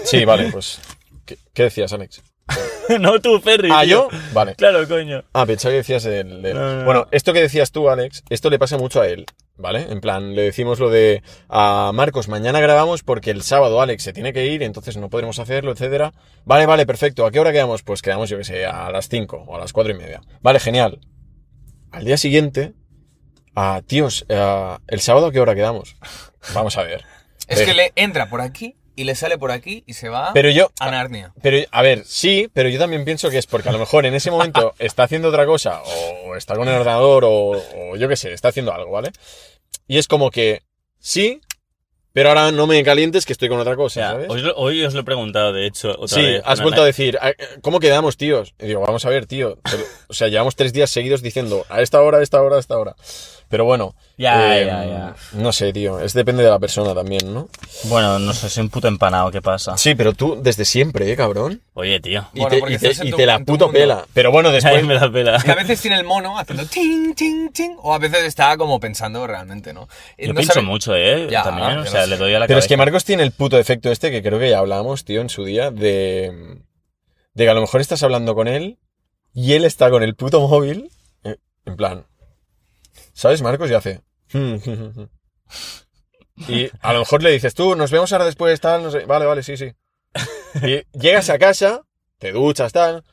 Sí, 0.04 0.26
vale, 0.26 0.52
pues. 0.52 0.80
¿Qué, 1.26 1.38
qué 1.54 1.64
decías, 1.64 1.94
Alex? 1.94 2.22
no 3.00 3.20
tú, 3.22 3.40
Ferry. 3.40 3.70
¿Ah, 3.72 3.84
tío. 3.84 4.10
yo? 4.12 4.18
Vale. 4.34 4.56
Claro, 4.56 4.88
coño. 4.88 5.24
Ah, 5.34 5.46
pensaba 5.46 5.72
que 5.72 5.78
decías 5.78 6.06
el... 6.06 6.46
el- 6.46 6.54
No, 6.54 6.60
no, 6.60 6.76
no. 6.80 6.86
Bueno, 6.86 7.08
esto 7.12 7.34
que 7.34 7.42
decías 7.42 7.72
tú, 7.72 7.90
Alex, 7.90 8.24
esto 8.30 8.50
le 8.50 8.60
pasa 8.60 8.78
mucho 8.78 9.00
a 9.02 9.08
él, 9.08 9.26
¿vale? 9.56 9.88
En 9.90 10.02
plan, 10.02 10.36
le 10.36 10.42
decimos 10.42 10.80
lo 10.80 10.90
de 10.90 11.24
a 11.48 11.92
Marcos, 11.94 12.28
mañana 12.28 12.60
grabamos 12.60 13.04
porque 13.04 13.32
el 13.32 13.44
sábado 13.44 13.82
Alex 13.82 14.04
se 14.04 14.14
tiene 14.14 14.34
que 14.34 14.48
ir, 14.48 14.64
entonces 14.64 14.98
no 14.98 15.10
podremos 15.10 15.40
hacerlo, 15.40 15.72
etcétera. 15.72 16.14
Vale, 16.44 16.66
vale, 16.66 16.86
perfecto. 16.86 17.26
¿A 17.26 17.32
qué 17.32 17.40
hora 17.40 17.52
quedamos? 17.54 17.84
Pues 17.84 18.02
quedamos, 18.02 18.30
yo 18.30 18.38
que 18.38 18.44
sé, 18.44 18.66
a 18.66 18.90
las 18.92 19.08
5 19.08 19.46
o 19.48 19.56
a 19.56 19.60
las 19.60 19.72
cuatro 19.72 19.94
y 19.94 19.98
media. 19.98 20.22
Vale, 20.42 20.60
genial. 20.60 21.00
Al 21.92 22.04
día 22.06 22.18
siguiente, 22.18 22.74
ah, 23.56 23.82
tíos, 23.86 24.26
ah, 24.30 24.80
¿el 24.88 25.00
sábado 25.00 25.28
a 25.28 25.32
qué 25.32 25.40
hora 25.40 25.56
quedamos? 25.56 25.96
Vamos 26.54 26.78
a 26.78 26.84
ver. 26.84 27.04
Es 27.48 27.62
Eh, 27.62 27.66
que 27.66 27.74
le 27.74 27.92
entra 27.96 28.30
por 28.30 28.42
aquí 28.42 28.76
y 28.96 29.04
le 29.06 29.16
sale 29.16 29.38
por 29.38 29.52
aquí 29.52 29.84
y 29.88 29.94
se 29.94 30.10
va 30.10 30.32
Pero 30.34 30.50
yo, 30.50 30.72
a 30.80 30.92
Narnia. 30.92 31.34
Pero, 31.42 31.58
a 31.72 31.82
ver, 31.82 32.04
sí, 32.06 32.50
pero 32.54 32.70
yo 32.70 32.78
también 32.80 33.06
pienso 33.06 33.30
que 33.30 33.38
es 33.38 33.48
porque 33.48 33.70
a 33.70 33.72
lo 33.72 33.80
mejor 33.80 34.06
en 34.06 34.14
ese 34.14 34.32
momento 34.32 34.74
está 34.80 35.04
haciendo 35.04 35.30
otra 35.30 35.46
cosa, 35.46 35.82
o 36.26 36.36
está 36.36 36.56
con 36.56 36.68
el 36.68 36.76
ordenador, 36.76 37.24
o, 37.26 37.52
o 37.52 37.96
yo 37.96 38.08
qué 38.08 38.16
sé, 38.16 38.34
está 38.34 38.50
haciendo 38.50 38.74
algo, 38.74 38.92
¿vale? 38.92 39.12
Y 39.88 39.98
es 39.98 40.08
como 40.08 40.30
que, 40.32 40.62
sí, 41.00 41.42
pero 42.14 42.28
ahora 42.30 42.52
no 42.52 42.68
me 42.68 42.84
calientes 42.84 43.26
que 43.26 43.32
estoy 43.32 43.48
con 43.48 43.60
otra 43.60 43.78
cosa, 43.78 44.02
¿sabes? 44.12 44.30
hoy, 44.30 44.42
lo- 44.42 44.56
hoy 44.58 44.84
os 44.84 44.94
lo 44.94 45.00
he 45.00 45.04
preguntado, 45.06 45.54
de 45.54 45.66
hecho, 45.66 45.92
otra 45.98 46.08
Sí, 46.18 46.22
vez. 46.22 46.42
has 46.46 46.62
vuelto 46.62 46.82
a 46.82 46.86
decir, 46.86 47.18
"Ah, 47.22 47.32
¿cómo 47.62 47.80
quedamos, 47.80 48.18
tíos? 48.18 48.54
Y 48.60 48.66
digo, 48.68 48.82
vamos 48.82 49.06
a 49.06 49.10
ver, 49.10 49.26
tío. 49.28 49.60
pero- 49.64 49.84
o 50.10 50.14
sea, 50.14 50.28
llevamos 50.28 50.58
tres 50.58 50.74
días 50.74 50.90
seguidos 50.90 51.22
diciendo, 51.22 51.66
a 51.70 51.82
esta 51.82 52.02
hora, 52.02 52.18
a 52.18 52.22
esta 52.22 52.42
hora, 52.42 52.58
a 52.58 52.60
esta 52.60 52.78
hora. 52.78 52.96
Pero 53.52 53.66
bueno, 53.66 53.94
Ya, 54.18 54.58
eh, 54.58 54.66
ya, 54.66 54.86
ya. 54.86 55.16
no 55.34 55.52
sé, 55.52 55.72
tío, 55.74 56.00
es 56.00 56.14
depende 56.14 56.42
de 56.44 56.50
la 56.50 56.58
persona 56.58 56.96
también, 56.96 57.34
¿no? 57.34 57.50
Bueno, 57.84 58.18
no 58.18 58.34
sé, 58.34 58.50
soy 58.50 58.64
un 58.64 58.70
puto 58.70 58.88
empanado, 58.88 59.30
¿qué 59.30 59.42
pasa? 59.42 59.78
Sí, 59.78 59.94
pero 59.94 60.14
tú 60.14 60.40
desde 60.42 60.66
siempre, 60.66 61.12
¿eh, 61.12 61.16
cabrón? 61.16 61.62
Oye, 61.74 62.00
tío. 62.00 62.28
Y, 62.34 62.40
Bueno, 62.40 62.50
te, 62.66 62.74
y 62.74 62.78
te- 62.78 62.88
estás 62.88 63.02
en 63.02 63.08
y 63.08 63.12
tu- 63.12 63.18
te 63.18 63.26
la 63.26 63.40
puto 63.40 63.66
mundo. 63.66 63.72
pela. 63.72 64.06
Pero 64.14 64.32
bueno, 64.32 64.50
Ahí 64.50 64.56
después... 64.56 64.86
me 64.86 64.94
da 64.96 65.12
pela. 65.12 65.38
Que 65.44 65.52
a 65.52 65.56
veces 65.56 65.82
tiene 65.82 65.98
el 65.98 66.06
mono 66.06 66.40
haciendo 66.40 66.66
ting, 66.66 67.14
ting, 67.14 67.52
ting, 67.52 67.72
o 67.84 67.94
a 67.94 68.00
veces 68.00 68.24
está 68.24 68.56
como 68.58 68.80
pensando 68.80 69.28
realmente, 69.28 69.74
¿no? 69.74 69.88
Y 70.18 70.28
Yo 70.28 70.34
no 70.34 70.38
pienso 70.38 70.54
sabe- 70.54 70.66
mucho, 70.66 70.96
¿eh? 70.96 71.28
Ya, 71.30 71.44
También, 71.44 71.78
o 71.80 71.86
sea, 71.86 72.06
le 72.08 72.18
doy 72.18 72.34
a 72.34 72.40
la 72.40 72.48
Pero 72.48 72.60
es 72.60 72.68
que. 72.68 72.78
Marcos 72.78 73.04
tiene 73.06 73.24
el 73.24 73.32
puto 73.32 73.58
efecto 73.60 73.92
este 73.92 74.10
que 74.12 74.24
creo 74.24 74.40
que 74.40 74.50
ya 74.50 74.60
hablamos, 74.60 75.04
tío, 75.06 75.22
en 75.22 75.30
su 75.30 75.44
día, 75.44 75.72
de, 75.72 76.58
de 77.34 77.44
que 77.44 77.50
a 77.50 77.54
lo 77.54 77.62
mejor 77.62 77.82
estás 77.82 78.02
hablando 78.04 78.34
con 78.34 78.48
él 78.48 78.78
y 79.34 79.54
él 79.54 79.66
está 79.66 79.90
con 79.90 80.04
el 80.04 80.16
puto 80.16 80.48
móvil, 80.48 80.90
eh, 81.24 81.38
en 81.66 81.76
plan, 81.76 82.06
¿sabes, 83.14 83.42
Marcos? 83.42 83.70
Y 83.70 83.74
hace... 83.74 84.02
Y 86.48 86.70
a 86.80 86.94
lo 86.94 87.00
mejor 87.00 87.22
le 87.22 87.32
dices, 87.32 87.54
tú, 87.54 87.76
nos 87.76 87.92
vemos 87.92 88.12
ahora 88.14 88.26
después, 88.26 88.60
tal, 88.60 88.84
no 88.84 88.92
sé, 88.92 89.06
vale, 89.06 89.26
vale, 89.26 89.44
sí, 89.44 89.58
sí. 89.58 89.74
Y 90.64 90.84
llegas 90.98 91.30
a 91.30 91.38
casa, 91.38 91.84
te 92.18 92.32
duchas, 92.32 92.72
tal, 92.72 93.04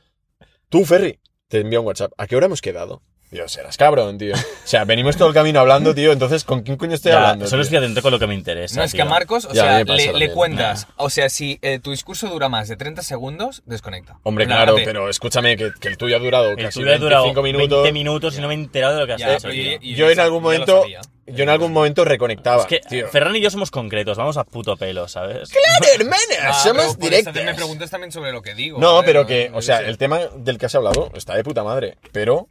tú, 0.68 0.84
Ferry, 0.84 1.20
te 1.48 1.60
envía 1.60 1.80
un 1.80 1.86
WhatsApp, 1.86 2.12
¿a 2.16 2.26
qué 2.26 2.36
hora 2.36 2.46
hemos 2.46 2.60
quedado? 2.60 3.02
Dios, 3.30 3.52
serás 3.52 3.76
cabrón, 3.76 4.16
tío. 4.16 4.34
O 4.34 4.38
sea, 4.64 4.84
venimos 4.84 5.16
todo 5.18 5.28
el 5.28 5.34
camino 5.34 5.60
hablando, 5.60 5.94
tío, 5.94 6.12
entonces, 6.12 6.44
¿con 6.44 6.62
quién 6.62 6.76
coño 6.78 6.94
estoy 6.94 7.12
Ya, 7.12 7.18
hablando? 7.18 7.46
solo 7.46 7.60
tío? 7.62 7.64
estoy 7.64 7.78
atento 7.78 8.00
con 8.02 8.10
lo 8.12 8.18
que 8.18 8.26
me 8.26 8.34
interesa. 8.34 8.76
No, 8.80 8.84
es 8.84 8.94
que 8.94 9.02
a 9.02 9.04
Marcos, 9.04 9.44
o 9.44 9.52
Ya, 9.52 9.84
sea, 9.84 10.12
le, 10.14 10.32
cuentas, 10.32 10.86
o 10.96 11.10
sea, 11.10 11.28
si 11.28 11.58
eh, 11.60 11.78
tu 11.78 11.90
discurso 11.90 12.28
dura 12.28 12.48
más 12.48 12.68
de 12.68 12.76
30 12.76 13.02
segundos, 13.02 13.62
desconecta. 13.66 14.16
Hombre, 14.22 14.46
claro, 14.46 14.76
pero 14.84 15.10
escúchame 15.10 15.56
que, 15.58 15.72
que 15.78 15.88
el 15.88 15.98
tuyo 15.98 16.16
ha 16.16 16.20
durado 16.20 16.50
El 16.50 16.56
casi 16.56 16.80
tuyo 16.80 16.92
ha 16.94 16.98
durado 16.98 17.24
25 17.24 17.42
minutos. 17.42 17.82
20 17.82 17.92
minutos 17.92 18.38
y 18.38 18.40
no 18.40 18.48
me 18.48 18.54
he 18.54 18.56
enterado 18.56 18.94
de 18.94 19.00
lo 19.00 19.06
que 19.06 19.12
has 19.12 19.20
Ya, 19.20 19.34
hecho, 19.34 19.48
pero 19.48 19.52
tío. 19.54 19.78
yo- 19.80 19.96
Yo 19.96 20.10
en 20.10 20.20
algún 20.20 20.42
momento, 20.42 20.84
yo 21.26 21.42
en 21.42 21.48
algún 21.50 21.72
momento 21.74 22.06
reconectaba, 22.06 22.62
Es 22.62 22.66
que 22.66 22.80
tío. 22.80 23.08
Ferran 23.08 23.36
y 23.36 23.40
yo 23.42 23.50
somos 23.50 23.70
concretos, 23.70 24.16
vamos 24.16 24.38
a 24.38 24.44
puto 24.44 24.76
pelo, 24.78 25.06
¿sabes? 25.06 25.50
¡Claro, 25.50 25.92
hermana! 25.94 26.48
Ah, 26.48 26.52
somos 26.54 26.98
directos. 26.98 27.34
me 27.34 27.54
preguntas 27.54 27.90
también 27.90 28.10
sobre 28.10 28.32
lo 28.32 28.40
que 28.40 28.54
digo. 28.54 28.78
No, 28.80 29.02
pero 29.04 29.26
que, 29.26 29.50
o 29.52 29.60
sea, 29.60 29.80
el 29.80 29.98
tema 29.98 30.20
del 30.36 30.56
que 30.56 30.64
has 30.66 30.74
hablado 30.74 31.10
está 31.14 31.34
de 31.34 31.44
puta 31.44 31.62
madre. 31.62 31.96
Pero, 32.12 32.48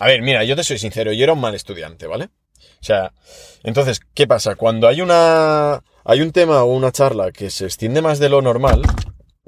a 0.00 0.06
ver, 0.06 0.22
mira, 0.22 0.44
yo 0.44 0.56
te 0.56 0.64
soy 0.64 0.78
sincero, 0.78 1.12
yo 1.12 1.24
era 1.24 1.32
un 1.32 1.40
mal 1.40 1.54
estudiante, 1.54 2.06
¿vale? 2.06 2.24
O 2.80 2.84
sea, 2.84 3.12
entonces, 3.64 4.00
¿qué 4.14 4.26
pasa? 4.26 4.54
Cuando 4.54 4.86
hay 4.88 5.00
una. 5.00 5.82
Hay 6.04 6.20
un 6.22 6.32
tema 6.32 6.62
o 6.62 6.72
una 6.72 6.90
charla 6.92 7.32
que 7.32 7.50
se 7.50 7.64
extiende 7.66 8.00
más 8.00 8.18
de 8.18 8.28
lo 8.28 8.40
normal. 8.40 8.82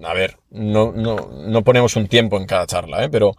A 0.03 0.15
ver, 0.15 0.37
no, 0.51 0.93
no, 0.93 1.17
no 1.33 1.63
ponemos 1.63 1.97
un 1.97 2.07
tiempo 2.09 2.37
en 2.37 2.47
cada 2.47 2.67
charla, 2.67 3.05
¿eh? 3.05 3.09
Pero 3.09 3.35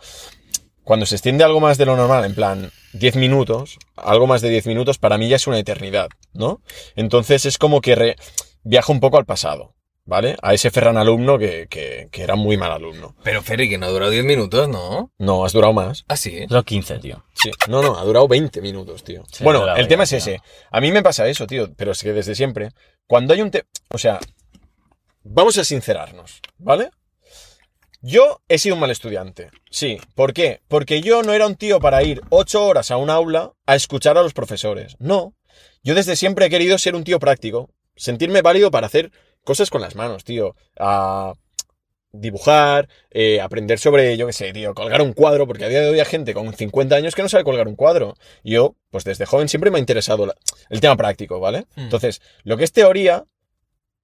cuando 0.83 1.05
se 1.05 1.15
extiende 1.15 1.43
algo 1.43 1.59
más 1.59 1.77
de 1.77 1.85
lo 1.85 1.95
normal, 1.95 2.25
en 2.25 2.33
plan 2.35 2.71
10 2.93 3.15
minutos, 3.17 3.77
algo 3.95 4.27
más 4.27 4.41
de 4.41 4.49
10 4.49 4.65
minutos, 4.67 4.97
para 4.97 5.17
mí 5.17 5.27
ya 5.29 5.35
es 5.35 5.47
una 5.47 5.59
eternidad, 5.59 6.07
¿no? 6.33 6.61
Entonces 6.95 7.45
es 7.45 7.57
como 7.57 7.81
que 7.81 7.95
re- 7.95 8.15
viajo 8.63 8.91
un 8.91 8.99
poco 8.99 9.17
al 9.17 9.25
pasado, 9.25 9.75
¿vale? 10.11 10.35
A 10.41 10.53
ese 10.53 10.71
Ferran 10.71 10.97
alumno 10.97 11.39
que, 11.39 11.67
que, 11.69 12.09
que 12.11 12.21
era 12.21 12.35
muy 12.35 12.57
mal 12.57 12.73
alumno. 12.73 13.15
Pero 13.23 13.41
Ferry, 13.41 13.69
que 13.69 13.77
no 13.77 13.89
duró 13.89 14.09
10 14.09 14.25
minutos, 14.25 14.67
¿no? 14.67 15.09
No, 15.17 15.45
has 15.45 15.53
durado 15.53 15.71
más. 15.71 16.03
Ah, 16.09 16.17
sí. 16.17 16.45
Los 16.49 16.65
15, 16.65 16.99
tío. 16.99 17.23
Sí. 17.33 17.49
No, 17.69 17.81
no, 17.81 17.97
ha 17.97 18.03
durado 18.03 18.27
20 18.27 18.61
minutos, 18.61 19.05
tío. 19.05 19.23
Sí, 19.31 19.41
bueno, 19.41 19.73
el 19.73 19.87
tema 19.87 20.03
es 20.03 20.11
ese. 20.11 20.41
A 20.69 20.81
mí 20.81 20.91
me 20.91 21.01
pasa 21.01 21.29
eso, 21.29 21.47
tío, 21.47 21.73
pero 21.77 21.93
es 21.93 22.03
que 22.03 22.11
desde 22.11 22.35
siempre, 22.35 22.71
cuando 23.07 23.33
hay 23.33 23.41
un 23.41 23.51
tema... 23.51 23.63
O 23.87 23.97
sea, 23.97 24.19
vamos 25.23 25.57
a 25.57 25.63
sincerarnos, 25.63 26.41
¿vale? 26.57 26.89
Yo 28.01 28.41
he 28.49 28.57
sido 28.57 28.75
un 28.75 28.81
mal 28.81 28.91
estudiante. 28.91 29.49
Sí. 29.69 29.97
¿Por 30.13 30.33
qué? 30.33 30.59
Porque 30.67 30.99
yo 30.99 31.23
no 31.23 31.31
era 31.31 31.47
un 31.47 31.55
tío 31.55 31.79
para 31.79 32.03
ir 32.03 32.21
ocho 32.27 32.65
horas 32.65 32.91
a 32.91 32.97
un 32.97 33.09
aula 33.09 33.53
a 33.65 33.77
escuchar 33.77 34.17
a 34.17 34.23
los 34.23 34.33
profesores. 34.33 34.97
No. 34.99 35.35
Yo 35.83 35.95
desde 35.95 36.17
siempre 36.17 36.47
he 36.47 36.49
querido 36.49 36.77
ser 36.77 36.95
un 36.95 37.05
tío 37.05 37.17
práctico. 37.17 37.69
Sentirme 37.95 38.41
válido 38.41 38.71
para 38.71 38.87
hacer 38.87 39.11
cosas 39.43 39.69
con 39.69 39.81
las 39.81 39.95
manos, 39.95 40.23
tío. 40.23 40.55
A 40.79 41.33
dibujar, 42.13 42.89
eh, 43.09 43.39
aprender 43.39 43.79
sobre, 43.79 44.17
yo 44.17 44.27
qué 44.27 44.33
sé, 44.33 44.51
tío, 44.51 44.73
colgar 44.73 45.01
un 45.01 45.13
cuadro, 45.13 45.47
porque 45.47 45.63
a 45.65 45.69
día 45.69 45.79
de 45.81 45.89
hoy 45.89 45.99
hay 45.99 46.05
gente 46.05 46.33
con 46.33 46.53
50 46.53 46.95
años 46.95 47.15
que 47.15 47.21
no 47.21 47.29
sabe 47.29 47.43
colgar 47.45 47.67
un 47.69 47.75
cuadro. 47.75 48.15
Yo, 48.43 48.75
pues 48.89 49.05
desde 49.05 49.25
joven 49.25 49.47
siempre 49.47 49.71
me 49.71 49.77
ha 49.77 49.79
interesado 49.79 50.25
la- 50.25 50.35
el 50.69 50.81
tema 50.81 50.97
práctico, 50.97 51.39
¿vale? 51.39 51.67
Mm. 51.75 51.81
Entonces, 51.81 52.21
lo 52.43 52.57
que 52.57 52.65
es 52.65 52.73
teoría, 52.73 53.25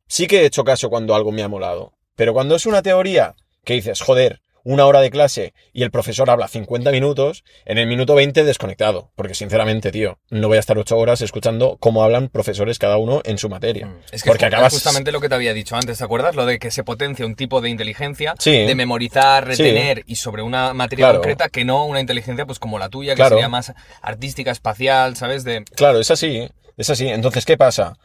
sí 0.08 0.28
que 0.28 0.42
he 0.42 0.46
hecho 0.46 0.64
caso 0.64 0.90
cuando 0.90 1.16
algo 1.16 1.32
me 1.34 1.44
ha 1.44 1.50
molado. 1.50 1.94
Pero 2.16 2.34
cuando 2.34 2.56
es 2.56 2.66
una 2.66 2.82
teoría 2.82 3.36
que 3.66 3.74
dices, 3.74 4.00
joder, 4.02 4.42
una 4.70 4.86
hora 4.86 5.00
de 5.00 5.10
clase 5.10 5.54
y 5.72 5.84
el 5.84 5.92
profesor 5.92 6.30
habla 6.30 6.48
50 6.50 6.92
minutos, 6.92 7.44
en 7.66 7.78
el 7.78 7.88
minuto 7.88 8.16
20 8.16 8.44
desconectado. 8.44 9.12
Porque 9.16 9.34
sinceramente, 9.34 9.92
tío, 9.92 10.20
no 10.30 10.50
voy 10.50 10.58
a 10.58 10.60
estar 10.60 10.78
8 10.78 10.98
horas 10.98 11.22
escuchando 11.22 11.78
cómo 11.80 12.04
hablan 12.04 12.28
profesores 12.28 12.78
cada 12.78 12.98
uno 12.98 13.22
en 13.24 13.38
su 13.38 13.48
materia. 13.48 13.86
Mm. 13.88 14.00
Es 14.12 14.24
que 14.24 14.30
Porque 14.30 14.46
es 14.46 14.54
acabas- 14.54 14.74
justamente 14.74 15.12
lo 15.12 15.22
que 15.22 15.30
te 15.30 15.36
había 15.36 15.54
dicho 15.54 15.76
antes, 15.76 15.98
¿te 15.98 16.04
acuerdas? 16.04 16.36
Lo 16.36 16.46
de 16.46 16.60
que 16.60 16.70
se 16.72 16.84
potencia 16.84 17.26
un 17.26 17.36
tipo 17.36 17.62
de 17.62 17.70
inteligencia, 17.70 18.36
Sí. 18.40 18.52
de 18.52 18.76
memorizar, 18.76 19.44
Sí. 19.56 19.64
retener 19.64 20.04
y 20.06 20.18
sobre 20.18 20.42
una 20.42 20.74
materia 20.74 21.06
Claro. 21.06 21.20
concreta 21.20 21.48
que 21.50 21.64
no 21.64 21.86
una 21.86 22.02
inteligencia 22.02 22.46
pues 22.46 22.60
como 22.60 22.78
la 22.78 22.90
tuya, 22.90 23.14
que 23.14 23.18
Claro. 23.18 23.36
sería 23.36 23.48
más 23.50 23.74
artística, 24.02 24.52
espacial, 24.52 25.16
¿sabes? 25.16 25.44
De 25.46 25.64
Claro, 25.76 26.00
es 26.00 26.12
así, 26.12 26.48
es 26.76 26.90
así. 26.90 27.08
Entonces, 27.08 27.46
¿qué 27.46 27.56
pasa? 27.56 27.98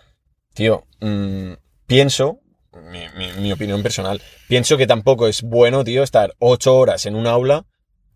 Tío, 0.54 0.84
mm, 1.00 1.54
pienso, 1.86 2.38
mi, 2.90 3.00
mi- 3.16 3.32
mi 3.40 3.52
opinión 3.52 3.82
personal, 3.82 4.20
pienso 4.48 4.76
que 4.76 4.86
tampoco 4.86 5.26
es 5.28 5.42
bueno, 5.42 5.84
tío, 5.84 6.02
estar 6.02 6.34
ocho 6.38 6.76
horas 6.76 7.06
en 7.06 7.14
un 7.16 7.26
aula 7.26 7.64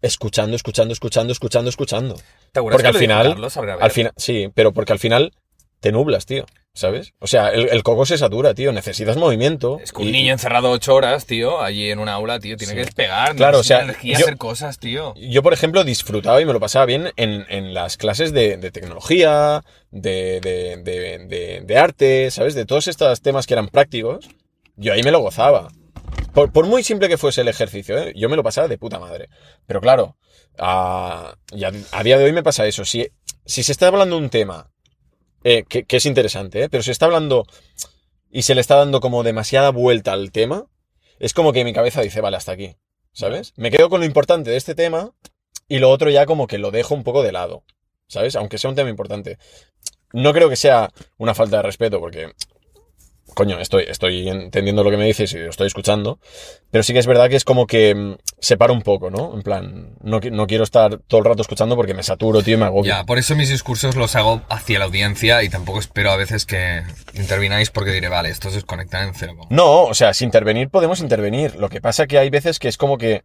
escuchando, 0.02 0.56
escuchando, 0.56 0.92
escuchando, 0.92 1.32
escuchando, 1.32 1.70
escuchando. 1.70 2.14
¿Te 2.52 2.60
acuerdas 2.60 2.76
Porque 2.76 2.82
que 2.82 2.88
al 2.88 2.94
final, 3.02 3.28
Carlos? 3.28 3.56
Al 3.56 3.90
final, 3.90 4.12
sí, 4.16 4.48
pero 4.54 4.72
porque 4.72 4.92
al 4.92 4.98
final 4.98 5.32
te 5.80 5.90
nublas, 5.92 6.26
tío, 6.26 6.46
¿sabes? 6.74 7.12
O 7.18 7.26
sea, 7.26 7.48
el, 7.48 7.68
el 7.70 7.82
coco 7.82 8.06
se 8.06 8.16
satura, 8.18 8.54
tío, 8.54 8.72
necesitas 8.72 9.16
movimiento. 9.16 9.78
Es 9.82 9.92
que 9.92 10.02
un 10.02 10.08
y- 10.08 10.12
niño 10.12 10.32
encerrado 10.32 10.70
ocho 10.70 10.94
horas, 10.94 11.26
tío, 11.26 11.60
allí 11.60 11.90
en 11.90 11.98
un 11.98 12.08
aula, 12.08 12.38
tío, 12.40 12.56
tiene 12.56 12.72
Sí. 12.72 12.76
que 12.78 12.84
despegar. 12.84 13.34
Claro, 13.36 13.58
o 13.60 13.62
sea, 13.64 13.82
energía, 13.82 14.18
yo- 14.18 14.24
hacer 14.26 14.36
cosas, 14.38 14.78
tío. 14.78 15.14
Yo, 15.16 15.42
por 15.42 15.52
ejemplo, 15.52 15.82
disfrutaba 15.84 16.40
y 16.40 16.44
me 16.46 16.52
lo 16.52 16.60
pasaba 16.60 16.86
bien 16.86 17.10
en, 17.16 17.44
en 17.48 17.74
las 17.74 17.96
clases 17.96 18.32
de, 18.32 18.56
de 18.58 18.70
tecnología, 18.70 19.62
de, 19.90 20.40
de, 20.40 20.76
de, 20.82 21.18
de- 21.26 21.60
de 21.64 21.78
arte, 21.78 22.30
¿sabes? 22.30 22.54
De 22.54 22.64
todos 22.66 22.86
estos 22.88 23.20
temas 23.20 23.46
que 23.46 23.54
eran 23.54 23.68
prácticos, 23.68 24.28
yo 24.76 24.92
ahí 24.92 25.02
me 25.02 25.10
lo 25.10 25.20
gozaba. 25.20 25.68
Por, 26.32 26.52
por 26.52 26.66
muy 26.66 26.82
simple 26.82 27.08
que 27.08 27.16
fuese 27.18 27.40
el 27.40 27.48
ejercicio, 27.48 27.98
¿eh? 27.98 28.12
yo 28.14 28.28
me 28.28 28.36
lo 28.36 28.42
pasaba 28.42 28.68
de 28.68 28.78
puta 28.78 28.98
madre. 28.98 29.28
Pero 29.66 29.80
claro, 29.80 30.16
a, 30.58 31.36
a, 31.92 32.02
día 32.02 32.18
de 32.18 32.24
hoy 32.24 32.32
me 32.32 32.42
pasa 32.42 32.66
eso. 32.66 32.84
Si, 32.84 33.08
si 33.44 33.62
se 33.62 33.72
está 33.72 33.88
hablando 33.88 34.16
un 34.18 34.30
tema 34.30 34.70
eh, 35.44 35.64
que, 35.68 35.84
que 35.84 35.96
es 35.96 36.06
interesante, 36.06 36.64
¿eh? 36.64 36.68
pero 36.68 36.82
se 36.82 36.92
está 36.92 37.06
hablando 37.06 37.46
y 38.30 38.42
se 38.42 38.54
le 38.54 38.60
está 38.60 38.76
dando 38.76 39.00
como 39.00 39.22
demasiada 39.22 39.70
vuelta 39.70 40.12
al 40.12 40.30
tema, 40.30 40.66
es 41.18 41.32
como 41.32 41.52
que 41.52 41.64
mi 41.64 41.72
cabeza 41.72 42.02
dice, 42.02 42.20
vale, 42.20 42.36
hasta 42.36 42.52
aquí. 42.52 42.76
¿Sabes? 43.12 43.54
Me 43.56 43.70
quedo 43.70 43.88
con 43.88 44.00
lo 44.00 44.06
importante 44.06 44.50
de 44.50 44.58
este 44.58 44.74
tema 44.74 45.14
y 45.68 45.78
lo 45.78 45.88
otro 45.88 46.10
ya 46.10 46.26
como 46.26 46.46
que 46.46 46.58
lo 46.58 46.70
dejo 46.70 46.94
un 46.94 47.02
poco 47.02 47.22
de 47.22 47.32
lado, 47.32 47.64
¿sabes? 48.08 48.36
Aunque 48.36 48.58
sea 48.58 48.68
un 48.68 48.76
tema 48.76 48.90
importante. 48.90 49.38
No 50.12 50.34
creo 50.34 50.50
que 50.50 50.56
sea 50.56 50.92
una 51.16 51.34
falta 51.34 51.56
de 51.56 51.62
respeto, 51.62 51.98
porque 51.98 52.32
coño, 53.36 53.60
estoy, 53.60 53.84
estoy 53.86 54.28
entendiendo 54.30 54.82
lo 54.82 54.90
que 54.90 54.96
me 54.96 55.04
dices 55.04 55.30
y 55.34 55.38
lo 55.38 55.50
estoy 55.50 55.66
escuchando, 55.66 56.18
pero 56.70 56.82
sí 56.82 56.94
que 56.94 56.98
es 56.98 57.06
verdad 57.06 57.28
que 57.28 57.36
es 57.36 57.44
como 57.44 57.66
que 57.66 57.94
mm, 57.94 58.14
separa 58.40 58.72
un 58.72 58.80
poco, 58.80 59.10
¿no? 59.10 59.34
En 59.34 59.42
plan, 59.42 59.94
no, 60.00 60.20
no 60.32 60.46
quiero 60.46 60.64
estar 60.64 60.98
todo 61.06 61.18
el 61.18 61.26
rato 61.26 61.42
escuchando 61.42 61.76
porque 61.76 61.92
me 61.92 62.02
saturo, 62.02 62.42
tío, 62.42 62.54
y 62.54 62.56
me 62.56 62.64
agobio. 62.64 62.88
Ya, 62.88 63.04
por 63.04 63.18
eso 63.18 63.36
mis 63.36 63.50
discursos 63.50 63.94
los 63.94 64.16
hago 64.16 64.40
hacia 64.48 64.78
la 64.78 64.86
audiencia 64.86 65.42
y 65.42 65.50
tampoco 65.50 65.80
espero 65.80 66.10
a 66.10 66.16
veces 66.16 66.46
que 66.46 66.82
intervináis 67.12 67.70
porque 67.70 67.92
diré, 67.92 68.08
vale, 68.08 68.30
estos 68.30 68.52
se 68.52 68.58
desconectan 68.58 69.08
en 69.08 69.14
cero. 69.14 69.36
No, 69.50 69.84
o 69.84 69.94
sea, 69.94 70.14
si 70.14 70.24
intervenir 70.24 70.70
podemos 70.70 71.00
intervenir. 71.00 71.56
Lo 71.56 71.68
que 71.68 71.82
pasa 71.82 72.06
que 72.06 72.18
hay 72.18 72.30
veces 72.30 72.58
que 72.58 72.68
es 72.68 72.78
como 72.78 72.96
que 72.96 73.22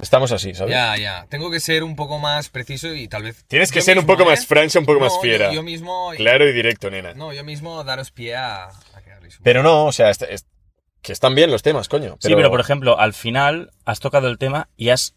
estamos 0.00 0.32
así, 0.32 0.54
¿sabes? 0.54 0.72
Ya, 0.72 0.96
ya. 0.96 1.26
Tengo 1.28 1.50
que 1.50 1.60
ser 1.60 1.82
un 1.84 1.96
poco 1.96 2.18
más 2.18 2.48
preciso 2.48 2.92
y 2.94 3.08
tal 3.08 3.22
vez. 3.22 3.44
Tienes 3.46 3.70
que 3.72 3.80
ser 3.82 3.98
un 3.98 4.06
poco 4.06 4.22
¿eh? 4.22 4.26
más 4.26 4.46
francha, 4.46 4.78
un 4.78 4.86
poco 4.86 4.98
No, 5.00 5.06
más 5.06 5.14
fiera. 5.20 5.52
Yo, 5.52 5.62
mismo. 5.62 6.10
Claro 6.16 6.48
y 6.48 6.52
directo, 6.52 6.90
nena. 6.90 7.14
No, 7.14 7.32
yo 7.32 7.44
mismo 7.44 7.82
daros 7.84 8.10
pie 8.10 8.36
a, 8.36 8.68
Pero 9.42 9.62
no, 9.62 9.86
o 9.86 9.92
sea, 9.92 10.10
est- 10.10 10.22
est- 10.22 10.48
que 11.02 11.12
están 11.12 11.34
bien 11.34 11.50
los 11.50 11.62
temas, 11.62 11.88
coño. 11.88 12.16
Sí, 12.20 12.34
pero 12.34 12.50
por 12.50 12.60
ejemplo, 12.60 12.98
al 12.98 13.12
final 13.12 13.70
has 13.84 14.00
tocado 14.00 14.28
el 14.28 14.38
tema 14.38 14.68
y 14.76 14.88
has. 14.90 15.14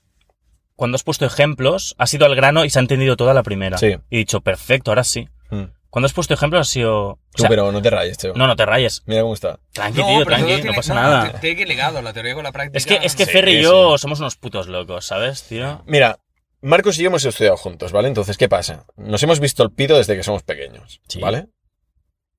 Cuando 0.75 0.95
has 0.95 1.03
puesto 1.03 1.25
ejemplos, 1.25 1.95
has 1.97 2.13
ido 2.13 2.25
al 2.25 2.35
grano 2.35 2.63
y 2.63 2.69
se 2.69 2.77
ha 2.77 2.81
entendido 2.81 3.15
toda 3.17 3.33
la 3.33 3.41
primera. 3.41 3.77
Sí. 3.77 3.95
Y 4.11 4.17
dicho, 4.17 4.41
perfecto, 4.41 4.91
ahora 4.91 5.03
sí. 5.03 5.27
Mm. 5.49 5.63
Cuando 5.89 6.05
has 6.07 6.13
puesto 6.13 6.33
ejemplos 6.33 6.61
has 6.61 6.67
sido. 6.69 7.07
o 7.11 7.19
Tú, 7.33 7.41
sea, 7.43 7.49
pero 7.49 7.71
no 7.71 7.81
te 7.81 7.89
rayes, 7.89 8.17
tío. 8.17 8.33
No, 8.35 8.45
no 8.47 8.55
te 8.55 8.65
rayes. 8.65 9.03
Mira 9.05 9.21
cómo 9.21 9.33
está. 9.33 9.59
Tranqui, 9.71 9.99
No, 10.01 10.07
tío, 10.07 10.25
tranqui, 10.25 10.51
no 10.51 10.59
tiene- 10.61 10.73
pasa 10.75 10.93
no, 10.93 11.01
nada. 11.01 11.31
te- 11.31 11.39
Tiene 11.39 11.55
que 11.55 11.65
ligado 11.65 12.01
la 12.01 12.13
teoría 12.13 12.33
con 12.35 12.43
la 12.43 12.51
práctica. 12.51 12.77
Es 12.77 12.85
que, 12.85 12.99
es 13.05 13.15
que 13.15 13.25
Sí, 13.25 13.31
Ferry 13.31 13.53
y 13.53 13.57
sí. 13.57 13.63
yo 13.63 13.97
somos 13.97 14.19
unos 14.19 14.35
putos 14.35 14.67
locos, 14.67 15.05
¿sabes, 15.05 15.43
tío? 15.43 15.81
Mira, 15.85 16.19
Marcos 16.61 16.97
y 16.99 17.03
yo 17.03 17.07
hemos 17.07 17.23
estudiado 17.23 17.55
juntos, 17.57 17.91
¿vale? 17.91 18.07
Entonces, 18.07 18.37
¿qué 18.37 18.49
pasa? 18.49 18.85
Nos 18.97 19.21
hemos 19.23 19.39
visto 19.39 19.63
el 19.63 19.71
pito 19.71 19.95
desde 19.97 20.15
que 20.17 20.23
somos 20.23 20.43
pequeños, 20.43 21.01
Sí. 21.07 21.19
¿vale? 21.19 21.47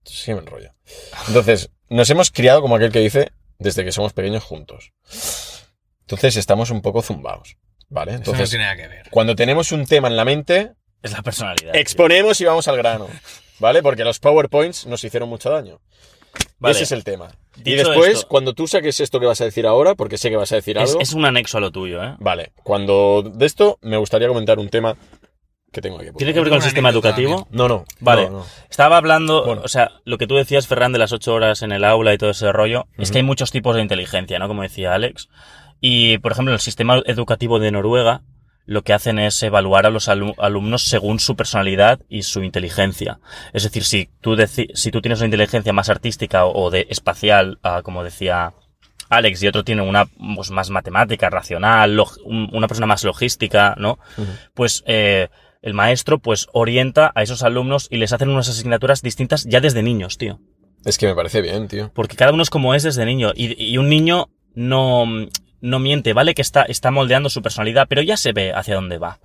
Sí, 0.04 0.32
me 0.34 0.40
enrollo. 0.40 0.72
Entonces, 1.28 1.70
nos 1.88 2.08
hemos 2.10 2.30
criado, 2.30 2.60
como 2.60 2.76
aquel 2.76 2.92
que 2.92 3.00
dice, 3.00 3.30
desde 3.58 3.84
que 3.84 3.92
somos 3.92 4.12
pequeños 4.12 4.42
juntos. 4.44 4.92
Entonces, 6.02 6.36
estamos 6.36 6.70
un 6.70 6.80
poco 6.82 7.02
zumbados, 7.02 7.56
¿vale? 7.88 8.12
Eso 8.12 8.18
no 8.18 8.24
Entonces, 8.24 8.50
tiene 8.50 8.64
nada 8.64 8.76
que 8.76 8.88
ver. 8.88 9.08
cuando 9.10 9.36
tenemos 9.36 9.72
un 9.72 9.86
tema 9.86 10.08
en 10.08 10.16
la 10.16 10.24
mente, 10.24 10.72
Es 11.02 11.12
la 11.12 11.22
personalidad. 11.22 11.72
tío. 11.72 11.80
exponemos 11.80 12.40
y 12.40 12.44
vamos 12.44 12.66
al 12.68 12.76
grano, 12.76 13.06
¿vale? 13.60 13.82
Porque 13.82 14.04
los 14.04 14.18
PowerPoints 14.18 14.86
nos 14.86 15.02
hicieron 15.04 15.28
mucho 15.28 15.50
daño. 15.50 15.80
Vale. 16.60 16.74
Ese 16.74 16.84
es 16.84 16.92
el 16.92 17.04
tema. 17.04 17.28
y 17.64 17.74
después, 17.74 18.14
esto- 18.14 18.28
cuando 18.28 18.52
tú 18.52 18.66
saques 18.66 18.98
esto 19.00 19.18
que 19.20 19.26
vas 19.26 19.40
a 19.40 19.44
decir 19.44 19.66
ahora, 19.66 19.94
porque 19.94 20.18
sé 20.18 20.28
que 20.30 20.36
vas 20.36 20.50
a 20.52 20.56
decir 20.56 20.76
Es, 20.78 20.90
algo, 20.90 21.00
es 21.00 21.12
un 21.12 21.24
anexo 21.24 21.58
a 21.58 21.60
lo 21.60 21.70
tuyo, 21.70 22.02
¿eh? 22.02 22.14
vale, 22.18 22.52
cuando 22.62 23.22
de 23.22 23.46
esto 23.46 23.78
me 23.80 23.96
gustaría 23.96 24.28
comentar 24.28 24.58
un 24.58 24.68
tema 24.68 24.96
que 25.72 25.80
tengo 25.80 25.98
aquí. 25.98 26.08
¿Tiene 26.16 26.32
que 26.32 26.40
ver 26.40 26.48
con 26.48 26.56
el 26.56 26.62
sistema 26.62 26.88
educativo? 26.90 27.46
No, 27.50 27.68
no. 27.68 27.84
Vale. 28.00 28.24
no, 28.30 28.38
no. 28.38 28.46
Estaba 28.70 28.96
hablando, 28.96 29.44
Bueno. 29.44 29.62
o 29.64 29.68
sea, 29.68 29.92
lo 30.04 30.18
que 30.18 30.26
tú 30.26 30.34
decías, 30.36 30.66
Ferran, 30.66 30.92
de 30.92 30.98
las 30.98 31.12
ocho 31.12 31.34
horas 31.34 31.62
en 31.62 31.72
el 31.72 31.84
aula 31.84 32.12
y 32.14 32.18
todo 32.18 32.30
ese 32.30 32.50
rollo, 32.52 32.86
es 32.96 33.10
que 33.12 33.18
hay 33.18 33.24
muchos 33.24 33.50
tipos 33.50 33.76
de 33.76 33.82
inteligencia, 33.82 34.38
¿no? 34.38 34.48
Como 34.48 34.62
decía 34.62 34.94
Alex. 34.94 35.28
Y, 35.80 36.18
por 36.18 36.32
ejemplo, 36.32 36.52
el 36.54 36.60
sistema 36.60 37.00
educativo 37.06 37.58
de 37.60 37.70
Noruega 37.70 38.22
lo 38.68 38.82
que 38.82 38.92
hacen 38.92 39.18
es 39.18 39.42
evaluar 39.42 39.86
a 39.86 39.90
los 39.90 40.08
alu- 40.08 40.34
alumnos 40.38 40.82
según 40.84 41.20
su 41.20 41.34
personalidad 41.36 42.00
y 42.08 42.22
su 42.22 42.42
inteligencia. 42.42 43.18
Es 43.54 43.62
decir, 43.64 43.82
si 43.82 44.10
tú, 44.20 44.36
deci- 44.36 44.70
si 44.74 44.90
tú 44.90 45.00
tienes 45.00 45.18
una 45.20 45.26
inteligencia 45.28 45.72
más 45.72 45.88
artística 45.88 46.44
o, 46.44 46.70
de 46.70 46.86
espacial, 46.90 47.58
ah, 47.62 47.80
como 47.82 48.04
decía 48.04 48.52
Alex, 49.08 49.42
y 49.42 49.48
otro 49.48 49.64
tiene 49.64 49.80
una 49.80 50.04
pues, 50.36 50.50
más 50.50 50.68
matemática, 50.68 51.30
racional, 51.30 51.98
un- 52.24 52.50
una 52.52 52.68
persona 52.68 52.86
más 52.86 53.04
logística, 53.04 53.74
¿no? 53.78 53.98
Pues 54.52 54.84
eh, 54.86 55.28
el 55.62 55.72
maestro 55.72 56.18
pues 56.18 56.46
orienta 56.52 57.10
a 57.14 57.22
esos 57.22 57.42
alumnos 57.42 57.88
y 57.90 57.96
les 57.96 58.12
hacen 58.12 58.28
unas 58.28 58.50
asignaturas 58.50 59.00
distintas 59.00 59.44
ya 59.44 59.60
desde 59.62 59.82
niños, 59.82 60.18
tío. 60.18 60.40
Es 60.84 60.98
que 60.98 61.06
me 61.06 61.14
parece 61.14 61.40
bien, 61.40 61.68
tío. 61.68 61.90
Porque 61.94 62.16
cada 62.16 62.32
uno 62.32 62.42
es 62.42 62.50
como 62.50 62.74
es 62.74 62.82
desde 62.82 63.06
niño. 63.06 63.32
Y, 63.34 63.60
y 63.64 63.78
un 63.78 63.88
niño 63.88 64.28
no, 64.54 65.06
no 65.60 65.78
miente, 65.78 66.12
¿vale? 66.12 66.34
Que 66.34 66.42
está, 66.42 66.62
está 66.62 66.90
moldeando 66.90 67.30
su 67.30 67.42
personalidad, 67.42 67.86
pero 67.88 68.02
ya 68.02 68.16
se 68.16 68.32
ve 68.32 68.52
hacia 68.52 68.74
dónde 68.76 68.98
va. 68.98 69.18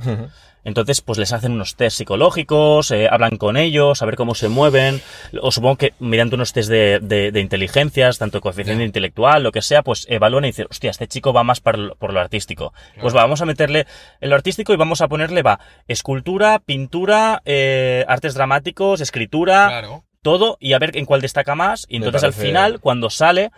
Entonces, 0.66 1.02
pues 1.02 1.20
les 1.20 1.34
hacen 1.34 1.52
unos 1.52 1.76
test 1.76 1.98
psicológicos, 1.98 2.90
eh, 2.92 3.10
hablan 3.12 3.36
con 3.36 3.58
ellos, 3.58 4.02
a 4.02 4.06
ver 4.06 4.16
cómo 4.16 4.34
se 4.34 4.48
mueven, 4.48 5.02
o 5.42 5.52
supongo 5.52 5.76
que 5.76 5.94
mediante 6.00 6.36
unos 6.36 6.54
test 6.54 6.70
de, 6.70 7.00
de- 7.02 7.32
de 7.34 7.40
inteligencias, 7.42 8.18
tanto 8.18 8.40
coeficiente 8.40 8.84
intelectual, 8.86 9.44
lo 9.44 9.52
que 9.52 9.62
sea, 9.62 9.82
pues 9.84 10.06
evalúan 10.10 10.46
y 10.46 10.48
dicen, 10.48 10.68
hostia, 10.70 10.90
este 10.92 11.08
chico 11.08 11.34
va 11.34 11.44
más 11.44 11.60
por 11.60 11.78
lo, 11.78 11.96
por 11.96 12.14
lo 12.14 12.22
artístico. 12.22 12.74
Pues 13.02 13.14
va, 13.14 13.24
vamos 13.24 13.42
a 13.42 13.46
meterle 13.46 13.86
en 14.22 14.30
lo 14.30 14.36
artístico 14.38 14.72
y 14.72 14.78
vamos 14.78 15.02
a 15.02 15.10
ponerle, 15.10 15.42
va, 15.42 15.60
escultura, 15.90 16.60
pintura, 16.60 17.42
eh, 17.44 18.06
artes 18.08 18.34
dramáticos, 18.34 19.02
escritura, 19.02 19.68
Claro. 19.68 20.04
todo 20.22 20.56
y 20.62 20.72
a 20.72 20.80
ver 20.80 20.96
en 20.96 21.04
cuál 21.06 21.20
destaca 21.20 21.56
más. 21.56 21.86
Y 21.90 21.98
entonces 21.98 22.24
al 22.24 22.32
final, 22.34 22.80
cuando 22.80 23.10
sale, 23.10 23.52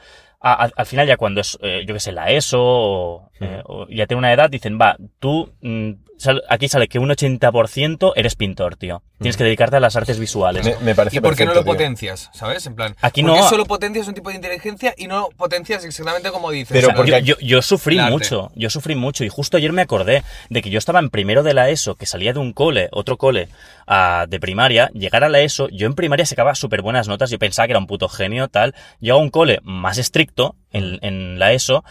a- 0.48 0.66
a- 0.66 0.72
al 0.76 0.86
final 0.86 1.08
ya 1.08 1.18
cuando 1.18 1.42
es, 1.42 1.58
eh, 1.62 1.84
yo 1.88 1.94
que 1.96 2.00
sé, 2.00 2.12
la 2.12 2.30
ESO 2.30 2.60
o, 2.62 3.30
eh, 3.40 3.62
o 3.66 3.88
ya 3.90 4.06
tiene 4.06 4.20
una 4.20 4.32
edad, 4.32 4.48
dicen, 4.50 4.78
va, 4.80 4.96
tú, 5.20 5.52
mm, 5.62 5.92
sal- 6.18 6.44
aquí 6.50 6.68
sale 6.68 6.88
que 6.88 7.00
un 7.00 7.10
80% 7.10 8.14
eres 8.16 8.36
pintor, 8.36 8.76
tío. 8.76 9.04
Tienes 9.20 9.38
que 9.38 9.44
dedicarte 9.46 9.78
a 9.78 9.80
las 9.80 9.96
artes 9.96 10.20
visuales. 10.20 10.66
Me, 10.66 10.76
me 10.84 10.96
parece 10.96 11.18
¿Y 11.18 11.20
por 11.22 11.36
qué 11.36 11.46
no 11.46 11.54
lo 11.54 11.64
tío. 11.64 11.72
potencias? 11.72 12.30
¿Sabes? 12.34 12.66
En 12.68 12.76
plan, 12.76 12.96
Aquí 13.02 13.22
¿por 13.24 13.34
qué 13.34 13.40
no- 13.40 13.50
solo 13.50 13.66
potencias 13.66 14.08
un 14.10 14.14
tipo 14.14 14.30
de 14.30 14.36
inteligencia 14.36 14.94
y 14.98 15.08
no 15.08 15.30
potencias 15.38 15.86
exactamente 15.86 16.32
como 16.32 16.52
dices? 16.52 16.70
Pero 16.74 16.88
O 16.88 16.90
sea, 16.90 16.96
porque 16.96 17.12
Yo, 17.12 17.18
aquí- 17.18 17.26
yo, 17.28 17.36
yo 17.40 17.62
sufrí 17.62 17.98
mucho, 18.00 18.52
yo 18.56 18.70
sufrí 18.70 18.96
mucho 18.96 19.24
y 19.24 19.30
justo 19.30 19.58
ayer 19.58 19.72
me 19.72 19.82
acordé 19.84 20.24
de 20.50 20.62
que 20.62 20.70
yo 20.70 20.78
estaba 20.80 21.00
en 21.00 21.10
primero 21.10 21.44
de 21.44 21.54
la 21.54 21.70
ESO, 21.70 21.96
que 21.96 22.06
salía 22.06 22.34
de 22.34 22.40
un 22.40 22.52
cole, 22.54 22.90
otro 22.92 23.18
cole 23.18 23.48
ah, 23.88 24.26
de 24.28 24.40
primaria, 24.40 24.90
llegar 24.94 25.24
a 25.24 25.30
la 25.30 25.40
ESO, 25.42 25.70
yo 25.70 25.88
en 25.88 25.94
primaria 25.96 26.26
sacaba 26.26 26.56
súper 26.56 26.82
buenas 26.82 27.08
notas, 27.08 27.30
yo 27.30 27.40
pensaba 27.40 27.68
que 27.68 27.72
era 27.72 27.80
un 27.80 27.88
puto 27.88 28.10
genio, 28.10 28.48
tal, 28.50 28.76
llego 29.00 29.18
a 29.18 29.22
un 29.22 29.30
cole 29.30 29.60
más 29.64 29.98
estricto 29.98 30.56
en, 30.72 31.00
en 31.02 31.40
la 31.40 31.54
ESO 31.54 31.84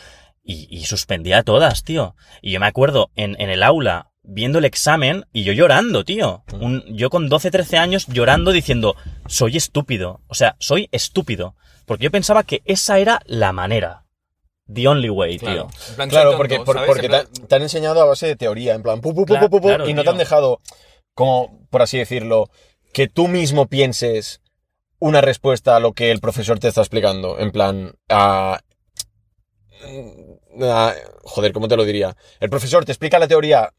y, 0.43 0.67
y 0.71 0.85
suspendía 0.85 1.43
todas, 1.43 1.85
tío. 1.85 2.15
Y 2.43 2.53
yo 2.53 2.61
me 2.61 2.67
acuerdo 2.67 3.11
en, 3.17 3.35
en 3.41 3.49
el 3.49 3.63
aula 3.63 4.11
viendo 4.25 4.59
el 4.59 4.65
examen 4.65 5.27
y 5.33 5.45
yo 5.45 5.53
llorando, 5.53 6.05
tío. 6.05 6.43
Un- 6.59 6.83
yo 6.89 7.11
con 7.11 7.29
12, 7.29 7.51
13 7.51 7.77
años 7.79 8.07
llorando 8.09 8.51
diciendo, 8.53 8.97
soy 9.27 9.57
estúpido, 9.57 10.21
o 10.29 10.35
sea, 10.35 10.57
soy 10.59 10.89
estúpido. 10.93 11.55
Porque 11.87 12.05
yo 12.05 12.11
pensaba 12.11 12.43
que 12.45 12.63
esa 12.65 12.99
era 12.99 13.21
la 13.27 13.53
manera. 13.53 14.05
The 14.73 14.89
only 14.89 15.11
way, 15.11 15.39
claro. 15.39 15.69
tío. 15.69 15.81
En 15.91 15.95
plan, 15.97 16.09
soy 16.09 16.15
Claro, 16.15 16.31
tonto, 16.31 16.37
porque, 16.39 16.61
por- 16.61 16.87
porque 16.87 17.09
te, 17.49 17.55
han 17.55 17.63
enseñado 17.63 18.01
a 18.01 18.07
base 18.07 18.27
de 18.27 18.37
teoría, 18.37 18.75
en 18.75 18.83
plan, 18.83 19.01
pu, 19.03 19.11
pu, 19.15 19.27
pu, 19.27 19.35
Claro, 19.35 19.51
pu, 19.51 19.61
pu, 19.61 19.67
claro, 19.69 19.89
y 19.89 19.93
no 19.93 20.03
te 20.03 20.09
han 20.09 20.17
dejado, 20.19 20.61
como, 21.15 21.67
por 21.69 21.83
así 21.83 21.99
decirlo, 21.99 22.49
que 22.95 23.07
tú 23.09 23.29
mismo 23.29 23.67
pienses 23.67 24.41
una 24.99 25.21
respuesta 25.21 25.77
a 25.77 25.81
lo 25.81 25.93
que 25.93 26.11
el 26.11 26.21
profesor 26.21 26.59
te 26.59 26.69
está 26.69 26.81
explicando. 26.81 27.39
En 27.39 27.51
plan, 27.53 27.93
a... 28.09 28.61
a- 30.63 30.95
joder, 31.25 31.53
¿cómo 31.53 31.69
te 31.69 31.77
lo 31.77 31.85
diría? 31.85 32.17
El 32.41 32.49
profesor 32.51 32.85
te 32.87 32.93
explica 32.93 33.19
la 33.19 33.29
teoría 33.29 33.73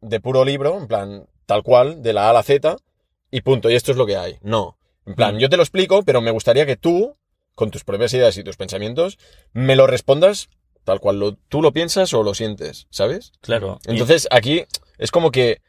de 0.00 0.20
puro 0.20 0.44
libro, 0.44 0.76
en 0.78 0.86
plan, 0.86 1.26
tal 1.46 1.62
cual, 1.62 2.02
de 2.02 2.12
la 2.12 2.26
A 2.26 2.30
a 2.30 2.32
la 2.34 2.42
Z, 2.42 2.76
y 3.30 3.40
punto, 3.42 3.70
y 3.70 3.74
esto 3.74 3.90
es 3.92 3.96
lo 3.98 4.06
que 4.06 4.16
hay. 4.16 4.36
No. 4.42 4.76
En 5.06 5.14
plan, 5.14 5.36
Mm. 5.36 5.38
yo 5.38 5.48
te 5.48 5.56
lo 5.56 5.62
explico, 5.62 6.02
pero 6.02 6.20
me 6.20 6.30
gustaría 6.30 6.66
que 6.66 6.76
tú, 6.76 7.16
con 7.54 7.70
tus 7.70 7.84
propias 7.84 8.12
ideas 8.14 8.36
y 8.36 8.44
tus 8.44 8.56
pensamientos, 8.56 9.18
me 9.52 9.76
lo 9.76 9.86
respondas 9.86 10.48
tal 10.84 11.00
cual 11.00 11.18
lo, 11.18 11.34
tú 11.34 11.62
lo 11.62 11.72
piensas 11.72 12.12
o 12.14 12.22
lo 12.22 12.34
sientes, 12.34 12.86
¿sabes? 12.90 13.32
Claro. 13.40 13.78
Y- 13.86 13.92
Entonces, 13.92 14.28
aquí 14.30 14.64
es 14.98 15.10
como 15.10 15.30
que 15.32 15.60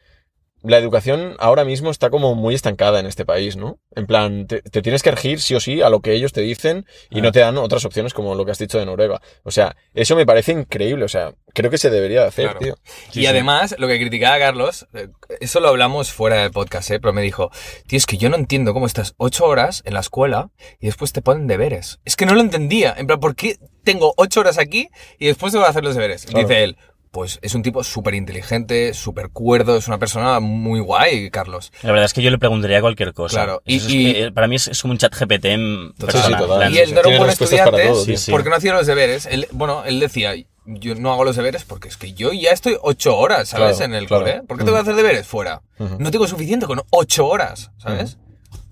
la 0.62 0.76
educación 0.78 1.36
ahora 1.38 1.64
mismo 1.64 1.90
está 1.90 2.10
como 2.10 2.34
muy 2.34 2.54
estancada 2.54 2.98
en 3.00 3.06
este 3.06 3.24
país, 3.24 3.56
¿no? 3.56 3.78
En 3.94 4.06
plan, 4.06 4.46
te, 4.48 4.60
te 4.60 4.82
tienes 4.82 5.02
que 5.04 5.10
regir 5.12 5.40
sí 5.40 5.54
o 5.54 5.60
sí 5.60 5.82
a 5.82 5.88
lo 5.88 6.00
que 6.00 6.12
ellos 6.14 6.32
te 6.32 6.40
dicen 6.40 6.84
y 7.10 7.18
Ah. 7.18 7.22
no 7.22 7.32
te 7.32 7.38
dan 7.40 7.56
otras 7.58 7.84
opciones 7.84 8.12
como 8.12 8.34
lo 8.34 8.44
que 8.44 8.50
has 8.50 8.58
dicho 8.58 8.78
de 8.78 8.86
Noruega. 8.86 9.20
O 9.44 9.50
sea, 9.52 9.76
eso 9.94 10.16
me 10.16 10.26
parece 10.26 10.50
increíble, 10.52 11.04
o 11.04 11.08
sea, 11.08 11.32
creo 11.58 11.70
que 11.70 11.78
se 11.78 11.90
debería 11.90 12.22
de 12.22 12.28
hacer, 12.28 12.44
Claro. 12.46 12.58
tío. 12.60 12.74
Sí, 13.10 13.20
y 13.20 13.22
sí. 13.22 13.26
además, 13.26 13.74
lo 13.78 13.86
que 13.88 13.98
criticaba 13.98 14.38
Carlos, 14.38 14.86
eh, 14.94 15.08
eso 15.40 15.60
lo 15.60 15.68
hablamos 15.68 16.10
fuera 16.12 16.36
del 16.42 16.50
podcast, 16.50 16.90
¿eh? 16.90 17.00
pero 17.00 17.12
me 17.12 17.22
dijo, 17.22 17.50
tío, 17.86 17.96
es 17.96 18.06
que 18.06 18.16
yo 18.16 18.28
no 18.30 18.36
entiendo 18.36 18.72
cómo 18.74 18.86
estás 18.86 19.14
ocho 19.18 19.44
horas 19.44 19.82
en 19.84 19.94
la 19.94 20.00
escuela 20.00 20.50
y 20.80 20.86
después 20.86 21.12
te 21.12 21.22
ponen 21.22 21.46
deberes. 21.46 22.00
Es 22.04 22.16
que 22.16 22.26
no 22.26 22.34
lo 22.34 22.40
entendía. 22.40 22.94
En 22.96 23.06
plan, 23.06 23.20
¿por 23.20 23.34
qué 23.36 23.56
tengo 23.84 24.14
ocho 24.16 24.40
horas 24.40 24.58
aquí 24.58 24.88
y 25.18 25.26
después 25.26 25.52
tengo 25.52 25.64
que 25.64 25.70
hacer 25.70 25.84
los 25.84 25.94
deberes? 25.94 26.24
Claro. 26.26 26.46
Dice 26.48 26.64
él, 26.64 26.76
pues 27.10 27.38
es 27.40 27.54
un 27.54 27.62
tipo 27.62 27.82
súper 27.82 28.14
inteligente, 28.14 28.92
súper 28.92 29.30
cuerdo, 29.30 29.78
es 29.78 29.88
una 29.88 29.98
persona 29.98 30.40
muy 30.40 30.78
guay, 30.80 31.30
Carlos. 31.30 31.72
La 31.82 31.90
verdad 31.92 32.04
es 32.04 32.12
que 32.12 32.20
yo 32.20 32.30
le 32.30 32.36
preguntaría 32.38 32.82
cualquier 32.82 33.14
cosa. 33.14 33.36
Claro, 33.44 33.62
y- 33.64 33.76
Eso 33.78 33.86
es 33.88 33.94
y- 33.94 34.12
que, 34.12 34.24
eh, 34.24 34.30
para 34.32 34.46
mí 34.46 34.56
es, 34.56 34.68
es 34.68 34.82
como 34.82 34.92
un 34.92 34.98
chat 34.98 35.14
GPT 35.18 35.46
en 35.54 35.92
Total. 35.98 36.06
persona. 36.06 36.22
Sí, 36.26 36.32
sí, 36.34 36.38
total. 36.38 36.52
en 36.52 36.58
plan, 36.58 36.74
Y 36.74 36.78
él 36.78 36.94
no 36.94 37.00
era 37.00 37.08
un 37.08 37.16
buen 37.18 37.30
estudiante 37.30 37.82
todo, 37.88 38.04
porque 38.30 38.50
no 38.50 38.56
hacía 38.56 38.72
los 38.74 38.86
deberes. 38.86 39.24
Él, 39.24 39.48
bueno, 39.52 39.84
él 39.86 40.00
decía, 40.00 40.34
yo 40.70 40.94
no 40.94 41.12
hago 41.12 41.24
los 41.24 41.36
deberes 41.36 41.64
porque 41.64 41.88
es 41.88 41.96
que 41.96 42.12
yo 42.12 42.32
ya 42.32 42.50
estoy 42.52 42.76
ocho 42.82 43.16
horas, 43.16 43.48
¿sabes? 43.48 43.78
Claro, 43.78 43.92
en 43.92 43.98
el 43.98 44.06
claro. 44.06 44.24
cole. 44.24 44.42
¿Por 44.42 44.58
qué 44.58 44.64
tengo 44.64 44.76
que 44.76 44.82
hacer 44.82 44.94
deberes? 44.94 45.26
Fuera. 45.26 45.62
No 45.98 46.10
tengo 46.10 46.26
suficiente 46.26 46.66
con 46.66 46.82
ocho 46.90 47.26
horas, 47.26 47.70
¿sabes? 47.78 48.18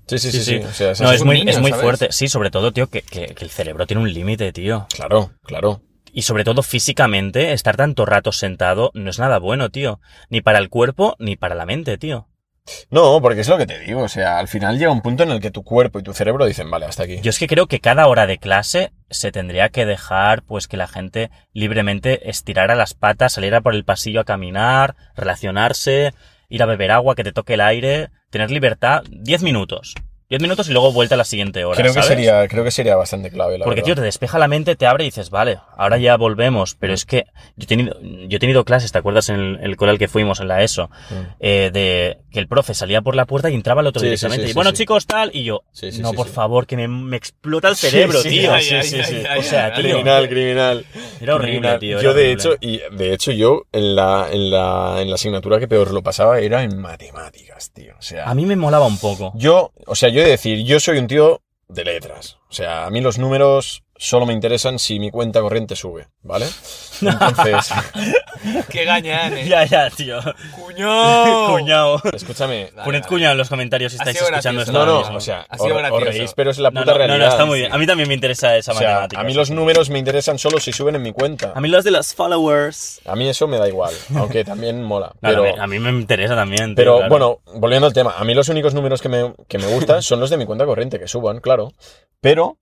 Sí, 0.08 0.18
sí, 0.18 0.30
sí, 0.30 0.40
sí. 0.44 0.56
O 0.58 0.72
sea, 0.72 0.92
es 0.92 1.00
no, 1.00 1.10
es 1.10 1.24
muy, 1.24 1.38
niño, 1.38 1.50
es 1.50 1.58
muy 1.60 1.70
¿sabes? 1.70 1.82
fuerte. 1.84 2.08
Sí, 2.12 2.28
sobre 2.28 2.50
todo, 2.50 2.72
tío, 2.72 2.88
que, 2.88 3.02
que- 3.02 3.34
que 3.34 3.44
el 3.44 3.50
cerebro 3.50 3.86
tiene 3.86 4.02
un 4.02 4.12
límite, 4.12 4.52
tío. 4.52 4.86
Claro, 4.94 5.32
claro. 5.42 5.82
Y 6.12 6.22
sobre 6.22 6.44
todo 6.44 6.62
físicamente, 6.62 7.52
estar 7.52 7.76
tanto 7.76 8.06
rato 8.06 8.30
sentado 8.32 8.90
no 8.94 9.10
es 9.10 9.18
nada 9.18 9.38
bueno, 9.38 9.70
tío. 9.70 10.00
Ni 10.30 10.40
para 10.40 10.58
el 10.58 10.68
cuerpo, 10.68 11.16
ni 11.18 11.36
para 11.36 11.54
la 11.56 11.66
mente, 11.66 11.98
tío. 11.98 12.28
No, 12.90 13.20
porque 13.20 13.40
es 13.40 13.48
lo 13.48 13.58
que 13.58 13.66
te 13.66 13.78
digo. 13.78 14.02
O 14.02 14.08
sea, 14.08 14.38
al 14.38 14.48
final 14.48 14.78
llega 14.78 14.90
un 14.90 15.02
punto 15.02 15.22
en 15.22 15.30
el 15.30 15.40
que 15.40 15.50
tu 15.50 15.62
cuerpo 15.62 15.98
y 15.98 16.02
tu 16.02 16.12
cerebro 16.12 16.46
dicen, 16.46 16.70
vale, 16.70 16.86
hasta 16.86 17.04
aquí. 17.04 17.20
Yo 17.20 17.30
es 17.30 17.38
que 17.38 17.46
creo 17.46 17.66
que 17.66 17.80
cada 17.80 18.06
hora 18.06 18.26
de 18.26 18.38
clase 18.38 18.92
se 19.10 19.32
tendría 19.32 19.68
que 19.68 19.86
dejar, 19.86 20.42
pues, 20.42 20.68
que 20.68 20.76
la 20.76 20.88
gente 20.88 21.30
libremente 21.52 22.28
estirara 22.28 22.74
las 22.74 22.94
patas, 22.94 23.34
saliera 23.34 23.60
por 23.60 23.74
el 23.74 23.84
pasillo 23.84 24.20
a 24.20 24.24
caminar, 24.24 24.96
relacionarse, 25.14 26.12
ir 26.48 26.62
a 26.62 26.66
beber 26.66 26.90
agua, 26.90 27.14
que 27.14 27.24
te 27.24 27.32
toque 27.32 27.54
el 27.54 27.60
aire, 27.60 28.10
tener 28.30 28.50
libertad 28.50 29.02
10 29.10 29.42
minutos. 29.42 29.94
10 30.28 30.42
minutos 30.42 30.68
y 30.68 30.72
luego 30.72 30.92
vuelta 30.92 31.14
a 31.14 31.18
la 31.18 31.24
siguiente 31.24 31.64
hora. 31.64 31.80
creo 31.80 31.94
que 31.94 32.02
sería, 32.02 32.48
creo 32.48 32.64
que 32.64 32.72
sería 32.72 32.96
bastante 32.96 33.30
clave, 33.30 33.58
la 33.58 33.64
Porque, 33.64 33.82
tío, 33.82 33.94
te 33.94 34.00
despeja 34.00 34.38
la 34.40 34.48
mente, 34.48 34.74
te 34.74 34.84
abre 34.86 35.04
y 35.04 35.08
dices, 35.08 35.30
vale, 35.30 35.58
ahora 35.76 35.98
ya 35.98 36.16
volvemos. 36.16 36.74
Pero 36.80 36.94
es 36.94 37.04
que 37.04 37.26
yo 37.56 37.64
he 37.64 37.66
tenido, 37.66 37.96
yo 38.02 38.36
he 38.36 38.40
tenido 38.40 38.64
clases, 38.64 38.90
¿te 38.90 38.98
acuerdas 38.98 39.28
en 39.28 39.36
el, 39.36 39.58
el 39.62 39.76
coral 39.76 39.98
que 39.98 40.08
fuimos 40.08 40.40
en 40.40 40.48
la 40.48 40.62
ESO? 40.64 40.88
Mm. 41.10 41.14
Eh, 41.38 41.70
de 41.72 42.18
que 42.32 42.40
el 42.40 42.48
profe 42.48 42.74
salía 42.74 43.02
por 43.02 43.14
la 43.14 43.24
puerta 43.26 43.50
y 43.50 43.54
entraba 43.54 43.82
el 43.82 43.86
otro 43.86 44.00
Sí, 44.00 44.06
sí, 44.06 44.10
directamente. 44.10 44.46
sí, 44.46 44.50
y 44.50 44.54
bueno, 44.54 44.72
chicos, 44.72 45.06
tal. 45.06 45.30
Y 45.32 45.44
yo, 45.44 45.62
no, 46.00 46.12
por 46.12 46.26
favor, 46.28 46.66
que 46.66 46.76
me, 46.76 46.88
me 46.88 47.16
explota 47.16 47.68
el 47.68 47.76
cerebro, 47.76 48.20
tío. 48.22 48.52
ay, 48.52 48.64
Sí, 48.64 48.74
ay, 48.74 48.82
sí, 48.82 49.22
ay, 49.30 49.38
O 49.38 49.42
sea, 49.42 49.72
tío, 49.74 49.82
Criminal, 49.84 50.28
criminal. 50.28 50.84
Era 51.20 51.36
horrible, 51.36 51.52
Criminal. 51.78 51.78
tío. 51.78 51.98
era 52.00 52.02
Yo, 52.02 52.14
de 52.14 52.20
horrible. 52.22 52.32
hecho, 52.32 52.56
y 52.60 52.80
de 52.96 53.12
hecho, 53.14 53.30
yo 53.30 53.62
en 53.72 53.94
la, 53.94 54.26
en 54.32 54.50
la, 54.50 54.96
en 55.00 55.08
la 55.08 55.14
asignatura 55.14 55.60
que 55.60 55.68
peor 55.68 55.92
lo 55.92 56.02
pasaba 56.02 56.40
era 56.40 56.64
en 56.64 56.76
matemáticas, 56.78 57.70
tío. 57.70 57.94
O 57.98 58.02
sea, 58.02 58.24
A 58.28 58.34
mí 58.34 58.44
me 58.44 58.56
molaba 58.56 58.86
un 58.86 58.98
poco. 58.98 59.32
yo, 59.36 59.72
o 59.86 59.94
sea, 59.94 60.08
yo 60.08 60.15
de 60.22 60.30
decir, 60.30 60.64
yo 60.64 60.80
soy 60.80 60.98
un 60.98 61.06
tío 61.06 61.42
de 61.68 61.84
letras. 61.84 62.38
O 62.48 62.52
sea, 62.52 62.86
a 62.86 62.90
mí 62.90 63.00
los 63.00 63.18
números 63.18 63.84
solo 63.98 64.26
me 64.26 64.32
interesan 64.32 64.78
si 64.78 64.98
mi 64.98 65.10
cuenta 65.10 65.40
corriente 65.40 65.74
sube, 65.76 66.08
¿vale? 66.22 66.46
Entonces, 67.02 67.70
¡Qué 68.70 68.84
gañán, 68.84 69.36
eh! 69.36 69.46
Ya, 69.48 69.64
ya, 69.64 69.90
tío. 69.90 70.18
¡Cuñado! 70.54 71.48
Cuñado. 71.52 72.02
escúchame. 72.12 72.70
Vale, 72.74 72.84
Poned 72.84 73.00
vale. 73.00 73.08
cuñado 73.08 73.32
en 73.32 73.38
los 73.38 73.48
comentarios 73.48 73.92
si 73.92 73.98
Ha 73.98 74.02
estáis 74.02 74.18
sido 74.18 74.28
escuchando 74.30 74.60
esto. 74.62 74.72
No, 74.72 74.78
ahora 74.80 74.92
no, 74.92 74.98
mismo. 75.00 75.16
o 75.16 75.20
sea, 75.20 75.46
Ha 75.48 75.56
sido 75.58 75.68
os- 75.68 75.72
os 75.74 75.78
gracioso. 75.80 76.04
reís, 76.04 76.32
pero 76.34 76.50
es 76.50 76.58
la 76.58 76.70
No, 76.70 76.80
puta 76.80 76.92
no, 76.92 76.98
realidad. 76.98 77.18
no, 77.18 77.24
no, 77.24 77.30
está 77.30 77.44
muy 77.44 77.58
bien. 77.60 77.72
A 77.72 77.78
mí 77.78 77.86
también 77.86 78.08
me 78.08 78.14
interesa 78.14 78.56
esa 78.56 78.72
O 78.72 78.74
sea, 78.76 78.88
matemática. 78.88 79.20
a 79.20 79.24
mí 79.24 79.34
los 79.34 79.50
números 79.50 79.90
me 79.90 79.98
interesan 79.98 80.38
solo 80.38 80.58
si 80.60 80.72
suben 80.72 80.94
en 80.96 81.02
mi 81.02 81.12
cuenta. 81.12 81.52
A 81.54 81.60
mí 81.60 81.68
los 81.68 81.84
de 81.84 81.90
los 81.90 82.14
followers. 82.14 83.00
A 83.06 83.16
mí 83.16 83.28
eso 83.28 83.46
me 83.48 83.58
da 83.58 83.68
igual, 83.68 83.94
aunque 84.16 84.44
también 84.44 84.82
mola. 84.82 85.08
No, 85.20 85.28
Pero, 85.28 85.42
a, 85.42 85.46
mí, 85.46 85.52
a 85.60 85.66
mí 85.66 85.78
me 85.78 85.90
interesa 85.90 86.34
también. 86.34 86.68
tío, 86.68 86.76
pero 86.76 86.96
claro. 86.98 87.10
bueno, 87.10 87.38
volviendo 87.58 87.86
al 87.86 87.92
tema, 87.92 88.14
a 88.16 88.24
mí 88.24 88.34
los 88.34 88.48
únicos 88.48 88.74
números 88.74 89.00
que 89.02 89.08
me, 89.08 89.34
que 89.48 89.58
me 89.58 89.66
gustan 89.66 90.02
son 90.02 90.20
los 90.20 90.30
de 90.30 90.36
mi 90.36 90.46
cuenta 90.46 90.64
corriente, 90.66 90.98
que 90.98 91.08
suban, 91.08 91.40
claro. 91.40 91.72
Pero, 92.20 92.56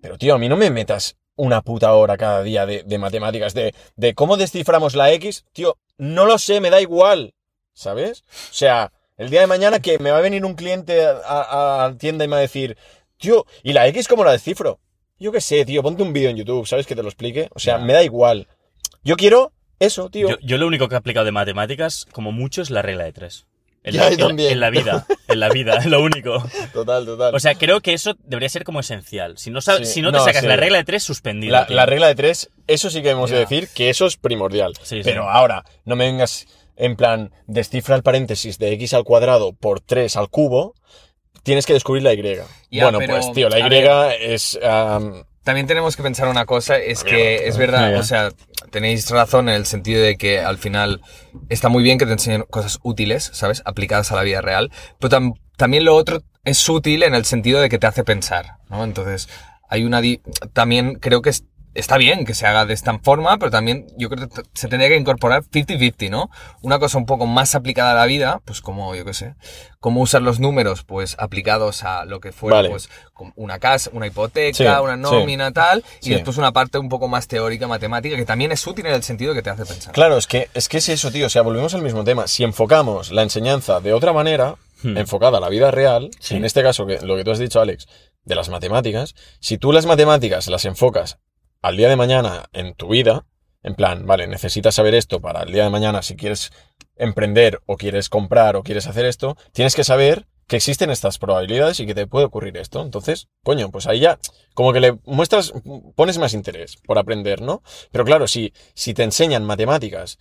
pero 0.00 0.18
tío, 0.18 0.34
a 0.34 0.38
mí 0.38 0.48
no 0.48 0.56
me 0.56 0.70
metas 0.70 1.16
una 1.36 1.62
puta 1.62 1.92
hora 1.92 2.16
cada 2.16 2.42
día 2.42 2.64
de, 2.66 2.82
de 2.84 2.98
matemáticas, 2.98 3.52
de, 3.54 3.74
de 3.96 4.14
cómo 4.14 4.36
desciframos 4.36 4.94
la 4.94 5.12
X. 5.12 5.44
Tío, 5.52 5.76
no 5.98 6.24
lo 6.26 6.38
sé, 6.38 6.60
me 6.60 6.70
da 6.70 6.80
igual, 6.80 7.34
¿sabes? 7.74 8.22
O 8.50 8.54
sea, 8.54 8.92
el 9.18 9.30
día 9.30 9.40
de 9.40 9.46
mañana 9.46 9.80
que 9.80 9.98
me 9.98 10.10
va 10.10 10.18
a 10.18 10.22
venir 10.22 10.44
un 10.44 10.54
cliente 10.54 11.04
a, 11.04 11.10
a- 11.24 11.84
a 11.84 11.88
la 11.90 11.98
tienda 11.98 12.24
y 12.24 12.28
me 12.28 12.32
va 12.32 12.38
a 12.38 12.42
decir, 12.42 12.76
tío, 13.18 13.44
¿y 13.62 13.72
la 13.72 13.86
X 13.88 14.08
cómo 14.08 14.24
la 14.24 14.32
descifro? 14.32 14.80
Yo 15.18 15.32
qué 15.32 15.40
sé, 15.40 15.64
tío, 15.64 15.82
ponte 15.82 16.02
un 16.02 16.12
vídeo 16.12 16.28
en 16.30 16.36
YouTube, 16.36 16.66
¿sabes? 16.66 16.86
Que 16.86 16.94
te 16.94 17.02
lo 17.02 17.08
explique. 17.08 17.48
O 17.54 17.58
sea, 17.58 17.78
me 17.78 17.92
da 17.94 18.02
igual. 18.02 18.48
Yo 19.02 19.16
quiero 19.16 19.52
eso, 19.78 20.10
tío. 20.10 20.28
Yo, 20.28 20.36
yo 20.42 20.58
lo 20.58 20.66
único 20.66 20.88
que 20.88 20.94
he 20.94 20.98
aplicado 20.98 21.24
de 21.24 21.32
matemáticas, 21.32 22.06
como 22.12 22.32
mucho, 22.32 22.60
es 22.60 22.68
la 22.70 22.82
regla 22.82 23.04
de 23.04 23.12
tres. 23.12 23.46
En, 23.86 23.96
la, 23.96 24.02
yo 24.02 24.08
en 24.12 24.18
la- 24.20 24.26
también. 24.26 24.52
en 24.52 24.60
la 24.60 24.70
vida, 24.70 25.06
en 25.28 25.40
la 25.40 25.48
vida, 25.48 25.76
es 25.76 25.86
lo 25.86 26.02
único. 26.02 26.44
Total, 26.74 27.06
total. 27.06 27.34
O 27.34 27.40
sea, 27.40 27.54
creo 27.54 27.80
que 27.80 27.94
eso 27.94 28.14
debería 28.24 28.48
ser 28.48 28.64
como 28.64 28.80
esencial. 28.80 29.38
Si 29.38 29.50
no, 29.50 29.60
Sí, 29.60 29.70
si 29.84 30.02
no 30.02 30.12
te 30.12 30.18
no, 30.18 30.24
sacas 30.24 30.42
sí. 30.42 30.48
la 30.48 30.56
regla 30.56 30.78
de 30.78 30.84
tres, 30.84 31.02
suspendido. 31.04 31.52
La, 31.68 31.86
regla 31.86 32.08
de 32.08 32.14
tres, 32.14 32.50
eso 32.66 32.90
sí 32.90 33.00
que 33.02 33.10
hemos 33.10 33.30
de 33.30 33.38
decir 33.38 33.68
que 33.74 33.88
eso 33.88 34.06
es 34.06 34.16
primordial. 34.16 34.74
Sí, 34.82 34.96
sí. 34.96 35.00
Pero 35.04 35.30
ahora, 35.30 35.64
no 35.84 35.96
me 35.96 36.04
vengas 36.06 36.46
en 36.76 36.96
plan, 36.96 37.32
descifra 37.46 37.96
el 37.96 38.02
paréntesis 38.02 38.58
de 38.58 38.72
x 38.72 38.92
al 38.92 39.04
cuadrado 39.04 39.54
por 39.54 39.80
3 39.80 40.14
al 40.16 40.28
cubo, 40.28 40.74
tienes 41.42 41.64
que 41.64 41.72
descubrir 41.72 42.02
la 42.02 42.12
y. 42.12 42.44
Ya, 42.70 42.82
bueno, 42.84 42.98
pero, 42.98 43.14
pues 43.14 43.32
tío, 43.32 43.48
la 43.48 43.60
y 43.60 43.62
es... 44.20 44.58
También 45.46 45.68
tenemos 45.68 45.94
que 45.96 46.02
pensar 46.02 46.26
una 46.26 46.44
cosa, 46.44 46.76
es 46.76 47.04
que 47.04 47.46
es 47.48 47.56
verdad, 47.56 47.92
o 48.00 48.02
sea, 48.02 48.30
tenéis 48.72 49.08
razón 49.10 49.48
en 49.48 49.54
el 49.54 49.64
sentido 49.64 50.02
de 50.02 50.16
que 50.16 50.40
al 50.40 50.58
final 50.58 51.00
está 51.48 51.68
muy 51.68 51.84
bien 51.84 51.98
que 51.98 52.04
te 52.06 52.10
enseñen 52.12 52.42
cosas 52.50 52.80
útiles, 52.82 53.30
¿sabes? 53.32 53.62
Aplicadas 53.64 54.10
a 54.10 54.16
la 54.16 54.22
vida 54.24 54.40
real, 54.40 54.72
pero 54.98 55.16
tam- 55.16 55.34
también 55.56 55.84
lo 55.84 55.94
otro 55.94 56.20
es 56.42 56.68
útil 56.68 57.04
en 57.04 57.14
el 57.14 57.24
sentido 57.24 57.60
de 57.60 57.68
que 57.68 57.78
te 57.78 57.86
hace 57.86 58.02
pensar, 58.02 58.56
¿no? 58.68 58.82
Entonces, 58.82 59.28
hay 59.68 59.84
una... 59.84 60.00
di- 60.00 60.20
También 60.52 60.96
creo 60.96 61.22
que 61.22 61.30
es- 61.30 61.44
está 61.78 61.96
bien 61.98 62.24
que 62.24 62.34
se 62.34 62.46
haga 62.46 62.66
de 62.66 62.74
esta 62.74 62.98
forma, 62.98 63.38
pero 63.38 63.50
también 63.50 63.86
yo 63.96 64.08
creo 64.08 64.28
que 64.28 64.42
se 64.54 64.68
tendría 64.68 64.88
que 64.88 64.96
incorporar 64.96 65.42
50-50, 65.44 66.10
¿no? 66.10 66.30
Una 66.62 66.78
cosa 66.78 66.98
un 66.98 67.06
poco 67.06 67.26
más 67.26 67.54
aplicada 67.54 67.92
a 67.92 67.94
la 67.94 68.06
vida, 68.06 68.40
pues 68.44 68.60
como, 68.60 68.94
yo 68.94 69.04
qué 69.04 69.14
sé, 69.14 69.34
cómo 69.80 70.00
usar 70.00 70.22
los 70.22 70.40
números, 70.40 70.82
pues 70.84 71.16
aplicados 71.18 71.84
a 71.84 72.04
lo 72.04 72.20
que 72.20 72.32
fuera, 72.32 72.56
Vale. 72.56 72.70
pues 72.70 72.88
una 73.36 73.58
casa, 73.58 73.90
una 73.92 74.06
hipoteca, 74.06 74.56
Sí, 74.56 74.64
una 74.64 74.94
sí. 74.96 75.00
nómina, 75.00 75.52
tal, 75.52 75.84
y 76.00 76.06
Sí. 76.06 76.10
después 76.10 76.36
una 76.38 76.52
parte 76.52 76.78
un 76.78 76.88
poco 76.88 77.08
más 77.08 77.28
teórica, 77.28 77.66
matemática, 77.68 78.16
que 78.16 78.24
también 78.24 78.52
es 78.52 78.66
útil 78.66 78.86
en 78.86 78.94
el 78.94 79.02
sentido 79.02 79.34
que 79.34 79.42
te 79.42 79.50
hace 79.50 79.64
pensar. 79.64 79.92
Claro, 79.92 80.16
es 80.16 80.26
que, 80.26 80.48
es 80.54 80.68
que 80.68 80.78
es 80.78 80.88
eso, 80.88 81.10
tío. 81.10 81.26
O 81.26 81.30
sea, 81.30 81.42
volvemos 81.42 81.74
al 81.74 81.82
mismo 81.82 82.04
tema. 82.04 82.26
Si 82.26 82.44
enfocamos 82.44 83.10
la 83.12 83.22
enseñanza 83.22 83.80
de 83.80 83.92
otra 83.92 84.12
manera, 84.12 84.56
Hmm. 84.82 84.98
enfocada 84.98 85.38
a 85.38 85.40
la 85.40 85.48
vida 85.48 85.70
real, 85.70 86.10
Sí. 86.20 86.36
en 86.36 86.44
este 86.44 86.62
caso, 86.62 86.84
que, 86.86 87.00
lo 87.00 87.16
que 87.16 87.24
tú 87.24 87.30
has 87.30 87.38
dicho, 87.38 87.60
Alex, 87.62 87.86
de 88.24 88.34
las 88.34 88.50
matemáticas, 88.50 89.14
si 89.40 89.56
tú 89.56 89.72
las 89.72 89.86
matemáticas 89.86 90.48
las 90.48 90.66
enfocas 90.66 91.16
al 91.66 91.76
día 91.76 91.88
de 91.88 91.96
mañana 91.96 92.48
en 92.52 92.74
tu 92.74 92.90
vida, 92.90 93.26
en 93.64 93.74
plan, 93.74 94.06
vale, 94.06 94.28
necesitas 94.28 94.76
saber 94.76 94.94
esto 94.94 95.20
para 95.20 95.42
el 95.42 95.50
día 95.52 95.64
de 95.64 95.70
mañana 95.70 96.00
si 96.00 96.14
quieres 96.14 96.52
emprender 96.94 97.60
o 97.66 97.76
quieres 97.76 98.08
comprar 98.08 98.54
o 98.54 98.62
quieres 98.62 98.86
hacer 98.86 99.04
esto, 99.04 99.36
tienes 99.50 99.74
que 99.74 99.82
saber 99.82 100.28
que 100.46 100.54
existen 100.54 100.90
estas 100.90 101.18
probabilidades 101.18 101.80
y 101.80 101.86
que 101.86 101.94
te 101.96 102.06
puede 102.06 102.26
ocurrir 102.26 102.56
esto. 102.56 102.82
Entonces, 102.82 103.26
coño, 103.42 103.72
pues 103.72 103.88
ahí 103.88 103.98
ya 103.98 104.20
como 104.54 104.72
que 104.72 104.78
le 104.78 104.96
muestras, 105.06 105.52
pones 105.96 106.18
más 106.18 106.34
interés 106.34 106.76
por 106.76 106.98
aprender, 106.98 107.42
¿no? 107.42 107.64
Pero 107.90 108.04
claro, 108.04 108.28
si, 108.28 108.52
si 108.74 108.94
te 108.94 109.02
enseñan 109.02 109.44
matemáticas 109.44 110.18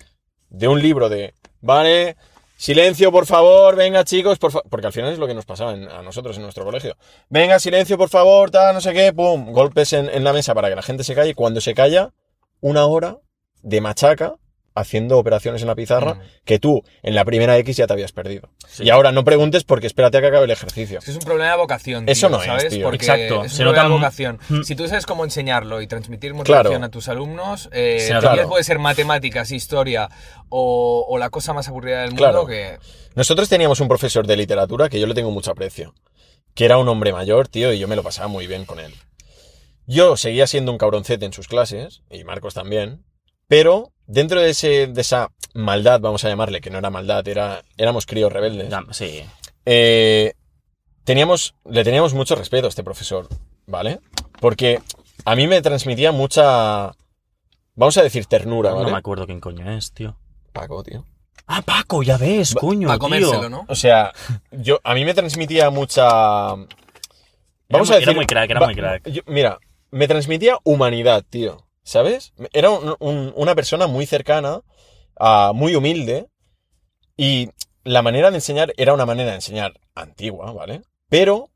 de 0.49 0.67
un 0.67 0.81
libro 0.81 1.09
de, 1.09 1.35
vale, 1.61 2.17
silencio 2.55 3.11
por 3.11 3.25
favor, 3.25 3.75
venga 3.75 4.03
chicos, 4.03 4.39
por 4.39 4.51
fa-", 4.51 4.63
porque 4.69 4.87
al 4.87 4.93
final 4.93 5.11
es 5.13 5.19
lo 5.19 5.27
que 5.27 5.33
nos 5.33 5.45
pasaba 5.45 5.71
a 5.71 6.01
nosotros 6.01 6.35
en 6.37 6.43
nuestro 6.43 6.65
colegio. 6.65 6.95
Venga, 7.29 7.59
silencio 7.59 7.97
por 7.97 8.09
favor, 8.09 8.51
tal, 8.51 8.73
no 8.73 8.81
sé 8.81 8.93
qué, 8.93 9.13
pum, 9.13 9.51
golpes 9.51 9.93
en, 9.93 10.09
en 10.09 10.23
la 10.23 10.33
mesa 10.33 10.53
para 10.53 10.69
que 10.69 10.75
la 10.75 10.83
gente 10.83 11.03
se 11.03 11.15
calle. 11.15 11.35
Cuando 11.35 11.61
se 11.61 11.73
calla, 11.73 12.13
una 12.61 12.85
hora 12.85 13.17
de 13.61 13.81
machaca 13.81 14.35
haciendo 14.75 15.17
operaciones 15.17 15.61
en 15.61 15.67
la 15.67 15.75
pizarra 15.75 16.15
Mm. 16.15 16.19
que 16.43 16.59
tú 16.59 16.83
en 17.01 17.15
la 17.15 17.23
primera 17.25 17.57
X 17.57 17.77
ya 17.77 17.87
te 17.87 17.93
habías 17.93 18.11
perdido. 18.11 18.49
Sí. 18.67 18.83
Y 18.83 18.89
ahora 18.89 19.11
no 19.13 19.23
preguntes 19.23 19.63
porque 19.63 19.87
espérate 19.87 20.17
a 20.17 20.21
que 20.21 20.27
acabe 20.27 20.45
el 20.45 20.51
ejercicio. 20.51 20.99
Es 20.99 21.05
que 21.05 21.11
es 21.11 21.17
un 21.17 21.23
problema 21.23 21.51
de 21.51 21.57
vocación. 21.57 22.07
Eso 22.09 22.27
tío, 22.27 22.35
no 22.37 22.43
es, 22.43 22.47
¿sabes? 22.47 22.69
tío. 22.73 22.83
Porque 22.83 22.97
Exacto, 23.05 23.43
Es 23.45 23.53
se 23.53 23.59
de 23.63 23.69
nota- 23.71 23.87
vocación. 23.87 24.39
Mm. 24.49 24.61
Si 24.63 24.75
tú 24.75 24.87
sabes 24.87 25.05
cómo 25.05 25.23
enseñarlo 25.23 25.81
y 25.81 25.87
transmitir 25.87 26.33
motivación 26.33 26.71
Claro. 26.73 26.85
a 26.85 26.89
tus 26.89 27.07
alumnos, 27.07 27.69
eh, 27.71 28.05
Claro. 28.19 28.49
puede 28.49 28.63
ser 28.63 28.77
matemáticas, 28.79 29.51
historia 29.51 30.09
o, 30.49 31.05
o 31.07 31.17
la 31.17 31.29
cosa 31.29 31.53
más 31.53 31.67
aburrida 31.69 32.01
del 32.01 32.09
mundo 32.11 32.23
Claro. 32.23 32.45
que... 32.45 32.77
Nosotros 33.15 33.47
teníamos 33.49 33.79
un 33.79 33.87
profesor 33.87 34.27
de 34.27 34.35
literatura 34.35 34.89
que 34.89 34.99
yo 34.99 35.07
le 35.07 35.13
tengo 35.13 35.31
mucho 35.31 35.51
aprecio, 35.51 35.93
que 36.53 36.65
era 36.65 36.77
un 36.77 36.87
hombre 36.89 37.13
mayor, 37.13 37.47
tío, 37.47 37.71
y 37.71 37.79
yo 37.79 37.87
me 37.87 37.95
lo 37.95 38.03
pasaba 38.03 38.27
muy 38.27 38.45
bien 38.45 38.65
con 38.65 38.79
él. 38.81 38.93
Yo 39.87 40.17
seguía 40.17 40.47
siendo 40.47 40.71
un 40.71 40.77
cabroncete 40.77 41.25
en 41.25 41.33
sus 41.33 41.47
clases, 41.47 42.01
y 42.09 42.23
Marcos 42.23 42.53
también, 42.53 43.03
pero 43.47 43.91
dentro 44.07 44.39
de, 44.41 44.49
ese, 44.51 44.87
de 44.87 45.01
esa 45.01 45.31
maldad, 45.53 45.99
vamos 45.99 46.23
a 46.25 46.29
llamarle, 46.29 46.61
que 46.61 46.69
no 46.69 46.77
era 46.77 46.89
maldad, 46.89 47.27
era, 47.27 47.63
éramos 47.77 48.05
críos 48.05 48.31
rebeldes, 48.31 48.73
Sí. 48.91 49.23
eh, 49.65 50.33
teníamos, 51.03 51.55
le 51.65 51.83
teníamos 51.83 52.13
mucho 52.13 52.35
respeto 52.35 52.65
a 52.65 52.69
este 52.69 52.83
profesor, 52.83 53.27
¿vale? 53.67 53.99
Porque 54.39 54.81
a 55.23 55.35
mí 55.35 55.47
me 55.47 55.61
transmitía 55.61 56.11
mucha, 56.11 56.91
vamos 57.75 57.97
a 57.97 58.03
decir, 58.03 58.25
ternura, 58.25 58.71
No 58.71 58.83
me 58.89 58.97
acuerdo 58.97 59.25
quién 59.25 59.39
coño 59.39 59.71
es, 59.77 59.91
tío. 59.93 60.17
Paco, 60.53 60.83
tío. 60.83 61.05
Ah, 61.47 61.61
Paco, 61.61 62.01
ya 62.01 62.17
ves, 62.17 62.55
coño, 62.55 62.97
comérselo, 62.97 63.49
¿no? 63.49 63.65
O 63.67 63.75
sea, 63.75 64.11
yo, 64.51 64.79
a 64.83 64.93
mí 64.95 65.05
me 65.05 65.13
transmitía 65.13 65.69
mucha. 65.69 66.03
Vamos 66.09 66.67
Era 67.69 67.77
a 67.77 67.79
muy- 67.79 67.87
decir. 67.89 68.03
era 68.09 68.13
muy 68.13 68.25
crack, 68.25 68.49
era 68.51 68.65
muy 68.65 68.75
crack. 68.75 69.09
yo- 69.09 69.21
mira, 69.27 69.59
me 69.91 70.07
transmitía 70.07 70.57
humanidad, 70.63 71.23
tío. 71.29 71.64
¿Sabes? 71.85 72.33
Era 72.51 72.71
un- 72.71 72.95
un- 72.99 73.31
una 73.35 73.53
persona 73.53 73.85
muy 73.85 74.05
cercana, 74.07 74.61
ah, 75.19 75.51
muy 75.53 75.75
humilde. 75.75 76.27
Y 77.15 77.49
la 77.83 78.01
manera 78.01 78.31
de 78.31 78.37
enseñar 78.37 78.73
era 78.75 78.93
una 78.93 79.05
manera 79.05 79.29
de 79.29 79.35
enseñar 79.35 79.79
antigua, 79.93 80.51
¿vale? 80.51 80.81
Pero 81.09 81.51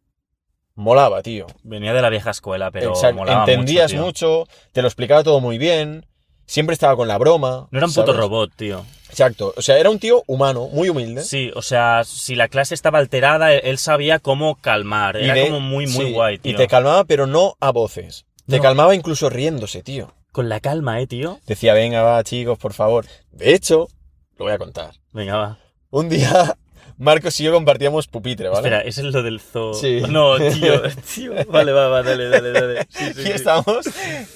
molaba, 0.76 1.24
tío. 1.24 1.48
Venía 1.64 1.94
de 1.94 2.02
la 2.04 2.10
vieja 2.10 2.30
escuela, 2.30 2.70
pero 2.72 2.90
Exacto. 2.92 3.18
molaba 3.18 3.42
Entendías 3.42 3.94
mucho, 3.96 4.46
te 4.72 4.82
lo 4.84 4.88
explicaba 4.88 5.24
todo 5.24 5.40
muy 5.40 5.58
bien. 5.58 6.06
Siempre 6.46 6.74
estaba 6.76 6.96
con 6.96 7.08
la 7.08 7.18
broma. 7.18 7.68
No 7.72 7.78
era 7.80 7.88
un 7.88 7.94
puto 7.94 8.14
robot, 8.14 8.52
tío. 8.56 8.86
Exacto. 9.10 9.54
O 9.58 9.62
sea, 9.64 9.80
era 9.80 9.90
un 9.90 9.98
tío 9.99 10.24
humano, 10.28 10.68
muy 10.72 10.90
humilde. 10.90 11.24
Sí, 11.24 11.52
o 11.56 11.62
sea, 11.64 12.03
si 12.06 12.36
la 12.36 12.48
clase 12.48 12.76
estaba 12.76 12.99
alterada, 12.99 13.52
él- 13.53 13.62
él 13.64 13.78
sabía 13.80 14.20
cómo 14.20 14.56
calmar. 14.62 15.18
Era 15.18 15.34
de- 15.34 15.48
como 15.48 15.60
muy, 15.60 15.88
muy 15.88 16.06
sí, 16.06 16.12
guay, 16.14 16.38
tío. 16.38 16.52
Y 16.52 16.56
te 16.56 16.68
calmaba, 16.68 17.03
pero 17.06 17.26
no 17.26 17.56
a 17.60 17.72
voces. 17.72 18.26
Te 18.48 18.58
No. 18.58 18.64
calmaba 18.64 18.94
incluso 18.95 19.30
riéndose, 19.30 19.84
tío. 19.84 20.14
Con 20.31 20.47
la 20.49 20.60
calma, 20.60 20.99
eh, 21.01 21.07
tío. 21.07 21.39
Decía, 21.47 21.73
venga, 21.73 22.01
va, 22.03 22.23
chicos, 22.23 22.57
por 22.57 22.73
favor. 22.73 23.06
De 23.31 23.53
hecho, 23.53 23.88
lo 24.38 24.45
voy 24.45 24.53
a 24.53 24.57
contar. 24.57 24.91
Venga, 25.11 25.35
va. 25.38 25.60
Un 25.89 26.07
día 26.10 26.56
Marcos 26.97 27.39
y 27.39 27.43
yo 27.45 27.51
compartíamos 27.53 28.07
pupitre, 28.07 28.47
¿vale? 28.49 28.60
Espera, 28.60 28.81
¿ese 28.81 29.01
es 29.01 29.14
lo 29.14 29.23
del 29.23 29.39
zoo? 29.39 29.73
Sí. 29.73 30.01
No, 30.10 30.38
tío, 30.38 30.81
tío. 31.15 31.34
Vale, 31.47 31.72
va, 31.72 31.88
va, 31.88 32.03
dale, 32.03 32.30
dale, 32.30 32.51
dale. 32.51 32.88
Sí, 32.89 33.06
sí, 33.14 33.22
Aquí 33.22 33.31
estamos. 33.31 33.85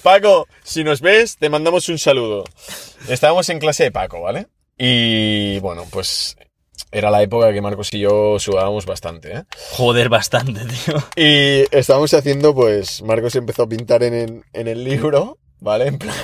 Paco, 0.02 0.48
si 0.62 0.82
nos 0.82 1.00
ves, 1.00 1.36
te 1.36 1.48
mandamos 1.50 1.88
un 1.88 1.98
saludo. 1.98 2.44
Estábamos 3.08 3.48
en 3.50 3.58
clase 3.60 3.84
de 3.84 3.92
Paco, 3.92 4.20
¿vale? 4.22 4.48
Y 4.78 5.58
bueno, 5.60 5.84
pues 5.90 6.36
era 6.90 7.10
la 7.10 7.22
época 7.22 7.52
que 7.52 7.60
Marcos 7.60 7.92
y 7.94 8.00
yo 8.00 8.38
sudábamos 8.40 8.86
bastante, 8.86 9.32
¿eh? 9.36 9.44
Joder, 9.72 10.08
bastante, 10.08 10.60
tío. 10.64 10.96
Y 11.16 11.64
estábamos 11.70 12.12
haciendo, 12.14 12.54
pues, 12.54 13.02
Marcos 13.02 13.36
empezó 13.36 13.64
a 13.64 13.68
pintar 13.68 14.02
en, 14.02 14.14
el- 14.14 14.42
en 14.52 14.68
el 14.68 14.82
libro, 14.84 15.38
¿vale? 15.64 15.88
En 15.88 15.98
plan, 15.98 16.14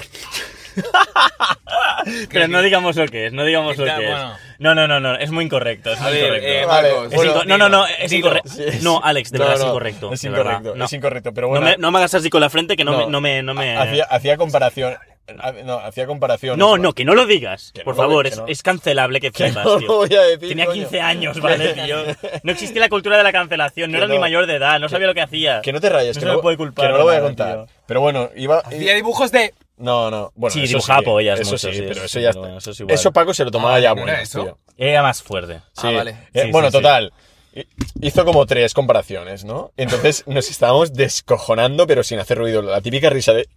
Pero 2.31 2.49
no 2.49 2.63
digamos 2.63 2.97
lo 2.97 3.07
que 3.07 3.27
es, 3.27 3.33
no 3.33 3.45
digamos 3.45 3.77
lo 3.77 3.85
que 3.85 4.11
es. 4.11 4.17
No, 4.59 4.75
no, 4.75 4.87
no, 4.87 5.01
no, 5.01 5.15
es 5.17 5.31
muy 5.31 5.45
incorrecto, 5.47 5.93
es 5.93 6.01
A 6.01 6.05
muy 6.05 6.13
ver, 6.13 6.25
incorrecto. 6.25 6.49
eh, 6.49 6.65
Vale, 6.67 6.89
Marcos, 6.91 7.07
Es 7.13 7.15
bueno, 7.17 7.35
inco- 7.35 7.47
no, 7.47 7.59
no, 7.59 7.69
no, 7.69 7.87
es 7.87 8.13
incorrecto. 8.13 8.51
No, 8.83 9.01
Alex, 9.03 9.31
de 9.31 9.39
No, 9.39 9.45
verdad 9.45 9.61
es 9.61 9.67
incorrecto. 9.69 10.13
Es 10.13 10.21
de 10.23 10.29
verdad, 10.31 10.45
incorrecto, 10.53 10.77
no. 10.77 10.85
es 10.85 10.93
incorrecto, 10.93 11.33
pero 11.35 11.47
No 11.47 11.51
bueno. 11.51 11.67
me, 11.67 11.77
no 11.79 11.91
me 11.91 11.99
hagas 11.99 12.15
así 12.15 12.29
con 12.31 12.41
la 12.41 12.51
frente 12.51 12.77
que 12.77 12.85
no, 12.85 12.93
No. 12.93 12.99
me, 12.99 13.11
no 13.11 13.21
me, 13.21 13.43
no 13.43 13.55
me... 13.55 13.77
Hacía, 13.77 14.05
hacía 14.05 14.37
comparación. 14.37 14.97
No, 15.65 15.79
hacía 15.79 16.07
comparación. 16.09 16.59
No, 16.59 16.77
no, 16.77 16.93
que 16.93 17.05
no 17.05 17.15
lo 17.15 17.25
digas. 17.25 17.71
Que 17.73 17.83
Por 17.83 17.95
favor, 17.95 18.25
que 18.25 18.31
es, 18.31 18.39
no. 18.39 18.47
es 18.49 18.63
cancelable 18.65 19.21
que 19.21 19.31
flipas, 19.33 19.65
no 19.65 19.79
tío. 19.79 19.87
lo 19.87 19.97
voy 19.99 20.15
a 20.15 20.23
decir. 20.23 20.49
Tenía 20.49 20.67
coño. 20.67 20.83
15 20.83 21.01
años, 21.01 21.41
¿vale, 21.41 21.73
tío? 21.75 21.97
No 22.43 22.51
existía 22.53 22.81
la 22.81 22.89
cultura 22.89 23.17
de 23.17 23.23
la 23.23 23.31
cancelación, 23.33 23.91
no 23.93 23.95
Que 23.97 23.99
era 23.99 24.09
no. 24.09 24.15
ni 24.15 24.19
mayor 24.21 24.47
de 24.47 24.57
edad, 24.57 24.79
no 24.81 24.89
sabía 24.89 25.07
lo 25.07 25.15
que 25.15 25.21
hacía. 25.23 25.61
Que 25.63 25.73
no 25.73 25.81
te 25.81 25.89
rayes, 25.89 26.17
No 26.17 26.21
que, 26.21 26.27
se 26.27 26.31
no, 26.31 26.37
me 26.37 26.43
puede 26.43 26.57
culpar 26.57 26.87
que 26.87 26.93
no 26.93 26.99
lo 26.99 27.05
voy 27.05 27.15
a 27.15 27.19
nada, 27.19 27.29
contar. 27.29 27.55
tío. 27.67 27.67
Pero 27.87 28.01
bueno, 28.01 28.31
iba. 28.37 28.59
Hacía 28.59 28.95
dibujos 28.95 29.31
de... 29.31 29.55
No, 29.81 30.11
no. 30.11 30.31
Bueno, 30.35 30.53
Sí, 30.55 30.61
eso 30.65 30.69
dibujaba 30.75 30.99
sí, 31.01 31.05
pollas 31.07 31.41
Eso 31.41 31.51
mucho, 31.53 31.69
sí, 31.71 31.75
sí, 31.79 31.85
pero 31.89 32.05
eso 32.05 32.21
ya 32.21 32.31
está. 32.31 32.57
eso 32.57 32.71
es 32.71 32.81
igual. 32.81 32.95
Eso 32.95 33.13
Paco 33.13 33.35
se 33.35 33.45
lo 33.45 33.51
tomaba 33.51 33.75
Ah, 33.77 33.81
ya 33.81 33.95
¿no 33.95 34.03
era 34.03 34.13
bueno, 34.13 34.23
eso? 34.23 34.43
tío. 34.45 34.59
Era 34.77 35.03
más 35.03 35.23
fuerte. 35.23 35.61
Sí. 35.73 35.87
Ah, 35.87 35.91
vale. 35.93 36.11
Eh, 36.33 36.43
Sí, 36.45 36.51
bueno, 36.53 36.71
total. 36.71 37.13
hi- 37.55 37.67
Hizo 38.03 38.25
como 38.25 38.47
tres 38.47 38.75
comparaciones, 38.75 39.45
¿no? 39.45 39.73
Entonces 39.77 40.25
nos 40.29 40.51
estábamos 40.51 40.93
descojonando, 40.93 41.87
pero 41.87 42.03
sin 42.05 42.19
hacer 42.19 42.39
ruido. 42.39 42.63
La 42.63 42.81
típica 42.81 43.11
risa 43.11 43.33
de. 43.33 43.49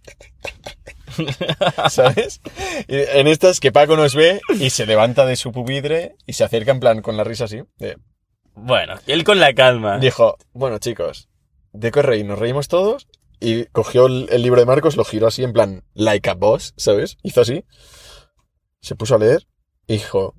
¿Sabes? 1.90 2.40
Y 2.88 2.96
en 3.18 3.26
estas 3.26 3.60
que 3.60 3.72
Paco 3.72 3.96
nos 3.96 4.14
ve 4.14 4.40
y 4.58 4.70
se 4.70 4.86
levanta 4.86 5.26
de 5.26 5.36
su 5.36 5.52
pupitre 5.52 6.16
y 6.26 6.32
se 6.32 6.44
acerca 6.44 6.70
en 6.72 6.80
plan 6.80 7.02
con 7.02 7.16
la 7.16 7.24
risa 7.24 7.44
así. 7.44 7.62
de- 7.78 7.96
Bueno, 8.54 8.94
él 9.06 9.24
con 9.24 9.40
la 9.40 9.52
calma. 9.54 9.98
Dijo, 9.98 10.36
bueno 10.52 10.78
chicos, 10.78 11.28
de 11.72 11.90
qué 11.90 12.02
reír, 12.02 12.24
nos 12.24 12.38
reímos 12.38 12.68
todos. 12.68 13.06
Y 13.46 13.66
cogió 13.66 14.06
el, 14.06 14.26
el 14.30 14.42
libro 14.42 14.58
de 14.60 14.66
Marcos, 14.66 14.96
lo 14.96 15.04
giró 15.04 15.26
así 15.26 15.44
en 15.44 15.52
plan, 15.52 15.84
like 15.94 16.28
a 16.30 16.34
boss, 16.34 16.72
¿sabes? 16.76 17.18
Hizo 17.22 17.42
así. 17.42 17.64
Se 18.80 18.94
puso 18.96 19.14
a 19.14 19.18
leer 19.18 19.46
y 19.86 19.94
dijo, 19.94 20.34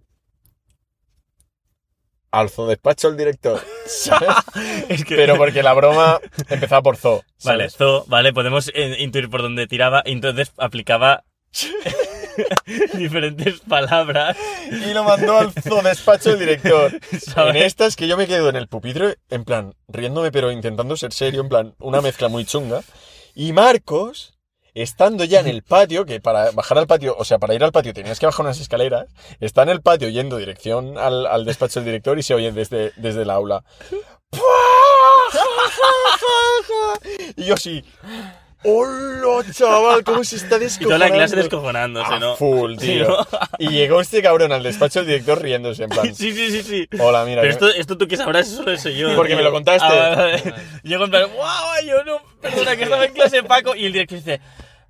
alzo 2.31 2.67
despacho 2.67 3.07
el 3.09 3.17
director, 3.17 3.61
¿sabes? 3.85 4.29
Es 4.89 5.05
que- 5.05 5.15
Pero 5.15 5.37
porque 5.37 5.63
la 5.63 5.73
broma 5.73 6.19
empezaba 6.49 6.81
por 6.81 6.97
Zo. 6.97 7.23
Vale. 7.43 7.69
Zo, 7.69 8.05
vale, 8.07 8.33
podemos 8.33 8.69
eh, 8.73 8.95
intuir 8.99 9.29
por 9.29 9.41
dónde 9.41 9.67
tiraba, 9.67 10.01
entonces 10.05 10.51
aplicaba 10.57 11.23
diferentes 12.93 13.59
palabras. 13.61 14.37
Y 14.69 14.93
lo 14.93 15.03
mandó 15.03 15.37
al 15.37 15.53
despacho 15.83 16.31
el 16.31 16.39
director. 16.39 16.91
¿Sabes? 17.19 17.55
En 17.55 17.61
estas 17.61 17.95
que 17.95 18.07
yo 18.07 18.17
me 18.17 18.27
quedo 18.27 18.49
en 18.49 18.55
el 18.55 18.67
pupitre, 18.67 19.17
en 19.29 19.43
plan, 19.43 19.73
riéndome 19.87 20.31
pero 20.31 20.51
intentando 20.51 20.97
ser 20.97 21.13
serio, 21.13 21.41
en 21.41 21.49
plan, 21.49 21.75
una 21.79 22.01
mezcla 22.01 22.27
muy 22.27 22.45
chunga. 22.45 22.81
Y 23.33 23.53
Marcos, 23.53 24.33
estando 24.73 25.23
ya 25.23 25.39
en 25.39 25.47
el 25.47 25.63
patio, 25.63 26.05
que 26.05 26.19
para 26.19 26.51
bajar 26.51 26.77
al 26.77 26.87
patio, 26.87 27.15
o 27.17 27.25
sea, 27.25 27.39
para 27.39 27.53
ir 27.55 27.63
al 27.63 27.71
patio 27.71 27.93
tenías 27.93 28.19
que 28.19 28.25
bajar 28.25 28.45
unas 28.45 28.59
escaleras, 28.59 29.07
está 29.39 29.63
en 29.63 29.69
el 29.69 29.81
patio 29.81 30.09
yendo 30.09 30.37
dirección 30.37 30.97
al, 30.97 31.25
al 31.25 31.45
despacho 31.45 31.79
del 31.79 31.85
director 31.85 32.17
y 32.19 32.23
se 32.23 32.33
oye 32.33 32.51
desde, 32.51 32.91
desde 32.97 33.23
el 33.23 33.29
aula. 33.29 33.63
Y 37.37 37.45
yo 37.45 37.55
así, 37.55 37.83
¡Hola, 38.65 39.43
chaval! 39.51 40.03
¿Cómo 40.03 40.23
se 40.23 40.37
está 40.37 40.55
Y 40.57 40.59
descojonando? 40.59 40.97
toda 40.97 41.09
la 41.09 41.15
clase 41.15 41.35
descojonándose, 41.35 42.13
A 42.13 42.19
¿no? 42.19 42.35
full, 42.35 42.77
Sí, 42.79 42.87
tío. 42.87 43.17
Y 43.59 43.69
llegó 43.69 44.01
este 44.01 44.21
cabrón 44.21 44.51
al 44.51 44.63
despacho 44.63 44.99
del 44.99 45.07
director 45.07 45.41
riéndose, 45.41 45.83
en 45.83 45.89
plan, 45.89 46.05
Sí, 46.15 46.31
sí, 46.33 46.51
sí, 46.51 46.63
sí. 46.63 46.89
hola, 46.99 47.25
mira. 47.25 47.41
Pero 47.41 47.53
esto, 47.53 47.69
esto 47.69 47.97
tú 47.97 48.07
que 48.07 48.17
sabrás, 48.17 48.47
eso 48.51 48.63
lo 48.63 48.75
sé 48.77 48.95
yo. 48.95 49.15
Porque 49.15 49.29
tío. 49.33 49.37
me 49.37 49.43
lo 49.43 49.51
contaste. 49.51 49.85
Ah, 49.87 50.15
vale, 50.15 50.41
vale. 50.41 50.53
Llego 50.83 51.05
en 51.05 51.09
plan, 51.11 51.29
¡guau! 51.35 51.85
Yo 51.85 52.03
no, 52.03 52.19
perdona, 52.41 52.75
que 52.75 52.83
estaba 52.83 53.05
en 53.05 53.13
clase 53.13 53.43
Paco. 53.43 53.75
Y 53.75 53.85
el 53.85 53.93
director 53.93 54.17
dice, 54.17 54.41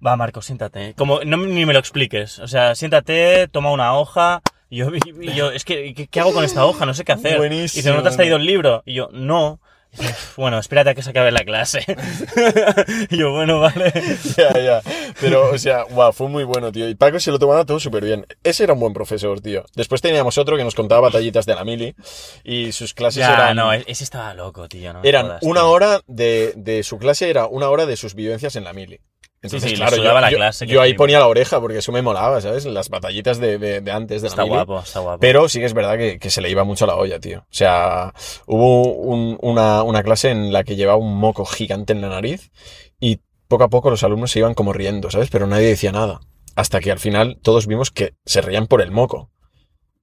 va, 0.06 0.16
Marco, 0.16 0.42
siéntate. 0.42 0.94
Como, 0.96 1.22
no, 1.26 1.38
ni 1.38 1.66
me 1.66 1.74
lo 1.74 1.80
expliques. 1.80 2.40
O 2.40 2.48
sea, 2.48 2.76
siéntate, 2.76 3.48
toma 3.50 3.72
una 3.72 3.94
hoja. 3.98 4.42
Y 4.70 4.78
yo, 4.78 4.90
y 5.22 5.34
yo 5.34 5.52
es 5.52 5.64
que, 5.64 5.94
¿qué, 5.94 6.08
qué 6.08 6.20
hago 6.20 6.34
con 6.34 6.44
esta 6.44 6.66
hoja? 6.66 6.86
No 6.86 6.94
sé 6.94 7.04
qué 7.06 7.12
hacer. 7.12 7.38
Buenísimo. 7.38 7.80
Y 7.80 7.84
dice, 7.84 7.94
¿no 7.96 8.02
te 8.02 8.10
has 8.10 8.16
traído 8.16 8.38
el 8.38 8.46
libro? 8.46 8.82
Y 8.86 8.94
yo, 8.96 9.10
no. 9.12 9.60
Bueno, 10.38 10.60
espérate 10.60 10.90
a 10.90 10.96
que 10.96 11.02
se 11.02 11.10
acabe 11.12 11.32
la 11.32 11.44
clase. 11.46 11.86
y 13.10 13.18
yo, 13.18 13.32
bueno, 13.32 13.60
vale. 13.60 13.92
Ya, 14.38 14.52
ya. 14.60 14.82
Pero, 15.22 15.52
o 15.52 15.58
sea, 15.58 15.84
guau, 15.84 16.12
fue 16.12 16.28
muy 16.28 16.44
bueno, 16.44 16.72
tío. 16.72 16.90
Y 16.90 16.96
Paco 16.96 17.20
se 17.20 17.32
lo 17.32 17.40
tomaba 17.40 17.66
todo 17.66 17.80
súper 17.80 18.04
bien. 18.04 18.26
Ese 18.44 18.64
era 18.66 18.74
un 18.74 18.80
buen 18.80 18.94
profesor, 18.94 19.40
tío. 19.42 19.66
Después 19.76 20.02
teníamos 20.02 20.38
otro 20.38 20.58
que 20.58 20.64
nos 20.64 20.76
contaba 20.76 21.02
batallitas 21.02 21.46
de 21.46 21.56
la 21.56 21.64
mili. 21.64 21.96
Y 22.44 22.72
sus 22.72 22.94
clases 22.94 23.22
Ya, 23.22 23.34
eran. 23.34 23.56
no, 23.56 23.72
ese 23.74 24.04
estaba 24.04 24.34
loco, 24.34 24.68
tío. 24.68 24.94
No 24.94 25.02
eran 25.04 25.28
jodas, 25.28 25.44
una 25.44 25.62
tío. 25.62 25.70
hora 25.70 26.02
de, 26.08 26.54
de 26.58 26.84
su 26.84 26.98
clase, 26.98 27.30
era 27.30 27.48
una 27.48 27.70
hora 27.70 27.86
de 27.86 27.96
sus 27.96 28.14
vivencias 28.16 28.56
en 28.56 28.64
la 28.66 28.74
mili. 28.74 29.00
Entonces, 29.46 29.70
sí, 29.72 29.76
claro, 29.76 29.98
yo, 29.98 30.04
la 30.04 30.30
clase, 30.30 30.80
ahí 30.80 30.94
ponía 30.94 31.20
la 31.20 31.28
oreja 31.28 31.60
porque 31.62 31.78
eso 31.80 31.92
me 31.92 32.02
molaba, 32.02 32.42
¿sabes? 32.42 32.66
Las 32.66 32.90
batallitas 32.90 33.40
de, 33.40 33.58
de- 33.58 33.82
de 33.82 33.92
antes 33.92 34.22
de 34.22 34.28
la 34.28 34.32
Está 34.32 34.44
mili. 34.44 34.56
guapo, 34.56 34.80
está 34.80 35.00
guapo. 35.00 35.20
Pero 35.20 35.48
sí 35.50 35.60
que 35.60 35.66
es 35.66 35.74
verdad 35.74 35.98
que, 35.98 36.20
que 36.20 36.30
se 36.30 36.42
le 36.42 36.50
iba 36.50 36.64
mucho 36.64 36.86
la 36.86 36.96
olla, 36.96 37.20
tío. 37.20 37.40
O 37.40 37.46
sea, 37.54 38.14
hubo 38.48 38.94
un- 38.94 39.38
una, 39.42 39.84
una 39.84 40.04
clase 40.04 40.30
en 40.32 40.52
la 40.54 40.64
que 40.64 40.76
llevaba 40.76 40.98
un 40.98 41.16
moco 41.18 41.46
gigante 41.46 41.94
en 41.94 42.02
la 42.02 42.10
nariz 42.10 42.52
y 43.00 43.20
poco 43.48 43.64
a 43.64 43.70
poco 43.70 43.90
los 43.90 44.04
alumnos 44.04 44.32
se 44.32 44.40
iban 44.40 44.54
como 44.56 44.74
riendo, 44.74 45.12
¿sabes? 45.12 45.30
Pero 45.30 45.48
nadie 45.48 45.68
decía 45.68 45.92
nada. 45.92 46.20
Hasta 46.56 46.80
que 46.80 46.92
al 46.92 47.00
final 47.00 47.38
todos 47.42 47.68
vimos 47.68 47.92
que 47.92 48.14
se 48.26 48.42
reían 48.42 48.68
por 48.68 48.82
el 48.82 48.92
moco. 48.92 49.30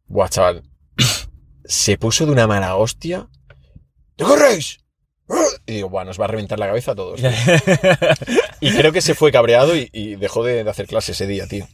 Buah, 0.07 0.29
chaval. 0.29 0.63
Se 1.65 1.97
puso 1.97 2.27
de 2.27 2.33
una 2.33 2.47
mala 2.47 2.77
hostia. 2.77 3.29
¿De 4.19 4.25
qué 4.27 4.37
reís? 4.37 4.79
Y 5.67 5.75
digo, 5.75 5.89
bueno, 5.89 6.07
nos 6.07 6.21
va 6.21 6.25
a 6.25 6.29
reventar 6.29 6.59
la 6.59 6.67
cabeza 6.67 6.93
a 6.93 6.95
todos. 6.95 7.21
tío". 7.21 7.31
Y 8.61 8.71
creo 8.73 8.93
que 8.93 9.01
se 9.01 9.15
fue 9.15 9.33
cabreado 9.33 9.77
y, 9.77 9.89
y 9.93 10.15
dejó 10.17 10.45
de, 10.45 10.65
de 10.65 10.71
hacer 10.71 10.87
clase 10.87 11.13
ese 11.13 11.27
día, 11.27 11.47
tío. 11.47 11.67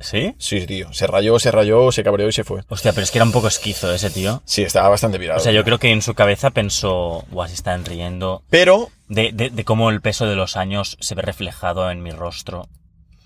¿Sí? 0.00 0.34
Sí, 0.38 0.66
tío. 0.66 0.92
Se 0.92 1.06
rayó, 1.06 1.38
se 1.38 1.50
rayó, 1.50 1.90
se 1.92 2.02
cabreó 2.02 2.28
y 2.28 2.32
se 2.32 2.44
fue. 2.44 2.62
Hostia, 2.68 2.92
pero 2.92 3.04
es 3.04 3.10
que 3.10 3.18
era 3.18 3.24
un 3.24 3.32
poco 3.32 3.48
esquizo 3.48 3.92
ese 3.94 4.10
tío. 4.10 4.42
Sí, 4.44 4.62
estaba 4.62 4.88
bastante 4.88 5.18
pirado. 5.18 5.38
O 5.40 5.42
sea, 5.42 5.52
yo 5.52 5.64
creo 5.64 5.78
que 5.78 5.92
en 5.92 6.02
su 6.02 6.14
cabeza 6.14 6.50
pensó, 6.50 7.24
guau, 7.30 7.48
se 7.48 7.54
están 7.54 7.84
riendo 7.84 8.42
Pero, 8.50 8.90
de, 9.08 9.30
de, 9.32 9.50
de 9.50 9.64
cómo 9.64 9.90
el 9.90 10.00
peso 10.00 10.26
de 10.26 10.34
los 10.34 10.56
años 10.56 10.96
se 11.00 11.14
ve 11.14 11.22
reflejado 11.22 11.90
en 11.90 12.02
mi 12.02 12.10
rostro. 12.10 12.68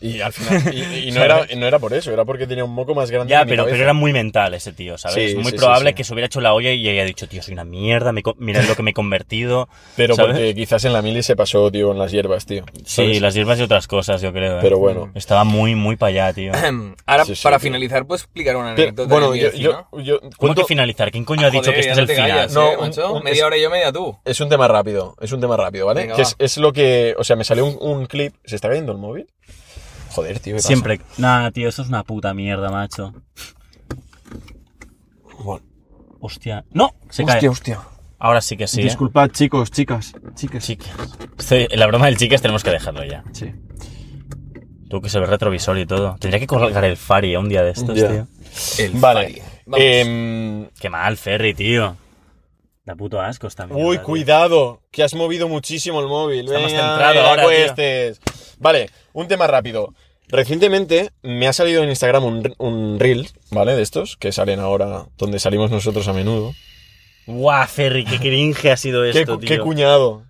Y 0.01 0.20
al 0.20 0.33
final, 0.33 0.75
y, 0.75 1.09
y 1.09 1.12
no, 1.12 1.23
era, 1.25 1.47
y 1.51 1.57
no 1.57 1.66
era 1.66 1.79
por 1.79 1.93
eso, 1.93 2.12
era 2.12 2.25
porque 2.25 2.47
tenía 2.47 2.65
un 2.65 2.73
moco 2.73 2.95
más 2.95 3.11
grande 3.11 3.31
Ya, 3.33 3.41
que 3.41 3.45
mi 3.47 3.51
pero, 3.51 3.62
cabeza. 3.65 3.75
pero 3.75 3.85
era 3.85 3.93
muy 3.93 4.12
mental 4.12 4.55
ese 4.55 4.73
tío, 4.73 4.97
¿sabes? 4.97 5.33
Sí, 5.33 5.37
muy 5.37 5.51
sí, 5.53 5.57
probable 5.59 5.91
sí, 5.91 5.93
sí. 5.93 5.95
que 5.97 6.05
se 6.05 6.12
hubiera 6.12 6.27
hecho 6.27 6.41
la 6.41 6.53
olla 6.55 6.73
y 6.73 6.89
haya 6.89 7.05
dicho, 7.05 7.27
tío, 7.29 7.43
soy 7.43 7.55
una 7.55 7.65
mierda, 7.65 8.12
me 8.12 8.23
mirad 8.39 8.65
lo 8.65 8.77
que 8.77 8.83
me 8.83 8.91
he 8.91 8.95
convertido. 8.95 9.69
Pero 9.97 10.15
¿sabes? 10.15 10.33
porque 10.33 10.55
quizás 10.55 10.85
en 10.85 10.93
la 10.93 11.03
mili 11.03 11.23
se 11.23 11.35
pasó, 11.37 11.70
tío, 11.70 11.91
en 11.93 11.99
las 11.99 12.12
hierbas, 12.12 12.47
tío. 12.47 12.65
Sí, 12.85 12.85
¿sabes? 12.85 13.20
las 13.20 13.35
hierbas 13.35 13.59
y 13.59 13.62
otras 13.62 13.89
cosas, 13.89 14.20
yo 14.23 14.33
creo. 14.33 14.59
¿eh? 14.59 14.61
Pero 14.62 14.79
bueno. 14.79 15.11
Estaba 15.15 15.45
muy, 15.45 15.75
muy 15.75 15.97
para 15.97 16.11
allá, 16.27 16.33
tío. 16.33 16.53
Ahora, 17.07 17.25
Sí, 17.25 17.35
sí, 17.35 17.43
para 17.43 17.57
tío. 17.59 17.65
finalizar, 17.65 18.07
¿puedes 18.07 18.23
explicar 18.23 18.57
una 18.57 18.75
Pero, 18.75 18.89
anécdota 18.89 19.09
bueno, 19.12 19.31
de 19.33 19.37
mi 19.39 19.43
yo, 19.45 19.87
yo, 19.93 20.01
yo 20.03 20.20
¿Cómo 20.20 20.31
cuento- 20.37 20.62
que 20.62 20.69
finalizar? 20.69 21.11
¿Quién 21.11 21.25
coño 21.25 21.47
ha 21.47 21.51
dicho 21.51 21.65
Joder, 21.70 21.75
que 21.75 21.81
este 21.91 21.93
es 21.93 21.99
el 21.99 22.16
final? 22.16 22.55
No, 22.55 22.70
¿eh, 22.73 22.77
un- 22.77 22.81
macho? 22.83 23.12
un- 23.15 23.23
Media 23.25 23.39
es- 23.39 23.43
hora 23.43 23.57
y 23.57 23.62
yo, 23.62 23.70
media 23.70 23.93
tú. 23.93 24.16
es 24.25 24.41
un 24.41 24.49
tema 24.49 24.69
rápido, 24.69 25.16
es 25.20 25.33
un 25.33 25.41
tema 25.41 25.57
rápido, 25.57 25.87
¿vale? 25.87 26.09
Es, 26.16 26.37
es 26.39 26.57
lo 26.59 26.73
que, 26.73 27.15
o 27.19 27.25
sea, 27.25 27.35
me 27.37 27.45
salió 27.45 27.66
un, 27.66 27.77
un 27.81 28.07
clip, 28.07 28.35
¿se 28.45 28.55
está 28.57 28.69
cayendo 28.69 28.93
el 28.93 28.99
móvil? 28.99 29.27
Joder, 30.10 30.40
tío, 30.40 30.52
¿qué 30.55 30.59
pasa? 30.59 30.66
Siempre. 30.68 31.01
Nah, 31.18 31.51
tío, 31.51 31.68
eso 31.68 31.82
es 31.82 31.89
una 31.89 32.02
puta 32.05 32.35
mierda, 32.35 32.70
macho. 32.70 33.12
Bueno, 35.44 35.64
Hostia. 36.20 36.64
¡No! 36.72 36.94
Se 37.10 37.24
cae. 37.24 37.48
hostia. 37.48 37.80
Ahora 38.18 38.40
sí 38.40 38.56
que 38.56 38.66
sí. 38.66 38.80
¿eh? 38.80 38.85
Disculpad, 38.85 39.30
chicos, 39.30 39.70
chicas, 39.70 40.12
chicas. 40.35 40.64
Chicas. 40.64 40.90
La 41.70 41.86
broma 41.86 42.06
del 42.06 42.16
chicas 42.16 42.43
tenemos 42.43 42.64
que 42.64 42.70
dejarlo 42.70 43.05
ya. 43.05 43.22
Sí. 43.32 43.52
Tú 44.90 45.01
que 45.01 45.09
se 45.09 45.20
ve 45.20 45.26
retrovisor 45.26 45.78
y 45.78 45.86
todo. 45.86 46.16
Tendría 46.18 46.40
que 46.40 46.47
colgar 46.48 46.85
el 46.85 46.97
Fari 46.97 47.36
un 47.36 47.48
día 47.48 47.62
de 47.62 47.70
estos, 47.70 47.97
Ya. 47.97 48.09
tío. 48.09 48.26
El 48.78 48.93
Vale. 48.94 49.20
Fari. 49.28 49.43
Vamos. 49.66 49.86
Em, 49.86 50.66
Qué 50.80 50.90
mal, 50.90 51.16
Ferry, 51.16 51.55
tío. 51.55 51.97
Da 52.85 52.97
puto 52.97 53.20
asco 53.20 53.47
mierda. 53.48 53.76
uy, 53.76 53.98
tío. 53.98 54.05
cuidado, 54.06 54.80
que 54.90 55.02
has 55.05 55.14
movido 55.14 55.47
muchísimo 55.47 56.01
el 56.01 56.06
móvil. 56.09 56.47
Está 56.47 56.59
más 56.59 56.72
Venga, 56.72 56.89
centrado 56.89 57.20
ahora, 57.20 57.43
acuestes. 57.43 58.20
Vale, 58.59 58.90
un 59.12 59.28
tema 59.28 59.47
rápido. 59.47 59.94
Recientemente 60.28 61.10
me 61.22 61.48
ha 61.48 61.52
salido 61.52 61.82
en 61.82 61.89
Instagram 61.89 62.24
un, 62.24 62.55
un 62.59 63.01
reel, 63.01 63.28
¿vale? 63.51 63.74
De 63.74 63.82
estos, 63.82 64.16
que 64.16 64.30
salen 64.32 64.60
ahora, 64.60 65.06
donde 65.16 65.39
salimos 65.39 65.70
nosotros 65.70 66.06
a 66.09 66.12
menudo. 66.12 66.52
Guau, 67.26 67.66
Ferry, 67.66 68.05
qué 68.05 68.18
cringe 68.18 68.70
ha 68.70 68.76
sido 68.76 69.02
¿Qué, 69.05 69.20
esto, 69.20 69.35
cu- 69.35 69.40
tío. 69.40 69.48
qué 69.48 69.59
cuñado. 69.59 70.24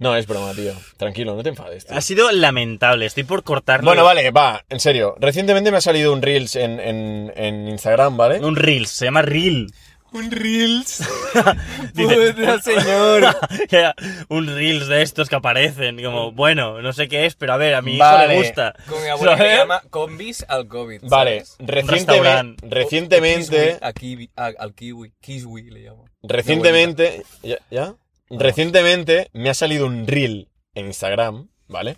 No, 0.00 0.14
es 0.14 0.28
broma, 0.28 0.52
tío. 0.54 0.72
Tranquilo, 0.96 1.34
no 1.34 1.42
te 1.42 1.48
enfades, 1.48 1.84
tío. 1.84 1.96
Ha 1.96 2.00
sido 2.00 2.30
lamentable. 2.30 3.06
Estoy 3.06 3.24
por 3.24 3.42
cortarlo. 3.42 3.90
Bueno, 3.90 4.04
vale, 4.04 4.30
va, 4.30 4.64
en 4.68 4.78
serio. 4.78 5.16
Recientemente 5.18 5.72
me 5.72 5.78
ha 5.78 5.80
salido 5.80 6.12
un 6.12 6.22
Reels 6.22 6.54
en, 6.54 6.78
en, 6.78 7.32
en 7.34 7.68
Instagram, 7.68 8.16
¿vale? 8.16 8.38
Un 8.38 8.54
Reels. 8.54 8.90
Se 8.90 9.06
llama 9.06 9.22
Reel. 9.22 9.72
Un 10.12 10.30
Reels. 10.30 11.02
Dice- 11.94 12.32
Puta, 12.34 12.60
señor. 12.62 13.24
un 14.28 14.46
reels 14.46 14.88
de 14.88 15.02
estos 15.02 15.28
que 15.28 15.36
aparecen. 15.36 16.02
Como, 16.02 16.32
bueno, 16.32 16.80
no 16.80 16.92
sé 16.92 17.08
qué 17.08 17.26
es, 17.26 17.34
pero 17.34 17.52
a 17.52 17.56
ver, 17.58 17.74
a 17.74 17.82
mi 17.82 17.94
hijo 17.96 18.04
Vale. 18.04 18.28
le 18.28 18.36
gusta. 18.38 18.74
Con 18.88 19.02
mi 19.02 19.08
abuela 19.08 19.36
que 19.36 19.56
llama 19.56 19.82
combis 19.90 20.44
al 20.48 20.66
COVID. 20.68 21.02
Vale, 21.08 21.44
recientemente, 21.58 21.92
restaurante. 22.12 22.66
recientemente, 22.68 23.78
a 23.82 23.92
kiwi- 23.92 24.30
a- 24.36 24.52
al 24.58 24.74
kiwi. 24.74 25.12
Kiwi 25.20 25.70
le 25.70 25.80
llamo. 25.80 26.04
recientemente, 26.22 27.22
¿ya? 27.42 27.58
¿ya? 27.70 27.94
Recientemente 28.30 29.28
me 29.32 29.50
ha 29.50 29.54
salido 29.54 29.86
un 29.86 30.06
reel 30.06 30.48
en 30.74 30.86
Instagram, 30.86 31.48
¿vale? 31.66 31.96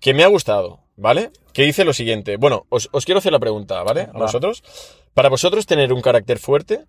Que 0.00 0.12
me 0.14 0.22
ha 0.22 0.28
gustado, 0.28 0.80
¿vale? 0.96 1.30
Que 1.52 1.62
dice 1.64 1.84
lo 1.84 1.92
siguiente. 1.92 2.36
Bueno, 2.36 2.66
os, 2.68 2.88
os 2.92 3.04
quiero 3.04 3.18
hacer 3.18 3.32
la 3.32 3.38
pregunta, 3.38 3.82
¿vale? 3.82 4.02
A 4.02 4.06
Va. 4.12 4.20
vosotros. 4.20 4.62
Para 5.14 5.28
vosotros 5.30 5.66
tener 5.66 5.92
un 5.92 6.00
carácter 6.00 6.38
fuerte, 6.38 6.84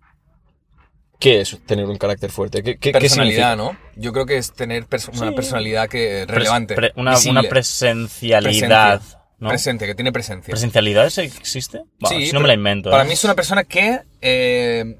¿qué 1.20 1.40
es 1.42 1.56
tener 1.66 1.84
un 1.86 1.96
carácter 1.98 2.30
fuerte? 2.32 2.62
¿Qué, 2.64 2.76
qué, 2.78 2.90
Personalidad? 2.90 3.56
¿no? 3.56 3.76
Yo 3.94 4.12
creo 4.12 4.26
que 4.26 4.36
es 4.38 4.52
tener 4.52 4.86
perso- 4.88 5.12
una 5.20 5.32
personalidad 5.32 5.88
que 5.88 6.24
Pres- 6.26 6.34
relevante. 6.34 6.74
pre- 6.74 6.92
una, 6.96 7.14
presencialidad. 7.48 9.02
¿no? 9.38 9.48
presente, 9.48 9.86
que 9.86 9.94
tiene 9.94 10.12
presencia. 10.12 10.50
¿Presencialidad 10.52 11.06
ese 11.06 11.24
existe? 11.24 11.82
Bueno, 11.98 12.18
Sí, 12.18 12.26
si 12.26 12.32
no 12.32 12.40
me 12.40 12.48
la 12.48 12.54
invento. 12.54 12.90
Para 12.90 13.04
¿eh? 13.04 13.06
mí 13.06 13.12
es 13.12 13.24
una 13.24 13.34
persona 13.34 13.64
que. 13.64 14.00
eh, 14.20 14.96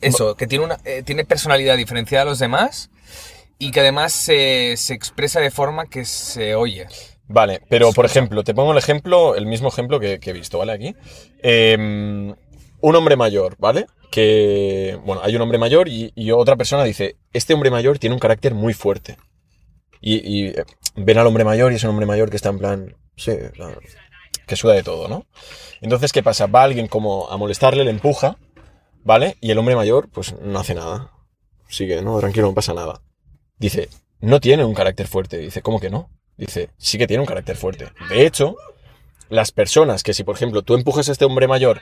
eso, 0.00 0.34
que 0.36 0.46
tiene, 0.46 0.64
una, 0.64 0.78
eh, 0.84 1.02
tiene 1.04 1.24
personalidad 1.24 1.76
diferenciada 1.76 2.22
a 2.22 2.26
los 2.26 2.38
demás 2.38 2.90
y 3.58 3.70
que 3.70 3.80
además 3.80 4.12
se, 4.12 4.76
se 4.76 4.92
expresa 4.94 5.40
de 5.40 5.50
forma 5.50 5.86
que 5.86 6.04
se 6.04 6.54
oye. 6.54 6.86
Vale, 7.28 7.60
pero 7.68 7.92
por 7.92 8.04
ejemplo, 8.06 8.44
te 8.44 8.54
pongo 8.54 8.72
el 8.72 8.78
ejemplo, 8.78 9.34
el 9.34 9.46
mismo 9.46 9.68
ejemplo 9.68 9.98
que, 9.98 10.20
que 10.20 10.30
he 10.30 10.32
visto, 10.32 10.58
¿vale? 10.58 10.72
Aquí. 10.72 10.94
Eh, 11.42 12.34
un 12.80 12.96
hombre 12.96 13.16
mayor, 13.16 13.56
¿vale? 13.58 13.86
Que, 14.10 14.98
bueno, 15.04 15.22
hay 15.24 15.36
un 15.36 15.42
hombre 15.42 15.58
mayor 15.58 15.88
y, 15.88 16.12
otra 16.30 16.56
persona 16.56 16.84
dice, 16.84 17.16
este 17.32 17.54
hombre 17.54 17.70
mayor 17.70 17.98
tiene 17.98 18.14
un 18.14 18.20
carácter 18.20 18.54
muy 18.54 18.74
fuerte. 18.74 19.16
Y, 20.00 20.16
y, 20.16 20.46
eh, 20.48 20.64
ven 20.94 21.18
al 21.18 21.26
hombre 21.26 21.44
mayor 21.44 21.72
y 21.72 21.76
es 21.76 21.84
un 21.84 21.90
hombre 21.90 22.06
mayor 22.06 22.30
que 22.30 22.36
está 22.36 22.50
en 22.50 22.58
plan, 22.58 22.96
sí, 23.16 23.32
que 24.46 24.56
suda 24.56 24.74
de 24.74 24.82
todo, 24.82 25.08
¿no? 25.08 25.26
Entonces, 25.80 26.12
¿qué 26.12 26.22
pasa? 26.22 26.46
Va 26.46 26.62
alguien 26.62 26.86
como 26.86 27.28
a 27.30 27.36
molestarle, 27.36 27.84
le 27.84 27.90
empuja, 27.90 28.38
¿vale? 29.04 29.36
Y 29.40 29.50
el 29.50 29.58
hombre 29.58 29.76
mayor, 29.76 30.08
pues 30.08 30.34
no 30.40 30.58
hace 30.58 30.74
nada. 30.74 31.10
Sigue, 31.68 32.00
no, 32.02 32.18
tranquilo, 32.20 32.46
no 32.46 32.54
pasa 32.54 32.72
nada. 32.72 33.02
Dice, 33.58 33.88
no 34.20 34.40
tiene 34.40 34.64
un 34.64 34.74
carácter 34.74 35.08
fuerte. 35.08 35.38
Dice, 35.38 35.62
¿cómo 35.62 35.80
que 35.80 35.90
no? 35.90 36.10
Dice, 36.36 36.70
sí 36.76 36.98
que 36.98 37.06
tiene 37.06 37.22
un 37.22 37.26
carácter 37.26 37.56
fuerte. 37.56 37.88
De 38.08 38.26
hecho, 38.26 38.56
las 39.28 39.50
personas 39.52 40.02
que 40.02 40.14
si, 40.14 40.22
por 40.22 40.36
ejemplo, 40.36 40.62
tú 40.62 40.74
empujas 40.74 41.08
a 41.08 41.12
este 41.12 41.24
hombre 41.24 41.48
mayor 41.48 41.80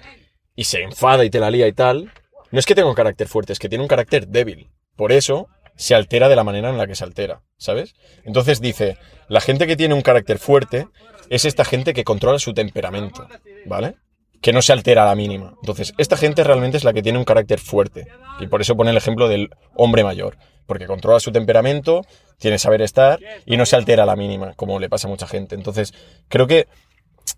y 0.55 0.65
se 0.65 0.83
enfada 0.83 1.25
y 1.25 1.31
te 1.31 1.41
la 1.41 1.51
lía 1.51 1.67
y 1.67 1.73
tal, 1.73 2.13
no 2.51 2.59
es 2.59 2.67
que 2.67 2.75
tenga 2.75 2.89
un 2.89 2.95
carácter 2.95 3.29
fuerte, 3.29 3.53
es 3.53 3.59
que 3.59 3.69
tiene 3.69 3.83
un 3.83 3.89
carácter 3.89 4.29
débil. 4.29 4.71
Por 4.97 5.13
eso 5.13 5.49
se 5.77 5.95
altera 5.95 6.29
de 6.29 6.37
la 6.37 6.45
manera 6.45 6.71
en 6.71 6.79
la 6.79 6.87
que 6.87 6.95
se 6.95 7.05
altera, 7.05 7.43
¿sabes? 7.57 7.95
Entonces 8.25 8.61
dice, 8.61 8.97
la 9.29 9.41
gente 9.41 9.67
que 9.67 9.77
tiene 9.77 9.95
un 9.95 10.03
carácter 10.03 10.39
fuerte 10.39 10.87
es 11.31 11.45
esta 11.45 11.65
gente 11.65 11.95
que 11.95 12.05
controla 12.05 12.39
su 12.39 12.55
temperamento, 12.55 13.27
¿vale? 13.67 13.97
Que 14.41 14.53
no 14.53 14.63
se 14.63 14.73
altera 14.73 15.03
a 15.03 15.07
la 15.07 15.15
mínima. 15.15 15.55
Entonces, 15.63 15.95
esta 15.97 16.17
gente 16.17 16.45
realmente 16.45 16.77
es 16.77 16.85
la 16.85 16.93
que 16.93 17.03
tiene 17.03 17.19
un 17.19 17.25
carácter 17.25 17.59
fuerte. 17.59 18.07
Y 18.41 18.47
por 18.47 18.61
eso 18.61 18.77
pone 18.77 18.91
el 18.91 18.97
ejemplo 18.97 19.27
del 19.27 19.51
hombre 19.75 20.05
mayor. 20.05 20.37
Porque 20.67 20.87
controla 20.87 21.19
su 21.19 21.33
temperamento, 21.33 22.03
tiene 22.39 22.59
saber 22.59 22.83
estar 22.83 23.19
y 23.47 23.57
no 23.57 23.65
se 23.67 23.77
altera 23.77 24.03
a 24.03 24.07
la 24.07 24.17
mínima, 24.17 24.53
como 24.55 24.79
le 24.79 24.91
pasa 24.91 25.09
a 25.09 25.11
mucha 25.11 25.27
gente. 25.27 25.55
Entonces, 25.55 25.95
creo 26.29 26.47
que 26.47 26.69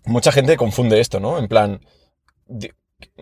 mucha 0.05 0.31
gente 0.31 0.57
confunde 0.57 0.99
esto, 0.99 1.19
¿no? 1.19 1.39
En 1.39 1.47
plan, 1.47 1.79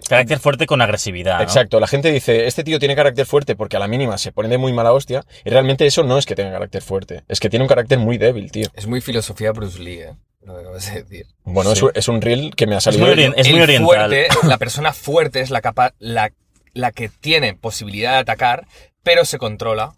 Carácter 0.07 0.39
fuerte 0.39 0.65
con 0.65 0.81
agresividad. 0.81 1.37
¿no? 1.37 1.43
Exacto, 1.43 1.79
la 1.79 1.87
gente 1.87 2.11
dice, 2.11 2.47
este 2.47 2.63
tío 2.63 2.79
tiene 2.79 2.95
carácter 2.95 3.25
fuerte 3.25 3.55
porque 3.55 3.75
a 3.75 3.79
la 3.79 3.87
mínima 3.87 4.17
se 4.17 4.31
pone 4.31 4.47
de 4.49 4.57
muy 4.57 4.71
mala 4.73 4.93
hostia, 4.93 5.23
y 5.43 5.49
realmente 5.49 5.85
eso 5.85 6.03
no 6.03 6.17
es 6.17 6.25
que 6.25 6.35
tenga 6.35 6.51
carácter 6.51 6.81
fuerte, 6.81 7.23
es 7.27 7.39
que 7.39 7.49
tiene 7.49 7.63
un 7.63 7.69
carácter 7.69 7.99
muy 7.99 8.17
débil, 8.17 8.51
tío. 8.51 8.67
Es 8.73 8.87
muy 8.87 9.01
filosofía 9.01 9.51
Bruce 9.51 9.79
Lee, 9.79 9.99
¿eh? 10.01 10.13
Lo 10.43 10.53
que 10.53 10.59
acabas 10.61 10.93
de 10.93 11.03
decir. 11.03 11.25
Bueno, 11.43 11.71
Sí. 11.71 11.77
es, 11.77 11.83
un- 11.83 11.91
es 11.95 12.07
un 12.07 12.21
reel 12.21 12.55
que 12.55 12.67
me 12.67 12.75
ha 12.75 12.77
Es 12.77 12.83
salido... 12.85 13.05
muy, 13.05 13.15
orien- 13.15 13.33
es 13.35 13.49
muy 13.51 13.61
oriental. 13.61 13.85
fuerte, 13.85 14.27
la 14.43 14.57
persona 14.57 14.93
fuerte 14.93 15.39
es 15.41 15.49
la, 15.49 15.61
capa, 15.61 15.93
la, 15.99 16.31
la 16.73 16.91
que 16.91 17.09
tiene 17.09 17.53
posibilidad 17.55 18.11
de 18.13 18.17
atacar, 18.19 18.67
pero 19.03 19.25
se 19.25 19.37
controla 19.39 19.95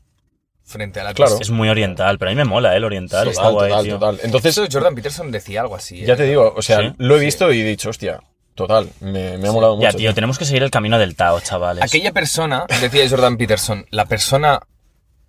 frente 0.63 0.99
a 1.01 1.03
la 1.03 1.13
Claro. 1.13 1.37
Es 1.39 1.49
muy 1.49 1.69
oriental, 1.69 2.17
pero 2.17 2.31
a 2.31 2.33
mí 2.33 2.37
me 2.37 2.45
mola 2.45 2.73
¿eh? 2.73 2.77
el 2.77 2.83
oriental. 2.85 3.27
está 3.27 3.43
Total, 3.43 3.53
guay, 3.53 3.69
total, 3.69 3.83
tío. 3.85 3.93
total. 3.99 4.19
Entonces, 4.23 4.61
Jordan 4.71 4.95
Peterson 4.95 5.31
decía 5.31 5.61
algo 5.61 5.75
así. 5.75 6.03
ya 6.05 6.13
¿eh? 6.13 6.17
te 6.17 6.23
digo, 6.23 6.53
o 6.55 6.61
sea, 6.61 6.79
Sí. 6.79 6.93
lo 6.97 7.15
he 7.17 7.19
Sí. 7.19 7.25
visto 7.25 7.51
y 7.51 7.61
he 7.61 7.65
dicho, 7.65 7.89
hostia, 7.89 8.21
total, 8.57 8.89
me, 8.99 9.37
me 9.37 9.47
ha 9.47 9.51
molado 9.53 9.79
Ya, 9.79 9.87
mucho. 9.87 9.97
tío, 9.99 10.13
tenemos 10.13 10.37
que 10.37 10.43
seguir 10.43 10.63
el 10.63 10.71
camino 10.71 10.99
del 10.99 11.15
Tao, 11.15 11.39
chavales. 11.39 11.81
Aquella 11.83 12.11
persona, 12.11 12.65
decía 12.81 13.07
Jordan 13.09 13.37
Peterson, 13.37 13.85
la 13.91 14.05
persona, 14.05 14.59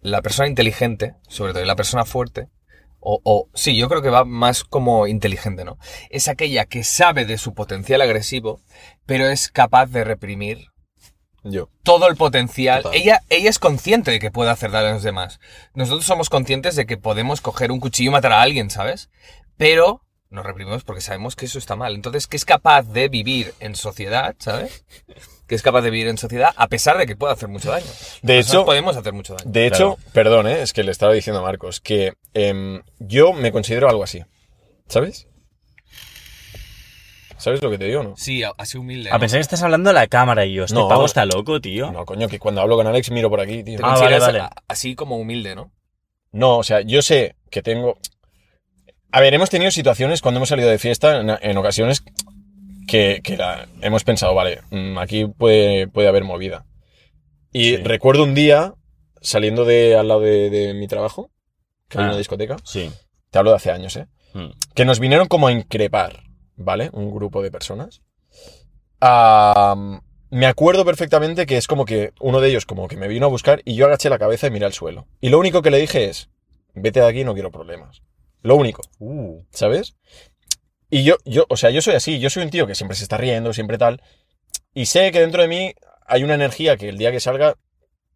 la 0.00 0.20
persona 0.22 0.48
inteligente, 0.48 1.14
sobre 1.28 1.52
todo, 1.52 1.62
y 1.62 1.66
la 1.66 1.76
persona 1.76 2.04
fuerte, 2.04 2.48
o, 3.00 3.20
o 3.22 3.48
sí, 3.54 3.76
yo 3.76 3.88
creo 3.88 4.02
que 4.02 4.10
va 4.10 4.24
más 4.24 4.64
como 4.64 5.06
inteligente, 5.06 5.64
¿no? 5.64 5.78
Es 6.10 6.26
aquella 6.26 6.64
que 6.64 6.82
sabe 6.82 7.24
de 7.26 7.38
su 7.38 7.54
potencial 7.54 8.00
agresivo, 8.00 8.60
pero 9.06 9.28
es 9.28 9.48
capaz 9.50 9.86
de 9.86 10.02
reprimir 10.02 10.66
Yo. 11.44 11.68
todo 11.84 12.08
el 12.08 12.16
potencial. 12.16 12.82
Total. 12.82 12.98
Ella, 13.00 13.20
ella 13.28 13.50
es 13.50 13.60
consciente 13.60 14.10
de 14.10 14.18
que 14.18 14.32
puede 14.32 14.50
hacer 14.50 14.72
daño 14.72 14.88
a 14.88 14.92
los 14.94 15.04
demás. 15.04 15.38
Nosotros 15.74 16.06
somos 16.06 16.28
conscientes 16.28 16.74
de 16.74 16.86
que 16.86 16.96
podemos 16.96 17.40
coger 17.40 17.70
un 17.70 17.78
cuchillo 17.78 18.10
y 18.10 18.12
matar 18.12 18.32
a 18.32 18.42
alguien, 18.42 18.68
¿sabes? 18.68 19.10
Pero 19.56 20.02
nos 20.30 20.44
reprimimos 20.44 20.84
porque 20.84 21.00
sabemos 21.00 21.36
que 21.36 21.46
eso 21.46 21.58
está 21.58 21.74
mal. 21.76 21.94
Entonces, 21.94 22.26
que 22.26 22.36
es 22.36 22.44
capaz 22.44 22.82
de 22.82 23.08
vivir 23.08 23.54
en 23.60 23.74
sociedad, 23.74 24.34
¿sabes? 24.38 24.84
Que 25.46 25.54
es 25.54 25.62
capaz 25.62 25.80
de 25.82 25.90
vivir 25.90 26.08
en 26.08 26.18
sociedad 26.18 26.52
a 26.56 26.68
pesar 26.68 26.98
de 26.98 27.06
que 27.06 27.16
pueda 27.16 27.32
hacer 27.32 27.48
mucho 27.48 27.70
daño. 27.70 27.86
De 28.22 28.38
hecho, 28.38 28.64
podemos 28.66 28.96
hacer 28.96 29.12
mucho 29.14 29.34
daño. 29.34 29.50
de 29.50 29.66
hecho, 29.66 29.96
perdón, 30.12 30.46
¿eh? 30.46 30.60
es 30.62 30.72
que 30.74 30.82
le 30.82 30.90
estaba 30.92 31.12
diciendo 31.14 31.40
a 31.40 31.42
Marcos 31.42 31.80
que 31.80 32.12
em, 32.34 32.82
yo 32.98 33.32
me 33.32 33.52
considero 33.52 33.88
algo 33.88 34.02
así, 34.04 34.22
¿sabes? 34.88 35.26
¿Sabes 37.36 37.62
lo 37.62 37.70
que 37.70 37.78
te 37.78 37.84
digo, 37.84 38.02
no? 38.02 38.14
Sí, 38.16 38.42
a- 38.42 38.52
así 38.58 38.78
humilde. 38.78 39.10
A 39.12 39.18
pensar 39.20 39.38
que 39.38 39.42
estás 39.42 39.62
hablando 39.62 39.90
a 39.90 39.92
la 39.92 40.08
cámara 40.08 40.44
y 40.44 40.54
yo, 40.54 40.64
este 40.64 40.74
No. 40.74 40.88
pavo 40.88 41.06
está 41.06 41.24
loco, 41.24 41.60
tío. 41.60 41.92
No, 41.92 42.04
coño, 42.04 42.28
que 42.28 42.40
cuando 42.40 42.60
hablo 42.60 42.76
con 42.76 42.86
Alex 42.88 43.12
miro 43.12 43.30
por 43.30 43.40
aquí, 43.40 43.62
tío. 43.62 43.78
Ah, 43.82 43.96
vale, 43.98 44.18
vale. 44.18 44.42
así 44.66 44.96
como 44.96 45.16
humilde, 45.18 45.54
¿no? 45.54 45.70
No, 46.32 46.58
o 46.58 46.62
sea, 46.64 46.80
yo 46.80 47.00
sé 47.00 47.36
que 47.50 47.62
tengo. 47.62 47.98
A 49.10 49.20
ver, 49.20 49.32
hemos 49.34 49.50
tenido 49.50 49.70
situaciones 49.70 50.20
cuando 50.20 50.38
hemos 50.38 50.48
salido 50.50 50.68
de 50.68 50.78
fiesta, 50.78 51.20
en, 51.20 51.30
en 51.40 51.56
ocasiones, 51.56 52.02
que, 52.86 53.20
que 53.24 53.36
la- 53.36 53.66
hemos 53.80 54.04
pensado, 54.04 54.34
vale, 54.34 54.60
mm, 54.70 54.98
aquí 54.98 55.26
puede, 55.26 55.88
puede 55.88 56.08
haber 56.08 56.24
movida. 56.24 56.66
Y 57.52 57.70
Sí. 57.70 57.76
recuerdo 57.78 58.24
un 58.24 58.34
día, 58.34 58.74
saliendo 59.20 59.64
de 59.64 59.96
al 59.96 60.08
lado 60.08 60.20
de, 60.20 60.50
de 60.50 60.74
mi 60.74 60.86
trabajo, 60.88 61.30
que 61.88 61.98
hay 61.98 62.04
Ah. 62.04 62.08
una 62.08 62.18
discoteca, 62.18 62.56
Sí. 62.64 62.90
te 63.30 63.38
hablo 63.38 63.50
de 63.50 63.56
hace 63.56 63.70
años, 63.70 63.96
¿eh? 63.96 64.06
Mm. 64.34 64.48
Que 64.74 64.84
nos 64.84 65.00
vinieron 65.00 65.26
como 65.26 65.48
a 65.48 65.52
increpar, 65.52 66.22
¿vale? 66.56 66.90
Un 66.92 67.10
grupo 67.10 67.42
de 67.42 67.50
personas. 67.50 68.02
Ah, 69.00 69.74
me 70.30 70.46
acuerdo 70.46 70.84
perfectamente 70.84 71.46
que 71.46 71.56
es 71.56 71.66
como 71.66 71.84
que 71.86 72.12
uno 72.20 72.40
de 72.40 72.50
ellos 72.50 72.66
como 72.66 72.88
que 72.88 72.96
me 72.96 73.08
vino 73.08 73.24
a 73.26 73.30
buscar 73.30 73.62
y 73.64 73.74
yo 73.74 73.86
agaché 73.86 74.10
la 74.10 74.18
cabeza 74.18 74.46
y 74.46 74.50
miré 74.50 74.66
al 74.66 74.72
suelo. 74.74 75.06
Y 75.20 75.30
lo 75.30 75.38
único 75.38 75.62
que 75.62 75.70
le 75.70 75.78
dije 75.78 76.04
es, 76.10 76.28
vete 76.74 77.00
de 77.00 77.06
aquí, 77.08 77.24
no 77.24 77.32
quiero 77.32 77.50
problemas. 77.50 78.02
Lo 78.42 78.56
único, 78.56 78.82
Uh. 78.98 79.42
¿sabes? 79.50 79.94
Y 80.90 81.04
yo, 81.04 81.16
yo, 81.24 81.44
o 81.48 81.56
sea, 81.56 81.70
yo 81.70 81.82
soy 81.82 81.94
así, 81.94 82.18
yo 82.18 82.30
soy 82.30 82.44
un 82.44 82.50
tío 82.50 82.66
que 82.66 82.74
siempre 82.74 82.96
se 82.96 83.02
está 83.02 83.16
riendo, 83.18 83.52
siempre 83.52 83.76
tal. 83.78 84.00
Y 84.74 84.86
sé 84.86 85.10
que 85.12 85.20
dentro 85.20 85.42
de 85.42 85.48
mí 85.48 85.74
hay 86.06 86.24
una 86.24 86.34
energía 86.34 86.76
que 86.76 86.88
el 86.88 86.96
día 86.98 87.10
que 87.12 87.20
salga 87.20 87.56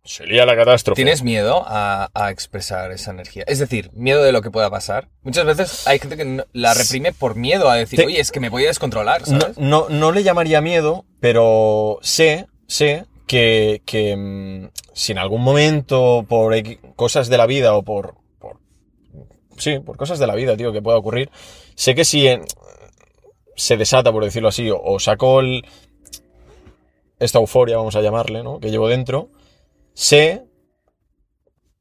sería 0.05 0.47
la 0.47 0.57
catástrofe. 0.57 0.97
¿Tienes 0.97 1.23
miedo 1.23 1.63
a, 1.67 2.11
a 2.15 2.31
expresar 2.31 2.91
esa 2.93 3.11
energía? 3.11 3.45
Es 3.47 3.59
decir, 3.59 3.91
miedo 3.93 4.23
de 4.23 4.33
lo 4.33 4.43
que 4.43 4.51
pueda 4.51 4.71
pasar. 4.71 5.09
Muchas 5.23 5.45
veces 5.45 5.87
hay 5.87 5.99
gente 5.99 6.17
que 6.17 6.25
no- 6.25 6.45
la 6.53 6.73
reprime 6.75 7.13
por 7.13 7.37
miedo 7.37 7.69
a 7.69 7.77
decir, 7.77 7.99
Te- 7.99 8.07
oye, 8.07 8.19
es 8.21 8.33
que 8.33 8.41
me 8.41 8.49
voy 8.49 8.65
a 8.65 8.69
descontrolar, 8.69 9.21
No, 9.29 9.41
¿sabes? 9.41 9.59
no, 9.59 9.89
no 9.91 10.11
le 10.13 10.23
llamaría 10.23 10.61
miedo, 10.61 11.05
pero 11.21 11.99
sé, 12.03 12.47
sé 12.67 13.05
que, 13.27 13.83
que 13.85 14.17
mm, 14.17 14.71
si 14.95 15.13
en 15.13 15.19
algún 15.19 15.43
momento, 15.43 16.25
por 16.29 16.55
X 16.55 16.79
cosas 16.97 17.29
de 17.29 17.37
la 17.39 17.47
vida 17.47 17.75
o 17.75 17.83
por, 17.83 18.15
por- 18.15 18.22
Sí, 19.57 19.79
por 19.81 19.97
cosas 19.97 20.19
de 20.19 20.27
la 20.27 20.35
vida, 20.35 20.57
tío, 20.57 20.73
que 20.73 20.83
pueda 20.83 20.97
ocurrir, 20.99 21.31
sé 21.75 21.95
que 21.95 22.05
si 22.05 22.27
en- 22.27 22.45
se 23.57 23.77
desata, 23.77 24.11
por 24.13 24.25
decirlo 24.25 24.49
así, 24.49 24.71
o, 24.71 24.81
o 24.83 24.99
saco 24.99 25.41
el- 25.41 25.65
esta 27.19 27.39
euforia, 27.39 27.77
vamos 27.77 27.95
a 27.97 28.01
llamarle, 28.01 28.43
¿no? 28.43 28.59
Que 28.61 28.71
llevo 28.71 28.89
dentro, 28.89 29.31
sé 29.95 30.45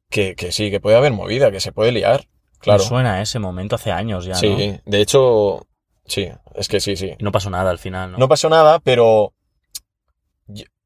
que, 0.09 0.35
que 0.35 0.51
sí, 0.51 0.69
que 0.69 0.79
puede 0.79 0.97
haber 0.97 1.13
movida, 1.13 1.51
que 1.51 1.59
se 1.59 1.71
puede 1.71 1.91
liar, 1.91 2.27
claro. 2.59 2.83
Me 2.83 2.87
suena 2.89 3.13
a 3.15 3.21
ese 3.21 3.39
momento 3.39 3.75
hace 3.75 3.91
años 3.91 4.25
ya, 4.25 4.35
Sí, 4.35 4.49
¿no? 4.49 4.79
de 4.85 5.01
hecho, 5.01 5.65
sí, 6.05 6.27
es 6.55 6.67
que 6.67 6.79
sí, 6.79 6.95
sí. 6.97 7.13
No 7.19 7.31
pasó 7.31 7.49
nada 7.49 7.71
al 7.71 7.79
final, 7.79 8.11
¿no? 8.11 8.17
No 8.17 8.27
pasó 8.27 8.49
nada, 8.49 8.79
pero 8.79 9.33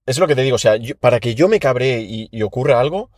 es 0.06 0.20
lo 0.20 0.28
que 0.28 0.36
te 0.36 0.44
digo, 0.44 0.56
o 0.56 0.60
sea, 0.60 0.76
yo- 0.78 0.96
para 0.98 1.20
que 1.20 1.34
yo 1.34 1.48
me 1.48 1.60
cabree 1.60 2.02
y, 2.02 2.30
y 2.32 2.44
ocurra 2.44 2.80
algo, 2.80 3.10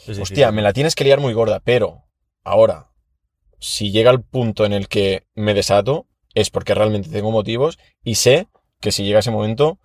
Es 0.00 0.08
difícil. 0.08 0.22
hostia, 0.22 0.52
me 0.52 0.60
la 0.62 0.74
tienes 0.74 0.94
que 0.94 1.04
liar 1.04 1.18
muy 1.20 1.32
gorda, 1.32 1.60
pero 1.64 2.04
ahora, 2.44 2.90
si 3.64 3.90
llega 3.90 4.10
el 4.10 4.20
punto 4.20 4.66
en 4.66 4.74
el 4.74 4.88
que 4.88 5.26
me 5.34 5.54
desato, 5.54 6.06
es 6.34 6.50
porque 6.50 6.74
realmente 6.74 7.08
tengo 7.08 7.30
motivos 7.30 7.78
y 8.02 8.16
sé 8.16 8.46
que 8.78 8.92
si 8.92 9.04
llega 9.04 9.20
ese 9.20 9.30
momento, 9.30 9.78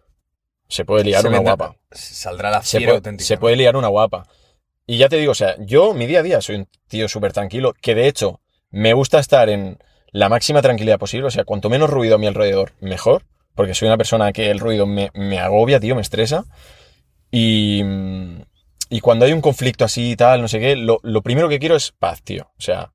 se 0.68 0.84
puede 0.84 1.06
liar 1.06 1.22
Se 1.22 1.30
una 1.30 1.38
guapa. 1.38 1.78
Saldrá 1.90 2.52
la 2.52 2.62
Se 2.62 2.82
puede, 2.82 3.20
se 3.20 3.38
puede 3.38 3.56
liar 3.56 3.78
una 3.78 3.88
guapa. 3.88 4.28
Y 4.86 4.98
ya 4.98 5.08
te 5.08 5.16
digo, 5.16 5.32
o 5.32 5.36
sea, 5.36 5.56
yo 5.60 5.94
mi 5.94 6.08
día 6.08 6.20
a 6.20 6.24
día 6.24 6.42
soy 6.42 6.58
un 6.58 6.68
tío 6.90 7.08
súper 7.08 7.32
tranquilo, 7.32 7.74
que 7.80 7.96
de 7.96 8.10
hecho 8.10 8.42
me 8.70 8.94
gusta 8.94 9.20
estar 9.20 9.48
en 9.48 9.78
la 10.12 10.28
máxima 10.28 10.62
tranquilidad 10.62 11.00
posible, 11.00 11.28
o 11.28 11.32
sea, 11.32 11.46
cuanto 11.46 11.70
menos 11.70 11.90
ruido 11.90 12.16
a 12.16 12.18
mi 12.18 12.28
alrededor, 12.28 12.74
mejor, 12.82 13.24
porque 13.56 13.76
soy 13.76 13.88
una 13.88 13.98
persona 13.98 14.34
que 14.34 14.52
el 14.52 14.60
ruido 14.60 14.88
me, 14.88 15.10
me 15.14 15.40
agobia, 15.40 15.80
tío, 15.80 15.96
me 15.96 16.02
estresa. 16.02 16.44
Y, 17.32 17.82
y 18.90 19.00
cuando 19.00 19.24
hay 19.24 19.32
un 19.32 19.42
conflicto 19.42 19.86
así 19.86 20.12
y 20.12 20.16
tal, 20.18 20.42
no 20.42 20.50
sé 20.50 20.60
qué, 20.60 20.76
lo, 20.76 21.00
lo 21.02 21.22
primero 21.22 21.48
que 21.48 21.60
quiero 21.60 21.78
es 21.78 21.94
paz, 21.94 22.22
tío. 22.24 22.52
O 22.58 22.62
sea, 22.62 22.92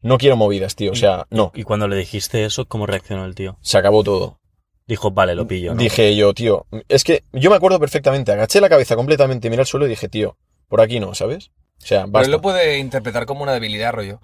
no. 0.00 0.10
No 0.10 0.18
quiero 0.18 0.36
movidas, 0.36 0.76
tío. 0.76 0.92
O 0.92 0.94
sea, 0.96 1.26
no. 1.30 1.50
Y 1.54 1.62
cuando 1.64 1.88
le 1.88 1.96
dijiste 1.96 2.44
eso, 2.44 2.66
¿cómo 2.66 2.86
reaccionó 2.86 3.24
el 3.24 3.34
tío? 3.34 3.56
Se 3.60 3.78
acabó 3.78 4.04
todo. 4.04 4.38
Dijo, 4.86 5.10
vale, 5.10 5.34
lo 5.34 5.46
pillo, 5.46 5.74
¿no? 5.74 5.80
Dije 5.80 6.16
yo, 6.16 6.32
tío, 6.32 6.66
es 6.88 7.04
que 7.04 7.24
yo 7.32 7.50
me 7.50 7.56
acuerdo 7.56 7.78
perfectamente, 7.78 8.32
agaché 8.32 8.58
la 8.60 8.70
cabeza 8.70 8.96
completamente, 8.96 9.50
miré 9.50 9.60
al 9.60 9.66
suelo 9.66 9.84
y 9.84 9.90
dije, 9.90 10.08
tío, 10.08 10.38
por 10.66 10.80
aquí 10.80 10.98
no, 10.98 11.14
¿sabes? 11.14 11.50
O 11.82 11.86
sea, 11.86 12.00
Pero 12.02 12.12
basta. 12.12 12.26
él 12.26 12.32
lo 12.32 12.40
puede 12.40 12.78
interpretar 12.78 13.26
como 13.26 13.42
una 13.42 13.52
debilidad, 13.52 13.92
rollo. 13.92 14.20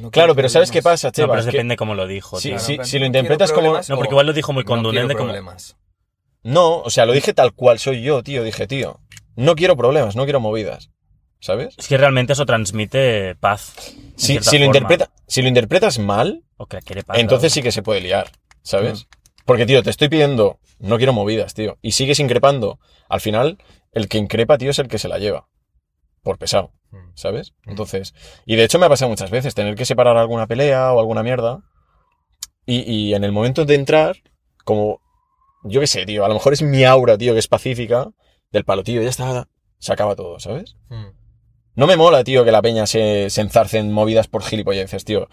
No 0.00 0.10
Claro, 0.10 0.34
pero 0.34 0.48
¿sabes 0.50 0.70
qué 0.70 0.82
pasa, 0.82 1.08
No, 1.08 1.12
Cheva? 1.12 1.28
pero 1.28 1.40
Es 1.40 1.46
es 1.46 1.50
que- 1.52 1.56
depende 1.56 1.76
cómo 1.76 1.94
lo 1.94 2.06
dijo, 2.06 2.38
Sí, 2.38 2.50
tío. 2.50 2.58
sí, 2.58 2.72
pero 2.76 2.84
si 2.86 2.98
lo 2.98 3.00
no 3.00 3.06
interpretas 3.06 3.52
como- 3.52 3.78
No, 3.88 3.96
porque 3.96 4.10
igual 4.12 4.26
lo 4.26 4.32
dijo 4.34 4.52
muy 4.52 4.64
no 4.64 4.68
contundente 4.68 5.14
como... 5.14 5.26
problemas. 5.28 5.76
No, 6.42 6.80
o 6.80 6.90
sea, 6.90 7.06
lo 7.06 7.12
dije 7.12 7.32
tal 7.32 7.54
cual 7.54 7.78
soy 7.78 8.02
yo, 8.02 8.22
tío. 8.22 8.42
Dije, 8.44 8.66
tío, 8.66 9.00
no 9.36 9.54
quiero 9.54 9.76
problemas, 9.76 10.16
no 10.16 10.24
quiero 10.24 10.40
movidas. 10.40 10.90
¿Sabes? 11.44 11.74
Es 11.76 11.88
que 11.88 11.98
realmente 11.98 12.32
eso 12.32 12.46
transmite 12.46 13.34
paz. 13.34 13.74
Si, 14.16 14.38
lo, 14.58 14.64
interpreta, 14.64 15.10
si 15.26 15.42
lo 15.42 15.48
interpretas 15.48 15.98
mal, 15.98 16.42
O 16.56 16.64
que 16.64 16.78
paz. 16.78 17.18
entonces 17.18 17.52
claro. 17.52 17.54
sí 17.54 17.62
que 17.62 17.70
se 17.70 17.82
puede 17.82 18.00
liar, 18.00 18.30
¿sabes? 18.62 19.08
Porque, 19.44 19.66
tío, 19.66 19.82
te 19.82 19.90
estoy 19.90 20.08
pidiendo, 20.08 20.58
no 20.78 20.96
quiero 20.96 21.12
movidas, 21.12 21.52
tío. 21.52 21.76
Y 21.82 21.92
sigues 21.92 22.18
increpando. 22.18 22.78
Al 23.10 23.20
final, 23.20 23.58
el 23.92 24.08
que 24.08 24.16
increpa, 24.16 24.56
tío, 24.56 24.70
es 24.70 24.78
el 24.78 24.88
que 24.88 24.98
se 24.98 25.06
la 25.08 25.18
lleva. 25.18 25.46
Por 26.22 26.38
pesado, 26.38 26.72
Mm. 26.90 27.10
¿sabes? 27.14 27.52
Entonces, 27.66 28.14
y 28.46 28.56
de 28.56 28.64
hecho 28.64 28.78
me 28.78 28.86
ha 28.86 28.88
pasado 28.88 29.10
muchas 29.10 29.30
veces 29.30 29.54
tener 29.54 29.74
que 29.74 29.84
separar 29.84 30.16
alguna 30.16 30.46
pelea 30.46 30.94
o 30.94 30.98
alguna 30.98 31.22
mierda. 31.22 31.60
Y, 32.64 32.90
y 32.90 33.12
en 33.14 33.22
el 33.22 33.32
momento 33.32 33.66
de 33.66 33.74
entrar, 33.74 34.16
como, 34.64 35.02
yo 35.62 35.80
qué 35.80 35.86
sé, 35.88 36.06
tío, 36.06 36.24
a 36.24 36.28
lo 36.28 36.34
mejor 36.34 36.54
es 36.54 36.62
mi 36.62 36.84
aura, 36.84 37.18
tío, 37.18 37.34
que 37.34 37.40
es 37.40 37.48
pacífica, 37.48 38.08
del 38.50 38.64
palo, 38.64 38.82
tío, 38.82 39.02
ya 39.02 39.10
está, 39.10 39.46
se 39.78 39.92
acaba 39.92 40.16
todo, 40.16 40.40
¿sabes? 40.40 40.76
Mm. 40.88 41.08
No 41.76 41.86
me 41.86 41.96
mola, 41.96 42.22
tío, 42.22 42.44
que 42.44 42.52
la 42.52 42.62
peña 42.62 42.86
se, 42.86 43.30
se 43.30 43.40
en 43.78 43.92
movidas 43.92 44.28
por 44.28 44.42
gilipolleces, 44.42 45.04
tío. 45.04 45.28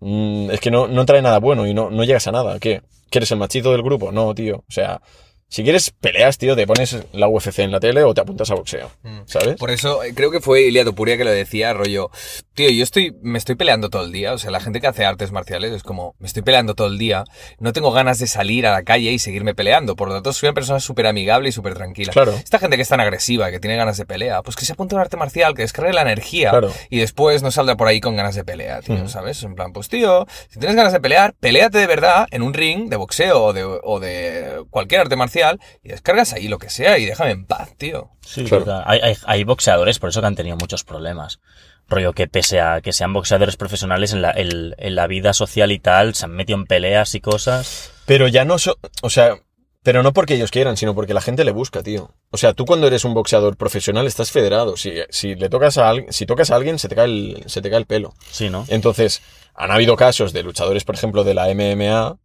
Mm, 0.00 0.50
es 0.50 0.60
que 0.60 0.70
no, 0.70 0.88
no 0.88 1.04
trae 1.04 1.22
nada 1.22 1.38
bueno 1.38 1.66
y 1.66 1.74
no, 1.74 1.90
no 1.90 2.04
llegas 2.04 2.26
a 2.26 2.32
nada. 2.32 2.58
¿Qué? 2.58 2.82
¿Quieres 3.10 3.30
el 3.32 3.38
machito 3.38 3.72
del 3.72 3.82
grupo? 3.82 4.12
No, 4.12 4.34
tío. 4.34 4.58
O 4.58 4.72
sea, 4.72 5.00
si 5.48 5.62
quieres 5.62 5.90
peleas, 5.90 6.36
tío, 6.36 6.54
te 6.54 6.66
pones 6.66 6.96
la 7.12 7.26
UFC 7.26 7.60
en 7.60 7.72
la 7.72 7.80
tele 7.80 8.02
o 8.04 8.12
te 8.12 8.20
apuntas 8.20 8.50
a 8.50 8.54
boxeo. 8.54 8.90
Mm. 9.02 9.20
¿Sabes? 9.24 9.56
Por 9.56 9.70
eso 9.70 10.04
eh, 10.04 10.12
creo 10.14 10.30
que 10.30 10.40
fue 10.40 10.62
Ilia 10.62 10.84
Topuria 10.84 11.16
que 11.16 11.24
lo 11.24 11.30
decía, 11.30 11.72
rollo, 11.72 12.10
tío, 12.54 12.68
yo 12.70 12.82
estoy, 12.82 13.16
me 13.22 13.38
estoy 13.38 13.54
peleando 13.54 13.88
todo 13.88 14.04
el 14.04 14.12
día, 14.12 14.34
o 14.34 14.38
sea, 14.38 14.50
la 14.50 14.60
gente 14.60 14.80
que 14.80 14.86
hace 14.86 15.06
artes 15.06 15.32
marciales 15.32 15.72
es 15.72 15.82
como, 15.82 16.14
me 16.18 16.26
estoy 16.26 16.42
peleando 16.42 16.74
todo 16.74 16.88
el 16.88 16.98
día, 16.98 17.24
no 17.58 17.72
tengo 17.72 17.92
ganas 17.92 18.18
de 18.18 18.26
salir 18.26 18.66
a 18.66 18.72
la 18.72 18.82
calle 18.82 19.10
y 19.10 19.18
seguirme 19.18 19.54
peleando, 19.54 19.96
por 19.96 20.08
lo 20.08 20.14
tanto 20.14 20.32
soy 20.34 20.48
una 20.48 20.54
persona 20.54 20.80
súper 20.80 21.06
amigable 21.06 21.48
y 21.48 21.52
súper 21.52 21.74
tranquila. 21.74 22.12
Claro. 22.12 22.32
Esta 22.34 22.58
gente 22.58 22.76
que 22.76 22.82
es 22.82 22.88
tan 22.88 23.00
agresiva, 23.00 23.50
que 23.50 23.58
tiene 23.58 23.76
ganas 23.76 23.96
de 23.96 24.04
pelea, 24.04 24.42
pues 24.42 24.54
que 24.54 24.66
se 24.66 24.72
apunte 24.74 24.94
a 24.94 24.98
un 24.98 25.02
arte 25.02 25.16
marcial, 25.16 25.54
que 25.54 25.62
descargue 25.62 25.92
la 25.94 26.02
energía 26.02 26.50
Claro. 26.50 26.72
y 26.90 26.98
después 26.98 27.42
no 27.42 27.50
saldrá 27.50 27.76
por 27.76 27.88
ahí 27.88 28.00
con 28.00 28.16
ganas 28.16 28.34
de 28.34 28.44
pelea, 28.44 28.82
tío. 28.82 29.08
¿sabes? 29.08 29.42
En 29.44 29.54
plan, 29.54 29.72
pues 29.72 29.88
tío, 29.88 30.26
si 30.50 30.58
tienes 30.58 30.76
ganas 30.76 30.92
de 30.92 31.00
pelear, 31.00 31.34
peleate 31.40 31.78
de 31.78 31.86
verdad 31.86 32.26
en 32.30 32.42
un 32.42 32.52
ring 32.52 32.90
de 32.90 32.96
boxeo 32.96 33.42
o 33.44 33.52
de, 33.54 33.64
o 33.64 33.98
de 33.98 34.64
cualquier 34.70 35.00
arte 35.00 35.16
marcial 35.16 35.37
y 35.82 35.88
descargas 35.88 36.32
ahí 36.32 36.48
lo 36.48 36.58
que 36.58 36.70
sea 36.70 36.98
y 36.98 37.04
déjame 37.06 37.30
en 37.32 37.46
paz, 37.46 37.74
tío. 37.76 38.10
Sí, 38.20 38.44
Claro. 38.44 38.64
total. 38.64 38.82
Hay, 38.86 39.00
hay, 39.02 39.16
hay 39.24 39.44
boxeadores, 39.44 39.98
por 39.98 40.10
eso 40.10 40.20
que 40.20 40.26
han 40.26 40.36
tenido 40.36 40.56
muchos 40.56 40.84
problemas. 40.84 41.40
Rollo 41.88 42.12
que 42.12 42.28
pese 42.28 42.60
a 42.60 42.80
que 42.82 42.92
sean 42.92 43.12
boxeadores 43.12 43.56
profesionales 43.56 44.12
en 44.12 44.20
la, 44.22 44.30
en, 44.32 44.74
en 44.76 44.94
la 44.94 45.06
vida 45.06 45.32
social 45.32 45.72
y 45.72 45.78
tal, 45.78 46.14
se 46.14 46.26
han 46.26 46.32
metido 46.32 46.58
en 46.58 46.66
peleas 46.66 47.14
y 47.14 47.20
cosas. 47.20 47.92
Pero 48.04 48.28
ya 48.28 48.44
no 48.44 48.58
so- 48.58 48.78
O 49.02 49.08
sea, 49.10 49.36
pero 49.82 50.02
no 50.02 50.12
porque 50.12 50.34
ellos 50.34 50.50
quieran, 50.50 50.76
sino 50.76 50.94
porque 50.94 51.14
la 51.14 51.22
gente 51.22 51.44
le 51.44 51.52
busca, 51.52 51.82
tío. 51.82 52.12
O 52.30 52.36
sea, 52.36 52.52
tú 52.52 52.66
cuando 52.66 52.86
eres 52.86 53.04
un 53.06 53.14
boxeador 53.14 53.56
profesional 53.56 54.06
estás 54.06 54.30
federado. 54.30 54.76
Si, 54.76 54.92
si 55.08 55.34
le 55.34 55.48
tocas 55.48 55.78
a 55.78 55.88
alguien, 55.88 56.12
si 56.12 56.26
tocas 56.26 56.50
a 56.50 56.56
alguien, 56.56 56.78
se 56.78 56.88
te 56.88 56.94
cae 56.94 57.06
el, 57.06 57.42
se 57.46 57.62
te 57.62 57.70
cae 57.70 57.78
el 57.78 57.86
pelo. 57.86 58.12
Sí, 58.30 58.50
¿no? 58.50 58.66
Entonces, 58.68 59.22
han 59.54 59.70
habido 59.70 59.96
casos 59.96 60.34
de 60.34 60.42
luchadores, 60.42 60.84
por 60.84 60.94
ejemplo, 60.94 61.24
de 61.24 61.32
la 61.32 61.48
MMA, 61.54 62.18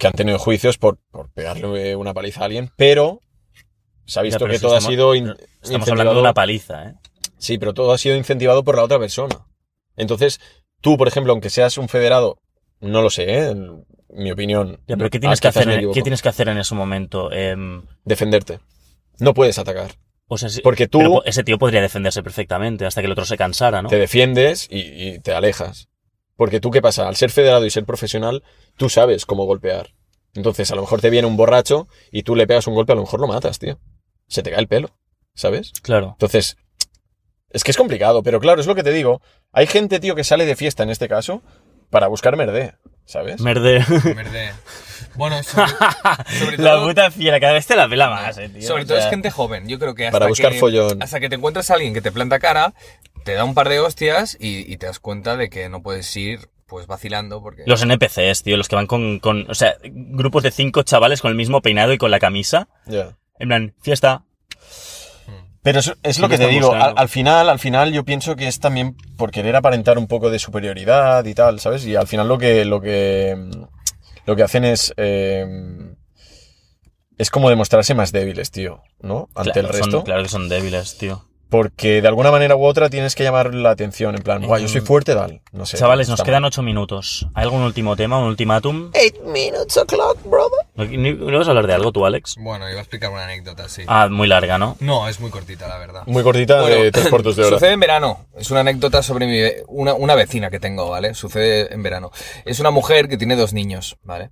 que 0.00 0.06
han 0.08 0.14
tenido 0.14 0.38
juicios 0.40 0.78
por, 0.78 0.98
por 1.12 1.30
pegarle 1.30 1.94
una 1.94 2.12
paliza 2.14 2.40
a 2.40 2.44
alguien, 2.46 2.70
pero 2.76 3.20
se 4.06 4.18
ha 4.18 4.22
visto 4.22 4.46
que 4.46 4.58
todo 4.58 4.74
ha 4.74 4.80
sido 4.80 5.14
Estamos 5.14 5.36
hablando 5.62 5.70
de 5.70 5.76
incentivado- 5.76 6.20
una 6.20 6.34
paliza, 6.34 6.88
¿eh? 6.88 6.94
Sí, 7.38 7.58
pero 7.58 7.72
todo 7.74 7.92
ha 7.92 7.98
sido 7.98 8.16
incentivado 8.16 8.64
por 8.64 8.76
la 8.76 8.82
otra 8.82 8.98
persona. 8.98 9.46
Entonces, 9.96 10.40
tú, 10.80 10.96
por 10.96 11.06
ejemplo, 11.06 11.32
aunque 11.32 11.50
seas 11.50 11.78
un 11.78 11.88
federado, 11.88 12.38
no 12.80 13.02
lo 13.02 13.10
sé, 13.10 13.24
¿eh? 13.30 13.48
En 13.50 13.84
mi 14.08 14.32
opinión. 14.32 14.80
Ya, 14.88 14.96
pero 14.96 15.10
¿qué 15.10 15.20
tienes, 15.20 15.38
ah, 15.38 15.42
que 15.42 15.48
hacer 15.48 15.68
en. 15.68 15.92
¿qué 15.92 16.02
tienes 16.02 16.22
que 16.22 16.28
hacer 16.30 16.48
en 16.48 16.58
ese 16.58 16.74
momento? 16.74 17.30
Em, 17.30 17.82
Defenderte. 18.04 18.58
No 19.18 19.34
puedes 19.34 19.58
atacar. 19.58 19.92
o 20.28 20.38
sea, 20.38 20.48
si- 20.48 20.62
Porque 20.62 20.88
tú 20.88 20.98
pero 20.98 21.24
ese 21.26 21.44
tío 21.44 21.58
podría 21.58 21.82
defenderse 21.82 22.22
perfectamente 22.22 22.86
hasta 22.86 23.02
que 23.02 23.06
el 23.06 23.12
otro 23.12 23.26
se 23.26 23.36
cansara, 23.36 23.82
¿no? 23.82 23.90
te 23.90 23.98
defiendes 23.98 24.66
y, 24.70 24.78
y 24.80 25.18
te 25.20 25.34
alejas. 25.34 25.89
Porque 26.40 26.58
tú, 26.58 26.70
¿qué 26.70 26.80
pasa? 26.80 27.06
Al 27.06 27.16
ser 27.16 27.30
federado 27.30 27.66
y 27.66 27.70
ser 27.70 27.84
profesional, 27.84 28.42
tú 28.78 28.88
sabes 28.88 29.26
cómo 29.26 29.44
golpear. 29.44 29.90
Entonces, 30.32 30.70
a 30.70 30.74
lo 30.74 30.80
mejor 30.80 31.02
te 31.02 31.10
viene 31.10 31.28
un 31.28 31.36
borracho 31.36 31.86
y 32.10 32.22
tú 32.22 32.34
le 32.34 32.46
pegas 32.46 32.66
un 32.66 32.74
golpe, 32.74 32.92
a 32.92 32.94
lo 32.94 33.02
mejor 33.02 33.20
lo 33.20 33.26
matas, 33.26 33.58
tío. 33.58 33.78
Se 34.26 34.42
te 34.42 34.50
cae 34.50 34.60
el 34.60 34.66
pelo, 34.66 34.88
¿sabes? 35.34 35.70
Claro. 35.82 36.12
Entonces, 36.12 36.56
es 37.50 37.62
que 37.62 37.72
es 37.72 37.76
complicado, 37.76 38.22
pero 38.22 38.40
claro, 38.40 38.58
es 38.58 38.66
lo 38.66 38.74
que 38.74 38.82
te 38.82 38.90
digo. 38.90 39.20
Hay 39.52 39.66
gente, 39.66 40.00
tío, 40.00 40.14
que 40.14 40.24
sale 40.24 40.46
de 40.46 40.56
fiesta 40.56 40.82
en 40.82 40.88
este 40.88 41.08
caso 41.08 41.42
para 41.90 42.06
buscar 42.06 42.38
merdé, 42.38 42.72
¿sabes? 43.10 43.40
Merde. 43.40 43.84
Verde. 44.14 44.52
Bueno, 45.16 45.42
sobre, 45.42 45.66
sobre 46.38 46.56
la 46.58 46.70
todo, 46.70 46.86
puta 46.88 47.10
fiera, 47.10 47.40
cada 47.40 47.54
vez 47.54 47.66
te 47.66 47.74
la 47.74 47.88
pela 47.88 48.08
más, 48.08 48.38
eh, 48.38 48.48
tío. 48.48 48.62
sobre 48.62 48.84
O 48.84 48.86
todo 48.86 48.96
es 48.98 49.02
sea, 49.04 49.10
gente 49.10 49.30
joven. 49.30 49.68
Yo 49.68 49.78
creo 49.78 49.94
que 49.94 50.06
hasta 50.06 50.18
Para 50.18 50.28
buscar 50.28 50.52
que, 50.52 50.58
follón. 50.58 51.02
hasta 51.02 51.18
que 51.20 51.28
te 51.28 51.34
encuentras 51.36 51.70
a 51.70 51.74
alguien 51.74 51.92
que 51.92 52.00
te 52.00 52.12
planta 52.12 52.38
cara, 52.38 52.74
te 53.24 53.34
da 53.34 53.44
un 53.44 53.54
par 53.54 53.68
de 53.68 53.80
hostias 53.80 54.36
y, 54.38 54.72
y 54.72 54.76
te 54.76 54.86
das 54.86 55.00
cuenta 55.00 55.36
de 55.36 55.50
que 55.50 55.68
no 55.68 55.82
puedes 55.82 56.16
ir 56.16 56.48
pues 56.66 56.86
vacilando 56.86 57.42
porque... 57.42 57.64
Los 57.66 57.82
NPCs, 57.82 58.44
tío, 58.44 58.56
los 58.56 58.68
que 58.68 58.76
van 58.76 58.86
con, 58.86 59.18
con, 59.18 59.50
o 59.50 59.54
sea, 59.54 59.74
grupos 59.82 60.44
de 60.44 60.52
cinco 60.52 60.84
chavales 60.84 61.20
con 61.20 61.30
el 61.30 61.36
mismo 61.36 61.60
peinado 61.62 61.92
y 61.92 61.98
con 61.98 62.12
la 62.12 62.20
camisa. 62.20 62.68
Ya. 62.86 63.16
En 63.40 63.48
plan, 63.48 63.74
fiesta. 63.82 64.22
Pero 65.62 65.80
es, 65.80 65.92
es 66.02 66.18
lo 66.18 66.28
que 66.28 66.38
que 66.38 66.44
te 66.44 66.50
digo, 66.50 66.72
al, 66.72 67.08
final, 67.08 67.50
al 67.50 67.58
final 67.58 67.92
yo 67.92 68.04
pienso 68.04 68.34
que 68.34 68.48
es 68.48 68.60
también 68.60 68.96
por 69.16 69.30
querer 69.30 69.56
aparentar 69.56 69.98
un 69.98 70.06
poco 70.06 70.30
de 70.30 70.38
superioridad 70.38 71.24
y 71.26 71.34
tal, 71.34 71.60
¿sabes? 71.60 71.84
Y 71.84 71.96
al 71.96 72.06
final 72.06 72.28
lo 72.28 72.38
que, 72.38 72.64
lo 72.64 72.80
que, 72.80 73.36
lo 74.24 74.36
que 74.36 74.42
hacen 74.42 74.64
es, 74.64 74.94
eh, 74.96 75.46
es 77.18 77.30
como 77.30 77.50
demostrarse 77.50 77.94
más 77.94 78.12
débiles, 78.12 78.50
tío, 78.50 78.82
¿no? 79.02 79.28
Ante 79.34 79.52
Claro, 79.52 79.68
el 79.68 79.74
resto. 79.74 79.90
Son, 79.90 80.02
claro 80.02 80.22
que 80.22 80.28
son 80.30 80.48
débiles, 80.48 80.96
tío. 80.96 81.26
Porque 81.50 82.00
de 82.00 82.08
alguna 82.08 82.30
manera 82.30 82.56
u 82.56 82.64
otra 82.64 82.88
tienes 82.88 83.14
que 83.14 83.24
llamar 83.24 83.52
la 83.52 83.70
atención, 83.70 84.14
en 84.14 84.22
plan, 84.22 84.46
guau, 84.46 84.58
yo 84.58 84.68
soy 84.68 84.80
fuerte, 84.80 85.14
tal. 85.14 85.42
No 85.52 85.66
sé. 85.66 85.76
Chavales, 85.76 86.08
nos 86.08 86.22
quedan 86.22 86.44
ocho 86.44 86.62
minutos. 86.62 87.26
¿Hay 87.34 87.42
algún 87.42 87.60
último 87.60 87.96
tema, 87.96 88.18
un 88.18 88.24
ultimátum? 88.24 88.90
Eight 88.94 89.20
minutes 89.24 89.76
o'clock, 89.76 90.16
brother. 90.24 90.59
¿No, 90.86 91.30
no 91.30 91.38
vas 91.38 91.46
a 91.46 91.50
hablar 91.50 91.66
de 91.66 91.74
algo 91.74 91.92
tú, 91.92 92.04
Alex? 92.06 92.36
Bueno, 92.38 92.68
iba 92.68 92.78
a 92.78 92.82
explicar 92.82 93.10
una 93.10 93.24
anécdota, 93.24 93.68
sí. 93.68 93.82
Ah, 93.86 94.08
muy 94.10 94.28
larga, 94.28 94.58
¿no? 94.58 94.76
No, 94.80 95.08
es 95.08 95.20
muy 95.20 95.30
cortita, 95.30 95.68
la 95.68 95.78
verdad. 95.78 96.02
Muy 96.06 96.22
cortita 96.22 96.62
de 96.62 96.90
tres 96.92 97.08
cuartos 97.08 97.36
de 97.36 97.42
hora. 97.46 97.56
Sucede 97.56 97.72
en 97.72 97.80
verano. 97.80 98.26
Es 98.36 98.50
una 98.50 98.60
anécdota 98.60 99.02
sobre 99.02 99.26
mi, 99.26 99.40
ve- 99.40 99.64
una, 99.68 99.94
una 99.94 100.14
vecina 100.14 100.50
que 100.50 100.60
tengo, 100.60 100.90
¿vale? 100.90 101.14
Sucede 101.14 101.72
en 101.72 101.82
verano. 101.82 102.10
Es 102.44 102.60
una 102.60 102.70
mujer 102.70 103.08
que 103.08 103.16
tiene 103.16 103.36
dos 103.36 103.52
niños, 103.52 103.98
¿vale? 104.02 104.30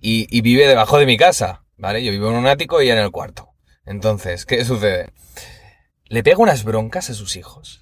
Y, 0.00 0.26
y 0.36 0.40
vive 0.42 0.66
debajo 0.66 0.98
de 0.98 1.06
mi 1.06 1.16
casa, 1.16 1.64
¿vale? 1.76 2.04
Yo 2.04 2.10
vivo 2.12 2.28
en 2.30 2.36
un 2.36 2.46
ático 2.46 2.80
y 2.80 2.84
ella 2.86 2.98
en 2.98 3.04
el 3.04 3.10
cuarto. 3.10 3.50
Entonces, 3.84 4.46
¿qué 4.46 4.64
sucede? 4.64 5.10
Le 6.08 6.22
pega 6.22 6.38
unas 6.38 6.64
broncas 6.64 7.10
a 7.10 7.14
sus 7.14 7.36
hijos. 7.36 7.80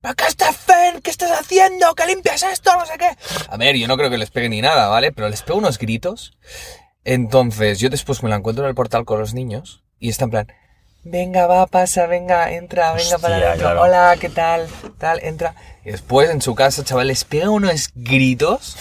¿Pero 0.00 0.14
qué 0.16 0.24
estás 0.26 0.48
haciendo? 0.56 1.00
¿Qué 1.00 1.10
estás 1.10 1.30
haciendo? 1.30 1.94
¿Que 1.94 2.06
limpias 2.06 2.42
esto? 2.42 2.70
No 2.76 2.84
sé 2.84 2.94
qué. 2.98 3.08
A 3.48 3.56
ver, 3.56 3.76
yo 3.76 3.86
no 3.86 3.96
creo 3.96 4.10
que 4.10 4.18
les 4.18 4.30
pegue 4.30 4.48
ni 4.48 4.60
nada, 4.60 4.88
¿vale? 4.88 5.12
Pero 5.12 5.28
les 5.28 5.42
pego 5.42 5.58
unos 5.58 5.78
gritos. 5.78 6.36
Entonces, 7.04 7.80
yo 7.80 7.90
después 7.90 8.22
me 8.22 8.30
la 8.30 8.36
encuentro 8.36 8.64
en 8.64 8.68
el 8.68 8.74
portal 8.74 9.04
con 9.04 9.18
los 9.18 9.34
niños 9.34 9.82
y 9.98 10.08
está 10.08 10.24
en 10.24 10.30
plan, 10.30 10.46
venga, 11.04 11.46
va, 11.46 11.66
pasa, 11.66 12.06
venga, 12.06 12.52
entra, 12.52 12.92
venga 12.92 13.18
para 13.18 13.36
adentro, 13.36 13.60
claro. 13.60 13.82
hola, 13.82 14.16
¿qué 14.20 14.28
tal? 14.28 14.68
Tal, 14.98 15.20
entra. 15.22 15.54
Y 15.84 15.90
después 15.90 16.30
en 16.30 16.40
su 16.40 16.54
casa, 16.54 16.84
chaval, 16.84 17.08
les 17.08 17.24
pega 17.24 17.50
unos 17.50 17.90
gritos 17.94 18.76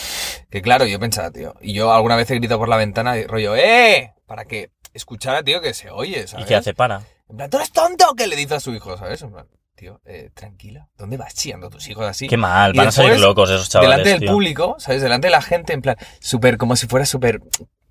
que 0.52 0.62
claro, 0.62 0.86
yo 0.86 1.00
pensaba, 1.00 1.32
tío, 1.32 1.56
y 1.62 1.74
yo 1.74 1.92
alguna 1.94 2.16
vez 2.16 2.30
he 2.30 2.36
gritado 2.36 2.60
por 2.60 2.70
la 2.70 2.78
ventana 2.78 3.18
y 3.18 3.26
rollo, 3.26 3.56
¡eh! 3.56 4.14
Para 4.28 4.46
que 4.46 4.72
escuchara, 4.94 5.44
tío, 5.44 5.62
que 5.62 5.74
se 5.74 5.90
oye, 5.90 6.28
¿sabes? 6.28 6.46
¿Y 6.46 6.48
qué 6.48 6.56
hace? 6.56 6.74
Para. 6.74 7.02
En 7.30 7.38
plan, 7.38 7.50
¿tú 7.50 7.58
eres 7.58 7.72
tonto? 7.72 8.14
¿Qué 8.16 8.28
le 8.28 8.36
dice 8.36 8.56
a 8.56 8.60
su 8.60 8.74
hijo, 8.74 8.98
¿sabes? 8.98 9.22
En 9.22 9.32
plan, 9.32 9.48
tío, 9.76 10.00
eh, 10.06 10.30
tranquila, 10.34 10.90
¿dónde 10.98 11.18
vas 11.18 11.34
chillando 11.34 11.68
a 11.68 11.70
tus 11.70 11.88
hijos 11.88 12.06
así? 12.06 12.28
Qué 12.28 12.38
mal, 12.38 12.76
Y 12.76 12.78
van 12.78 12.90
a 12.90 12.92
salir 12.92 13.20
locos 13.20 13.50
esos 13.50 13.70
chavales, 13.70 13.90
delante 13.90 14.10
del 14.10 14.20
tío. 14.20 14.32
público, 14.32 14.76
¿sabes? 14.78 15.02
Delante 15.02 15.28
de 15.28 15.32
la 15.32 15.42
gente, 15.42 15.74
en 15.74 15.82
plan, 15.82 15.96
súper, 16.20 16.58
como 16.58 16.76
si 16.76 16.88
fuera 16.88 17.06
súper, 17.06 17.42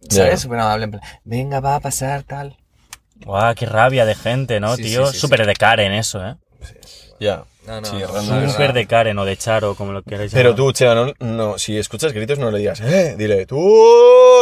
¿sabes? 0.09 0.33
Ya. 0.33 0.37
Súper 0.37 0.59
amable, 0.61 0.85
en 0.85 0.91
plan, 0.93 1.03
venga, 1.25 1.61
va 1.61 1.77
a 1.77 1.81
pasar, 1.81 2.23
tal. 2.23 2.57
Guau, 3.25 3.55
qué 3.55 3.67
rabia 3.67 4.05
de 4.07 4.15
gente, 4.15 4.61
¿no, 4.61 4.77
Sí, 4.77 4.83
tío? 4.85 5.07
sí, 5.07 5.13
sí, 5.15 5.19
Súper 5.21 5.41
sí. 5.41 5.47
de 5.47 5.55
Karen 5.55 5.93
eso, 5.93 6.25
¿eh? 6.27 6.37
Ya. 7.19 7.45
No, 7.67 7.81
no, 7.83 7.87
Sí, 7.87 7.97
no, 7.99 8.07
random. 8.07 8.37
no, 8.37 8.41
no, 8.47 8.51
Súper 8.51 8.73
de 8.73 8.87
Karen 8.87 9.19
o 9.19 9.25
de 9.27 9.37
Charo, 9.37 9.75
como 9.75 9.93
lo 9.93 10.03
queráis 10.03 10.33
Pero 10.33 10.51
llamar. 10.51 10.57
tú, 10.57 10.73
Cheva, 10.73 10.95
no, 10.95 11.13
no, 11.21 11.59
si 11.59 11.77
escuchas 11.79 12.13
gritos 12.15 12.39
no 12.39 12.51
le 12.51 12.59
digas, 12.59 12.81
eh, 12.81 13.15
dile, 13.19 13.45
tú 13.47 13.59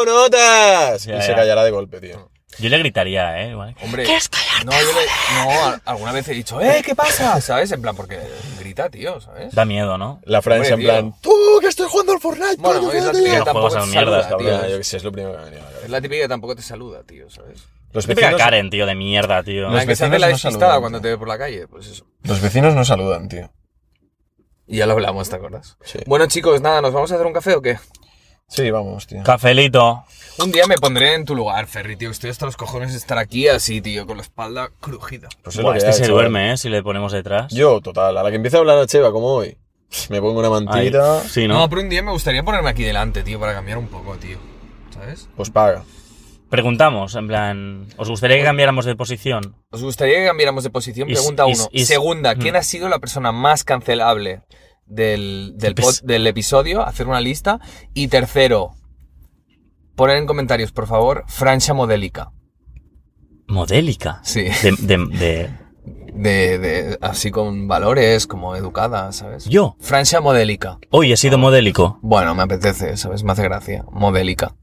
notas. 0.07 1.05
Ya, 1.05 1.19
y 1.19 1.23
se 1.23 1.29
ya. 1.29 1.35
callará 1.37 1.65
de 1.65 1.71
golpe, 1.73 2.01
tío. 2.01 2.31
Yo 2.59 2.69
le 2.69 2.79
gritaría, 2.79 3.41
¿eh? 3.43 3.51
Igual. 3.51 3.75
Hombre, 3.83 4.05
no, 4.65 4.73
yo 4.73 4.79
le- 4.79 5.45
no, 5.45 5.51
a- 5.65 5.81
alguna 5.85 6.13
vez 6.13 6.27
he 6.29 6.35
dicho, 6.35 6.61
¡eh, 6.61 6.83
qué 6.85 6.95
pasa! 6.95 7.41
¿Sabes? 7.41 7.71
En 7.73 7.81
plan, 7.81 7.95
porque 7.95 8.19
grita, 8.59 8.91
tío, 8.91 9.21
¿sabes? 9.21 9.55
Da 9.55 9.65
miedo, 9.65 9.97
¿no? 9.97 10.21
La 10.25 10.43
Francia 10.43 10.69
en 10.75 10.81
Hombre, 10.81 10.89
plan, 10.89 11.13
tío. 11.13 11.21
tú 11.23 11.61
que 11.61 11.69
estoy 11.69 11.87
jugando 11.89 12.13
al 12.15 12.21
Fortnite, 12.21 12.57
Bueno, 12.59 12.81
coño, 12.81 12.93
es 12.93 13.05
la 13.05 13.11
tío". 13.13 13.19
típica 13.21 13.33
que 13.35 13.39
No 13.39 13.45
tampoco 13.45 13.69
juegas 13.69 13.85
te 13.85 13.91
mierdas, 13.91 14.25
saluda, 14.29 14.39
tío. 14.39 14.61
Ya, 14.63 14.69
yo 14.69 14.79
qué 14.79 14.85
sé, 14.85 14.97
es 14.97 15.05
lo 15.05 15.13
primero 15.13 15.33
que 15.35 15.39
me 15.39 15.43
ha 15.43 15.47
venido 15.47 15.63
a 15.63 15.65
la 15.65 15.69
Es 15.71 15.75
cabeza. 15.77 15.93
la 15.93 16.01
típica 16.01 16.23
que 16.23 16.29
tampoco 16.29 16.57
te 16.57 16.63
saluda, 16.63 17.03
tío, 17.05 17.31
¿sabes? 17.31 17.65
Los 17.93 18.05
Típica 18.07 18.27
vecinos, 18.27 18.43
Karen, 18.43 18.71
tío, 18.71 18.87
de 18.87 18.95
mierda, 18.95 19.43
tío. 19.43 19.69
La 19.71 19.87
que 19.87 19.95
se 19.97 20.05
hace 20.05 20.11
vecinos 20.11 20.21
la 20.21 20.27
no 20.27 20.33
despistada 20.33 20.59
saludan, 20.61 20.81
cuando 20.81 20.99
tío. 20.99 21.03
te 21.03 21.09
ve 21.11 21.19
por 21.19 21.29
la 21.29 21.39
calle, 21.39 21.69
pues 21.69 21.87
eso. 21.87 22.07
los 22.25 22.41
vecinos 22.41 22.75
no 22.75 22.85
saludan, 22.85 23.29
tío. 23.29 23.51
Y 24.67 24.77
ya 24.79 24.87
lo 24.87 24.93
hablamos, 24.93 25.31
¿te 25.31 25.37
acuerdas? 25.37 25.79
Sí. 25.83 26.01
Bueno, 26.07 26.27
chicos, 26.27 26.61
nada, 26.61 26.83
¿nos 26.83 26.93
vamos 26.93 27.11
a 27.11 27.15
hacer 27.15 27.27
un 27.27 27.33
café 27.33 27.55
o 27.55 27.63
qué? 27.63 27.79
Sí, 28.49 28.71
vamos, 28.71 29.07
tío. 29.07 29.23
Cafelito. 29.23 30.05
Un 30.43 30.53
día 30.53 30.67
me 30.69 30.77
pondré 30.77 31.15
en 31.15 31.25
tu 31.25 31.35
lugar, 31.35 31.67
Ferry, 31.67 31.97
tío. 31.97 32.11
Estoy 32.11 32.31
hasta 32.31 32.47
los 32.47 32.57
cojones 32.57 32.93
de 32.93 32.99
estar 32.99 33.19
aquí 33.19 33.49
así, 33.49 33.81
tío, 33.81 34.07
con 34.07 34.19
la 34.19 34.23
espalda 34.23 34.71
crujida. 34.81 35.29
Pues 35.43 35.57
es 35.57 35.63
Buah, 35.63 35.71
lo 35.71 35.73
que 35.73 35.79
este 35.79 35.89
hay, 35.89 35.95
se 35.95 36.01
chaval. 36.03 36.15
duerme, 36.15 36.53
¿eh? 36.53 36.57
Si 36.57 36.69
le 36.69 36.83
ponemos 36.83 37.11
detrás. 37.13 37.53
Yo, 37.53 37.81
total, 37.81 38.17
a 38.17 38.23
la 38.23 38.31
que 38.31 38.37
empiece 38.37 38.57
a 38.57 38.61
hablar 38.61 38.79
a 38.79 38.87
Cheva 38.87 39.11
como 39.11 39.27
hoy, 39.35 39.59
me 40.11 40.21
pongo 40.21 40.39
una 40.39 40.51
mantita, 40.51 41.23
Sí, 41.25 41.49
No, 41.49 41.55
¿no? 41.61 41.69
pero 41.69 41.83
un 41.83 41.89
día 41.89 42.03
me 42.03 42.13
gustaría 42.13 42.45
ponerme 42.45 42.71
aquí 42.71 42.85
delante, 42.85 43.25
tío, 43.25 43.41
para 43.41 43.53
cambiar 43.53 43.79
un 43.79 43.89
poco, 43.89 44.15
tío. 44.17 44.39
¿Sabes? 44.95 45.29
pues 45.37 45.51
paga. 45.51 45.85
Preguntamos, 46.51 47.15
en 47.15 47.27
plan, 47.27 47.87
¿os 47.99 48.09
gustaría 48.09 48.39
que 48.39 48.45
cambiáramos 48.45 48.85
de 48.85 48.97
posición? 48.97 49.57
¿Os 49.71 49.83
gustaría 49.83 50.19
que 50.21 50.27
cambiáramos 50.27 50.65
de 50.65 50.71
posición? 50.71 51.09
Pregunta 51.09 51.45
uno. 51.47 51.69
y 51.73 51.83
s- 51.83 51.87
Segunda, 51.93 52.35
¿quién 52.37 52.55
Mm. 52.55 52.57
ha 52.59 52.63
sido 52.63 52.89
la 52.89 52.99
persona 53.01 53.33
más 53.33 53.65
cancelable 53.65 54.43
del, 54.87 55.53
del, 55.57 55.75
Epis- 55.75 55.83
pod- 55.85 56.03
del 56.03 56.27
episodio? 56.27 56.83
Hacer 56.83 57.07
una 57.07 57.21
lista. 57.21 57.61
Y 57.93 58.09
tercero, 58.09 58.71
poner 59.99 60.17
en 60.17 60.25
comentarios, 60.27 60.73
por 60.73 60.87
favor, 60.87 61.25
Francia 61.27 61.75
modélica. 61.75 62.31
Modélica. 63.49 64.21
Sí. 64.23 64.45
De, 64.63 64.73
de, 64.79 64.97
de- 65.19 65.51
De, 66.15 66.59
de- 66.59 66.99
así 67.01 67.31
con 67.31 67.69
valores, 67.69 68.27
como 68.27 68.57
educada, 68.57 69.13
¿sabes? 69.13 69.45
Yo. 69.47 69.77
Francia 69.81 70.21
modélica. 70.21 70.79
Hoy 70.91 71.13
he 71.13 71.17
sido 71.17 71.39
modélico. 71.39 71.99
Bueno, 72.03 72.35
me 72.35 72.43
apetece, 72.43 72.97
¿sabes? 72.97 73.23
Me 73.25 73.33
hace 73.33 73.43
gracia. 73.45 73.85
Modélica. 73.93 74.55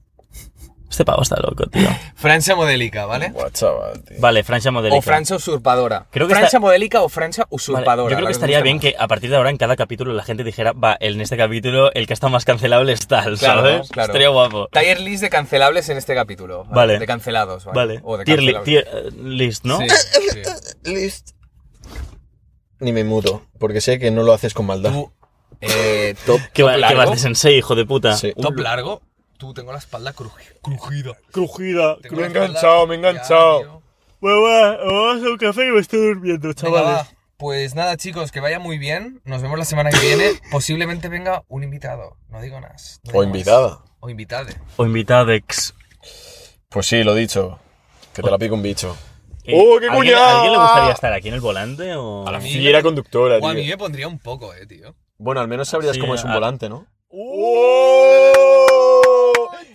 Este 0.95 1.03
pavo 1.03 1.23
está 1.23 1.35
loco, 1.41 1.65
tío. 1.65 1.89
Francia 2.15 2.55
modélica, 2.55 3.05
¿vale? 3.05 3.27
Buah, 3.31 3.49
chaval, 3.51 4.01
tío. 4.05 4.15
Vale, 4.21 4.45
Francia 4.45 4.71
modélica. 4.71 4.97
O 4.97 5.01
Francia 5.01 5.35
usurpadora. 5.35 6.05
Creo 6.09 6.25
que 6.25 6.33
Francia 6.33 6.47
está- 6.47 6.59
modélica 6.59 7.01
o 7.01 7.09
Francia 7.09 7.43
Vale, 7.43 7.49
usurpadora. 7.55 8.09
yo 8.11 8.15
creo 8.15 8.27
que 8.27 8.31
estaría 8.31 8.61
bien 8.61 8.77
más. 8.77 8.81
que 8.85 8.95
a 8.97 9.05
partir 9.09 9.29
de 9.29 9.35
ahora 9.35 9.49
en 9.49 9.57
cada 9.57 9.75
capítulo 9.75 10.13
la 10.13 10.23
gente 10.23 10.45
dijera, 10.45 10.71
va, 10.71 10.95
en 11.01 11.19
este 11.19 11.35
capítulo 11.35 11.91
el 11.93 12.07
que 12.07 12.13
está 12.13 12.29
más 12.29 12.45
cancelable 12.45 12.93
es 12.93 13.07
tal, 13.07 13.37
Claro, 13.37 13.59
¿sabes? 13.61 13.89
claro. 13.89 14.07
Estaría 14.07 14.29
guapo. 14.29 14.69
Tier 14.71 15.01
list 15.01 15.21
de 15.21 15.29
cancelables 15.29 15.89
en 15.89 15.97
este 15.97 16.15
capítulo. 16.15 16.63
Vale. 16.69 16.97
De 16.97 17.05
cancelados, 17.05 17.65
¿vale? 17.65 17.75
Vale. 17.75 17.99
O 18.05 18.15
de 18.17 18.23
Tier, 18.23 18.41
li- 18.41 18.55
tier, 18.63 18.87
eh, 18.89 19.09
list, 19.21 19.65
¿no? 19.65 19.79
Sí, 19.79 19.87
sí. 19.89 20.41
List. 20.93 21.31
Ni 22.79 22.93
me 22.93 23.03
muto, 23.03 23.41
porque 23.59 23.81
sé 23.81 23.99
que 23.99 24.11
no 24.11 24.23
lo 24.23 24.31
haces 24.31 24.53
con 24.53 24.65
maldad. 24.65 24.91
Tú, 24.93 25.11
eh, 25.59 26.15
top, 26.25 26.39
¿Qué, 26.53 26.63
top 26.63 26.69
va- 26.71 26.75
qué 26.75 26.79
largo. 26.79 26.97
vas 26.99 27.11
de 27.11 27.17
sensei, 27.17 27.57
hijo 27.57 27.75
de 27.75 27.85
puta? 27.85 28.15
Sí. 28.15 28.33
Top 28.41 28.57
largo. 28.59 29.01
Tú 29.37 29.53
tengo 29.53 29.71
la 29.71 29.79
espalda 29.79 30.13
cruji- 30.13 30.59
crujida. 30.61 31.13
Crujida. 31.31 31.97
Tengo 32.01 32.15
Me 32.17 32.21
he 32.21 32.25
la 32.25 32.27
espalda- 32.27 32.45
enganchado, 32.47 32.87
me 32.87 32.95
he 32.95 33.01
Ya, 33.01 33.09
enganchado. 33.09 33.59
tío. 33.59 33.81
vamos 34.21 35.23
a 35.23 35.29
un 35.29 35.37
café 35.37 35.67
y 35.67 35.71
me 35.71 35.79
estoy 35.81 35.99
durmiendo, 36.07 36.49
Venga, 36.63 36.81
va. 36.81 37.07
Pues 37.37 37.75
nada, 37.75 37.97
chicos, 37.97 38.31
que 38.31 38.39
vaya 38.39 38.59
muy 38.59 38.77
bien. 38.77 39.21
Nos 39.25 39.41
vemos 39.41 39.59
la 39.59 39.65
semana 39.65 39.89
que 39.89 39.99
viene. 39.99 40.31
Posiblemente 40.51 41.09
venga 41.09 41.43
un 41.49 41.63
invitado. 41.63 42.15
No 42.29 42.41
digo 42.41 42.59
nada. 42.61 42.75
no 43.03 43.11
digo 43.11 43.19
O 43.19 43.21
más. 43.23 43.27
invitada. 43.27 43.79
O 43.99 44.09
invitade. 44.09 44.55
O 44.77 44.85
invitadex. 44.85 45.73
Pues 46.69 46.85
sí, 46.87 47.03
lo 47.03 47.13
dicho. 47.13 47.59
Que 48.13 48.21
te 48.21 48.31
la 48.31 48.37
pique 48.37 48.53
un 48.53 48.61
bicho. 48.63 48.95
Eh, 49.43 49.53
¡Oh, 49.53 49.77
qué 49.79 49.87
¿alguien, 49.87 49.93
cuñado! 49.95 50.35
¿Alguien 50.37 50.53
le 50.53 50.57
gustaría 50.59 50.91
estar 50.93 51.13
aquí 51.13 51.27
en 51.27 51.33
el 51.35 51.41
volante 51.41 51.93
o...? 51.95 52.25
A 52.27 52.31
la 52.31 52.39
Fiera 52.41 52.81
conductora, 52.81 53.37
O 53.39 53.47
a 53.47 53.53
mí 53.53 53.61
tío. 53.61 53.71
me 53.71 53.77
pondría 53.77 54.07
un 54.07 54.17
poco, 54.17 54.53
eh, 54.55 54.65
tío. 54.65 54.95
Bueno, 55.17 55.41
al 55.41 55.47
menos 55.47 55.67
sabrías 55.67 55.93
Sí, 55.95 55.99
cómo 55.99 56.15
es 56.15 56.23
un 56.23 56.31
a- 56.31 56.35
volante, 56.35 56.67
¿no? 56.69 56.87
¡Oh! 57.09 58.54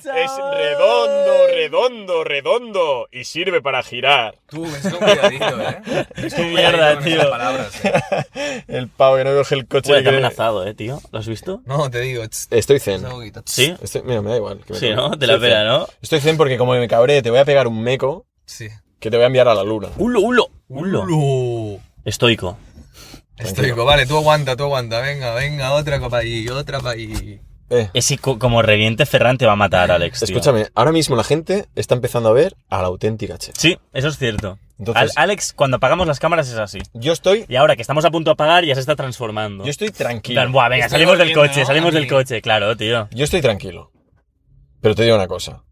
Es 0.05 0.31
redondo, 0.56 1.47
redondo, 1.55 2.24
redondo. 2.24 3.09
Y 3.12 3.24
sirve 3.24 3.60
para 3.62 3.82
girar. 3.82 4.36
Tú, 4.48 4.62
ves 4.62 4.81
con 4.82 4.93
cuidadito, 4.98 5.60
eh. 5.62 6.06
Con 6.20 6.31
Qué 6.31 6.43
mierda, 6.44 6.98
tío. 7.01 7.14
esas 7.16 7.27
palabras, 7.27 7.85
eh. 7.85 8.64
El 8.68 8.89
pavo 8.89 9.16
que 9.16 9.24
no 9.24 9.35
coge 9.36 9.55
el 9.55 9.66
coche. 9.66 9.89
Joder, 9.90 10.01
y 10.01 10.05
te 10.05 10.09
ha 10.09 10.12
que- 10.12 10.16
amenazado, 10.18 10.66
eh, 10.66 10.74
tío. 10.74 11.01
¿Lo 11.12 11.18
has 11.18 11.28
visto? 11.28 11.62
No, 11.66 11.90
te 11.90 12.01
digo. 12.01 12.22
Estoy 12.51 12.78
zen. 12.81 13.05
Sí. 13.47 13.74
Estoy- 13.82 14.02
mira, 14.02 14.22
me 14.22 14.31
da 14.31 14.36
igual. 14.36 14.60
que 14.66 14.72
me 14.74 14.78
Sí. 14.78 14.90
¿no? 14.94 15.18
Te 15.18 15.27
la 15.27 15.39
zen. 15.39 15.66
¿no? 15.66 15.86
Estoy 16.02 16.20
zen 16.20 16.36
porque 16.36 16.56
como 16.59 16.72
me 16.74 16.89
cabré, 16.89 17.22
te 17.22 17.31
voy 17.31 17.39
a 17.40 17.44
pegar 17.44 17.66
un 17.66 17.82
meco 17.82 18.27
Sí. 18.47 18.68
que 18.98 19.10
te 19.10 19.16
voy 19.16 19.24
a 19.24 19.27
enviar 19.28 19.48
a 19.48 19.55
la 19.55 19.64
luna. 19.64 19.89
¡Ulo, 19.98 20.20
ulo! 20.20 20.48
¡Ulo! 20.68 21.02
Ulo. 21.02 21.81
Estoico. 22.05 22.56
Estoico, 23.39 23.85
vale, 23.86 24.05
tú 24.06 24.16
aguanta, 24.18 24.55
tú 24.56 24.64
aguanta. 24.64 25.01
Venga, 25.01 25.35
venga, 25.35 25.72
otra 25.72 25.98
copa 25.98 26.18
ahí, 26.18 26.47
otra 26.48 26.78
para 26.81 26.90
ahí. 26.93 27.40
Eh, 27.71 27.89
Ese 27.95 28.19
co- 28.19 28.39
como 28.39 28.63
reviente 28.63 29.07
Ferran 29.07 29.39
te 29.39 29.47
va 29.47 29.53
a 29.53 29.57
matar, 29.57 29.91
Alex. 29.93 30.19
tío. 30.21 30.27
escúchame, 30.37 30.67
ahora 30.75 30.91
mismo 30.93 31.15
la 31.17 31.23
gente 31.25 31.69
está 31.77 31.95
empezando 31.95 32.29
a 32.29 32.33
ver 32.33 32.57
a 32.69 32.83
la 32.83 32.89
auténtica 32.89 33.39
Che. 33.39 33.53
Sí, 33.57 33.79
eso 33.93 34.09
es 34.09 34.19
cierto. 34.19 34.59
Entonces- 34.79 35.17
Al- 35.17 35.25
Alex, 35.25 35.53
cuando 35.53 35.77
apagamos 35.77 36.07
las 36.07 36.19
cámaras 36.19 36.49
es 36.49 36.57
así. 36.59 36.79
Yo 36.95 37.13
estoy, 37.13 37.45
Y 37.49 37.57
ahora 37.57 37.77
que 37.77 37.83
estamos 37.83 38.05
a 38.05 38.11
punto 38.11 38.31
de 38.31 38.33
apagar, 38.33 38.65
ya 38.65 38.75
se 38.75 38.81
está 38.81 38.97
transformando. 38.97 39.65
yo 39.65 39.71
estoy 39.71 39.91
tranquilo. 39.91 40.41
plan, 40.41 40.53
buah, 40.53 40.69
venga, 40.69 40.87
Estoy 40.87 40.97
salimos 41.01 41.19
del 41.19 41.33
coche, 41.33 41.61
¿no? 41.61 41.67
salimos 41.67 41.95
del 41.95 42.09
coche, 42.09 42.43
claro, 42.43 42.77
tío. 42.77 43.09
Yo 43.13 43.25
estoy 43.25 43.41
tranquilo. 43.41 43.93
Pero 44.81 44.95
te 44.95 45.05
digo 45.05 45.15
una 45.17 45.29
cosa. 45.29 45.63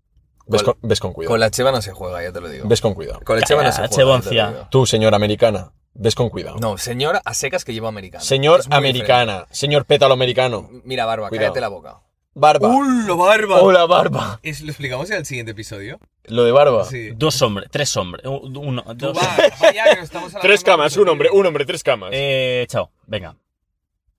Ves 0.47 0.62
Con- 0.62 0.75
con, 0.79 0.89
ves 0.89 1.01
con 1.01 1.12
cuidado. 1.12 1.33
Con 1.33 1.41
la 1.41 1.51
cheva 1.51 1.73
no 1.73 1.83
se 1.83 1.93
juega, 1.93 2.23
ya 2.23 2.33
te 2.33 2.41
lo 2.41 2.49
digo. 2.49 2.66
Ves 2.69 2.81
con 2.81 2.95
cuidado. 2.95 3.20
Con 3.25 3.37
la 3.41 3.43
cheva 3.45 3.62
no 3.65 3.73
se 3.73 3.87
juega. 3.89 4.69
Tú, 4.70 4.87
señora 4.87 5.16
americana, 5.16 5.73
ves 5.99 6.15
con 6.15 6.31
cuidado. 6.31 6.57
No, 6.59 6.79
señor 6.79 7.20
a 7.25 7.35
secas 7.35 7.65
que 7.65 7.73
lleva 7.75 7.89
americano. 7.89 8.25
Señor 8.25 8.62
americana, 8.70 9.47
señor 9.51 9.85
pétalo 9.85 10.15
americano. 10.15 10.69
Mira, 10.85 11.05
barba, 11.05 11.29
Cuidado. 11.29 11.49
cállate 11.49 11.61
la 11.61 11.69
boca. 11.69 11.99
Barba. 12.35 12.69
¡Hola, 12.69 13.15
barba! 13.15 13.61
Hola, 13.62 13.87
barba. 13.87 14.39
¿Es- 14.45 14.61
¿Lo 14.61 14.69
explicamos 14.70 15.11
en 15.11 15.16
el 15.16 15.27
siguiente 15.27 15.53
episodio? 15.53 15.99
Lo 16.25 16.45
de 16.45 16.53
barba. 16.53 16.85
Sí. 16.85 17.11
Dos 17.16 17.43
hombres, 17.43 17.69
tres 17.70 17.97
hombres, 17.97 18.25
uno, 18.25 18.85
dos. 18.95 19.16
va, 19.16 19.23
vaya, 19.61 19.85
que 19.85 19.95
nos 19.97 20.05
estamos 20.05 20.33
Tres 20.41 20.62
camas, 20.62 20.97
un 20.97 21.09
hombre, 21.09 21.31
un 21.33 21.45
hombre, 21.47 21.65
tres 21.66 21.83
camas. 21.83 22.11
Eh, 22.12 22.65
chao, 22.69 22.93
venga. 23.07 23.35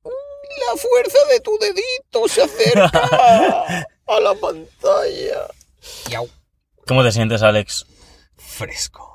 La 0.03 0.75
fuerza 0.77 1.17
de 1.31 1.39
tu 1.39 1.57
dedito 1.59 2.27
se 2.27 2.41
acerca 2.41 2.89
a 4.07 4.19
la 4.19 4.33
pantalla. 4.35 5.47
¿Cómo 6.87 7.03
te 7.03 7.11
sientes, 7.13 7.41
Alex? 7.41 7.85
Fresco. 8.35 9.08